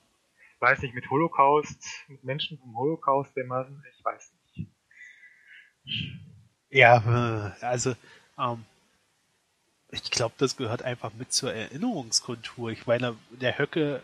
Weiß 0.60 0.82
nicht, 0.82 0.96
mit 0.96 1.10
Holocaust, 1.10 1.84
mit 2.08 2.24
Menschen 2.24 2.58
vom 2.58 2.76
Holocaust 2.78 3.36
dermaßen, 3.36 3.84
ich 3.98 4.06
weiß 4.06 4.34
nicht. 4.56 4.70
Ja, 6.70 7.52
äh, 7.60 7.66
also 7.66 7.96
ähm, 8.40 8.66
ich 9.92 10.12
glaube, 10.12 10.36
das 10.38 10.58
gehört 10.58 10.82
einfach 10.82 11.14
mit 11.14 11.32
zur 11.32 11.54
Erinnerungskultur. 11.54 12.72
Ich 12.72 12.86
meine, 12.86 13.16
der 13.32 13.58
Höcke 13.58 14.02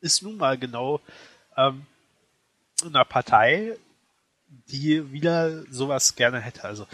ist 0.00 0.22
nun 0.22 0.36
mal 0.36 0.56
genau 0.56 1.00
ähm, 1.56 1.86
in 2.82 2.88
einer 2.88 3.04
Partei, 3.04 3.76
die 4.68 5.12
wieder 5.12 5.64
sowas 5.70 6.16
gerne 6.16 6.40
hätte. 6.40 6.64
Also 6.64 6.86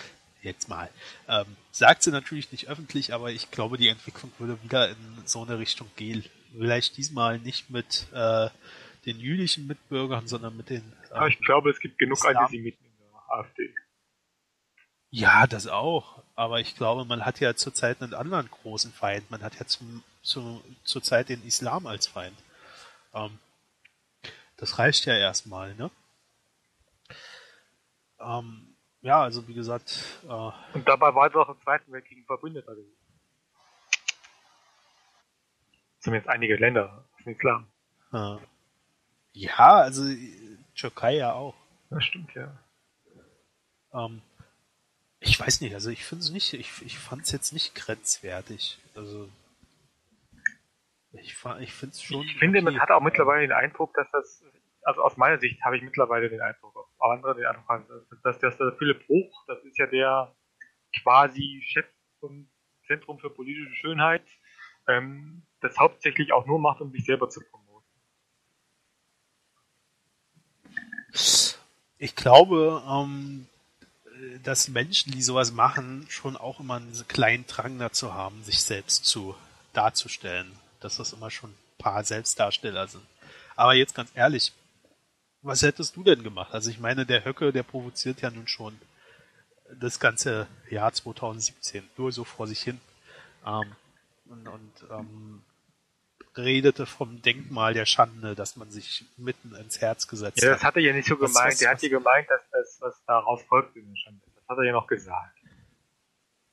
jetzt 0.42 0.68
mal. 0.68 0.90
Ähm, 1.28 1.46
sagt 1.70 2.02
sie 2.02 2.10
natürlich 2.10 2.50
nicht 2.52 2.68
öffentlich, 2.68 3.14
aber 3.14 3.30
ich 3.30 3.50
glaube, 3.50 3.76
die 3.78 3.88
Entwicklung 3.88 4.32
würde 4.38 4.62
wieder 4.62 4.90
in 4.90 4.96
so 5.24 5.42
eine 5.42 5.58
Richtung 5.58 5.88
gehen. 5.96 6.24
Vielleicht 6.56 6.96
diesmal 6.96 7.38
nicht 7.38 7.70
mit 7.70 8.06
äh, 8.12 8.48
den 9.06 9.18
jüdischen 9.18 9.66
Mitbürgern, 9.66 10.26
sondern 10.26 10.56
mit 10.56 10.70
den. 10.70 10.92
Ähm, 11.12 11.28
ich 11.28 11.38
glaube, 11.40 11.70
es 11.70 11.80
gibt 11.80 11.98
genug 11.98 12.18
Islam. 12.18 12.36
Antisemiten 12.36 12.84
in 12.84 12.92
der 12.98 13.38
AfD. 13.38 13.74
Ja, 15.10 15.46
das 15.46 15.66
auch. 15.66 16.23
Aber 16.36 16.60
ich 16.60 16.74
glaube, 16.74 17.04
man 17.04 17.24
hat 17.24 17.40
ja 17.40 17.54
zurzeit 17.54 18.02
einen 18.02 18.14
anderen 18.14 18.50
großen 18.50 18.92
Feind. 18.92 19.30
Man 19.30 19.42
hat 19.42 19.54
ja 19.58 19.66
zum, 19.66 20.02
zu, 20.22 20.62
zurzeit 20.82 21.28
den 21.28 21.44
Islam 21.44 21.86
als 21.86 22.06
Feind. 22.06 22.36
Ähm, 23.14 23.38
das 24.56 24.78
reicht 24.78 25.06
ja 25.06 25.16
erstmal, 25.16 25.74
ne? 25.74 25.90
Ähm, 28.18 28.74
ja, 29.02 29.22
also 29.22 29.46
wie 29.46 29.54
gesagt, 29.54 30.02
äh, 30.24 30.50
Und 30.72 30.88
dabei 30.88 31.14
war 31.14 31.28
es 31.28 31.34
auch 31.34 31.48
im 31.48 31.60
Zweiten 31.62 31.92
Weltkrieg 31.92 32.18
ein 32.18 32.24
Verbündeter 32.24 32.74
gewesen. 32.74 32.96
Zumindest 36.00 36.28
einige 36.28 36.56
Länder, 36.56 37.04
ist 37.18 37.26
mir 37.26 37.34
klar. 37.34 37.66
äh, 38.12 38.36
ja, 39.32 39.74
also 39.76 40.04
äh, 40.06 40.58
Türkei 40.74 41.16
ja 41.16 41.32
auch. 41.32 41.54
Das 41.90 42.04
stimmt, 42.04 42.34
ja. 42.34 42.56
Ähm, 43.92 44.22
ich 45.24 45.40
weiß 45.40 45.60
nicht, 45.62 45.74
also 45.74 45.90
ich 45.90 46.04
finde 46.04 46.22
es 46.22 46.30
nicht, 46.30 46.52
ich, 46.52 46.70
ich 46.82 46.98
fand 46.98 47.22
es 47.22 47.32
jetzt 47.32 47.52
nicht 47.52 47.74
grenzwertig. 47.74 48.78
Also 48.94 49.28
ich, 51.12 51.34
ich 51.60 51.72
finde 51.72 51.92
es 51.92 52.02
schon. 52.02 52.22
Ich 52.22 52.36
finde, 52.38 52.60
man 52.60 52.74
okay. 52.74 52.82
hat 52.82 52.90
auch 52.90 53.00
mittlerweile 53.00 53.42
den 53.42 53.52
Eindruck, 53.52 53.94
dass 53.94 54.10
das, 54.12 54.44
also 54.82 55.02
aus 55.02 55.16
meiner 55.16 55.38
Sicht 55.38 55.62
habe 55.64 55.76
ich 55.76 55.82
mittlerweile 55.82 56.28
den 56.28 56.40
Eindruck, 56.40 56.76
auch 56.98 57.10
andere 57.10 57.34
den 57.34 57.46
Eindruck 57.46 57.68
haben, 57.68 57.86
dass, 58.22 58.38
dass 58.38 58.56
der 58.58 58.72
Philipp 58.78 59.06
Bruch, 59.06 59.44
das 59.46 59.64
ist 59.64 59.78
ja 59.78 59.86
der 59.86 60.34
quasi 61.02 61.62
Chef 61.64 61.86
vom 62.20 62.48
Zentrum 62.86 63.18
für 63.18 63.30
politische 63.30 63.74
Schönheit, 63.76 64.26
ähm, 64.88 65.42
das 65.60 65.78
hauptsächlich 65.78 66.32
auch 66.32 66.46
nur 66.46 66.58
macht, 66.58 66.80
um 66.80 66.90
sich 66.90 67.04
selber 67.04 67.30
zu 67.30 67.40
promoten. 67.40 67.88
Ich 71.98 72.14
glaube, 72.16 72.82
ähm, 72.86 73.46
dass 74.42 74.68
Menschen, 74.68 75.12
die 75.12 75.22
sowas 75.22 75.52
machen, 75.52 76.06
schon 76.08 76.36
auch 76.36 76.60
immer 76.60 76.76
einen 76.76 77.08
kleinen 77.08 77.46
Drang 77.46 77.78
dazu 77.78 78.14
haben, 78.14 78.42
sich 78.44 78.62
selbst 78.62 79.04
zu 79.04 79.34
darzustellen. 79.72 80.50
Dass 80.80 80.96
das 80.96 81.12
immer 81.12 81.30
schon 81.30 81.50
ein 81.50 81.78
paar 81.78 82.04
Selbstdarsteller 82.04 82.88
sind. 82.88 83.04
Aber 83.56 83.74
jetzt 83.74 83.94
ganz 83.94 84.10
ehrlich, 84.14 84.52
was 85.42 85.62
hättest 85.62 85.96
du 85.96 86.02
denn 86.02 86.22
gemacht? 86.22 86.52
Also 86.52 86.70
ich 86.70 86.78
meine, 86.78 87.06
der 87.06 87.24
Höcke, 87.24 87.52
der 87.52 87.62
provoziert 87.62 88.20
ja 88.22 88.30
nun 88.30 88.48
schon 88.48 88.78
das 89.80 90.00
ganze 90.00 90.46
Jahr 90.70 90.92
2017 90.92 91.88
nur 91.96 92.12
so 92.12 92.24
vor 92.24 92.46
sich 92.46 92.60
hin. 92.60 92.80
Ähm, 93.46 93.72
und 94.26 94.48
und 94.48 94.72
ähm, 94.90 95.42
redete 96.36 96.86
vom 96.86 97.22
Denkmal 97.22 97.74
der 97.74 97.86
Schande, 97.86 98.34
dass 98.34 98.56
man 98.56 98.70
sich 98.70 99.04
mitten 99.16 99.54
ins 99.54 99.80
Herz 99.80 100.08
gesetzt 100.08 100.42
Ja, 100.42 100.50
hat. 100.50 100.56
das 100.56 100.64
hat 100.64 100.76
er 100.76 100.82
ja 100.82 100.92
nicht 100.92 101.06
so 101.08 101.20
Was- 101.20 101.32
gemeint. 101.32 101.52
was- 101.52 101.58
der 101.58 101.68
was- 101.70 101.76
hat 101.76 101.82
ja 101.82 101.88
gemeint, 101.88 102.30
dass 102.30 102.42
das, 102.50 102.76
was 102.80 103.04
daraus 103.06 103.42
folgt, 103.44 103.76
in 103.76 103.88
der 103.88 103.96
Schande 103.96 104.20
ist. 104.26 104.36
Das 104.36 104.48
hat 104.48 104.58
er 104.58 104.64
ja 104.64 104.72
noch 104.72 104.86
gesagt. 104.86 105.36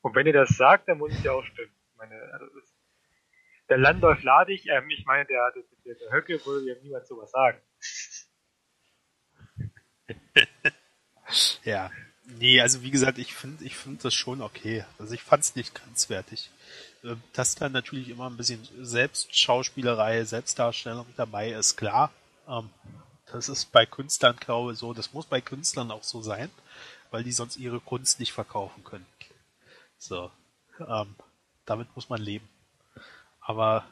Und 0.01 0.15
wenn 0.15 0.25
er 0.27 0.33
das 0.33 0.49
sagt, 0.49 0.87
dann 0.87 0.97
muss 0.97 1.11
es 1.13 1.23
ja 1.23 1.31
auch 1.31 1.43
stimmen. 1.45 1.71
Ich 1.91 1.97
meine, 1.97 2.15
also 2.33 2.45
das, 2.47 2.73
der 3.69 3.77
Landolf 3.77 4.23
Ladig, 4.23 4.65
ähm, 4.67 4.89
ich 4.89 5.05
meine, 5.05 5.25
der, 5.25 5.51
der, 5.55 5.63
der, 5.85 5.95
der 5.95 6.11
Höcke 6.11 6.45
würde 6.45 6.67
ja 6.67 6.75
niemand 6.81 7.05
sowas 7.07 7.31
sagen. 7.31 7.59
Ja. 11.63 11.91
Nee, 12.25 12.59
also 12.61 12.81
wie 12.81 12.91
gesagt, 12.91 13.17
ich 13.17 13.33
finde 13.33 13.63
ich 13.63 13.75
finde 13.77 14.03
das 14.03 14.13
schon 14.13 14.41
okay. 14.41 14.85
Also 14.99 15.13
ich 15.13 15.23
fand 15.23 15.43
es 15.43 15.55
nicht 15.55 15.75
grenzwertig. 15.75 16.49
Ähm, 17.03 17.21
Dass 17.33 17.55
da 17.55 17.69
natürlich 17.69 18.09
immer 18.09 18.29
ein 18.29 18.37
bisschen 18.37 18.67
Selbstschauspielerei, 18.81 20.23
Selbstdarstellung 20.23 21.05
dabei 21.17 21.51
ist, 21.51 21.75
klar. 21.77 22.11
Ähm, 22.47 22.69
Das 23.31 23.49
ist 23.49 23.71
bei 23.71 23.85
Künstlern, 23.85 24.35
glaube 24.37 24.73
ich, 24.73 24.79
so. 24.79 24.93
Das 24.93 25.13
muss 25.13 25.25
bei 25.25 25.41
Künstlern 25.41 25.91
auch 25.91 26.03
so 26.03 26.21
sein, 26.21 26.49
weil 27.11 27.23
die 27.23 27.31
sonst 27.31 27.57
ihre 27.57 27.79
Kunst 27.79 28.19
nicht 28.19 28.33
verkaufen 28.33 28.83
können. 28.83 29.05
So. 29.97 30.31
Ähm, 30.79 31.15
damit 31.65 31.95
muss 31.95 32.09
man 32.09 32.21
leben. 32.21 32.47
Aber 33.41 33.85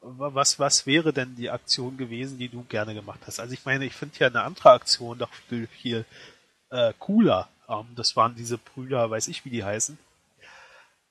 wa- 0.00 0.34
was, 0.34 0.58
was 0.58 0.86
wäre 0.86 1.12
denn 1.12 1.36
die 1.36 1.50
Aktion 1.50 1.96
gewesen, 1.96 2.38
die 2.38 2.48
du 2.48 2.64
gerne 2.64 2.94
gemacht 2.94 3.20
hast? 3.26 3.40
Also 3.40 3.54
ich 3.54 3.64
meine, 3.64 3.84
ich 3.84 3.94
finde 3.94 4.18
ja 4.18 4.26
eine 4.28 4.42
andere 4.42 4.70
Aktion 4.72 5.18
doch 5.18 5.32
viel, 5.48 5.66
viel 5.68 6.04
äh, 6.70 6.92
cooler. 6.98 7.48
Ähm, 7.68 7.86
das 7.96 8.16
waren 8.16 8.34
diese 8.36 8.58
Brüder, 8.58 9.10
weiß 9.10 9.28
ich, 9.28 9.44
wie 9.44 9.50
die 9.50 9.64
heißen, 9.64 9.98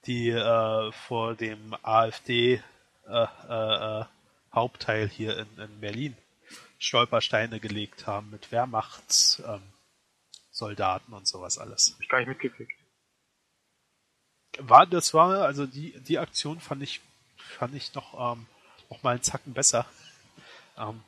die 0.07 0.30
äh, 0.30 0.91
vor 0.91 1.36
dem 1.36 1.76
AfD 1.82 2.61
äh, 3.07 3.27
äh, 3.49 4.02
äh, 4.02 4.06
Hauptteil 4.53 5.07
hier 5.07 5.38
in, 5.38 5.48
in 5.60 5.80
Berlin 5.80 6.15
Stolpersteine 6.80 7.60
gelegt 7.60 8.07
haben 8.07 8.30
mit 8.30 8.52
Wehrmachtssoldaten 8.52 9.64
ähm, 11.10 11.14
und 11.14 11.27
sowas 11.27 11.57
alles. 11.57 11.94
Hab 11.94 12.02
ich 12.02 12.10
gar 12.10 12.19
nicht 12.19 12.27
mitgekriegt. 12.27 12.72
War, 14.60 14.86
das 14.86 15.14
war, 15.14 15.44
also 15.44 15.65
die, 15.65 15.99
die 16.02 16.19
Aktion 16.19 16.60
fand 16.60 16.82
ich, 16.84 17.02
fand 17.38 17.76
ich 17.76 17.94
noch, 17.94 18.14
ähm, 18.34 18.45
noch 18.90 19.03
mal 19.03 19.11
einen 19.11 19.23
Zacken 19.23 19.53
besser. 19.53 19.86
Ähm, 20.77 21.03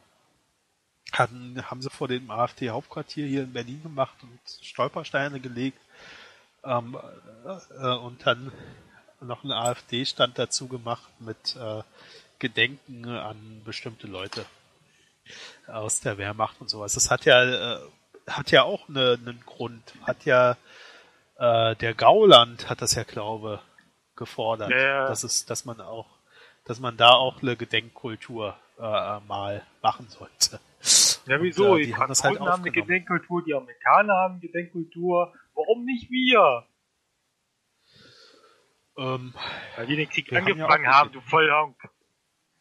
hatten, 1.14 1.64
haben 1.70 1.82
sie 1.82 1.90
vor 1.90 2.08
dem 2.08 2.30
AfD-Hauptquartier 2.30 3.26
hier 3.26 3.44
in 3.44 3.54
Berlin 3.54 3.82
gemacht 3.82 4.18
und 4.22 4.40
Stolpersteine 4.62 5.40
gelegt. 5.40 5.80
Ähm, 6.64 6.98
äh, 7.46 7.96
und 7.96 8.26
dann 8.26 8.52
noch 9.22 9.44
ein 9.44 9.52
AfD-Stand 9.52 10.38
dazu 10.38 10.68
gemacht 10.68 11.10
mit 11.20 11.56
äh, 11.56 11.84
Gedenken 12.40 13.08
an 13.08 13.62
bestimmte 13.66 14.08
Leute 14.08 14.46
aus 15.68 16.00
der 16.00 16.18
Wehrmacht 16.18 16.62
und 16.62 16.70
sowas. 16.70 16.94
Das 16.94 17.12
hat 17.12 17.26
ja, 17.26 17.76
äh, 17.76 17.80
hat 18.28 18.52
ja 18.52 18.64
auch 18.64 18.88
eine, 18.90 19.18
einen 19.22 19.42
Grund. 19.46 19.94
Hat 20.06 20.26
ja 20.26 20.58
äh, 21.38 21.76
der 21.76 21.94
Gauland 21.94 22.70
hat 22.70 22.82
das 22.82 22.96
ja, 22.96 23.04
glaube 23.04 23.62
gefordert, 24.16 24.72
Ja, 24.72 25.08
dass 25.08 25.24
es, 25.24 25.46
dass 25.46 25.66
man 25.66 25.80
auch, 25.82 26.08
dass 26.66 26.80
man 26.80 26.98
da 26.98 27.12
auch 27.12 27.42
eine 27.42 27.56
Gedenkkultur 27.56 28.56
äh, 28.80 28.82
mal 28.82 29.64
machen 29.82 30.08
sollte. 30.10 30.60
Ja, 31.28 31.42
wieso? 31.42 31.72
Und, 31.72 31.80
äh, 31.80 31.82
die 31.82 31.86
die 31.88 31.96
haben 31.96 32.10
das 32.10 32.24
halt 32.24 32.38
Franzosen 32.38 32.54
haben 32.54 32.64
eine. 32.64 32.72
Gedenkkultur, 32.72 33.44
die 33.44 33.54
Amerikaner 33.54 34.14
haben 34.14 34.34
eine 34.36 34.42
Gedenkkultur. 34.42 35.34
Warum 35.54 35.86
nicht 35.86 36.10
wir? 36.10 36.66
Ähm, 38.98 39.34
Weil 39.76 39.88
die 39.88 39.96
den 39.96 40.10
Krieg 40.10 40.32
Wir 40.32 40.40
haben 40.40 40.48
ja 40.48 40.54
angefangen 40.54 40.88
haben, 40.88 41.12
du 41.12 41.22
Vollhonk. 41.22 41.78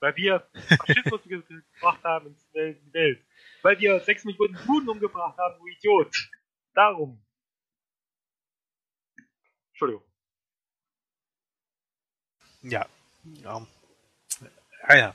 Weil 0.01 0.15
wir 0.17 0.47
Faschismus 0.77 1.23
gebracht 1.23 2.05
haben 2.05 2.37
in 2.53 2.81
die 2.87 2.93
Welt. 2.93 3.25
Weil 3.63 3.79
wir 3.81 3.99
sechs 4.01 4.25
Millionen 4.25 4.59
Juden 4.67 4.89
umgebracht 4.91 5.39
haben, 5.39 5.59
du 5.59 5.67
Idiot. 5.67 6.15
Darum. 6.75 7.25
Entschuldigung. 9.71 10.05
Ja. 12.63 12.87
ja. 13.25 13.67
Ah 14.83 14.97
ja. 14.97 15.15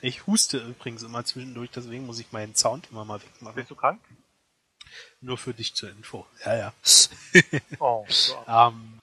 Ich 0.00 0.26
huste 0.26 0.58
übrigens 0.58 1.02
immer 1.02 1.24
zwischendurch, 1.24 1.70
deswegen 1.70 2.06
muss 2.06 2.18
ich 2.18 2.32
meinen 2.32 2.54
Sound 2.54 2.90
immer 2.90 3.04
mal 3.04 3.22
wegmachen. 3.22 3.54
Bist 3.54 3.70
du 3.70 3.76
krank? 3.76 4.00
Nur 5.20 5.38
für 5.38 5.54
dich 5.54 5.74
zur 5.74 5.90
Info. 5.90 6.26
Ja, 6.44 6.56
ja. 6.56 6.72
Oh, 7.78 8.04
so. 8.08 8.44
ähm, 8.48 8.98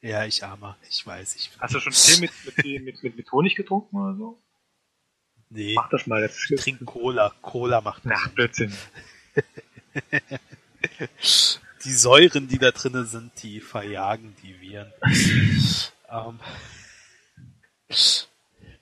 ja, 0.00 0.24
ich 0.24 0.44
armer. 0.44 0.76
Ich 0.88 1.06
weiß. 1.06 1.36
Ich 1.36 1.50
Hast 1.58 1.74
du 1.74 1.80
schon 1.80 1.92
Tee 1.92 2.20
mit, 2.20 2.30
mit, 2.44 2.82
mit, 2.84 3.02
mit, 3.02 3.16
mit 3.16 3.32
Honig 3.32 3.54
getrunken 3.56 3.96
oder 3.96 4.14
so? 4.16 4.38
nee, 5.50 5.74
Mach 5.74 5.88
das 5.90 6.06
mal 6.06 6.20
jetzt. 6.22 6.50
ich 6.50 6.60
trink 6.60 6.84
Cola. 6.84 7.34
Cola 7.42 7.80
macht 7.80 8.04
das. 8.04 8.12
Ach, 8.14 8.28
Blödsinn. 8.30 8.72
Die 11.84 11.92
Säuren, 11.92 12.48
die 12.48 12.58
da 12.58 12.72
drinnen 12.72 13.06
sind, 13.06 13.30
die 13.42 13.60
verjagen 13.60 14.34
die 14.42 14.60
Viren. 14.60 14.92
ähm, 16.10 16.40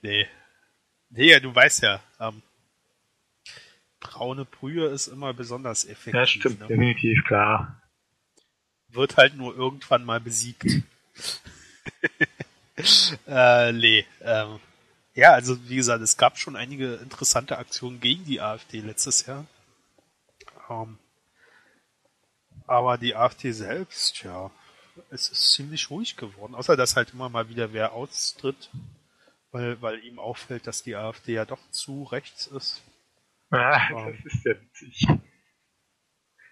nee. 0.03 0.27
Nee, 1.11 1.31
ja, 1.31 1.41
du 1.41 1.55
weißt 1.55 1.83
ja, 1.83 2.01
ähm, 2.19 2.43
braune 4.01 4.45
Brühe 4.47 4.87
ist 4.87 5.09
immer 5.09 5.35
besonders 5.35 5.85
effektiv. 5.85 6.15
Ja, 6.15 6.27
stimmt, 6.27 6.61
Ne? 6.61 6.67
definitiv, 6.69 7.23
klar. 7.27 7.81
Wird 8.89 9.17
halt 9.19 9.37
nur 9.37 9.55
irgendwann 9.55 10.05
mal 10.05 10.21
besiegt. 10.21 10.65
äh, 13.27 13.73
nee. 13.73 14.07
Ähm, 14.21 14.61
ja, 15.15 15.33
also 15.33 15.69
wie 15.69 15.77
gesagt, 15.77 16.03
es 16.03 16.17
gab 16.17 16.39
schon 16.39 16.57
einige 16.57 16.95
interessante 16.97 17.59
Aktionen 17.59 18.01
gegen 18.01 18.25
die 18.25 18.41
AfD 18.41 18.81
letztes 18.81 19.27
Jahr. 19.27 19.47
Ähm, 20.69 20.99
aber 22.67 22.99
die 22.99 23.15
AfD 23.15 23.53
selbst, 23.53 24.23
ja, 24.25 24.51
es 25.11 25.29
ist 25.29 25.53
ziemlich 25.53 25.91
ruhig 25.91 26.17
geworden. 26.17 26.55
Außer 26.55 26.77
dass 26.77 26.97
halt 26.97 27.13
immer 27.13 27.29
mal 27.29 27.49
wieder 27.49 27.73
wer 27.73 27.93
austritt, 27.93 28.71
weil, 29.53 29.81
weil 29.81 30.05
ihm 30.05 30.19
auffällt, 30.19 30.67
dass 30.67 30.83
die 30.83 30.97
AfD 30.97 31.35
ja 31.35 31.45
doch 31.45 31.61
zu 31.71 32.05
rechts 32.05 32.47
ist. 32.47 32.83
Ja, 33.51 33.89
Wow. 33.91 34.13
das 34.13 34.35
ist 34.35 34.45
ja 34.45 34.53
witzig. 34.61 35.07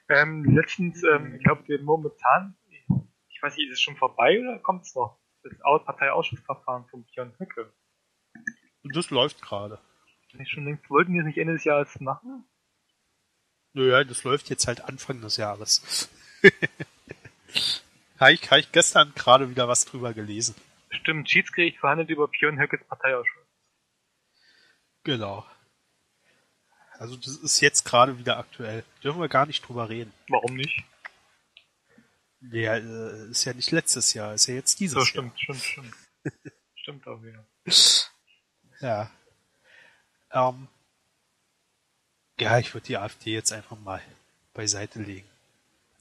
Ähm, 0.08 0.44
letztens, 0.44 1.02
ähm, 1.02 1.34
ich 1.36 1.44
glaube, 1.44 1.64
den 1.64 1.84
momentan, 1.84 2.56
weiß 3.44 3.56
nicht, 3.56 3.68
ist 3.68 3.74
es 3.74 3.80
schon 3.82 3.96
vorbei 3.96 4.40
oder 4.40 4.58
kommt 4.58 4.84
es 4.86 4.94
noch? 4.94 5.18
Das 5.42 5.52
Au- 5.62 5.78
Parteiausschussverfahren 5.78 6.86
von 6.88 7.04
Björn 7.04 7.34
Höcke. 7.38 7.72
Das 8.94 9.10
läuft 9.10 9.42
gerade. 9.42 9.78
Ich 10.38 10.50
schon 10.50 10.64
längst, 10.64 10.88
wollten 10.90 11.12
die 11.12 11.18
das 11.18 11.26
nicht 11.26 11.38
Ende 11.38 11.52
des 11.52 11.64
Jahres 11.64 12.00
machen? 12.00 12.44
Naja, 13.72 14.02
das 14.04 14.24
läuft 14.24 14.50
jetzt 14.50 14.66
halt 14.66 14.80
Anfang 14.82 15.20
des 15.20 15.36
Jahres. 15.36 16.08
habe 18.18 18.32
ich, 18.32 18.50
hab 18.50 18.58
ich 18.58 18.72
gestern 18.72 19.12
gerade 19.14 19.50
wieder 19.50 19.68
was 19.68 19.84
drüber 19.84 20.12
gelesen. 20.12 20.54
Stimmt, 20.90 21.28
Schiedsgericht 21.30 21.78
verhandelt 21.78 22.10
über 22.10 22.28
Björn 22.28 22.58
Höckes 22.58 22.84
Parteiausschuss. 22.88 23.44
Genau. 25.04 25.44
Also 26.98 27.16
das 27.16 27.36
ist 27.36 27.60
jetzt 27.60 27.84
gerade 27.84 28.18
wieder 28.18 28.38
aktuell. 28.38 28.84
Dürfen 29.02 29.20
wir 29.20 29.28
gar 29.28 29.46
nicht 29.46 29.66
drüber 29.66 29.88
reden. 29.88 30.12
Warum 30.28 30.54
nicht? 30.54 30.82
Ja, 32.52 32.76
äh, 32.76 33.30
ist 33.30 33.44
ja 33.44 33.54
nicht 33.54 33.70
letztes 33.70 34.14
Jahr, 34.14 34.34
ist 34.34 34.46
ja 34.46 34.54
jetzt 34.54 34.80
dieses 34.80 34.94
So, 34.94 34.98
Jahr. 35.00 35.06
stimmt, 35.06 35.40
stimmt, 35.40 35.60
stimmt. 35.62 35.94
stimmt 36.74 37.06
auch 37.06 37.22
wieder. 37.22 37.46
Ja. 38.80 39.10
Ähm, 40.30 40.68
ja, 42.38 42.58
ich 42.58 42.74
würde 42.74 42.86
die 42.86 42.96
AfD 42.98 43.32
jetzt 43.32 43.52
einfach 43.52 43.78
mal 43.78 44.02
beiseite 44.52 45.00
legen. 45.00 45.28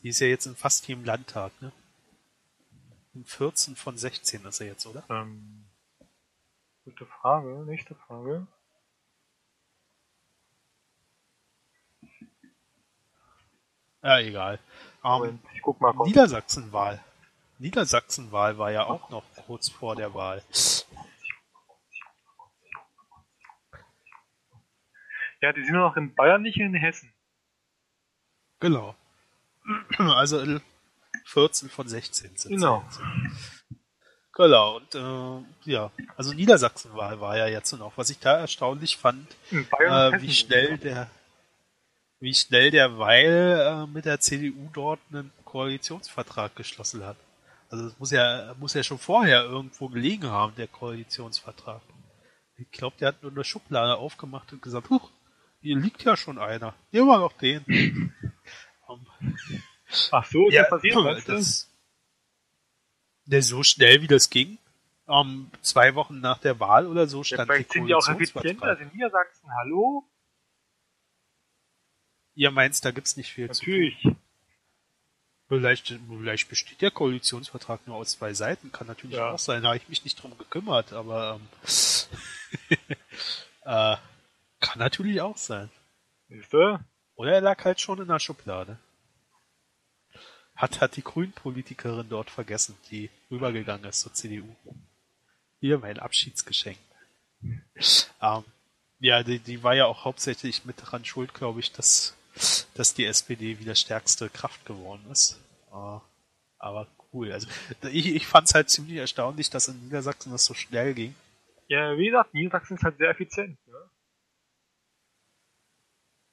Die 0.02 0.10
ist 0.10 0.20
ja 0.20 0.28
jetzt 0.28 0.45
in 0.48 0.56
fast 0.56 0.88
jedem 0.88 1.06
Landtag, 1.06 1.52
ne? 1.61 1.72
In 3.14 3.24
14 3.26 3.76
von 3.76 3.95
16 3.98 4.44
ist 4.45 4.60
er 4.60 4.68
jetzt, 4.68 4.86
oder? 4.88 5.03
Ähm, 5.10 5.65
gute 6.84 7.06
Frage, 7.06 7.64
nächste 7.65 7.95
Frage. 7.95 8.48
Ja, 14.02 14.20
egal. 14.20 14.60
Ähm, 15.04 15.40
ich 15.54 15.62
guck 15.62 15.82
mal 15.82 15.94
kurz. 15.94 16.08
Niedersachsenwahl. 16.08 17.04
Niedersachsenwahl 17.60 18.58
war 18.58 18.72
ja 18.72 18.86
auch 18.86 19.10
noch 19.10 19.24
kurz 19.46 19.70
vor 19.70 19.96
der 19.96 20.14
Wahl. 20.14 20.44
Ja, 25.42 25.52
die 25.52 25.64
sind 25.64 25.76
noch 25.76 25.96
in 25.98 26.16
Bayern, 26.16 26.42
nicht 26.42 26.58
in 26.58 26.74
Hessen. 26.74 27.14
Genau. 28.60 28.96
Also 29.98 30.40
äh, 30.40 30.60
14 31.26 31.70
von 31.70 31.88
16 31.88 32.36
sind 32.36 32.52
Genau. 32.52 32.84
Genau, 34.36 34.78
und 34.78 34.96
äh, 34.96 35.72
ja, 35.72 35.92
also 36.18 36.34
Niedersachsenwahl 36.34 37.22
war 37.22 37.38
ja 37.38 37.48
jetzt 37.48 37.72
noch. 37.74 37.98
Was 37.98 38.10
ich 38.10 38.20
da 38.20 38.40
erstaunlich 38.40 38.98
fand, 38.98 39.28
äh, 39.52 40.22
wie 40.22 40.34
schnell 40.34 40.78
der 40.80 41.08
wie 42.24 42.34
schnell 42.34 42.72
der 42.72 42.98
Weil 42.98 43.60
äh, 43.60 43.86
mit 43.86 44.06
der 44.06 44.22
CDU 44.22 44.70
dort 44.72 45.02
einen 45.12 45.34
Koalitionsvertrag 45.44 46.56
geschlossen 46.56 47.06
hat. 47.06 47.18
Also 47.70 47.88
es 47.88 48.00
muss 48.00 48.12
ja 48.12 48.56
muss 48.60 48.74
ja 48.74 48.82
schon 48.82 48.98
vorher 48.98 49.44
irgendwo 49.44 49.90
gelegen 49.90 50.30
haben, 50.30 50.56
der 50.56 50.68
Koalitionsvertrag. 50.68 51.82
Ich 52.56 52.72
glaube, 52.72 52.95
der 52.98 53.10
hat 53.10 53.22
nur 53.22 53.32
eine 53.34 53.44
Schublade 53.44 53.98
aufgemacht 53.98 54.54
und 54.54 54.62
gesagt, 54.62 54.90
huch, 54.90 55.12
hier 55.60 55.78
liegt 55.78 56.04
ja 56.04 56.16
schon 56.16 56.40
einer. 56.40 56.74
Nehmen 56.91 57.08
wir 57.08 57.20
doch 57.20 57.34
den. 57.34 58.14
Ähm, 58.90 59.34
Ach 60.12 60.26
so, 60.26 60.50
ist 60.50 60.54
ja, 60.54 60.64
das 60.64 60.72
passiert, 60.72 60.95
du? 60.95 61.32
das, 61.32 61.72
ne, 63.26 63.41
so 63.41 63.64
schnell 63.64 64.02
wie 64.02 64.08
das 64.08 64.30
ging, 64.30 64.58
ähm, 65.08 65.50
zwei 65.62 65.95
Wochen 65.95 66.20
nach 66.20 66.38
der 66.40 66.60
Wahl 66.60 66.86
oder 66.86 67.08
so 67.08 67.20
Ja, 67.20 67.24
stand 67.24 67.50
vielleicht 67.50 67.74
die 67.74 67.78
sind 67.80 67.88
die 67.88 67.95
auch 67.95 68.06
effizienter 68.06 68.66
als 68.66 68.82
in 68.82 68.90
Niedersachsen. 68.90 69.50
Hallo? 69.56 70.04
Ihr 72.35 72.51
meinst, 72.51 72.84
da 72.85 72.91
gibt's 72.91 73.18
nicht 73.18 73.31
viel 73.31 73.49
zu 73.51 73.64
tun. 73.64 73.73
Natürlich. 73.73 74.07
Vielleicht, 75.47 75.88
vielleicht 76.10 76.49
besteht 76.49 76.81
der 76.81 76.89
Koalitionsvertrag 76.91 77.85
nur 77.85 77.97
aus 77.97 78.11
zwei 78.11 78.34
Seiten, 78.34 78.72
kann 78.72 78.88
natürlich 78.88 79.18
Ja. 79.18 79.31
auch 79.31 79.39
sein, 79.39 79.61
da 79.61 79.69
habe 79.69 79.77
ich 79.77 79.89
mich 79.89 80.03
nicht 80.03 80.15
drum 80.22 80.35
gekümmert, 80.38 80.93
aber 80.93 81.39
ähm, 81.39 81.47
äh, 83.65 83.97
kann 84.60 84.80
natürlich 84.80 85.22
auch 85.22 85.38
sein. 85.38 85.69
Du? 86.49 86.80
Oder 87.15 87.34
er 87.34 87.41
lag 87.41 87.64
halt 87.65 87.80
schon 87.80 88.01
in 88.01 88.07
der 88.07 88.19
Schublade. 88.19 88.80
Hat, 90.55 90.81
hat 90.81 90.95
die 90.95 91.03
Grünen-Politikerin 91.03 92.10
dort 92.10 92.30
vergessen, 92.31 92.77
die 92.89 93.10
rübergegangen 93.30 93.85
ist 93.89 94.01
zur 94.01 94.14
CDU. 94.14 94.55
Hier 95.60 95.77
mein 95.80 95.99
Abschiedsgeschenk. 95.99 96.77
Ähm, 98.22 98.45
ja, 98.99 99.22
die, 99.22 99.39
die 99.39 99.64
war 99.64 99.76
ja 99.76 99.85
auch 99.85 100.05
hauptsächlich 100.05 100.64
mit 100.64 100.81
daran 100.81 101.03
schuld, 101.03 101.34
glaube 101.34 101.60
ich, 101.60 101.73
dass, 101.73 102.15
dass 102.76 102.93
die 102.93 103.05
SPD 103.05 103.60
wieder 103.60 103.76
stärkste 103.76 104.30
Kraft 104.30 104.65
geworden 104.65 105.05
ist. 105.11 105.39
Äh, 105.72 105.99
aber 106.57 106.88
cool. 107.14 107.31
Also 107.31 107.47
ich, 107.91 108.15
ich 108.15 108.27
fand 108.27 108.47
es 108.47 108.55
halt 108.55 108.69
ziemlich 108.69 108.97
erstaunlich, 108.97 109.49
dass 109.49 109.68
in 109.68 109.80
Niedersachsen 109.84 110.31
das 110.31 110.45
so 110.45 110.53
schnell 110.53 110.93
ging. 110.93 111.15
Ja, 111.68 111.97
wie 111.97 112.05
gesagt, 112.07 112.34
Niedersachsen 112.34 112.77
ist 112.77 112.84
halt 112.84 112.97
sehr 112.97 113.10
effizient. 113.10 113.57
Ne? 113.68 113.73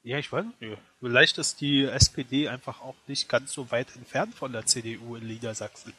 Ja, 0.03 0.17
ich 0.17 0.31
weiß 0.31 0.45
nicht. 0.59 0.77
Vielleicht 0.99 1.37
ist 1.37 1.61
die 1.61 1.85
SPD 1.85 2.47
einfach 2.47 2.81
auch 2.81 2.95
nicht 3.07 3.29
ganz 3.29 3.53
so 3.53 3.69
weit 3.71 3.95
entfernt 3.95 4.33
von 4.33 4.51
der 4.51 4.65
CDU 4.65 5.15
in 5.15 5.27
Niedersachsen. 5.27 5.93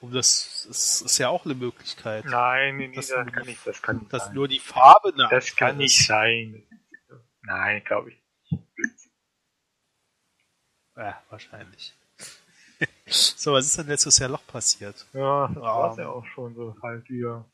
Und 0.00 0.14
das 0.14 0.66
ist, 0.68 1.02
ist 1.02 1.18
ja 1.18 1.28
auch 1.28 1.44
eine 1.44 1.54
Möglichkeit, 1.54 2.24
Nein, 2.24 2.76
nee, 2.76 2.88
nee, 2.88 2.96
Das 2.96 3.06
das, 3.08 3.24
nur 3.24 3.32
kann 3.32 3.46
nicht, 3.46 3.66
das 3.66 3.82
kann 3.82 3.98
nicht 3.98 4.12
dass 4.12 4.24
sein. 4.24 4.34
nur 4.34 4.48
die 4.48 4.58
Farbe 4.58 5.12
eine 5.14 5.28
Das 5.30 5.54
kann 5.54 5.76
nicht 5.78 6.04
sein. 6.04 6.62
Nein, 7.42 7.82
glaube 7.84 8.10
ich 8.10 8.16
nicht. 8.50 8.64
Ja, 10.96 11.22
wahrscheinlich. 11.30 11.94
so, 13.06 13.52
was 13.52 13.66
ist 13.66 13.78
denn 13.78 13.86
letztes 13.86 14.18
Jahr 14.18 14.28
noch 14.30 14.46
passiert? 14.46 15.06
Ja, 15.12 15.48
das 15.48 15.56
war's 15.62 15.98
Ähm. 15.98 16.04
ja 16.04 16.10
auch 16.10 16.26
schon 16.26 16.54
so 16.54 16.76
halt 16.82 17.08
wieder. 17.08 17.44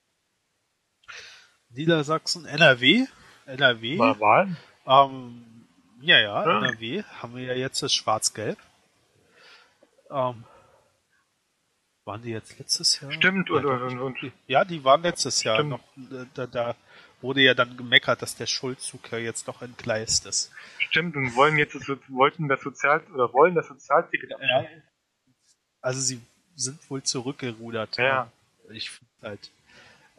Niedersachsen, 1.70 2.46
NRW, 2.46 3.06
NRW, 3.46 3.96
Mal 3.96 4.18
Wahlen? 4.20 4.56
ähm, 4.86 5.66
ja, 6.00 6.18
ja, 6.18 6.44
Ja. 6.46 6.58
NRW 6.58 7.02
haben 7.02 7.36
wir 7.36 7.44
ja 7.44 7.54
jetzt 7.54 7.82
das 7.82 7.92
Schwarz-Gelb. 7.92 8.58
Ähm, 10.10 10.44
waren 12.04 12.22
die 12.22 12.30
jetzt 12.30 12.58
letztes 12.58 12.98
Jahr? 13.00 13.12
Stimmt, 13.12 13.50
und. 13.50 14.32
Ja, 14.46 14.64
die 14.64 14.82
waren 14.82 15.02
letztes 15.02 15.42
Jahr 15.42 15.56
Stimmt. 15.56 15.70
noch. 15.70 15.80
äh, 16.10 16.24
Da, 16.32 16.46
da 16.46 16.74
wurde 17.20 17.42
ja 17.42 17.54
dann 17.54 17.76
gemeckert, 17.76 18.22
dass 18.22 18.36
der 18.36 18.46
Schuldzug 18.46 19.10
ja 19.12 19.18
jetzt 19.18 19.46
noch 19.46 19.62
entgleist 19.62 20.26
ist. 20.26 20.50
Stimmt, 20.78 21.16
und 21.16 21.34
wollen 21.34 21.58
jetzt 21.58 21.74
das, 21.74 21.88
wollten 22.08 22.48
das 22.48 22.62
Sozial 22.62 23.02
oder 23.12 23.32
wollen 23.32 23.54
das 23.54 23.66
Sozialticket 23.66 24.32
abschaffen. 24.34 24.82
Also 25.80 26.00
sie 26.00 26.20
sind 26.54 26.78
wohl 26.90 27.02
zurückgerudert. 27.02 27.96
Ja. 27.98 28.30
Ich 28.70 28.90
finde 28.90 29.12
halt, 29.22 29.50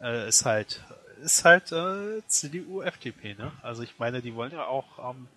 äh, 0.01 0.27
ist 0.27 0.45
halt, 0.45 0.83
ist 1.21 1.45
halt 1.45 1.71
äh, 1.71 2.21
CDU, 2.27 2.81
FDP, 2.81 3.35
ne? 3.35 3.51
Also 3.61 3.83
ich 3.83 3.99
meine, 3.99 4.21
die 4.21 4.33
wollen 4.35 4.51
ja 4.51 4.65
auch 4.65 5.11
ähm, 5.11 5.27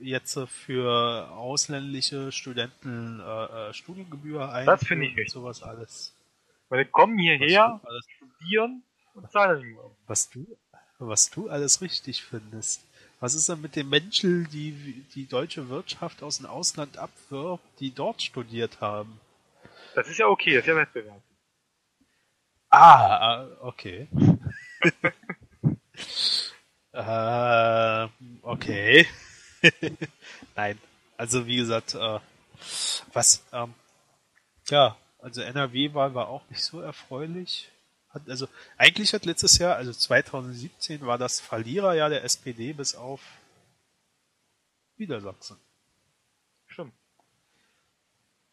jetzt 0.00 0.38
für 0.48 1.30
ausländische 1.32 2.32
Studenten 2.32 3.20
äh, 3.20 3.68
äh, 3.68 3.72
Studiengebühr 3.74 4.50
ein. 4.50 4.66
Das 4.66 4.84
finde 4.84 5.06
ich 5.06 5.16
richtig. 5.16 5.32
Sowas 5.32 5.62
alles. 5.62 6.14
Weil 6.68 6.84
die 6.84 6.90
kommen 6.90 7.18
hierher, 7.18 7.80
studieren 8.18 8.82
und 9.14 9.30
zahlen. 9.30 9.76
Was 10.06 10.30
du, 10.30 10.46
was 10.98 11.30
du 11.30 11.48
alles 11.48 11.80
richtig 11.80 12.22
findest. 12.22 12.84
Was 13.20 13.34
ist 13.34 13.48
denn 13.48 13.60
mit 13.60 13.76
den 13.76 13.88
Menschen, 13.88 14.48
die 14.50 15.04
die 15.14 15.26
deutsche 15.26 15.68
Wirtschaft 15.68 16.22
aus 16.22 16.38
dem 16.38 16.46
Ausland 16.46 16.98
abwirbt, 16.98 17.64
die 17.80 17.90
dort 17.90 18.22
studiert 18.22 18.80
haben? 18.80 19.20
Das 19.94 20.08
ist 20.08 20.18
ja 20.18 20.26
okay, 20.26 20.54
das 20.54 20.64
ist 20.64 20.68
ja 20.68 20.76
Wettbewerb. 20.76 21.22
Ah, 22.68 23.16
ah 23.16 23.48
okay. 23.62 24.08
äh, 26.92 28.08
okay. 28.42 29.06
Nein, 30.56 30.78
also 31.16 31.46
wie 31.46 31.56
gesagt, 31.56 31.94
äh, 31.94 32.18
was, 33.12 33.42
ähm, 33.52 33.72
ja, 34.68 34.96
also 35.20 35.40
NRW-Wahl 35.40 36.14
war 36.14 36.28
auch 36.28 36.42
nicht 36.50 36.62
so 36.62 36.80
erfreulich. 36.80 37.70
Hat, 38.16 38.30
also 38.30 38.48
eigentlich 38.78 39.12
hat 39.12 39.26
letztes 39.26 39.58
Jahr, 39.58 39.76
also 39.76 39.92
2017, 39.92 41.04
war 41.04 41.18
das 41.18 41.38
Verliererjahr 41.38 42.08
der 42.08 42.24
SPD 42.24 42.72
bis 42.72 42.94
auf 42.94 43.20
Niedersachsen. 44.96 45.58
Stimmt. 46.66 46.94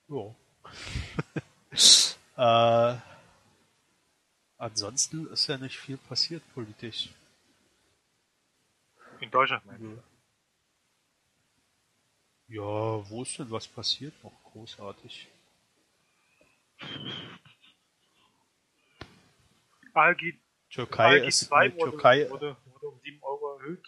Jo. 0.09 0.35
äh, 2.35 2.95
ansonsten 4.57 5.27
ist 5.31 5.47
ja 5.47 5.57
nicht 5.57 5.77
viel 5.77 5.95
passiert 5.95 6.43
politisch. 6.53 7.09
In 9.21 9.31
Deutschland 9.31 9.65
meinst 9.65 9.81
du? 9.81 10.03
Ja, 12.49 13.09
wo 13.09 13.23
ist 13.23 13.39
denn 13.39 13.49
was 13.49 13.65
passiert 13.69 14.13
noch 14.25 14.43
großartig? 14.43 15.29
ALG, 19.93 20.35
Türkei 20.69 21.21
ALG 21.21 21.27
ist 21.27 21.39
2 21.45 21.73
wurde, 21.73 21.91
Türkei 21.91 22.29
wurde, 22.29 22.57
wurde 22.65 22.87
um 22.87 22.99
7 22.99 23.23
Euro 23.23 23.57
erhöht. 23.57 23.87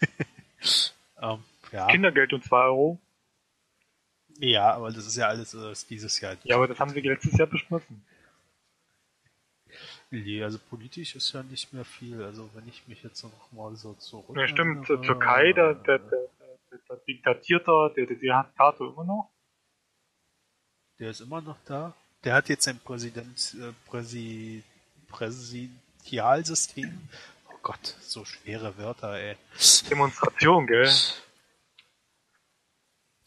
ähm, 1.22 1.44
ja. 1.72 1.86
Kindergeld 1.88 2.32
um 2.32 2.42
2 2.42 2.56
Euro. 2.56 2.98
Ja, 4.40 4.72
aber 4.72 4.90
das 4.90 5.06
ist 5.06 5.16
ja 5.16 5.28
alles 5.28 5.54
äh, 5.54 5.74
dieses 5.88 6.20
Jahr. 6.20 6.36
Ja, 6.44 6.56
aber 6.56 6.68
das 6.68 6.78
haben 6.78 6.90
sie 6.90 7.00
letztes 7.00 7.36
Jahr 7.36 7.48
beschlossen. 7.48 8.04
Nee, 10.10 10.42
also 10.42 10.58
politisch 10.58 11.14
ist 11.16 11.32
ja 11.32 11.42
nicht 11.42 11.72
mehr 11.72 11.84
viel. 11.84 12.22
Also 12.22 12.48
wenn 12.54 12.66
ich 12.68 12.86
mich 12.88 13.02
jetzt 13.02 13.22
noch 13.22 13.52
mal 13.52 13.74
so 13.76 13.94
zurück. 13.94 14.36
Ja, 14.36 14.48
stimmt. 14.48 14.86
Zur 14.86 15.02
Türkei, 15.02 15.52
der, 15.52 15.74
der, 15.74 15.98
der, 15.98 16.28
der, 16.88 16.96
Diktatiert 17.06 17.66
da, 17.66 17.90
der, 17.90 18.06
der, 18.06 18.16
der 18.16 18.36
hat 18.36 18.54
Tato 18.56 18.90
immer 18.90 19.04
noch. 19.04 19.30
Der 20.98 21.10
ist 21.10 21.20
immer 21.20 21.40
noch 21.40 21.58
da. 21.64 21.94
Der 22.24 22.34
hat 22.34 22.48
jetzt 22.48 22.66
ein 22.68 22.80
Präsident, 22.80 23.56
äh, 23.60 23.72
Präsi, 23.88 24.64
Präsidialsystem. 25.08 27.08
Oh 27.48 27.58
Gott, 27.62 27.96
so 28.00 28.24
schwere 28.24 28.76
Wörter, 28.76 29.14
ey. 29.14 29.36
Demonstration, 29.88 30.66
gell? 30.66 30.90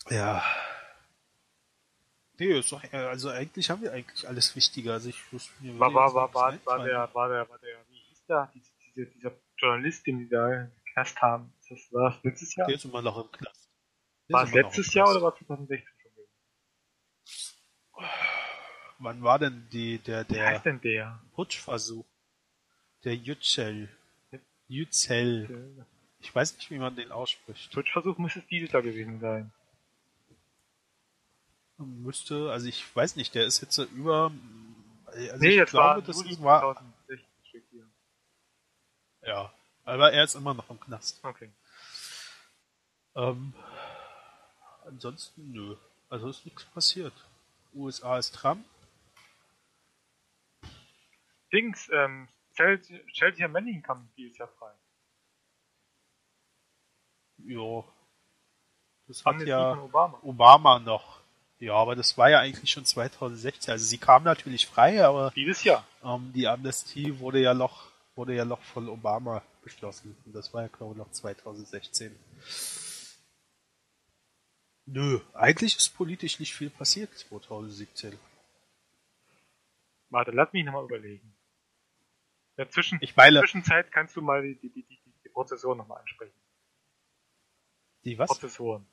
Ja. 0.09 0.43
Nee, 2.37 2.57
ist 2.57 2.71
doch, 2.71 2.83
also 2.91 3.29
eigentlich 3.29 3.69
haben 3.69 3.81
wir 3.81 3.93
eigentlich 3.93 4.27
alles 4.27 4.55
Wichtige. 4.55 4.91
Also 4.91 5.09
ich 5.09 5.31
wusste 5.31 5.51
mir 5.59 5.77
war, 5.79 5.93
war, 5.93 6.13
war, 6.13 6.33
war, 6.33 6.57
war, 6.65 6.83
der, 6.83 7.09
war 7.13 7.29
der, 7.29 7.49
war 7.49 7.59
der, 7.59 7.77
wie 7.87 7.99
hieß 7.99 8.25
der, 8.27 8.51
diese, 8.53 8.71
diese, 8.95 9.05
dieser 9.11 9.31
Journalist, 9.57 10.05
den 10.07 10.19
die 10.19 10.27
da 10.27 10.51
im 10.51 10.71
Knast 10.91 11.21
haben. 11.21 11.53
Das 11.69 11.79
war 11.91 12.11
das 12.11 12.23
letztes 12.23 12.55
Jahr? 12.55 12.67
Der 12.67 12.75
ist 12.75 12.85
immer 12.85 13.01
noch 13.01 13.17
im 13.23 13.31
Knast. 13.31 13.69
Der 14.27 14.33
war 14.33 14.43
es 14.43 14.53
letztes 14.53 14.93
Jahr 14.93 15.09
oder 15.11 15.21
war 15.21 15.33
es 15.33 15.39
2016 15.45 15.87
schon 16.01 16.11
gewesen? 16.11 16.33
Wann 19.01 19.23
war 19.23 19.39
denn 19.39 19.67
die, 19.71 19.97
der, 19.99 20.23
der, 20.23 20.37
Wie 20.37 20.41
heißt 20.41 20.65
denn 20.65 20.81
der? 20.81 21.19
Putschversuch? 21.33 22.05
Der 23.03 23.15
Yücel. 23.15 23.89
Yücel. 24.67 25.85
Ich 26.19 26.33
weiß 26.33 26.55
nicht, 26.55 26.69
wie 26.69 26.77
man 26.77 26.95
den 26.95 27.11
ausspricht. 27.11 27.73
Putschversuch 27.73 28.17
müsste 28.17 28.39
es 28.39 28.47
dieses 28.47 28.71
Jahr 28.71 28.83
gewesen 28.83 29.19
sein 29.19 29.51
müsste, 31.85 32.51
also 32.51 32.67
ich 32.67 32.95
weiß 32.95 33.15
nicht, 33.15 33.35
der 33.35 33.45
ist 33.45 33.61
jetzt 33.61 33.75
so 33.75 33.83
über. 33.83 34.31
Also 35.05 35.37
nee, 35.37 35.61
ich 35.61 35.69
glaube, 35.69 36.01
das 36.03 36.21
ist 36.21 36.41
war. 36.41 36.61
2016 36.61 37.27
steht 37.43 37.63
hier. 37.71 37.85
Ja, 39.23 39.53
aber 39.83 40.13
er 40.13 40.23
ist 40.23 40.35
immer 40.35 40.53
noch 40.53 40.69
im 40.69 40.79
Knast. 40.79 41.19
Okay. 41.23 41.49
Ähm, 43.15 43.53
ansonsten 44.85 45.51
nö. 45.51 45.75
Also 46.09 46.29
ist 46.29 46.45
nichts 46.45 46.63
passiert. 46.65 47.13
USA 47.73 48.17
ist 48.17 48.35
Trump. 48.35 48.65
Dings, 51.51 51.89
ähm, 51.93 52.27
Chelsea 52.53 53.47
Manning 53.47 53.81
kam 53.81 54.09
dieses 54.17 54.37
Jahr 54.37 54.47
frei. 54.47 54.71
Jo. 57.37 57.85
Das 59.07 59.25
hat 59.25 59.41
ja 59.41 59.77
Obama. 59.77 60.19
Obama 60.21 60.79
noch. 60.79 61.21
Ja, 61.59 61.75
aber 61.75 61.95
das 61.95 62.17
war 62.17 62.29
ja 62.29 62.39
eigentlich 62.39 62.71
schon 62.71 62.85
2016. 62.85 63.71
Also 63.71 63.85
sie 63.85 63.97
kam 63.97 64.23
natürlich 64.23 64.67
frei, 64.67 65.03
aber 65.05 65.31
dieses 65.35 65.63
Jahr. 65.63 65.85
Ähm, 66.03 66.31
die 66.33 66.47
Amnestie 66.47 67.19
wurde 67.19 67.39
ja 67.39 67.53
noch 67.53 67.91
wurde 68.15 68.35
ja 68.35 68.45
noch 68.45 68.61
von 68.61 68.89
Obama 68.89 69.43
beschlossen. 69.63 70.15
Und 70.25 70.33
das 70.33 70.53
war 70.53 70.63
ja 70.63 70.67
glaube 70.69 70.93
ich 70.93 70.97
noch 70.97 71.11
2016. 71.11 72.15
Nö, 74.85 75.19
eigentlich 75.33 75.77
ist 75.77 75.95
politisch 75.95 76.39
nicht 76.39 76.53
viel 76.53 76.69
passiert 76.69 77.15
2017. 77.17 78.17
Warte, 80.09 80.31
lass 80.31 80.51
mich 80.51 80.65
nochmal 80.65 80.83
überlegen. 80.83 81.33
In 82.61 82.67
der 82.67 82.73
Zwischen 82.73 82.99
ich 83.01 83.15
meine, 83.15 83.39
Zwischenzeit 83.39 83.91
kannst 83.91 84.15
du 84.15 84.21
mal 84.21 84.43
die, 84.43 84.53
die, 84.53 84.69
die, 84.69 84.83
die, 84.83 84.99
die 85.23 85.29
Prozessoren 85.29 85.79
nochmal 85.79 85.99
ansprechen. 85.99 86.35
Die 88.05 88.19
was? 88.19 88.27
Prozessoren. 88.27 88.85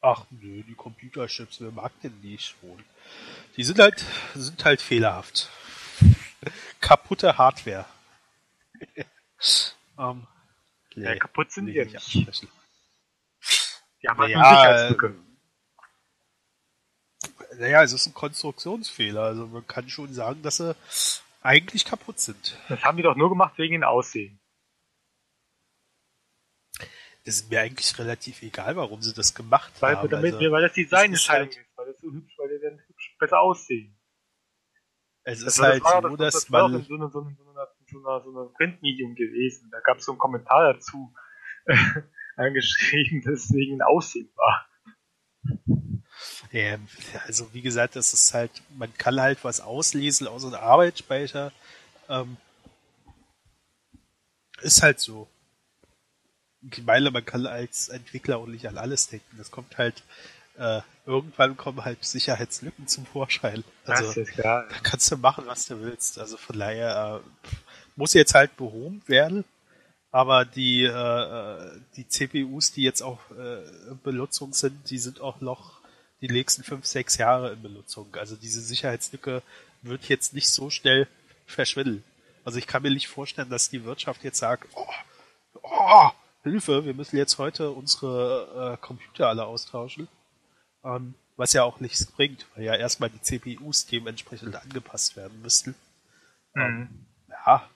Ach 0.00 0.26
nö, 0.30 0.64
die 0.64 0.74
Computerchips, 0.74 1.60
wer 1.60 1.70
mag 1.70 1.92
denn 2.02 2.20
die 2.20 2.36
schon? 2.38 2.84
Die 3.56 3.62
sind 3.62 3.78
halt, 3.78 4.04
sind 4.34 4.64
halt 4.64 4.82
fehlerhaft. 4.82 5.48
Kaputte 6.80 7.38
Hardware. 7.38 7.86
um, 9.96 10.26
nee, 10.96 11.04
ja, 11.04 11.16
kaputt 11.16 11.52
sind 11.52 11.66
die 11.66 11.74
ja 11.74 11.84
nicht. 11.84 12.14
Die 12.14 14.08
haben 14.08 14.18
halt 14.18 14.34
naja, 14.34 14.88
Sicherheitslücke. 14.88 15.14
Naja, 17.58 17.82
es 17.84 17.92
ist 17.92 18.06
ein 18.06 18.14
Konstruktionsfehler. 18.14 19.22
Also 19.22 19.46
man 19.46 19.64
kann 19.68 19.88
schon 19.88 20.12
sagen, 20.12 20.42
dass 20.42 20.56
sie 20.56 20.74
eigentlich 21.40 21.84
kaputt 21.84 22.20
sind. 22.20 22.58
Das 22.68 22.82
haben 22.82 22.96
die 22.96 23.02
doch 23.02 23.16
nur 23.16 23.28
gemacht 23.28 23.58
wegen 23.58 23.72
dem 23.72 23.84
Aussehen 23.84 24.40
ist 27.28 27.50
mir 27.50 27.60
eigentlich 27.60 27.96
relativ 27.98 28.42
egal, 28.42 28.74
warum 28.76 29.02
sie 29.02 29.14
das 29.14 29.34
gemacht 29.34 29.72
weil, 29.80 29.96
haben. 29.96 30.08
Damit, 30.08 30.34
also, 30.34 30.50
weil 30.50 30.62
das 30.62 30.72
Designentscheidung 30.72 31.48
ist, 31.48 31.56
halt, 31.56 31.66
ist, 31.66 31.78
weil 31.78 31.86
das 31.86 32.00
so 32.00 32.10
hübsch, 32.10 32.34
weil 32.38 32.48
die 32.48 32.64
dann 32.64 32.78
hübsch 32.86 33.16
besser 33.18 33.40
aussehen. 33.40 33.94
Es 35.24 35.42
ist 35.42 35.60
halt 35.60 35.84
war, 35.84 36.00
so, 36.02 36.16
das, 36.16 36.32
dass 36.32 36.42
das 36.44 36.50
man... 36.50 36.74
in 36.74 36.82
so 36.84 36.94
einer, 36.94 37.10
so 37.10 37.20
so 37.20 37.98
einer, 37.98 38.22
so 38.22 38.30
einer 38.30 38.48
Printmedium 38.54 39.14
gewesen. 39.14 39.68
Da 39.70 39.80
gab 39.80 39.98
es 39.98 40.06
so 40.06 40.12
einen 40.12 40.18
Kommentar 40.18 40.72
dazu 40.72 41.14
angeschrieben, 42.36 43.22
dass 43.22 43.44
es 43.44 43.52
wegen 43.52 43.76
dem 43.76 43.82
Aussehen 43.82 44.32
war. 44.34 44.66
Ja, 46.52 46.78
also 47.26 47.52
wie 47.52 47.62
gesagt, 47.62 47.96
das 47.96 48.12
ist 48.14 48.34
halt, 48.34 48.50
man 48.76 48.92
kann 48.96 49.20
halt 49.20 49.44
was 49.44 49.60
auslesen 49.60 50.26
aus 50.26 50.44
einem 50.44 50.54
Arbeitsspeicher. 50.54 51.52
Ähm, 52.08 52.36
ist 54.60 54.82
halt 54.82 55.00
so 55.00 55.28
ich 56.60 56.82
meine, 56.84 57.10
man 57.10 57.24
kann 57.24 57.46
als 57.46 57.88
Entwickler 57.88 58.38
auch 58.38 58.46
nicht 58.46 58.66
an 58.66 58.78
alles 58.78 59.08
denken. 59.08 59.36
Das 59.36 59.50
kommt 59.50 59.78
halt, 59.78 60.02
äh, 60.58 60.80
irgendwann 61.06 61.56
kommen 61.56 61.84
halt 61.84 62.04
Sicherheitslücken 62.04 62.88
zum 62.88 63.06
Vorschein. 63.06 63.64
Also, 63.86 64.24
klar, 64.24 64.66
da 64.68 64.76
kannst 64.82 65.10
du 65.10 65.16
machen, 65.16 65.44
was 65.46 65.66
du 65.66 65.80
willst. 65.80 66.18
Also 66.18 66.36
von 66.36 66.58
daher 66.58 67.22
äh, 67.22 67.48
muss 67.96 68.14
jetzt 68.14 68.34
halt 68.34 68.56
behoben 68.56 69.02
werden. 69.06 69.44
Aber 70.10 70.44
die, 70.44 70.84
äh, 70.84 71.80
die 71.96 72.08
CPUs, 72.08 72.72
die 72.72 72.82
jetzt 72.82 73.02
auch 73.02 73.20
äh, 73.30 73.62
in 73.90 74.00
Benutzung 74.02 74.52
sind, 74.52 74.90
die 74.90 74.98
sind 74.98 75.20
auch 75.20 75.40
noch 75.40 75.77
die 76.20 76.28
nächsten 76.28 76.64
fünf, 76.64 76.86
sechs 76.86 77.16
Jahre 77.16 77.52
in 77.52 77.62
Benutzung. 77.62 78.14
Also 78.16 78.36
diese 78.36 78.60
Sicherheitslücke 78.60 79.42
wird 79.82 80.08
jetzt 80.08 80.34
nicht 80.34 80.48
so 80.48 80.70
schnell 80.70 81.06
verschwinden. 81.46 82.04
Also 82.44 82.58
ich 82.58 82.66
kann 82.66 82.82
mir 82.82 82.90
nicht 82.90 83.08
vorstellen, 83.08 83.50
dass 83.50 83.70
die 83.70 83.84
Wirtschaft 83.84 84.24
jetzt 84.24 84.38
sagt, 84.38 84.68
oh, 84.74 84.86
oh, 85.62 86.10
Hilfe, 86.42 86.84
wir 86.84 86.94
müssen 86.94 87.16
jetzt 87.16 87.38
heute 87.38 87.70
unsere 87.70 88.74
äh, 88.74 88.84
Computer 88.84 89.28
alle 89.28 89.44
austauschen. 89.44 90.08
Ähm, 90.84 91.14
was 91.36 91.52
ja 91.52 91.62
auch 91.62 91.78
nichts 91.78 92.04
bringt, 92.04 92.46
weil 92.54 92.64
ja 92.64 92.74
erstmal 92.74 93.10
die 93.10 93.22
CPUs 93.22 93.86
dementsprechend 93.86 94.56
angepasst 94.56 95.16
werden 95.16 95.40
müssten. 95.40 95.76
Mhm. 96.54 97.06
Ja. 97.28 97.68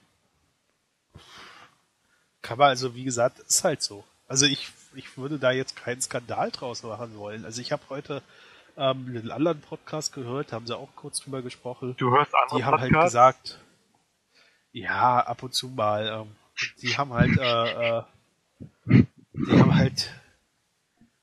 Kann 2.42 2.58
man 2.58 2.70
also, 2.70 2.94
wie 2.96 3.04
gesagt, 3.04 3.38
ist 3.38 3.62
halt 3.62 3.82
so. 3.82 4.04
Also 4.26 4.46
ich, 4.46 4.72
ich 4.94 5.16
würde 5.16 5.38
da 5.38 5.50
jetzt 5.50 5.76
keinen 5.76 6.00
Skandal 6.00 6.50
draus 6.50 6.82
machen 6.82 7.16
wollen. 7.16 7.44
Also 7.44 7.60
ich 7.60 7.72
habe 7.72 7.82
heute 7.88 8.22
ähm, 8.76 9.06
einen 9.08 9.30
anderen 9.30 9.60
Podcast 9.60 10.12
gehört, 10.12 10.52
haben 10.52 10.66
sie 10.66 10.76
auch 10.76 10.88
kurz 10.96 11.20
drüber 11.20 11.42
gesprochen. 11.42 11.94
Du 11.98 12.10
hörst 12.10 12.34
andere 12.34 12.58
Die 12.58 12.64
haben 12.64 12.80
Podcasts? 12.80 12.92
halt 12.92 13.36
gesagt, 13.36 13.58
ja, 14.72 15.20
ab 15.20 15.42
und 15.42 15.54
zu 15.54 15.68
mal. 15.68 16.06
Ähm, 16.22 16.36
die 16.80 16.96
haben 16.96 17.12
halt, 17.12 17.36
äh, 17.38 17.98
äh, 17.98 18.02
die 19.34 19.58
haben 19.58 19.74
halt 19.74 20.10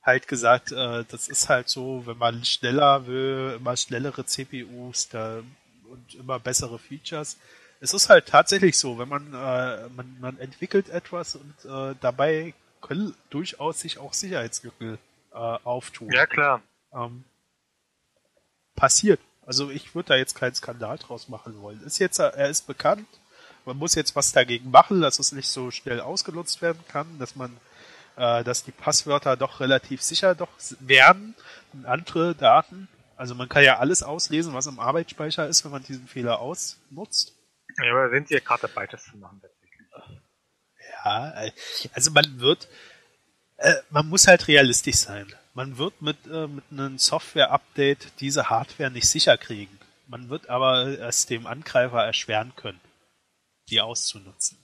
halt 0.02 0.28
gesagt, 0.28 0.72
äh, 0.72 1.04
das 1.08 1.28
ist 1.28 1.50
halt 1.50 1.70
so, 1.70 2.06
wenn 2.06 2.18
man 2.18 2.44
schneller 2.46 3.06
will, 3.08 3.56
immer 3.58 3.78
schnellere 3.78 4.26
CPUs 4.26 5.10
da, 5.10 5.42
und 5.90 6.16
immer 6.16 6.40
bessere 6.40 6.80
Features. 6.80 7.38
Es 7.80 7.94
ist 7.94 8.10
halt 8.10 8.28
tatsächlich 8.28 8.78
so, 8.78 8.98
wenn 8.98 9.10
man, 9.10 9.28
äh, 9.34 9.90
man, 9.90 10.18
man 10.20 10.40
entwickelt 10.40 10.90
etwas 10.90 11.36
und 11.36 11.54
äh, 11.66 11.96
dabei 12.02 12.54
können 12.82 13.16
durchaus 13.30 13.80
sich 13.80 13.98
auch 13.98 14.14
Sicherheitslücken 14.14 14.98
äh, 15.32 15.36
auftun. 15.36 16.12
Ja, 16.12 16.26
klar. 16.26 16.62
Ähm, 16.94 17.24
passiert. 18.76 19.20
Also 19.46 19.70
ich 19.72 19.96
würde 19.96 20.10
da 20.10 20.16
jetzt 20.16 20.36
keinen 20.36 20.56
Skandal 20.56 20.98
draus 20.98 21.28
machen 21.28 21.62
wollen. 21.62 21.82
Ist 21.84 22.00
jetzt, 22.00 22.20
er 22.20 22.50
ist 22.50 22.68
bekannt. 22.68 23.08
Man 23.66 23.78
muss 23.78 23.96
jetzt 23.96 24.16
was 24.16 24.32
dagegen 24.32 24.72
machen, 24.72 25.02
dass 25.02 25.20
es 25.20 25.32
nicht 25.32 25.50
so 25.50 25.72
schnell 25.72 26.02
ausgenutzt 26.02 26.62
werden 26.62 26.84
kann, 26.88 27.20
dass 27.20 27.36
man, 27.36 27.58
äh, 28.16 28.44
dass 28.44 28.64
die 28.64 28.72
Passwörter 28.72 29.38
doch 29.38 29.60
relativ 29.60 30.02
sicher 30.02 30.36
doch 30.36 30.50
werden 30.80 31.36
und 31.74 31.86
andere 31.86 32.36
Daten. 32.36 32.88
Also 33.18 33.36
man 33.36 33.50
kann 33.50 33.64
ja 33.64 33.80
alles 33.80 34.02
auslesen, 34.02 34.54
was 34.54 34.68
im 34.68 34.80
Arbeitsspeicher 34.80 35.48
ist, 35.48 35.66
wenn 35.66 35.72
man 35.72 35.84
diesen 35.84 36.08
Fehler 36.08 36.40
ausnutzt. 36.40 37.36
Ja, 37.84 37.92
aber 37.92 38.10
sind 38.12 38.30
sie 38.30 38.36
ja 38.36 38.40
gerade 38.40 38.62
dabei, 38.62 38.88
das 38.88 39.04
zu 39.04 39.18
machen, 39.18 39.40
tatsächlich. 39.42 39.59
Ja, 41.06 41.34
also 41.94 42.12
man 42.12 42.40
wird, 42.40 42.68
äh, 43.58 43.76
man 43.90 44.08
muss 44.08 44.28
halt 44.28 44.48
realistisch 44.48 44.98
sein. 44.98 45.28
Man 45.54 45.78
wird 45.78 46.02
mit, 46.02 46.18
äh, 46.28 46.48
mit 46.48 46.66
einem 46.72 46.98
Software-Update 46.98 48.20
diese 48.20 48.50
Hardware 48.50 48.92
nicht 48.92 49.10
sicher 49.10 49.38
kriegen. 49.38 49.78
Man 50.08 50.30
wird 50.30 50.50
aber 50.50 50.88
es 50.88 51.26
dem 51.26 51.46
Angreifer 51.46 52.04
erschweren 52.04 52.54
können, 52.56 52.80
die 53.70 53.82
auszunutzen. 53.82 54.58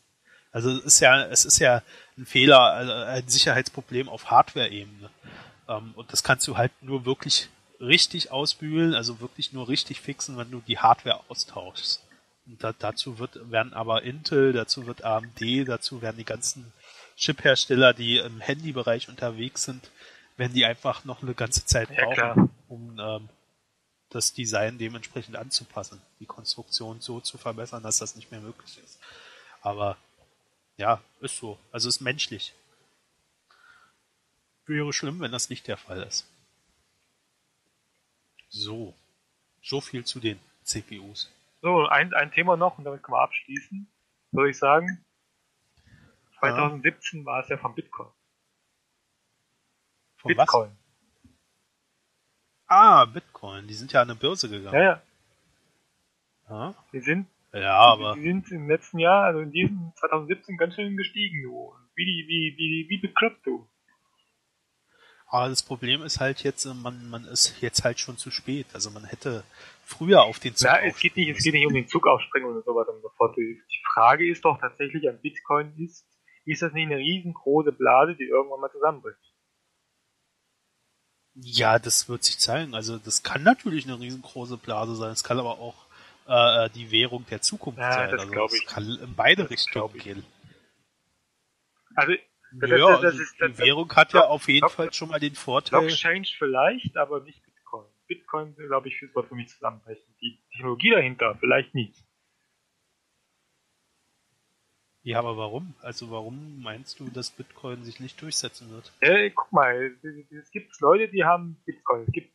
Also 0.52 0.72
es 0.72 0.86
ist 0.86 1.00
ja, 1.02 1.26
es 1.26 1.44
ist 1.44 1.60
ja 1.60 1.84
ein 2.18 2.26
Fehler, 2.26 2.62
also 2.62 2.94
ein 2.94 3.28
Sicherheitsproblem 3.28 4.08
auf 4.08 4.32
Hardware-Ebene. 4.32 5.10
Ähm, 5.68 5.94
und 5.96 6.14
das 6.14 6.24
kannst 6.24 6.48
du 6.48 6.56
halt 6.58 6.72
nur 6.82 7.06
wirklich 7.06 7.50
richtig 7.82 8.32
ausbügeln, 8.32 8.96
also 8.96 9.20
wirklich 9.20 9.52
nur 9.52 9.68
richtig 9.68 10.00
fixen, 10.00 10.38
wenn 10.38 10.52
du 10.52 10.62
die 10.62 10.80
Hardware 10.80 11.22
austauschst. 11.28 12.05
Da, 12.46 12.74
dazu 12.74 13.18
wird, 13.18 13.52
werden 13.52 13.74
aber 13.74 14.04
Intel, 14.04 14.54
dazu 14.54 14.86
wird 14.86 15.04
AMD, 15.04 15.68
dazu 15.68 16.02
werden 16.02 16.18
die 16.18 16.26
ganzen 16.26 16.72
Chip-Hersteller, 17.18 17.94
die 17.94 18.18
im 18.18 18.40
Handybereich 18.40 19.10
unterwegs 19.10 19.64
sind, 19.64 19.90
werden 20.38 20.54
die 20.54 20.66
einfach 20.66 21.06
noch 21.06 21.24
eine 21.24 21.34
ganze 21.34 21.66
Zeit 21.66 21.90
brauchen, 21.90 22.18
ja, 22.18 22.50
um 22.68 23.00
ähm, 23.00 23.30
das 24.10 24.34
Design 24.34 24.78
dementsprechend 24.78 25.36
anzupassen, 25.36 26.02
die 26.20 26.26
Konstruktion 26.26 27.02
so 27.02 27.20
zu 27.20 27.38
verbessern, 27.38 27.84
dass 27.84 27.98
das 27.98 28.16
nicht 28.16 28.32
mehr 28.32 28.42
möglich 28.42 28.78
ist. 28.84 29.00
Aber 29.62 29.98
ja, 30.78 31.02
ist 31.22 31.38
so. 31.38 31.58
Also 31.72 31.90
ist 31.90 32.02
menschlich. 32.02 32.54
Wäre 34.66 34.94
schlimm, 34.94 35.20
wenn 35.20 35.32
das 35.32 35.50
nicht 35.50 35.68
der 35.68 35.78
Fall 35.78 36.04
ist. 36.04 36.26
So. 38.50 38.94
So 39.62 39.82
viel 39.82 40.06
zu 40.06 40.20
den 40.20 40.40
CPUs. 40.64 41.30
So, 41.66 41.88
ein, 41.88 42.14
ein 42.14 42.32
Thema 42.32 42.58
noch 42.58 42.78
und 42.78 42.84
damit 42.84 43.02
können 43.02 43.16
wir 43.16 43.24
abschließen. 43.24 43.92
Würde 44.32 44.52
ich 44.52 44.58
sagen, 44.60 45.04
2017 46.38 47.22
ja. 47.22 47.26
war 47.26 47.40
es 47.40 47.50
ja 47.50 47.58
von 47.58 47.74
Bitcoin. 47.74 48.12
Von 50.18 50.36
Bitcoin. 50.36 50.70
Was? 50.70 51.32
Ah, 52.68 53.06
Bitcoin. 53.06 53.66
Die 53.66 53.74
sind 53.74 53.92
ja 53.94 54.04
an 54.04 54.12
eine 54.12 54.20
Börse 54.20 54.48
gegangen. 54.48 54.76
Ja, 54.76 54.84
ja. 54.84 55.02
ja. 56.50 56.76
Die 56.94 57.00
sind, 57.00 57.28
ja, 57.52 57.80
aber. 57.80 58.14
Die 58.14 58.22
sind 58.22 58.52
im 58.52 58.70
letzten 58.70 59.00
Jahr, 59.00 59.24
also 59.24 59.40
in 59.40 59.50
diesem 59.50 59.92
2017 59.96 60.58
ganz 60.58 60.76
schön 60.76 60.96
gestiegen, 60.96 61.42
du. 61.42 61.74
Wie 61.96 62.06
die, 62.06 62.28
wie, 62.28 62.56
wie, 62.60 62.90
wie 62.90 62.98
bekloppt, 63.00 63.44
du. 63.44 63.68
Aber 65.28 65.50
das 65.50 65.64
Problem 65.64 66.04
ist 66.04 66.20
halt 66.20 66.44
jetzt, 66.44 66.66
man, 66.66 67.10
man 67.10 67.26
ist 67.26 67.62
jetzt 67.62 67.84
halt 67.84 68.00
schon 68.00 68.18
zu 68.18 68.32
spät. 68.32 68.68
Also 68.74 68.92
man 68.92 69.06
hätte 69.06 69.44
früher 69.84 70.24
auf 70.24 70.40
den 70.40 70.56
Zug 70.56 70.68
Ja, 70.68 70.80
es 70.80 71.00
geht 71.00 71.16
nicht, 71.16 71.30
es 71.30 71.44
geht 71.44 71.54
nicht 71.54 71.66
um 71.66 71.74
den 71.74 71.88
Zug 71.88 72.08
aufspringen 72.08 72.50
und 72.50 72.64
so 72.64 72.76
weiter 72.76 72.94
und 72.94 73.02
so 73.02 73.10
fort. 73.18 73.36
Die 73.38 73.62
Frage 73.94 74.30
ist 74.30 74.46
doch 74.46 74.60
tatsächlich 74.60 75.10
an 75.10 75.20
Bitcoin 75.22 75.74
ist, 75.78 76.06
ist 76.46 76.62
das 76.62 76.74
nicht 76.74 76.86
eine 76.86 76.98
riesengroße 76.98 77.72
Blase, 77.72 78.16
die 78.16 78.26
irgendwann 78.26 78.62
mal 78.62 78.72
zusammenbricht? 78.72 79.18
Ja, 81.34 81.80
das 81.80 82.08
wird 82.08 82.24
sich 82.24 82.40
zeigen. 82.40 82.76
Also 82.76 82.98
das 82.98 83.24
kann 83.24 83.44
natürlich 83.44 83.86
eine 83.86 84.00
riesengroße 84.00 84.58
Blase 84.58 84.96
sein. 84.96 85.12
Es 85.12 85.24
kann 85.24 85.40
aber 85.40 85.60
auch 85.60 85.86
äh, 86.28 86.70
die 86.70 86.92
Währung 86.92 87.26
der 87.30 87.42
Zukunft 87.42 87.80
ja, 87.80 87.92
sein. 87.92 88.12
Das 88.12 88.22
also 88.22 88.32
glaube 88.32 88.56
ich. 88.56 88.66
kann 88.66 88.86
in 88.86 89.16
beide 89.16 89.50
Richtungen 89.50 89.98
gehen. 89.98 90.26
Also 91.96 92.14
das, 92.60 92.70
ja, 92.70 92.78
das, 92.78 93.02
das, 93.02 93.20
ist, 93.20 93.36
die 93.40 93.58
Währung 93.60 93.94
hat 93.96 94.14
ja 94.14 94.28
auf 94.28 94.48
jeden 94.48 94.70
Fall 94.70 94.92
schon 94.94 95.10
mal 95.10 95.20
den 95.20 95.36
Vorteil. 95.36 95.82
Blockchain 95.82 96.26
vielleicht, 96.26 96.98
aber 96.98 97.22
nicht 97.22 97.44
Bitcoin. 97.44 97.86
Bitcoin, 98.08 98.56
glaube 98.56 98.88
ich, 98.88 99.02
wird 99.02 99.28
für 99.28 99.36
mich 99.36 99.50
zusammenbrechen. 99.50 100.16
Die 100.22 100.40
Technologie 100.52 100.92
dahinter 100.92 101.36
vielleicht 101.40 101.74
nicht. 101.74 101.96
Ja, 105.06 105.20
aber 105.20 105.38
warum? 105.38 105.76
Also 105.82 106.10
warum 106.10 106.64
meinst 106.64 107.00
du, 107.00 107.08
dass 107.10 107.30
Bitcoin 107.30 107.84
sich 107.84 108.00
nicht 108.00 108.20
durchsetzen 108.20 108.72
wird? 108.72 108.92
Äh, 109.02 109.30
guck 109.30 109.52
mal, 109.52 109.96
es 110.32 110.50
gibt 110.50 110.80
Leute, 110.82 111.08
die 111.10 111.24
haben 111.24 111.62
Bitcoin. 111.64 112.06
Es 112.08 112.12
gibt 112.12 112.34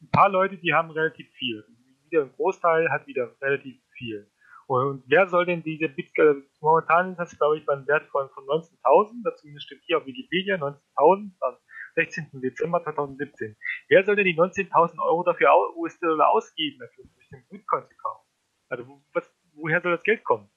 ein 0.00 0.10
paar 0.10 0.28
Leute, 0.28 0.56
die 0.56 0.72
haben 0.72 0.92
relativ 0.92 1.28
viel. 1.32 1.64
Wieder 2.08 2.22
ein 2.22 2.32
Großteil 2.36 2.88
hat 2.90 3.08
wieder 3.08 3.34
relativ 3.40 3.80
viel. 3.96 4.30
Und 4.66 5.04
wer 5.06 5.28
soll 5.28 5.46
denn 5.46 5.62
diese 5.62 5.88
Bitcoin, 5.88 6.44
momentan 6.60 7.12
ist 7.12 7.18
das 7.18 7.38
glaube 7.38 7.58
ich 7.58 7.66
beim 7.66 7.86
Wert 7.86 8.06
von, 8.06 8.28
von 8.30 8.44
19.000, 8.44 9.22
dazu 9.24 9.46
steht 9.58 9.82
hier 9.84 9.98
auf 9.98 10.06
Wikipedia 10.06 10.56
19.000, 10.56 11.30
am 11.40 11.56
16. 11.96 12.28
Dezember 12.40 12.82
2017. 12.82 13.56
Wer 13.88 14.04
soll 14.04 14.16
denn 14.16 14.24
die 14.24 14.36
19.000 14.36 14.98
Euro 15.00 15.22
dafür 15.22 15.50
US-Dollar 15.76 16.30
ausgeben, 16.30 16.80
dafür 16.80 17.04
sich 17.04 17.28
den 17.28 17.44
Bitcoin 17.50 17.84
zu 17.86 17.96
kaufen? 17.96 18.26
Also 18.68 19.02
was, 19.12 19.30
woher 19.52 19.80
soll 19.80 19.92
das 19.92 20.02
Geld 20.02 20.24
kommen? 20.24 20.48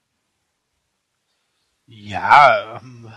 Ja, 1.85 2.81
ähm, 2.81 3.11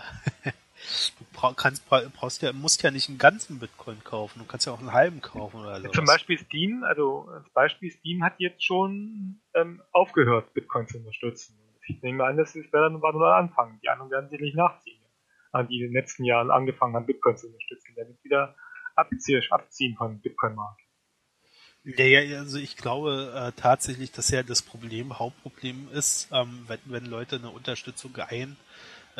du 1.17 1.53
kannst, 1.55 1.87
brauchst 1.87 2.41
ja, 2.41 2.53
musst 2.53 2.83
ja 2.83 2.91
nicht 2.91 3.09
einen 3.09 3.17
ganzen 3.17 3.59
Bitcoin 3.59 4.03
kaufen, 4.03 4.39
du 4.39 4.45
kannst 4.45 4.65
ja 4.65 4.73
auch 4.73 4.79
einen 4.79 4.93
halben 4.93 5.21
kaufen 5.21 5.61
oder 5.61 5.81
so. 5.81 5.89
Zum 5.89 6.05
Beispiel 6.05 6.37
Steam, 6.37 6.83
also 6.83 7.27
als 7.29 7.49
Beispiel 7.51 7.91
Steam 7.91 8.23
hat 8.23 8.33
jetzt 8.37 8.63
schon 8.63 9.41
ähm, 9.53 9.81
aufgehört, 9.91 10.53
Bitcoin 10.53 10.87
zu 10.87 10.97
unterstützen. 10.97 11.57
Ich 11.87 12.01
nehme 12.01 12.23
an, 12.23 12.37
das 12.37 12.55
wäre 12.55 12.69
dann 12.71 13.01
war 13.01 13.11
nur 13.13 13.33
Anfang. 13.35 13.79
Die 13.83 13.89
anderen 13.89 14.11
werden 14.11 14.29
sicherlich 14.29 14.55
nachziehen, 14.55 15.01
die 15.69 15.77
in 15.77 15.87
den 15.87 15.93
letzten 15.93 16.23
Jahren 16.23 16.51
angefangen 16.51 16.95
haben, 16.95 17.05
Bitcoin 17.05 17.37
zu 17.37 17.47
unterstützen. 17.47 17.95
Wird 17.95 18.23
wieder 18.23 18.55
abziehen 18.95 19.95
von 19.97 20.21
Bitcoin-Markt. 20.21 20.81
Ja, 21.83 22.37
also 22.37 22.59
ich 22.59 22.77
glaube 22.77 23.33
äh, 23.35 23.59
tatsächlich, 23.59 24.11
dass 24.11 24.29
ja 24.29 24.43
das 24.43 24.61
Problem, 24.61 25.17
Hauptproblem 25.17 25.89
ist, 25.91 26.29
ähm, 26.31 26.65
wenn, 26.67 26.79
wenn 26.85 27.05
Leute 27.05 27.37
eine 27.37 27.49
Unterstützung 27.49 28.15
ein, 28.17 28.55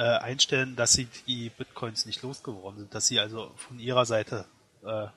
äh, 0.01 0.17
einstellen, 0.17 0.75
dass 0.75 0.93
sie 0.93 1.07
die 1.27 1.49
Bitcoins 1.49 2.05
nicht 2.05 2.21
losgeworden 2.23 2.79
sind, 2.79 2.95
dass 2.95 3.07
sie 3.07 3.19
also 3.19 3.51
von 3.55 3.79
ihrer 3.79 4.05
Seite 4.05 4.45
äh, 4.83 5.07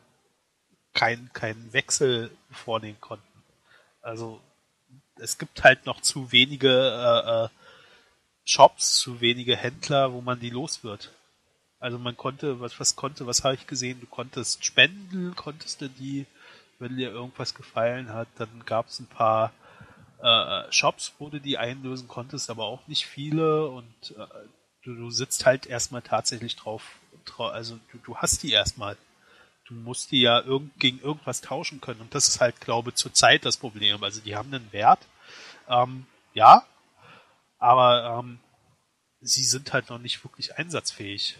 keinen 0.92 1.32
kein 1.32 1.72
Wechsel 1.72 2.30
vornehmen 2.50 3.00
konnten. 3.00 3.26
Also 4.02 4.40
es 5.16 5.38
gibt 5.38 5.64
halt 5.64 5.86
noch 5.86 6.00
zu 6.00 6.32
wenige 6.32 6.68
äh, 6.70 7.44
äh, 7.44 7.48
Shops, 8.44 8.96
zu 8.96 9.20
wenige 9.20 9.56
Händler, 9.56 10.12
wo 10.12 10.20
man 10.20 10.40
die 10.40 10.50
los 10.50 10.84
wird. 10.84 11.12
Also 11.80 11.98
man 11.98 12.16
konnte, 12.16 12.60
was, 12.60 12.78
was 12.78 12.96
konnte, 12.96 13.26
was 13.26 13.44
habe 13.44 13.54
ich 13.54 13.66
gesehen? 13.66 14.00
Du 14.00 14.06
konntest 14.06 14.64
spenden, 14.64 15.34
konntest 15.34 15.80
du 15.80 15.88
die 15.88 16.26
wenn 16.78 16.96
dir 16.96 17.10
irgendwas 17.10 17.54
gefallen 17.54 18.12
hat, 18.12 18.28
dann 18.36 18.64
gab 18.66 18.88
es 18.88 19.00
ein 19.00 19.06
paar 19.06 19.52
äh, 20.22 20.70
Shops, 20.70 21.14
wo 21.18 21.28
du 21.28 21.40
die 21.40 21.58
einlösen 21.58 22.08
konntest, 22.08 22.50
aber 22.50 22.64
auch 22.64 22.86
nicht 22.86 23.06
viele 23.06 23.68
und 23.68 24.14
äh, 24.16 24.26
du, 24.84 24.94
du 24.94 25.10
sitzt 25.10 25.46
halt 25.46 25.66
erstmal 25.66 26.02
tatsächlich 26.02 26.56
drauf, 26.56 26.82
drauf 27.24 27.52
also 27.52 27.78
du, 27.92 27.98
du 27.98 28.16
hast 28.16 28.42
die 28.42 28.52
erstmal. 28.52 28.96
Du 29.66 29.72
musst 29.74 30.10
die 30.10 30.20
ja 30.20 30.40
irgend, 30.40 30.78
gegen 30.78 31.00
irgendwas 31.00 31.40
tauschen 31.40 31.80
können 31.80 32.02
und 32.02 32.14
das 32.14 32.28
ist 32.28 32.40
halt, 32.40 32.60
glaube 32.60 32.90
ich, 32.90 32.96
zurzeit 32.96 33.46
das 33.46 33.56
Problem. 33.56 34.04
Also 34.04 34.20
die 34.20 34.36
haben 34.36 34.52
einen 34.52 34.72
Wert, 34.72 35.00
ähm, 35.68 36.06
ja, 36.34 36.66
aber 37.58 38.20
ähm, 38.20 38.38
sie 39.20 39.44
sind 39.44 39.72
halt 39.72 39.88
noch 39.88 39.98
nicht 39.98 40.22
wirklich 40.22 40.58
einsatzfähig. 40.58 41.38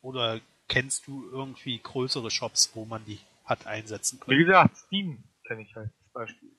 Oder 0.00 0.40
kennst 0.68 1.06
du 1.06 1.28
irgendwie 1.30 1.78
größere 1.78 2.30
Shops, 2.30 2.70
wo 2.74 2.86
man 2.86 3.04
die 3.04 3.18
hat 3.44 3.66
einsetzen 3.66 4.20
können. 4.20 4.38
Wie 4.38 4.44
gesagt, 4.44 4.76
Steam 4.76 5.24
kenne 5.46 5.62
ich 5.62 5.74
halt 5.74 5.90
als 5.90 6.12
Beispiel. 6.12 6.50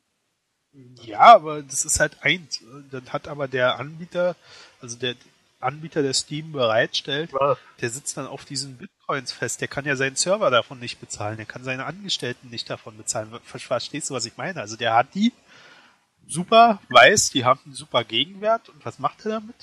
Ja, 1.03 1.35
aber 1.35 1.63
das 1.63 1.85
ist 1.85 1.99
halt 1.99 2.21
eins. 2.21 2.63
Dann 2.91 3.11
hat 3.11 3.27
aber 3.27 3.47
der 3.47 3.79
Anbieter, 3.79 4.35
also 4.81 4.97
der 4.97 5.15
Anbieter, 5.59 6.01
der 6.01 6.13
Steam 6.13 6.51
bereitstellt, 6.51 7.33
Was? 7.33 7.57
der 7.81 7.89
sitzt 7.89 8.15
dann 8.17 8.27
auf 8.27 8.45
diesen 8.45 8.77
Bitcoins 8.77 9.31
fest. 9.31 9.61
Der 9.61 9.67
kann 9.67 9.85
ja 9.85 9.95
seinen 9.95 10.15
Server 10.15 10.49
davon 10.49 10.79
nicht 10.79 10.99
bezahlen. 10.99 11.37
Der 11.37 11.45
kann 11.45 11.63
seine 11.63 11.85
Angestellten 11.85 12.49
nicht 12.49 12.69
davon 12.69 12.95
bezahlen. 12.97 13.29
Ver- 13.43 13.59
Verstehst 13.59 14.09
du, 14.09 14.13
was 14.13 14.25
ich 14.25 14.37
meine? 14.37 14.61
Also 14.61 14.77
der 14.77 14.93
hat 14.95 15.13
die 15.15 15.33
super, 16.27 16.79
weiß, 16.89 17.31
die 17.31 17.43
haben 17.45 17.59
einen 17.65 17.73
super 17.73 18.03
Gegenwert. 18.03 18.69
Und 18.69 18.85
was 18.85 18.99
macht 18.99 19.25
er 19.25 19.31
damit? 19.31 19.55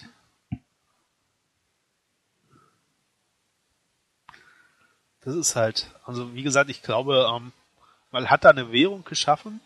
Das 5.21 5.35
ist 5.35 5.57
halt, 5.57 5.91
also 6.05 6.35
wie 6.35 6.43
gesagt, 6.43 6.71
ich 6.71 6.83
glaube, 6.83 7.29
ähm, 7.35 7.53
man 8.13 8.31
hat 8.31 8.45
da 8.45 8.51
eine 8.51 8.71
Währung 8.71 9.05
geschaffen, 9.05 9.61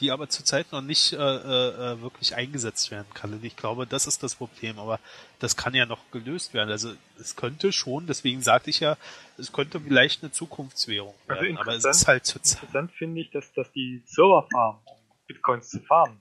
die 0.00 0.10
aber 0.10 0.28
zurzeit 0.28 0.72
noch 0.72 0.82
nicht 0.82 1.12
äh, 1.12 1.16
äh, 1.16 1.92
äh, 1.92 2.00
wirklich 2.02 2.34
eingesetzt 2.36 2.90
werden 2.90 3.06
kann. 3.14 3.32
Und 3.32 3.44
ich 3.44 3.56
glaube, 3.56 3.86
das 3.86 4.06
ist 4.06 4.22
das 4.22 4.34
Problem. 4.34 4.78
Aber 4.78 5.00
das 5.38 5.56
kann 5.56 5.74
ja 5.74 5.86
noch 5.86 6.10
gelöst 6.10 6.52
werden. 6.52 6.70
Also 6.70 6.92
es 7.18 7.34
könnte 7.36 7.72
schon, 7.72 8.06
deswegen 8.06 8.42
sagte 8.42 8.70
ich 8.70 8.80
ja, 8.80 8.96
es 9.38 9.52
könnte 9.52 9.80
vielleicht 9.80 10.22
eine 10.22 10.32
Zukunftswährung 10.32 11.14
Also 11.28 11.42
werden. 11.42 11.58
aber 11.58 11.74
es 11.74 11.84
ist 11.84 12.06
halt 12.06 12.26
zurzeit. 12.26 12.62
Interessant 12.62 12.92
finde 12.92 13.20
ich, 13.22 13.30
dass, 13.30 13.52
dass 13.52 13.72
die 13.72 14.02
Serverfarmen, 14.06 14.80
um 14.84 14.96
Bitcoins 15.26 15.70
zu 15.70 15.80
farmen, 15.80 16.20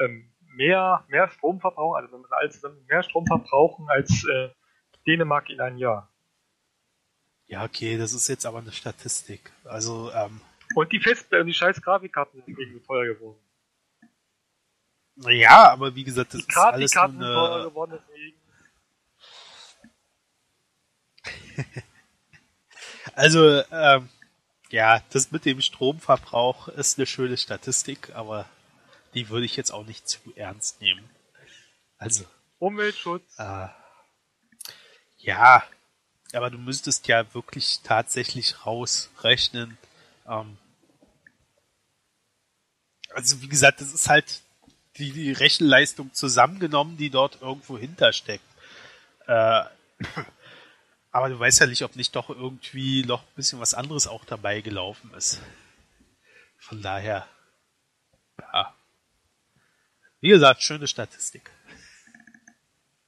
ähm, 0.00 0.30
mehr, 0.54 1.04
mehr 1.08 1.28
Strom 1.30 1.60
verbrauchen, 1.60 1.96
also 2.02 2.12
wenn 2.12 2.20
man 2.20 2.30
alles 2.32 2.54
zusammen 2.56 2.84
mehr 2.86 3.02
Strom 3.02 3.26
verbrauchen 3.26 3.86
als 3.88 4.24
äh, 4.30 4.50
Dänemark 5.06 5.48
in 5.50 5.60
einem 5.60 5.78
Jahr. 5.78 6.10
Ja, 7.46 7.64
okay, 7.64 7.98
das 7.98 8.12
ist 8.12 8.28
jetzt 8.28 8.46
aber 8.46 8.58
eine 8.58 8.72
Statistik. 8.72 9.52
Also, 9.64 10.10
ähm, 10.12 10.40
Und 10.74 10.92
die 10.92 11.00
Festplatten, 11.00 11.46
die 11.46 11.54
scheiß 11.54 11.80
Grafikkarten 11.80 12.42
sind 12.42 12.58
irgendwie 12.58 12.80
teuer 12.80 13.14
geworden. 13.14 13.38
ja, 15.28 15.70
aber 15.70 15.94
wie 15.94 16.04
gesagt, 16.04 16.34
das 16.34 16.40
Die 16.44 16.50
ist 16.50 16.56
alles 16.56 16.94
nur 16.94 17.02
Grafikkarten 17.02 17.18
sind 17.18 17.32
teurer 17.32 17.54
eine, 17.54 17.64
geworden, 17.64 17.98
deswegen. 18.08 18.36
Also, 23.16 23.62
ähm, 23.70 24.08
ja, 24.70 25.00
das 25.10 25.30
mit 25.30 25.44
dem 25.44 25.60
Stromverbrauch 25.60 26.68
ist 26.68 26.98
eine 26.98 27.06
schöne 27.06 27.36
Statistik, 27.36 28.12
aber 28.14 28.48
die 29.12 29.28
würde 29.28 29.46
ich 29.46 29.56
jetzt 29.56 29.70
auch 29.70 29.86
nicht 29.86 30.08
zu 30.08 30.18
ernst 30.34 30.80
nehmen. 30.80 31.08
Also, 31.98 32.24
Umweltschutz. 32.58 33.38
äh, 33.38 33.68
ja, 35.18 35.62
aber 36.32 36.50
du 36.50 36.58
müsstest 36.58 37.06
ja 37.06 37.32
wirklich 37.34 37.80
tatsächlich 37.84 38.66
rausrechnen. 38.66 39.78
Ähm, 40.26 40.58
also, 43.14 43.42
wie 43.42 43.48
gesagt, 43.48 43.80
das 43.80 43.92
ist 43.92 44.08
halt 44.08 44.42
die, 44.96 45.12
die 45.12 45.32
Rechenleistung 45.32 46.12
zusammengenommen, 46.12 46.96
die 46.96 47.10
dort 47.10 47.40
irgendwo 47.40 47.78
hintersteckt. 47.78 48.44
Äh, 49.26 49.64
aber 51.10 51.28
du 51.28 51.38
weißt 51.38 51.60
ja 51.60 51.66
nicht, 51.66 51.82
ob 51.82 51.96
nicht 51.96 52.14
doch 52.14 52.28
irgendwie 52.30 53.04
noch 53.04 53.22
ein 53.22 53.34
bisschen 53.36 53.60
was 53.60 53.74
anderes 53.74 54.06
auch 54.06 54.24
dabei 54.24 54.60
gelaufen 54.60 55.12
ist. 55.14 55.40
Von 56.58 56.82
daher, 56.82 57.26
ja. 58.38 58.74
Wie 60.20 60.28
gesagt, 60.28 60.62
schöne 60.62 60.86
Statistik. 60.86 61.50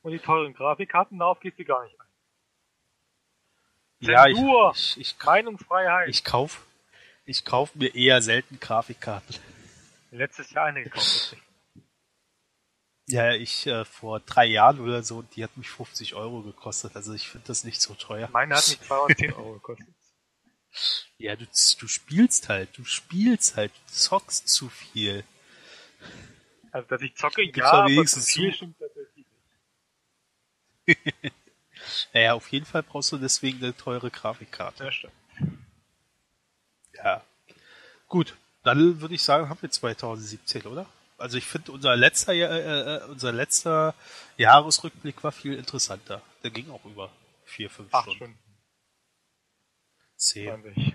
Und 0.03 0.13
die 0.13 0.19
teuren 0.19 0.55
Grafikkarten, 0.55 1.19
darauf 1.19 1.41
gehst 1.41 1.59
du 1.59 1.65
gar 1.65 1.83
nicht 1.85 1.99
ein. 1.99 2.07
Ja, 4.01 4.27
ich, 4.27 4.39
ich, 4.39 5.01
ich, 5.01 5.25
Meinungsfreiheit. 5.25 6.09
ich 6.09 6.23
kauf, 6.23 6.67
ich 7.25 7.45
kauf 7.45 7.75
mir 7.75 7.95
eher 7.95 8.21
selten 8.21 8.61
Grafikkarten. 8.61 9.35
Letztes 10.17 10.51
Jahr 10.51 10.67
eine 10.67 10.83
gekauft. 10.83 11.37
Ja, 13.09 13.35
ich 13.35 13.67
äh, 13.67 13.85
vor 13.85 14.19
drei 14.21 14.47
Jahren 14.47 14.81
oder 14.81 15.03
so, 15.03 15.23
die 15.23 15.45
hat 15.45 15.57
mich 15.57 15.69
50 15.69 16.15
Euro 16.15 16.43
gekostet. 16.43 16.97
Also 16.97 17.13
ich 17.13 17.29
finde 17.29 17.47
das 17.47 17.65
nicht 17.65 17.81
so 17.81 17.95
teuer. 17.95 18.29
Meine 18.33 18.57
hat 18.57 18.67
mich 18.67 18.81
210 18.81 19.33
Euro 19.35 19.53
gekostet. 19.55 19.87
Ja, 21.17 21.35
du, 21.37 21.47
du 21.47 21.89
spielst 21.89 22.51
halt, 22.51 22.77
du 22.77 22.85
spielst 22.85 23.57
halt, 23.57 23.73
du 23.73 23.93
zockst 23.95 24.47
zu 24.47 24.69
viel. 24.69 25.25
Also, 26.71 26.87
dass 26.89 27.01
ich 27.01 27.17
zocke, 27.17 27.43
ja, 27.43 27.51
doch 27.51 27.73
aber 27.73 28.05
zu 28.05 28.21
viel 28.21 28.51
zu. 28.51 28.57
stimmt 28.57 28.79
tatsächlich 28.79 29.27
nicht. 30.87 31.33
Naja, 32.13 32.35
auf 32.35 32.49
jeden 32.49 32.67
Fall 32.67 32.83
brauchst 32.83 33.11
du 33.13 33.17
deswegen 33.17 33.65
eine 33.65 33.75
teure 33.75 34.11
Grafikkarte. 34.11 34.85
Ja, 34.85 34.93
stimmt. 34.93 35.15
Ja. 36.93 37.25
Gut, 38.07 38.37
dann 38.67 39.01
würde 39.01 39.15
ich 39.15 39.23
sagen, 39.23 39.49
haben 39.49 39.63
wir 39.63 39.71
2017, 39.71 40.63
oder? 40.63 40.87
Also 41.19 41.39
ich 41.39 41.45
finde 41.45 41.73
unser 41.73 41.97
letzter 41.97 42.33
äh, 42.33 42.41
äh, 42.43 43.05
unser 43.05 43.33
letzter 43.33 43.95
Jahresrückblick 44.37 45.23
war 45.25 45.33
viel 45.33 45.55
interessanter. 45.55 46.21
Der 46.43 46.51
ging 46.51 46.69
auch 46.71 46.85
über 46.85 47.11
vier, 47.45 47.71
fünf 47.71 47.95
Acht 47.95 48.11
Stunden. 48.11 48.19
Stunden. 48.19 48.39
Zehn. 50.17 50.63
20. 50.63 50.95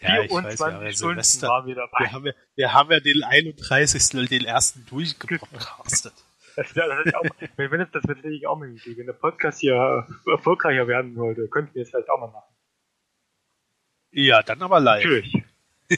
Ja, 0.00 0.22
ich 0.22 0.30
weiß, 0.30 0.58
24 0.58 0.58
wir 0.58 0.66
haben 0.66 0.84
ja 0.84 0.92
Stunden 0.92 1.14
Silvester. 1.14 1.48
waren 1.48 1.66
wir 1.66 1.74
dabei. 1.76 1.98
Wir 2.00 2.12
haben 2.12 2.26
ja, 2.26 2.32
wir 2.56 2.72
haben 2.72 2.90
ja 2.90 3.00
den 3.00 3.22
31. 3.22 4.18
und 4.18 4.30
den 4.30 4.44
ersten 4.44 4.86
durchgepodcastet. 4.86 6.14
Das, 6.56 6.66
das, 6.74 6.88
das, 7.04 7.14
auch, 7.14 7.22
wenn, 7.56 7.88
das, 7.92 8.04
auch 8.46 8.56
mal 8.56 8.68
Idee. 8.68 8.96
Wenn 8.98 9.06
der 9.06 9.12
Podcast 9.12 9.60
hier 9.60 9.72
äh, 10.26 10.30
erfolgreicher 10.32 10.88
werden 10.88 11.14
sollte, 11.14 11.48
könnten 11.48 11.74
wir 11.76 11.82
es 11.82 11.90
vielleicht 11.90 12.10
auch 12.10 12.18
mal 12.18 12.26
machen. 12.26 12.52
Ja, 14.10 14.42
dann 14.42 14.60
aber 14.60 14.80
live. 14.80 15.04
Natürlich. 15.04 15.44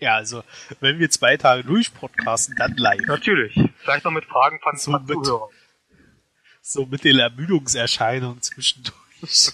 Ja, 0.00 0.16
also 0.16 0.42
wenn 0.80 0.98
wir 0.98 1.08
zwei 1.08 1.36
Tage 1.38 1.64
durchpodcasten, 1.64 2.56
dann 2.56 2.76
live. 2.76 3.00
Natürlich. 3.06 3.54
Vielleicht 3.78 4.04
noch 4.04 4.10
mit 4.10 4.24
Fragen 4.26 4.60
von, 4.60 4.76
So 4.76 4.90
mit- 4.92 5.06
Zuhörern. 5.24 5.50
So 6.60 6.84
mit 6.86 7.04
den 7.04 7.18
Ermüdungserscheinungen 7.20 8.42
zwischendurch. 8.42 9.52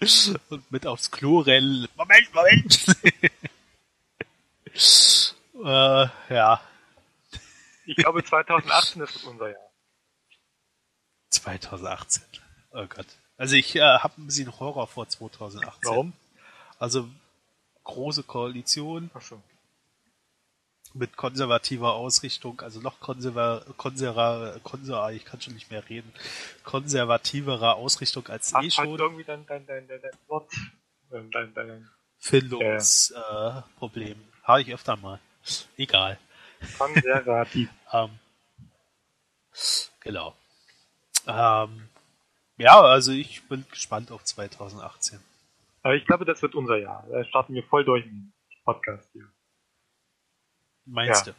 Und 0.48 0.70
mit 0.72 0.86
aufs 0.86 1.10
Klo 1.10 1.40
rennen. 1.40 1.88
Moment, 1.96 2.34
Moment! 2.34 2.86
äh, 5.64 6.34
ja, 6.34 6.60
Ich 7.84 7.96
glaube 7.96 8.24
2018 8.24 9.00
das 9.00 9.14
wird 9.14 9.24
unser 9.24 9.48
Jahr. 9.50 9.70
2018. 11.30 12.22
Oh 12.72 12.86
Gott. 12.86 13.06
Also 13.36 13.56
ich 13.56 13.74
äh, 13.76 13.80
habe 13.80 14.14
ein 14.22 14.26
bisschen 14.26 14.58
Horror 14.58 14.86
vor 14.86 15.08
2018. 15.08 15.70
Warum? 15.84 16.12
Also 16.78 17.08
große 17.84 18.22
Koalition 18.22 19.10
Achso. 19.14 19.42
mit 20.94 21.16
konservativer 21.16 21.94
Ausrichtung, 21.94 22.60
also 22.60 22.80
noch 22.80 23.00
konserva 23.00 23.64
konserva 23.76 24.56
konser 24.62 25.10
ich 25.12 25.24
kann 25.24 25.40
schon 25.40 25.54
nicht 25.54 25.70
mehr 25.70 25.88
reden, 25.88 26.12
konservativerer 26.64 27.76
Ausrichtung 27.76 28.26
als 28.28 28.52
eh 28.52 28.56
Hast 28.56 28.78
halt 28.78 28.88
schon. 28.88 28.98
irgendwie 28.98 29.24
dein, 29.24 29.46
dein, 29.46 29.66
dein, 29.66 29.86
dein, 29.88 30.00
dein 30.00 30.12
Wort, 30.28 30.50
ähm, 31.12 31.30
dein, 31.30 31.52
dein 31.54 31.88
Findungsproblem. 32.18 33.58
Äh, 33.58 33.78
Problem. 33.78 34.24
Habe 34.44 34.62
ich 34.62 34.72
öfter 34.72 34.96
mal. 34.96 35.20
Egal. 35.76 36.18
konservativ. 36.78 37.68
Ähm, 37.94 38.18
genau. 40.00 40.34
Ähm, 41.26 41.88
ja, 42.56 42.80
also 42.80 43.12
ich 43.12 43.46
bin 43.48 43.66
gespannt 43.70 44.10
auf 44.10 44.24
2018. 44.24 45.20
Aber 45.82 45.94
ich 45.94 46.04
glaube, 46.06 46.24
das 46.24 46.40
wird 46.42 46.54
unser 46.54 46.76
Jahr. 46.78 47.06
Da 47.10 47.24
starten 47.24 47.54
wir 47.54 47.64
voll 47.64 47.84
durch 47.84 48.04
dem 48.04 48.32
Podcast 48.64 49.08
hier. 49.12 49.28
Meinst 50.84 51.26
Ja. 51.26 51.32
du? 51.32 51.38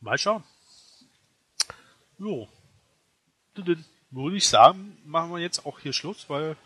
Mal 0.00 0.18
schauen. 0.18 0.42
Jo. 2.18 2.48
Dann 3.54 3.84
würde 4.10 4.36
ich 4.36 4.48
sagen, 4.48 4.98
machen 5.04 5.30
wir 5.32 5.38
jetzt 5.38 5.64
auch 5.66 5.78
hier 5.78 5.92
Schluss, 5.92 6.28
weil 6.28 6.56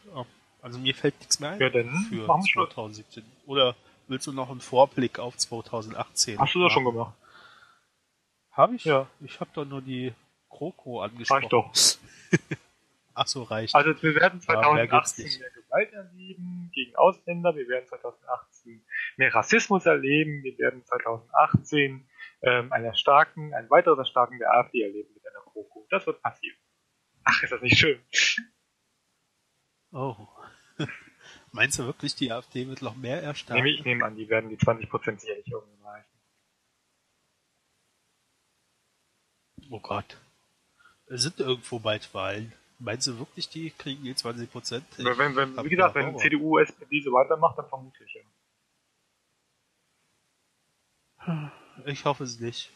also 0.63 0.79
mir 0.79 0.95
fällt 0.95 1.19
nichts 1.21 1.39
mehr 1.41 1.51
ein 1.51 1.61
Ja, 1.61 1.69
dann 1.71 1.91
für 2.09 2.27
machen 2.27 2.43
wir 2.43 2.49
Schluss. 2.49 2.71
2017. 2.75 3.25
Oder 3.47 3.77
willst 4.09 4.27
du 4.27 4.33
noch 4.33 4.51
einen 4.51 4.61
Vorblick 4.61 5.19
auf 5.19 5.37
2018? 5.37 6.39
Hast 6.39 6.55
du 6.55 6.63
das 6.63 6.73
schon 6.73 6.85
gemacht? 6.85 7.15
Habe 8.53 8.75
ich? 8.77 8.85
Ja. 8.85 9.07
Ich 9.21 9.39
habe 9.41 9.51
doch 9.53 9.65
nur 9.65 9.83
die 9.83 10.15
Kroko 10.49 11.01
Reicht 11.03 11.13
angesprochen. 11.13 11.49
doch. 11.51 11.73
Ach 13.19 13.27
so, 13.27 13.45
reicht. 13.45 13.75
Also 13.75 13.91
wir 14.03 14.15
werden 14.15 14.41
Ja, 14.47 14.73
mehr 14.75 14.87
gibt's 14.87 15.17
2018 15.17 15.25
nicht. 15.25 15.41
mehr 15.41 15.51
Gewalt 15.51 15.93
erleben 15.95 16.71
gegen 16.75 16.95
Ausländer, 16.97 17.57
wir 17.57 17.67
werden 17.67 17.87
2018 17.87 18.85
mehr 19.17 19.35
Rassismus 19.35 19.87
erleben, 19.87 20.43
wir 20.43 20.59
werden 20.59 20.85
2018 20.85 22.07
ähm, 22.43 22.71
einer 22.73 22.93
starken, 22.95 23.55
ein 23.55 23.71
weiteres 23.71 23.97
Erstarken 23.97 24.39
der 24.39 24.53
AfD 24.53 24.83
erleben 24.83 25.15
mit 25.15 25.27
einer 25.27 25.41
GroKo. 25.41 25.87
Das 25.89 26.07
wird 26.07 26.21
passieren. 26.21 26.59
Ach, 27.25 27.43
ist 27.43 27.51
das 27.53 27.63
nicht 27.63 27.79
schön? 27.79 27.99
Oh. 29.93 30.15
Meinst 31.53 31.79
du 31.79 31.87
wirklich, 31.87 32.15
die 32.17 32.31
AfD 32.31 32.69
wird 32.69 32.83
noch 32.83 32.97
mehr 32.97 33.23
erstarken? 33.23 33.65
Nehme, 33.65 33.75
ich 33.79 33.85
nehme 33.87 34.05
an, 34.05 34.15
die 34.15 34.29
werden 34.29 34.51
die 34.51 34.59
20% 34.59 35.21
sicherlich 35.21 35.49
irgendwann 35.51 35.87
erreichen. 35.87 36.21
Oh 39.71 39.81
Gott. 39.81 40.19
Es 41.07 41.23
sind 41.23 41.41
irgendwo 41.41 41.79
bald 41.79 42.13
Wahlen. 42.13 42.53
Meinst 42.79 43.07
du 43.07 43.19
wirklich, 43.19 43.49
die 43.49 43.71
kriegen 43.71 44.05
die 44.05 44.15
20 44.15 44.53
Prozent? 44.53 44.85
wenn, 44.99 45.17
wenn, 45.19 45.35
wenn, 45.37 45.65
wie 45.65 45.71
gesagt, 45.71 45.95
wenn 45.95 46.19
CDU, 46.19 46.59
SPD 46.59 47.01
so 47.01 47.11
weitermacht, 47.13 47.57
dann 47.59 47.69
vermute 47.69 48.05
ich 48.05 48.15
ja. 51.27 51.53
Ich 51.87 52.05
hoffe 52.05 52.25
es 52.25 52.39
nicht. 52.39 52.71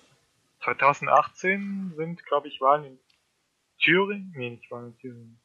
2018 0.65 1.95
sind, 1.97 2.25
glaube 2.27 2.49
ich, 2.49 2.61
Wahlen 2.61 2.85
in 2.85 2.99
Thüringen. 3.79 4.33
Nee, 4.37 4.51
nicht 4.51 4.71
Wahlen 4.71 4.93
in 4.93 4.99
Thüringen. 4.99 5.41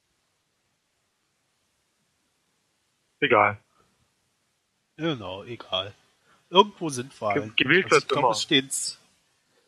Egal. 3.19 3.60
Genau, 4.98 5.44
egal. 5.44 5.94
Irgendwo 6.49 6.90
sind 6.90 7.19
Wahlen. 7.22 7.53
Ge 7.56 7.65
gewählt 7.65 7.86
Also 7.86 7.95
wird 7.95 8.03
ich 8.03 8.07
glaube, 8.10 8.26
immer. 8.27 8.32
es 8.32 8.41
stehen, 8.41 8.69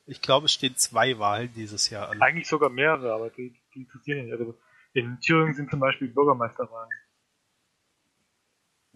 ich 0.05 0.21
glaube, 0.21 0.45
es 0.45 0.53
stehen 0.53 0.75
zwei 0.77 1.17
Wahlen 1.19 1.51
dieses 1.53 1.89
Jahr 1.89 2.09
an. 2.09 2.21
Eigentlich 2.21 2.47
sogar 2.47 2.69
mehrere, 2.69 3.13
aber 3.13 3.29
die, 3.29 3.53
die 3.73 3.81
interessieren 3.81 4.23
nicht. 4.23 4.31
Also 4.31 4.57
in 4.97 5.19
Thüringen 5.19 5.53
sind 5.53 5.69
zum 5.69 5.79
Beispiel 5.79 6.07
Bürgermeisterwahlen. 6.07 6.89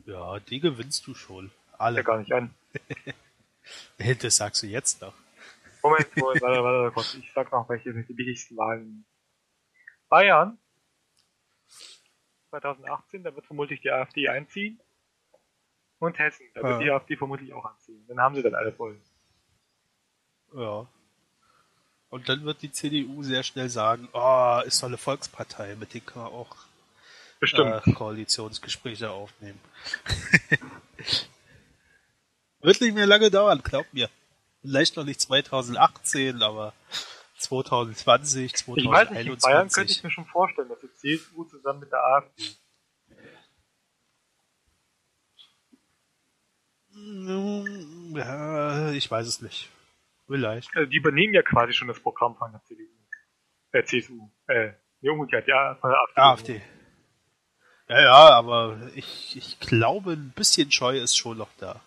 Ja, 0.05 0.39
die 0.39 0.59
gewinnst 0.59 1.05
du 1.05 1.13
schon. 1.13 1.51
Ja 1.73 1.79
Alle. 1.79 2.03
gar 2.03 2.17
nicht 2.19 2.33
an. 2.33 2.53
Das 4.21 4.37
sagst 4.37 4.63
du 4.63 4.67
jetzt 4.67 5.01
noch. 5.01 5.13
Moment, 5.83 6.17
Moment, 6.17 6.41
warte, 6.41 6.63
warte, 6.63 6.91
kurz. 6.93 7.13
Ich 7.13 7.31
sag 7.31 7.51
noch, 7.51 7.69
welche 7.69 7.93
sind 7.93 8.09
die 8.09 8.17
wichtigsten 8.17 8.57
Wahlen. 8.57 9.05
Bayern 10.09 10.57
2018, 12.49 13.23
da 13.23 13.33
wird 13.35 13.45
vermutlich 13.45 13.79
die 13.81 13.91
AfD 13.91 14.27
einziehen. 14.27 14.81
Und 15.99 16.17
Hessen, 16.17 16.47
da 16.55 16.63
wird 16.63 16.71
Ja. 16.73 16.79
die 16.79 16.91
AfD 16.91 17.15
vermutlich 17.15 17.53
auch 17.53 17.63
anziehen. 17.63 18.03
Dann 18.07 18.19
haben 18.19 18.33
sie 18.33 18.41
dann 18.41 18.55
alle 18.55 18.73
voll. 18.73 18.99
Ja. 20.55 20.87
Und 22.11 22.27
dann 22.27 22.43
wird 22.43 22.61
die 22.61 22.71
CDU 22.73 23.23
sehr 23.23 23.41
schnell 23.41 23.69
sagen, 23.69 24.09
oh, 24.11 24.59
ist 24.65 24.83
doch 24.83 24.87
eine 24.89 24.97
Volkspartei, 24.97 25.77
mit 25.77 25.93
denen 25.93 26.05
kann 26.05 26.23
man 26.23 26.33
auch 26.33 26.57
äh, 27.39 27.91
Koalitionsgespräche 27.93 29.09
aufnehmen. 29.09 29.59
wird 32.59 32.81
nicht 32.81 32.93
mehr 32.93 33.07
lange 33.07 33.31
dauern, 33.31 33.61
glaub 33.63 33.85
mir. 33.93 34.09
Vielleicht 34.61 34.97
noch 34.97 35.05
nicht 35.05 35.21
2018, 35.21 36.43
aber 36.43 36.73
2020, 37.37 38.55
ich 38.55 38.67
weiß 38.67 38.75
nicht, 38.75 38.85
in 38.85 38.91
Bayern 38.91 39.07
könnte 39.07 39.37
2021. 39.37 39.97
ich 39.97 40.03
mir 40.03 40.11
schon 40.11 40.25
vorstellen, 40.25 40.67
dass 40.67 40.79
die 40.81 40.93
CSU 41.17 41.45
zusammen 41.45 41.79
mit 41.79 41.93
der 41.93 42.03
AfD. 42.03 42.43
Ja, 48.13 48.91
ich 48.91 49.09
weiß 49.09 49.25
es 49.27 49.41
nicht. 49.41 49.69
Vielleicht. 50.31 50.73
Also 50.77 50.89
die 50.89 50.95
übernehmen 50.95 51.33
ja 51.33 51.41
quasi 51.41 51.73
schon 51.73 51.89
das 51.89 51.99
Programm 51.99 52.37
von 52.37 52.53
der 52.53 52.63
CDU. 52.63 52.87
Äh, 53.73 53.83
CSU. 53.83 54.29
Äh, 54.47 54.71
nee, 55.01 55.09
umgekehrt, 55.09 55.45
ja, 55.45 55.75
von 55.75 55.89
der 55.89 55.99
AfD. 55.99 56.21
AfD. 56.21 56.61
Ja, 57.89 58.01
ja, 58.01 58.29
aber 58.29 58.79
ich, 58.95 59.35
ich 59.35 59.59
glaube, 59.59 60.13
ein 60.13 60.31
bisschen 60.33 60.71
Scheu 60.71 60.97
ist 60.97 61.17
schon 61.17 61.37
noch 61.37 61.49
da. 61.57 61.81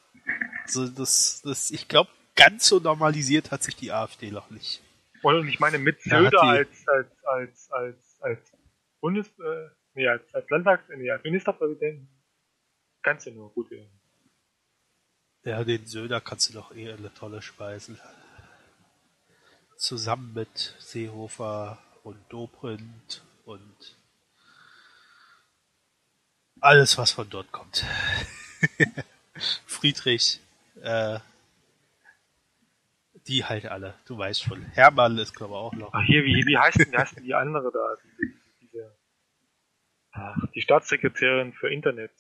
Also 0.64 0.88
das, 0.88 1.40
das, 1.42 1.70
ich 1.70 1.88
glaube, 1.88 2.10
ganz 2.36 2.66
so 2.68 2.80
normalisiert 2.80 3.50
hat 3.50 3.62
sich 3.62 3.76
die 3.76 3.92
AfD 3.92 4.30
noch 4.30 4.50
nicht. 4.50 4.82
Und 5.22 5.48
ich 5.48 5.58
meine, 5.58 5.78
mit 5.78 6.02
Söder 6.02 6.42
als, 6.42 6.86
als, 6.86 7.24
als, 7.24 7.70
als, 7.70 8.18
als 8.20 8.52
Bundes, 9.00 9.26
äh, 9.38 9.68
nee, 9.94 10.06
als, 10.06 10.22
als 10.34 10.50
Landtags, 10.50 10.84
nee, 10.94 11.10
als 11.10 11.24
Ministerpräsident, 11.24 12.06
kannst 13.02 13.26
du 13.26 13.30
nur 13.30 13.50
gut 13.54 13.70
werden. 13.70 13.88
Ja, 15.44 15.64
den 15.64 15.86
Söder 15.86 16.20
kannst 16.20 16.50
du 16.50 16.52
doch 16.52 16.76
eh 16.76 16.92
eine 16.92 17.12
tolle 17.14 17.40
Speisen. 17.40 17.98
Zusammen 19.84 20.32
mit 20.32 20.74
Seehofer 20.78 21.78
und 22.04 22.16
Dobrindt 22.30 23.22
und 23.44 23.98
alles, 26.58 26.96
was 26.96 27.12
von 27.12 27.28
dort 27.28 27.52
kommt. 27.52 27.84
Friedrich, 29.66 30.40
äh, 30.80 31.18
die 33.26 33.44
halt 33.44 33.66
alle, 33.66 33.92
du 34.06 34.16
weißt 34.16 34.44
schon. 34.44 34.62
Hermann 34.72 35.18
ist, 35.18 35.34
glaube 35.34 35.52
ich, 35.52 35.58
auch 35.58 35.74
noch. 35.74 35.92
Ach, 35.92 36.02
hier, 36.06 36.24
wie, 36.24 36.46
wie 36.46 36.56
heißt 36.56 36.78
denn, 36.78 36.90
wie 36.90 36.96
heißt 36.96 37.16
denn 37.18 37.24
die 37.24 37.34
andere 37.34 37.70
da? 37.70 37.98
Diese, 38.02 38.32
diese, 38.62 38.96
ach, 40.12 40.38
die 40.54 40.62
Staatssekretärin 40.62 41.52
für 41.52 41.70
Internet. 41.70 42.12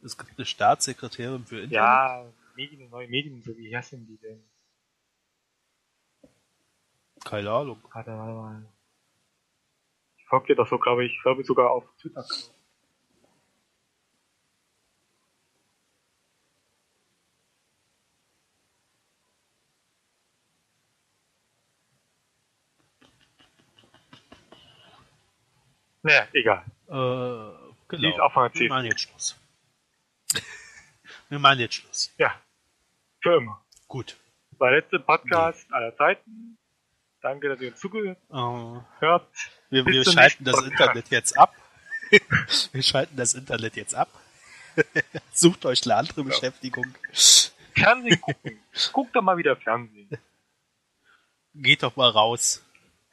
Es 0.00 0.16
gibt 0.16 0.30
eine 0.38 0.46
Staatssekretärin 0.46 1.44
für 1.44 1.56
Internet. 1.56 1.72
Ja, 1.72 2.24
Medien, 2.54 2.88
neue 2.88 3.08
Medien, 3.08 3.42
so 3.42 3.58
wie 3.58 3.76
heißen 3.76 4.06
die 4.06 4.18
denn? 4.18 4.44
Keine 7.26 7.50
Ahnung. 7.50 7.82
Warte, 7.92 8.16
warte 8.16 8.32
mal. 8.34 8.66
Ich 10.16 10.24
folge 10.26 10.46
dir 10.46 10.54
doch 10.54 10.68
so, 10.68 10.78
glaube 10.78 11.04
ich, 11.04 11.12
ich 11.12 11.22
glaube 11.22 11.42
sogar 11.42 11.72
auf 11.72 11.84
Twitter. 12.00 12.24
Naja, 26.02 26.28
egal. 26.32 26.64
Äh, 26.86 26.92
genau. 27.88 28.30
Von 28.30 28.52
der 28.52 28.54
Wir 28.54 28.68
machen 28.68 28.84
jetzt 28.86 29.00
Schluss. 29.00 29.36
Wir 31.28 31.40
machen 31.40 31.58
jetzt 31.58 31.74
Schluss. 31.74 32.14
Ja, 32.18 32.40
für 33.20 33.38
immer. 33.38 33.60
Gut. 33.88 34.16
Das 34.50 34.58
der 34.60 34.70
letzte 34.70 35.00
Podcast 35.00 35.66
aller 35.72 35.96
Zeiten. 35.96 36.56
Danke, 37.26 37.48
dass 37.48 37.60
ihr 37.60 37.70
uns 37.72 37.80
zugehört 37.80 38.18
habt. 38.30 39.50
wir 39.70 39.84
wir 39.84 40.04
schalten 40.04 40.44
das 40.44 40.54
Podcast. 40.54 40.80
Internet 40.80 41.08
jetzt 41.08 41.36
ab. 41.36 41.52
wir 42.72 42.82
schalten 42.84 43.16
das 43.16 43.34
Internet 43.34 43.74
jetzt 43.74 43.96
ab. 43.96 44.08
Sucht 45.32 45.66
euch 45.66 45.82
eine 45.86 45.96
andere 45.96 46.22
Beschäftigung. 46.22 46.86
Fernsehen 47.74 48.20
gucken. 48.20 48.60
Guckt 48.92 49.16
doch 49.16 49.22
mal 49.22 49.36
wieder 49.36 49.56
Fernsehen. 49.56 50.08
Geht 51.54 51.82
doch 51.82 51.96
mal 51.96 52.10
raus. 52.10 52.62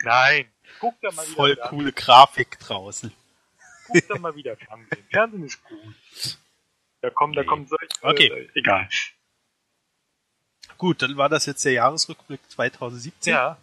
Nein, 0.03 0.47
guckt 0.79 1.03
doch 1.03 1.11
mal 1.15 1.25
wieder 1.25 1.35
Voll 1.35 1.55
coole 1.55 1.91
Grafik 1.91 2.59
draußen. 2.59 3.11
Guckt 3.87 4.11
doch 4.11 4.19
mal 4.19 4.35
wieder 4.35 4.55
Fernsehen. 4.57 5.07
Fernsehen 5.09 5.43
ist 5.43 5.63
gut. 5.63 6.37
Da 7.01 7.09
kommen, 7.09 7.33
da 7.33 7.41
Nee. 7.41 7.47
kommen 7.47 7.65
solche. 7.65 7.87
Okay. 8.03 8.27
Äh, 8.27 8.59
egal. 8.59 8.87
Gut, 10.77 11.01
dann 11.01 11.17
war 11.17 11.29
das 11.29 11.47
jetzt 11.47 11.65
der 11.65 11.71
Jahresrückblick 11.71 12.41
2017. 12.51 13.33
Ja, 13.33 13.57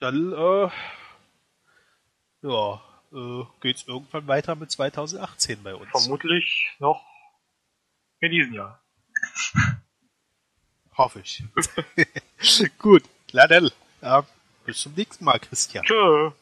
Dann, 0.00 0.32
äh, 0.32 0.70
ja, 2.42 2.82
äh, 3.12 3.44
geht's 3.60 3.86
irgendwann 3.86 4.26
weiter 4.28 4.54
mit 4.54 4.70
2018 4.70 5.62
bei 5.62 5.74
uns. 5.74 5.90
vermutlich 5.90 6.76
noch 6.78 7.04
in 8.20 8.30
diesem 8.30 8.54
Jahr. 8.54 8.82
Hoffe 10.96 11.20
ich. 11.20 11.42
Gut, 12.78 13.04
na 13.32 13.46
dann. 13.46 13.70
Ja, 14.02 14.24
bis 14.64 14.80
zum 14.80 14.94
nächsten 14.94 15.24
Mal, 15.24 15.38
Christian. 15.38 15.84
Tschö. 15.84 16.32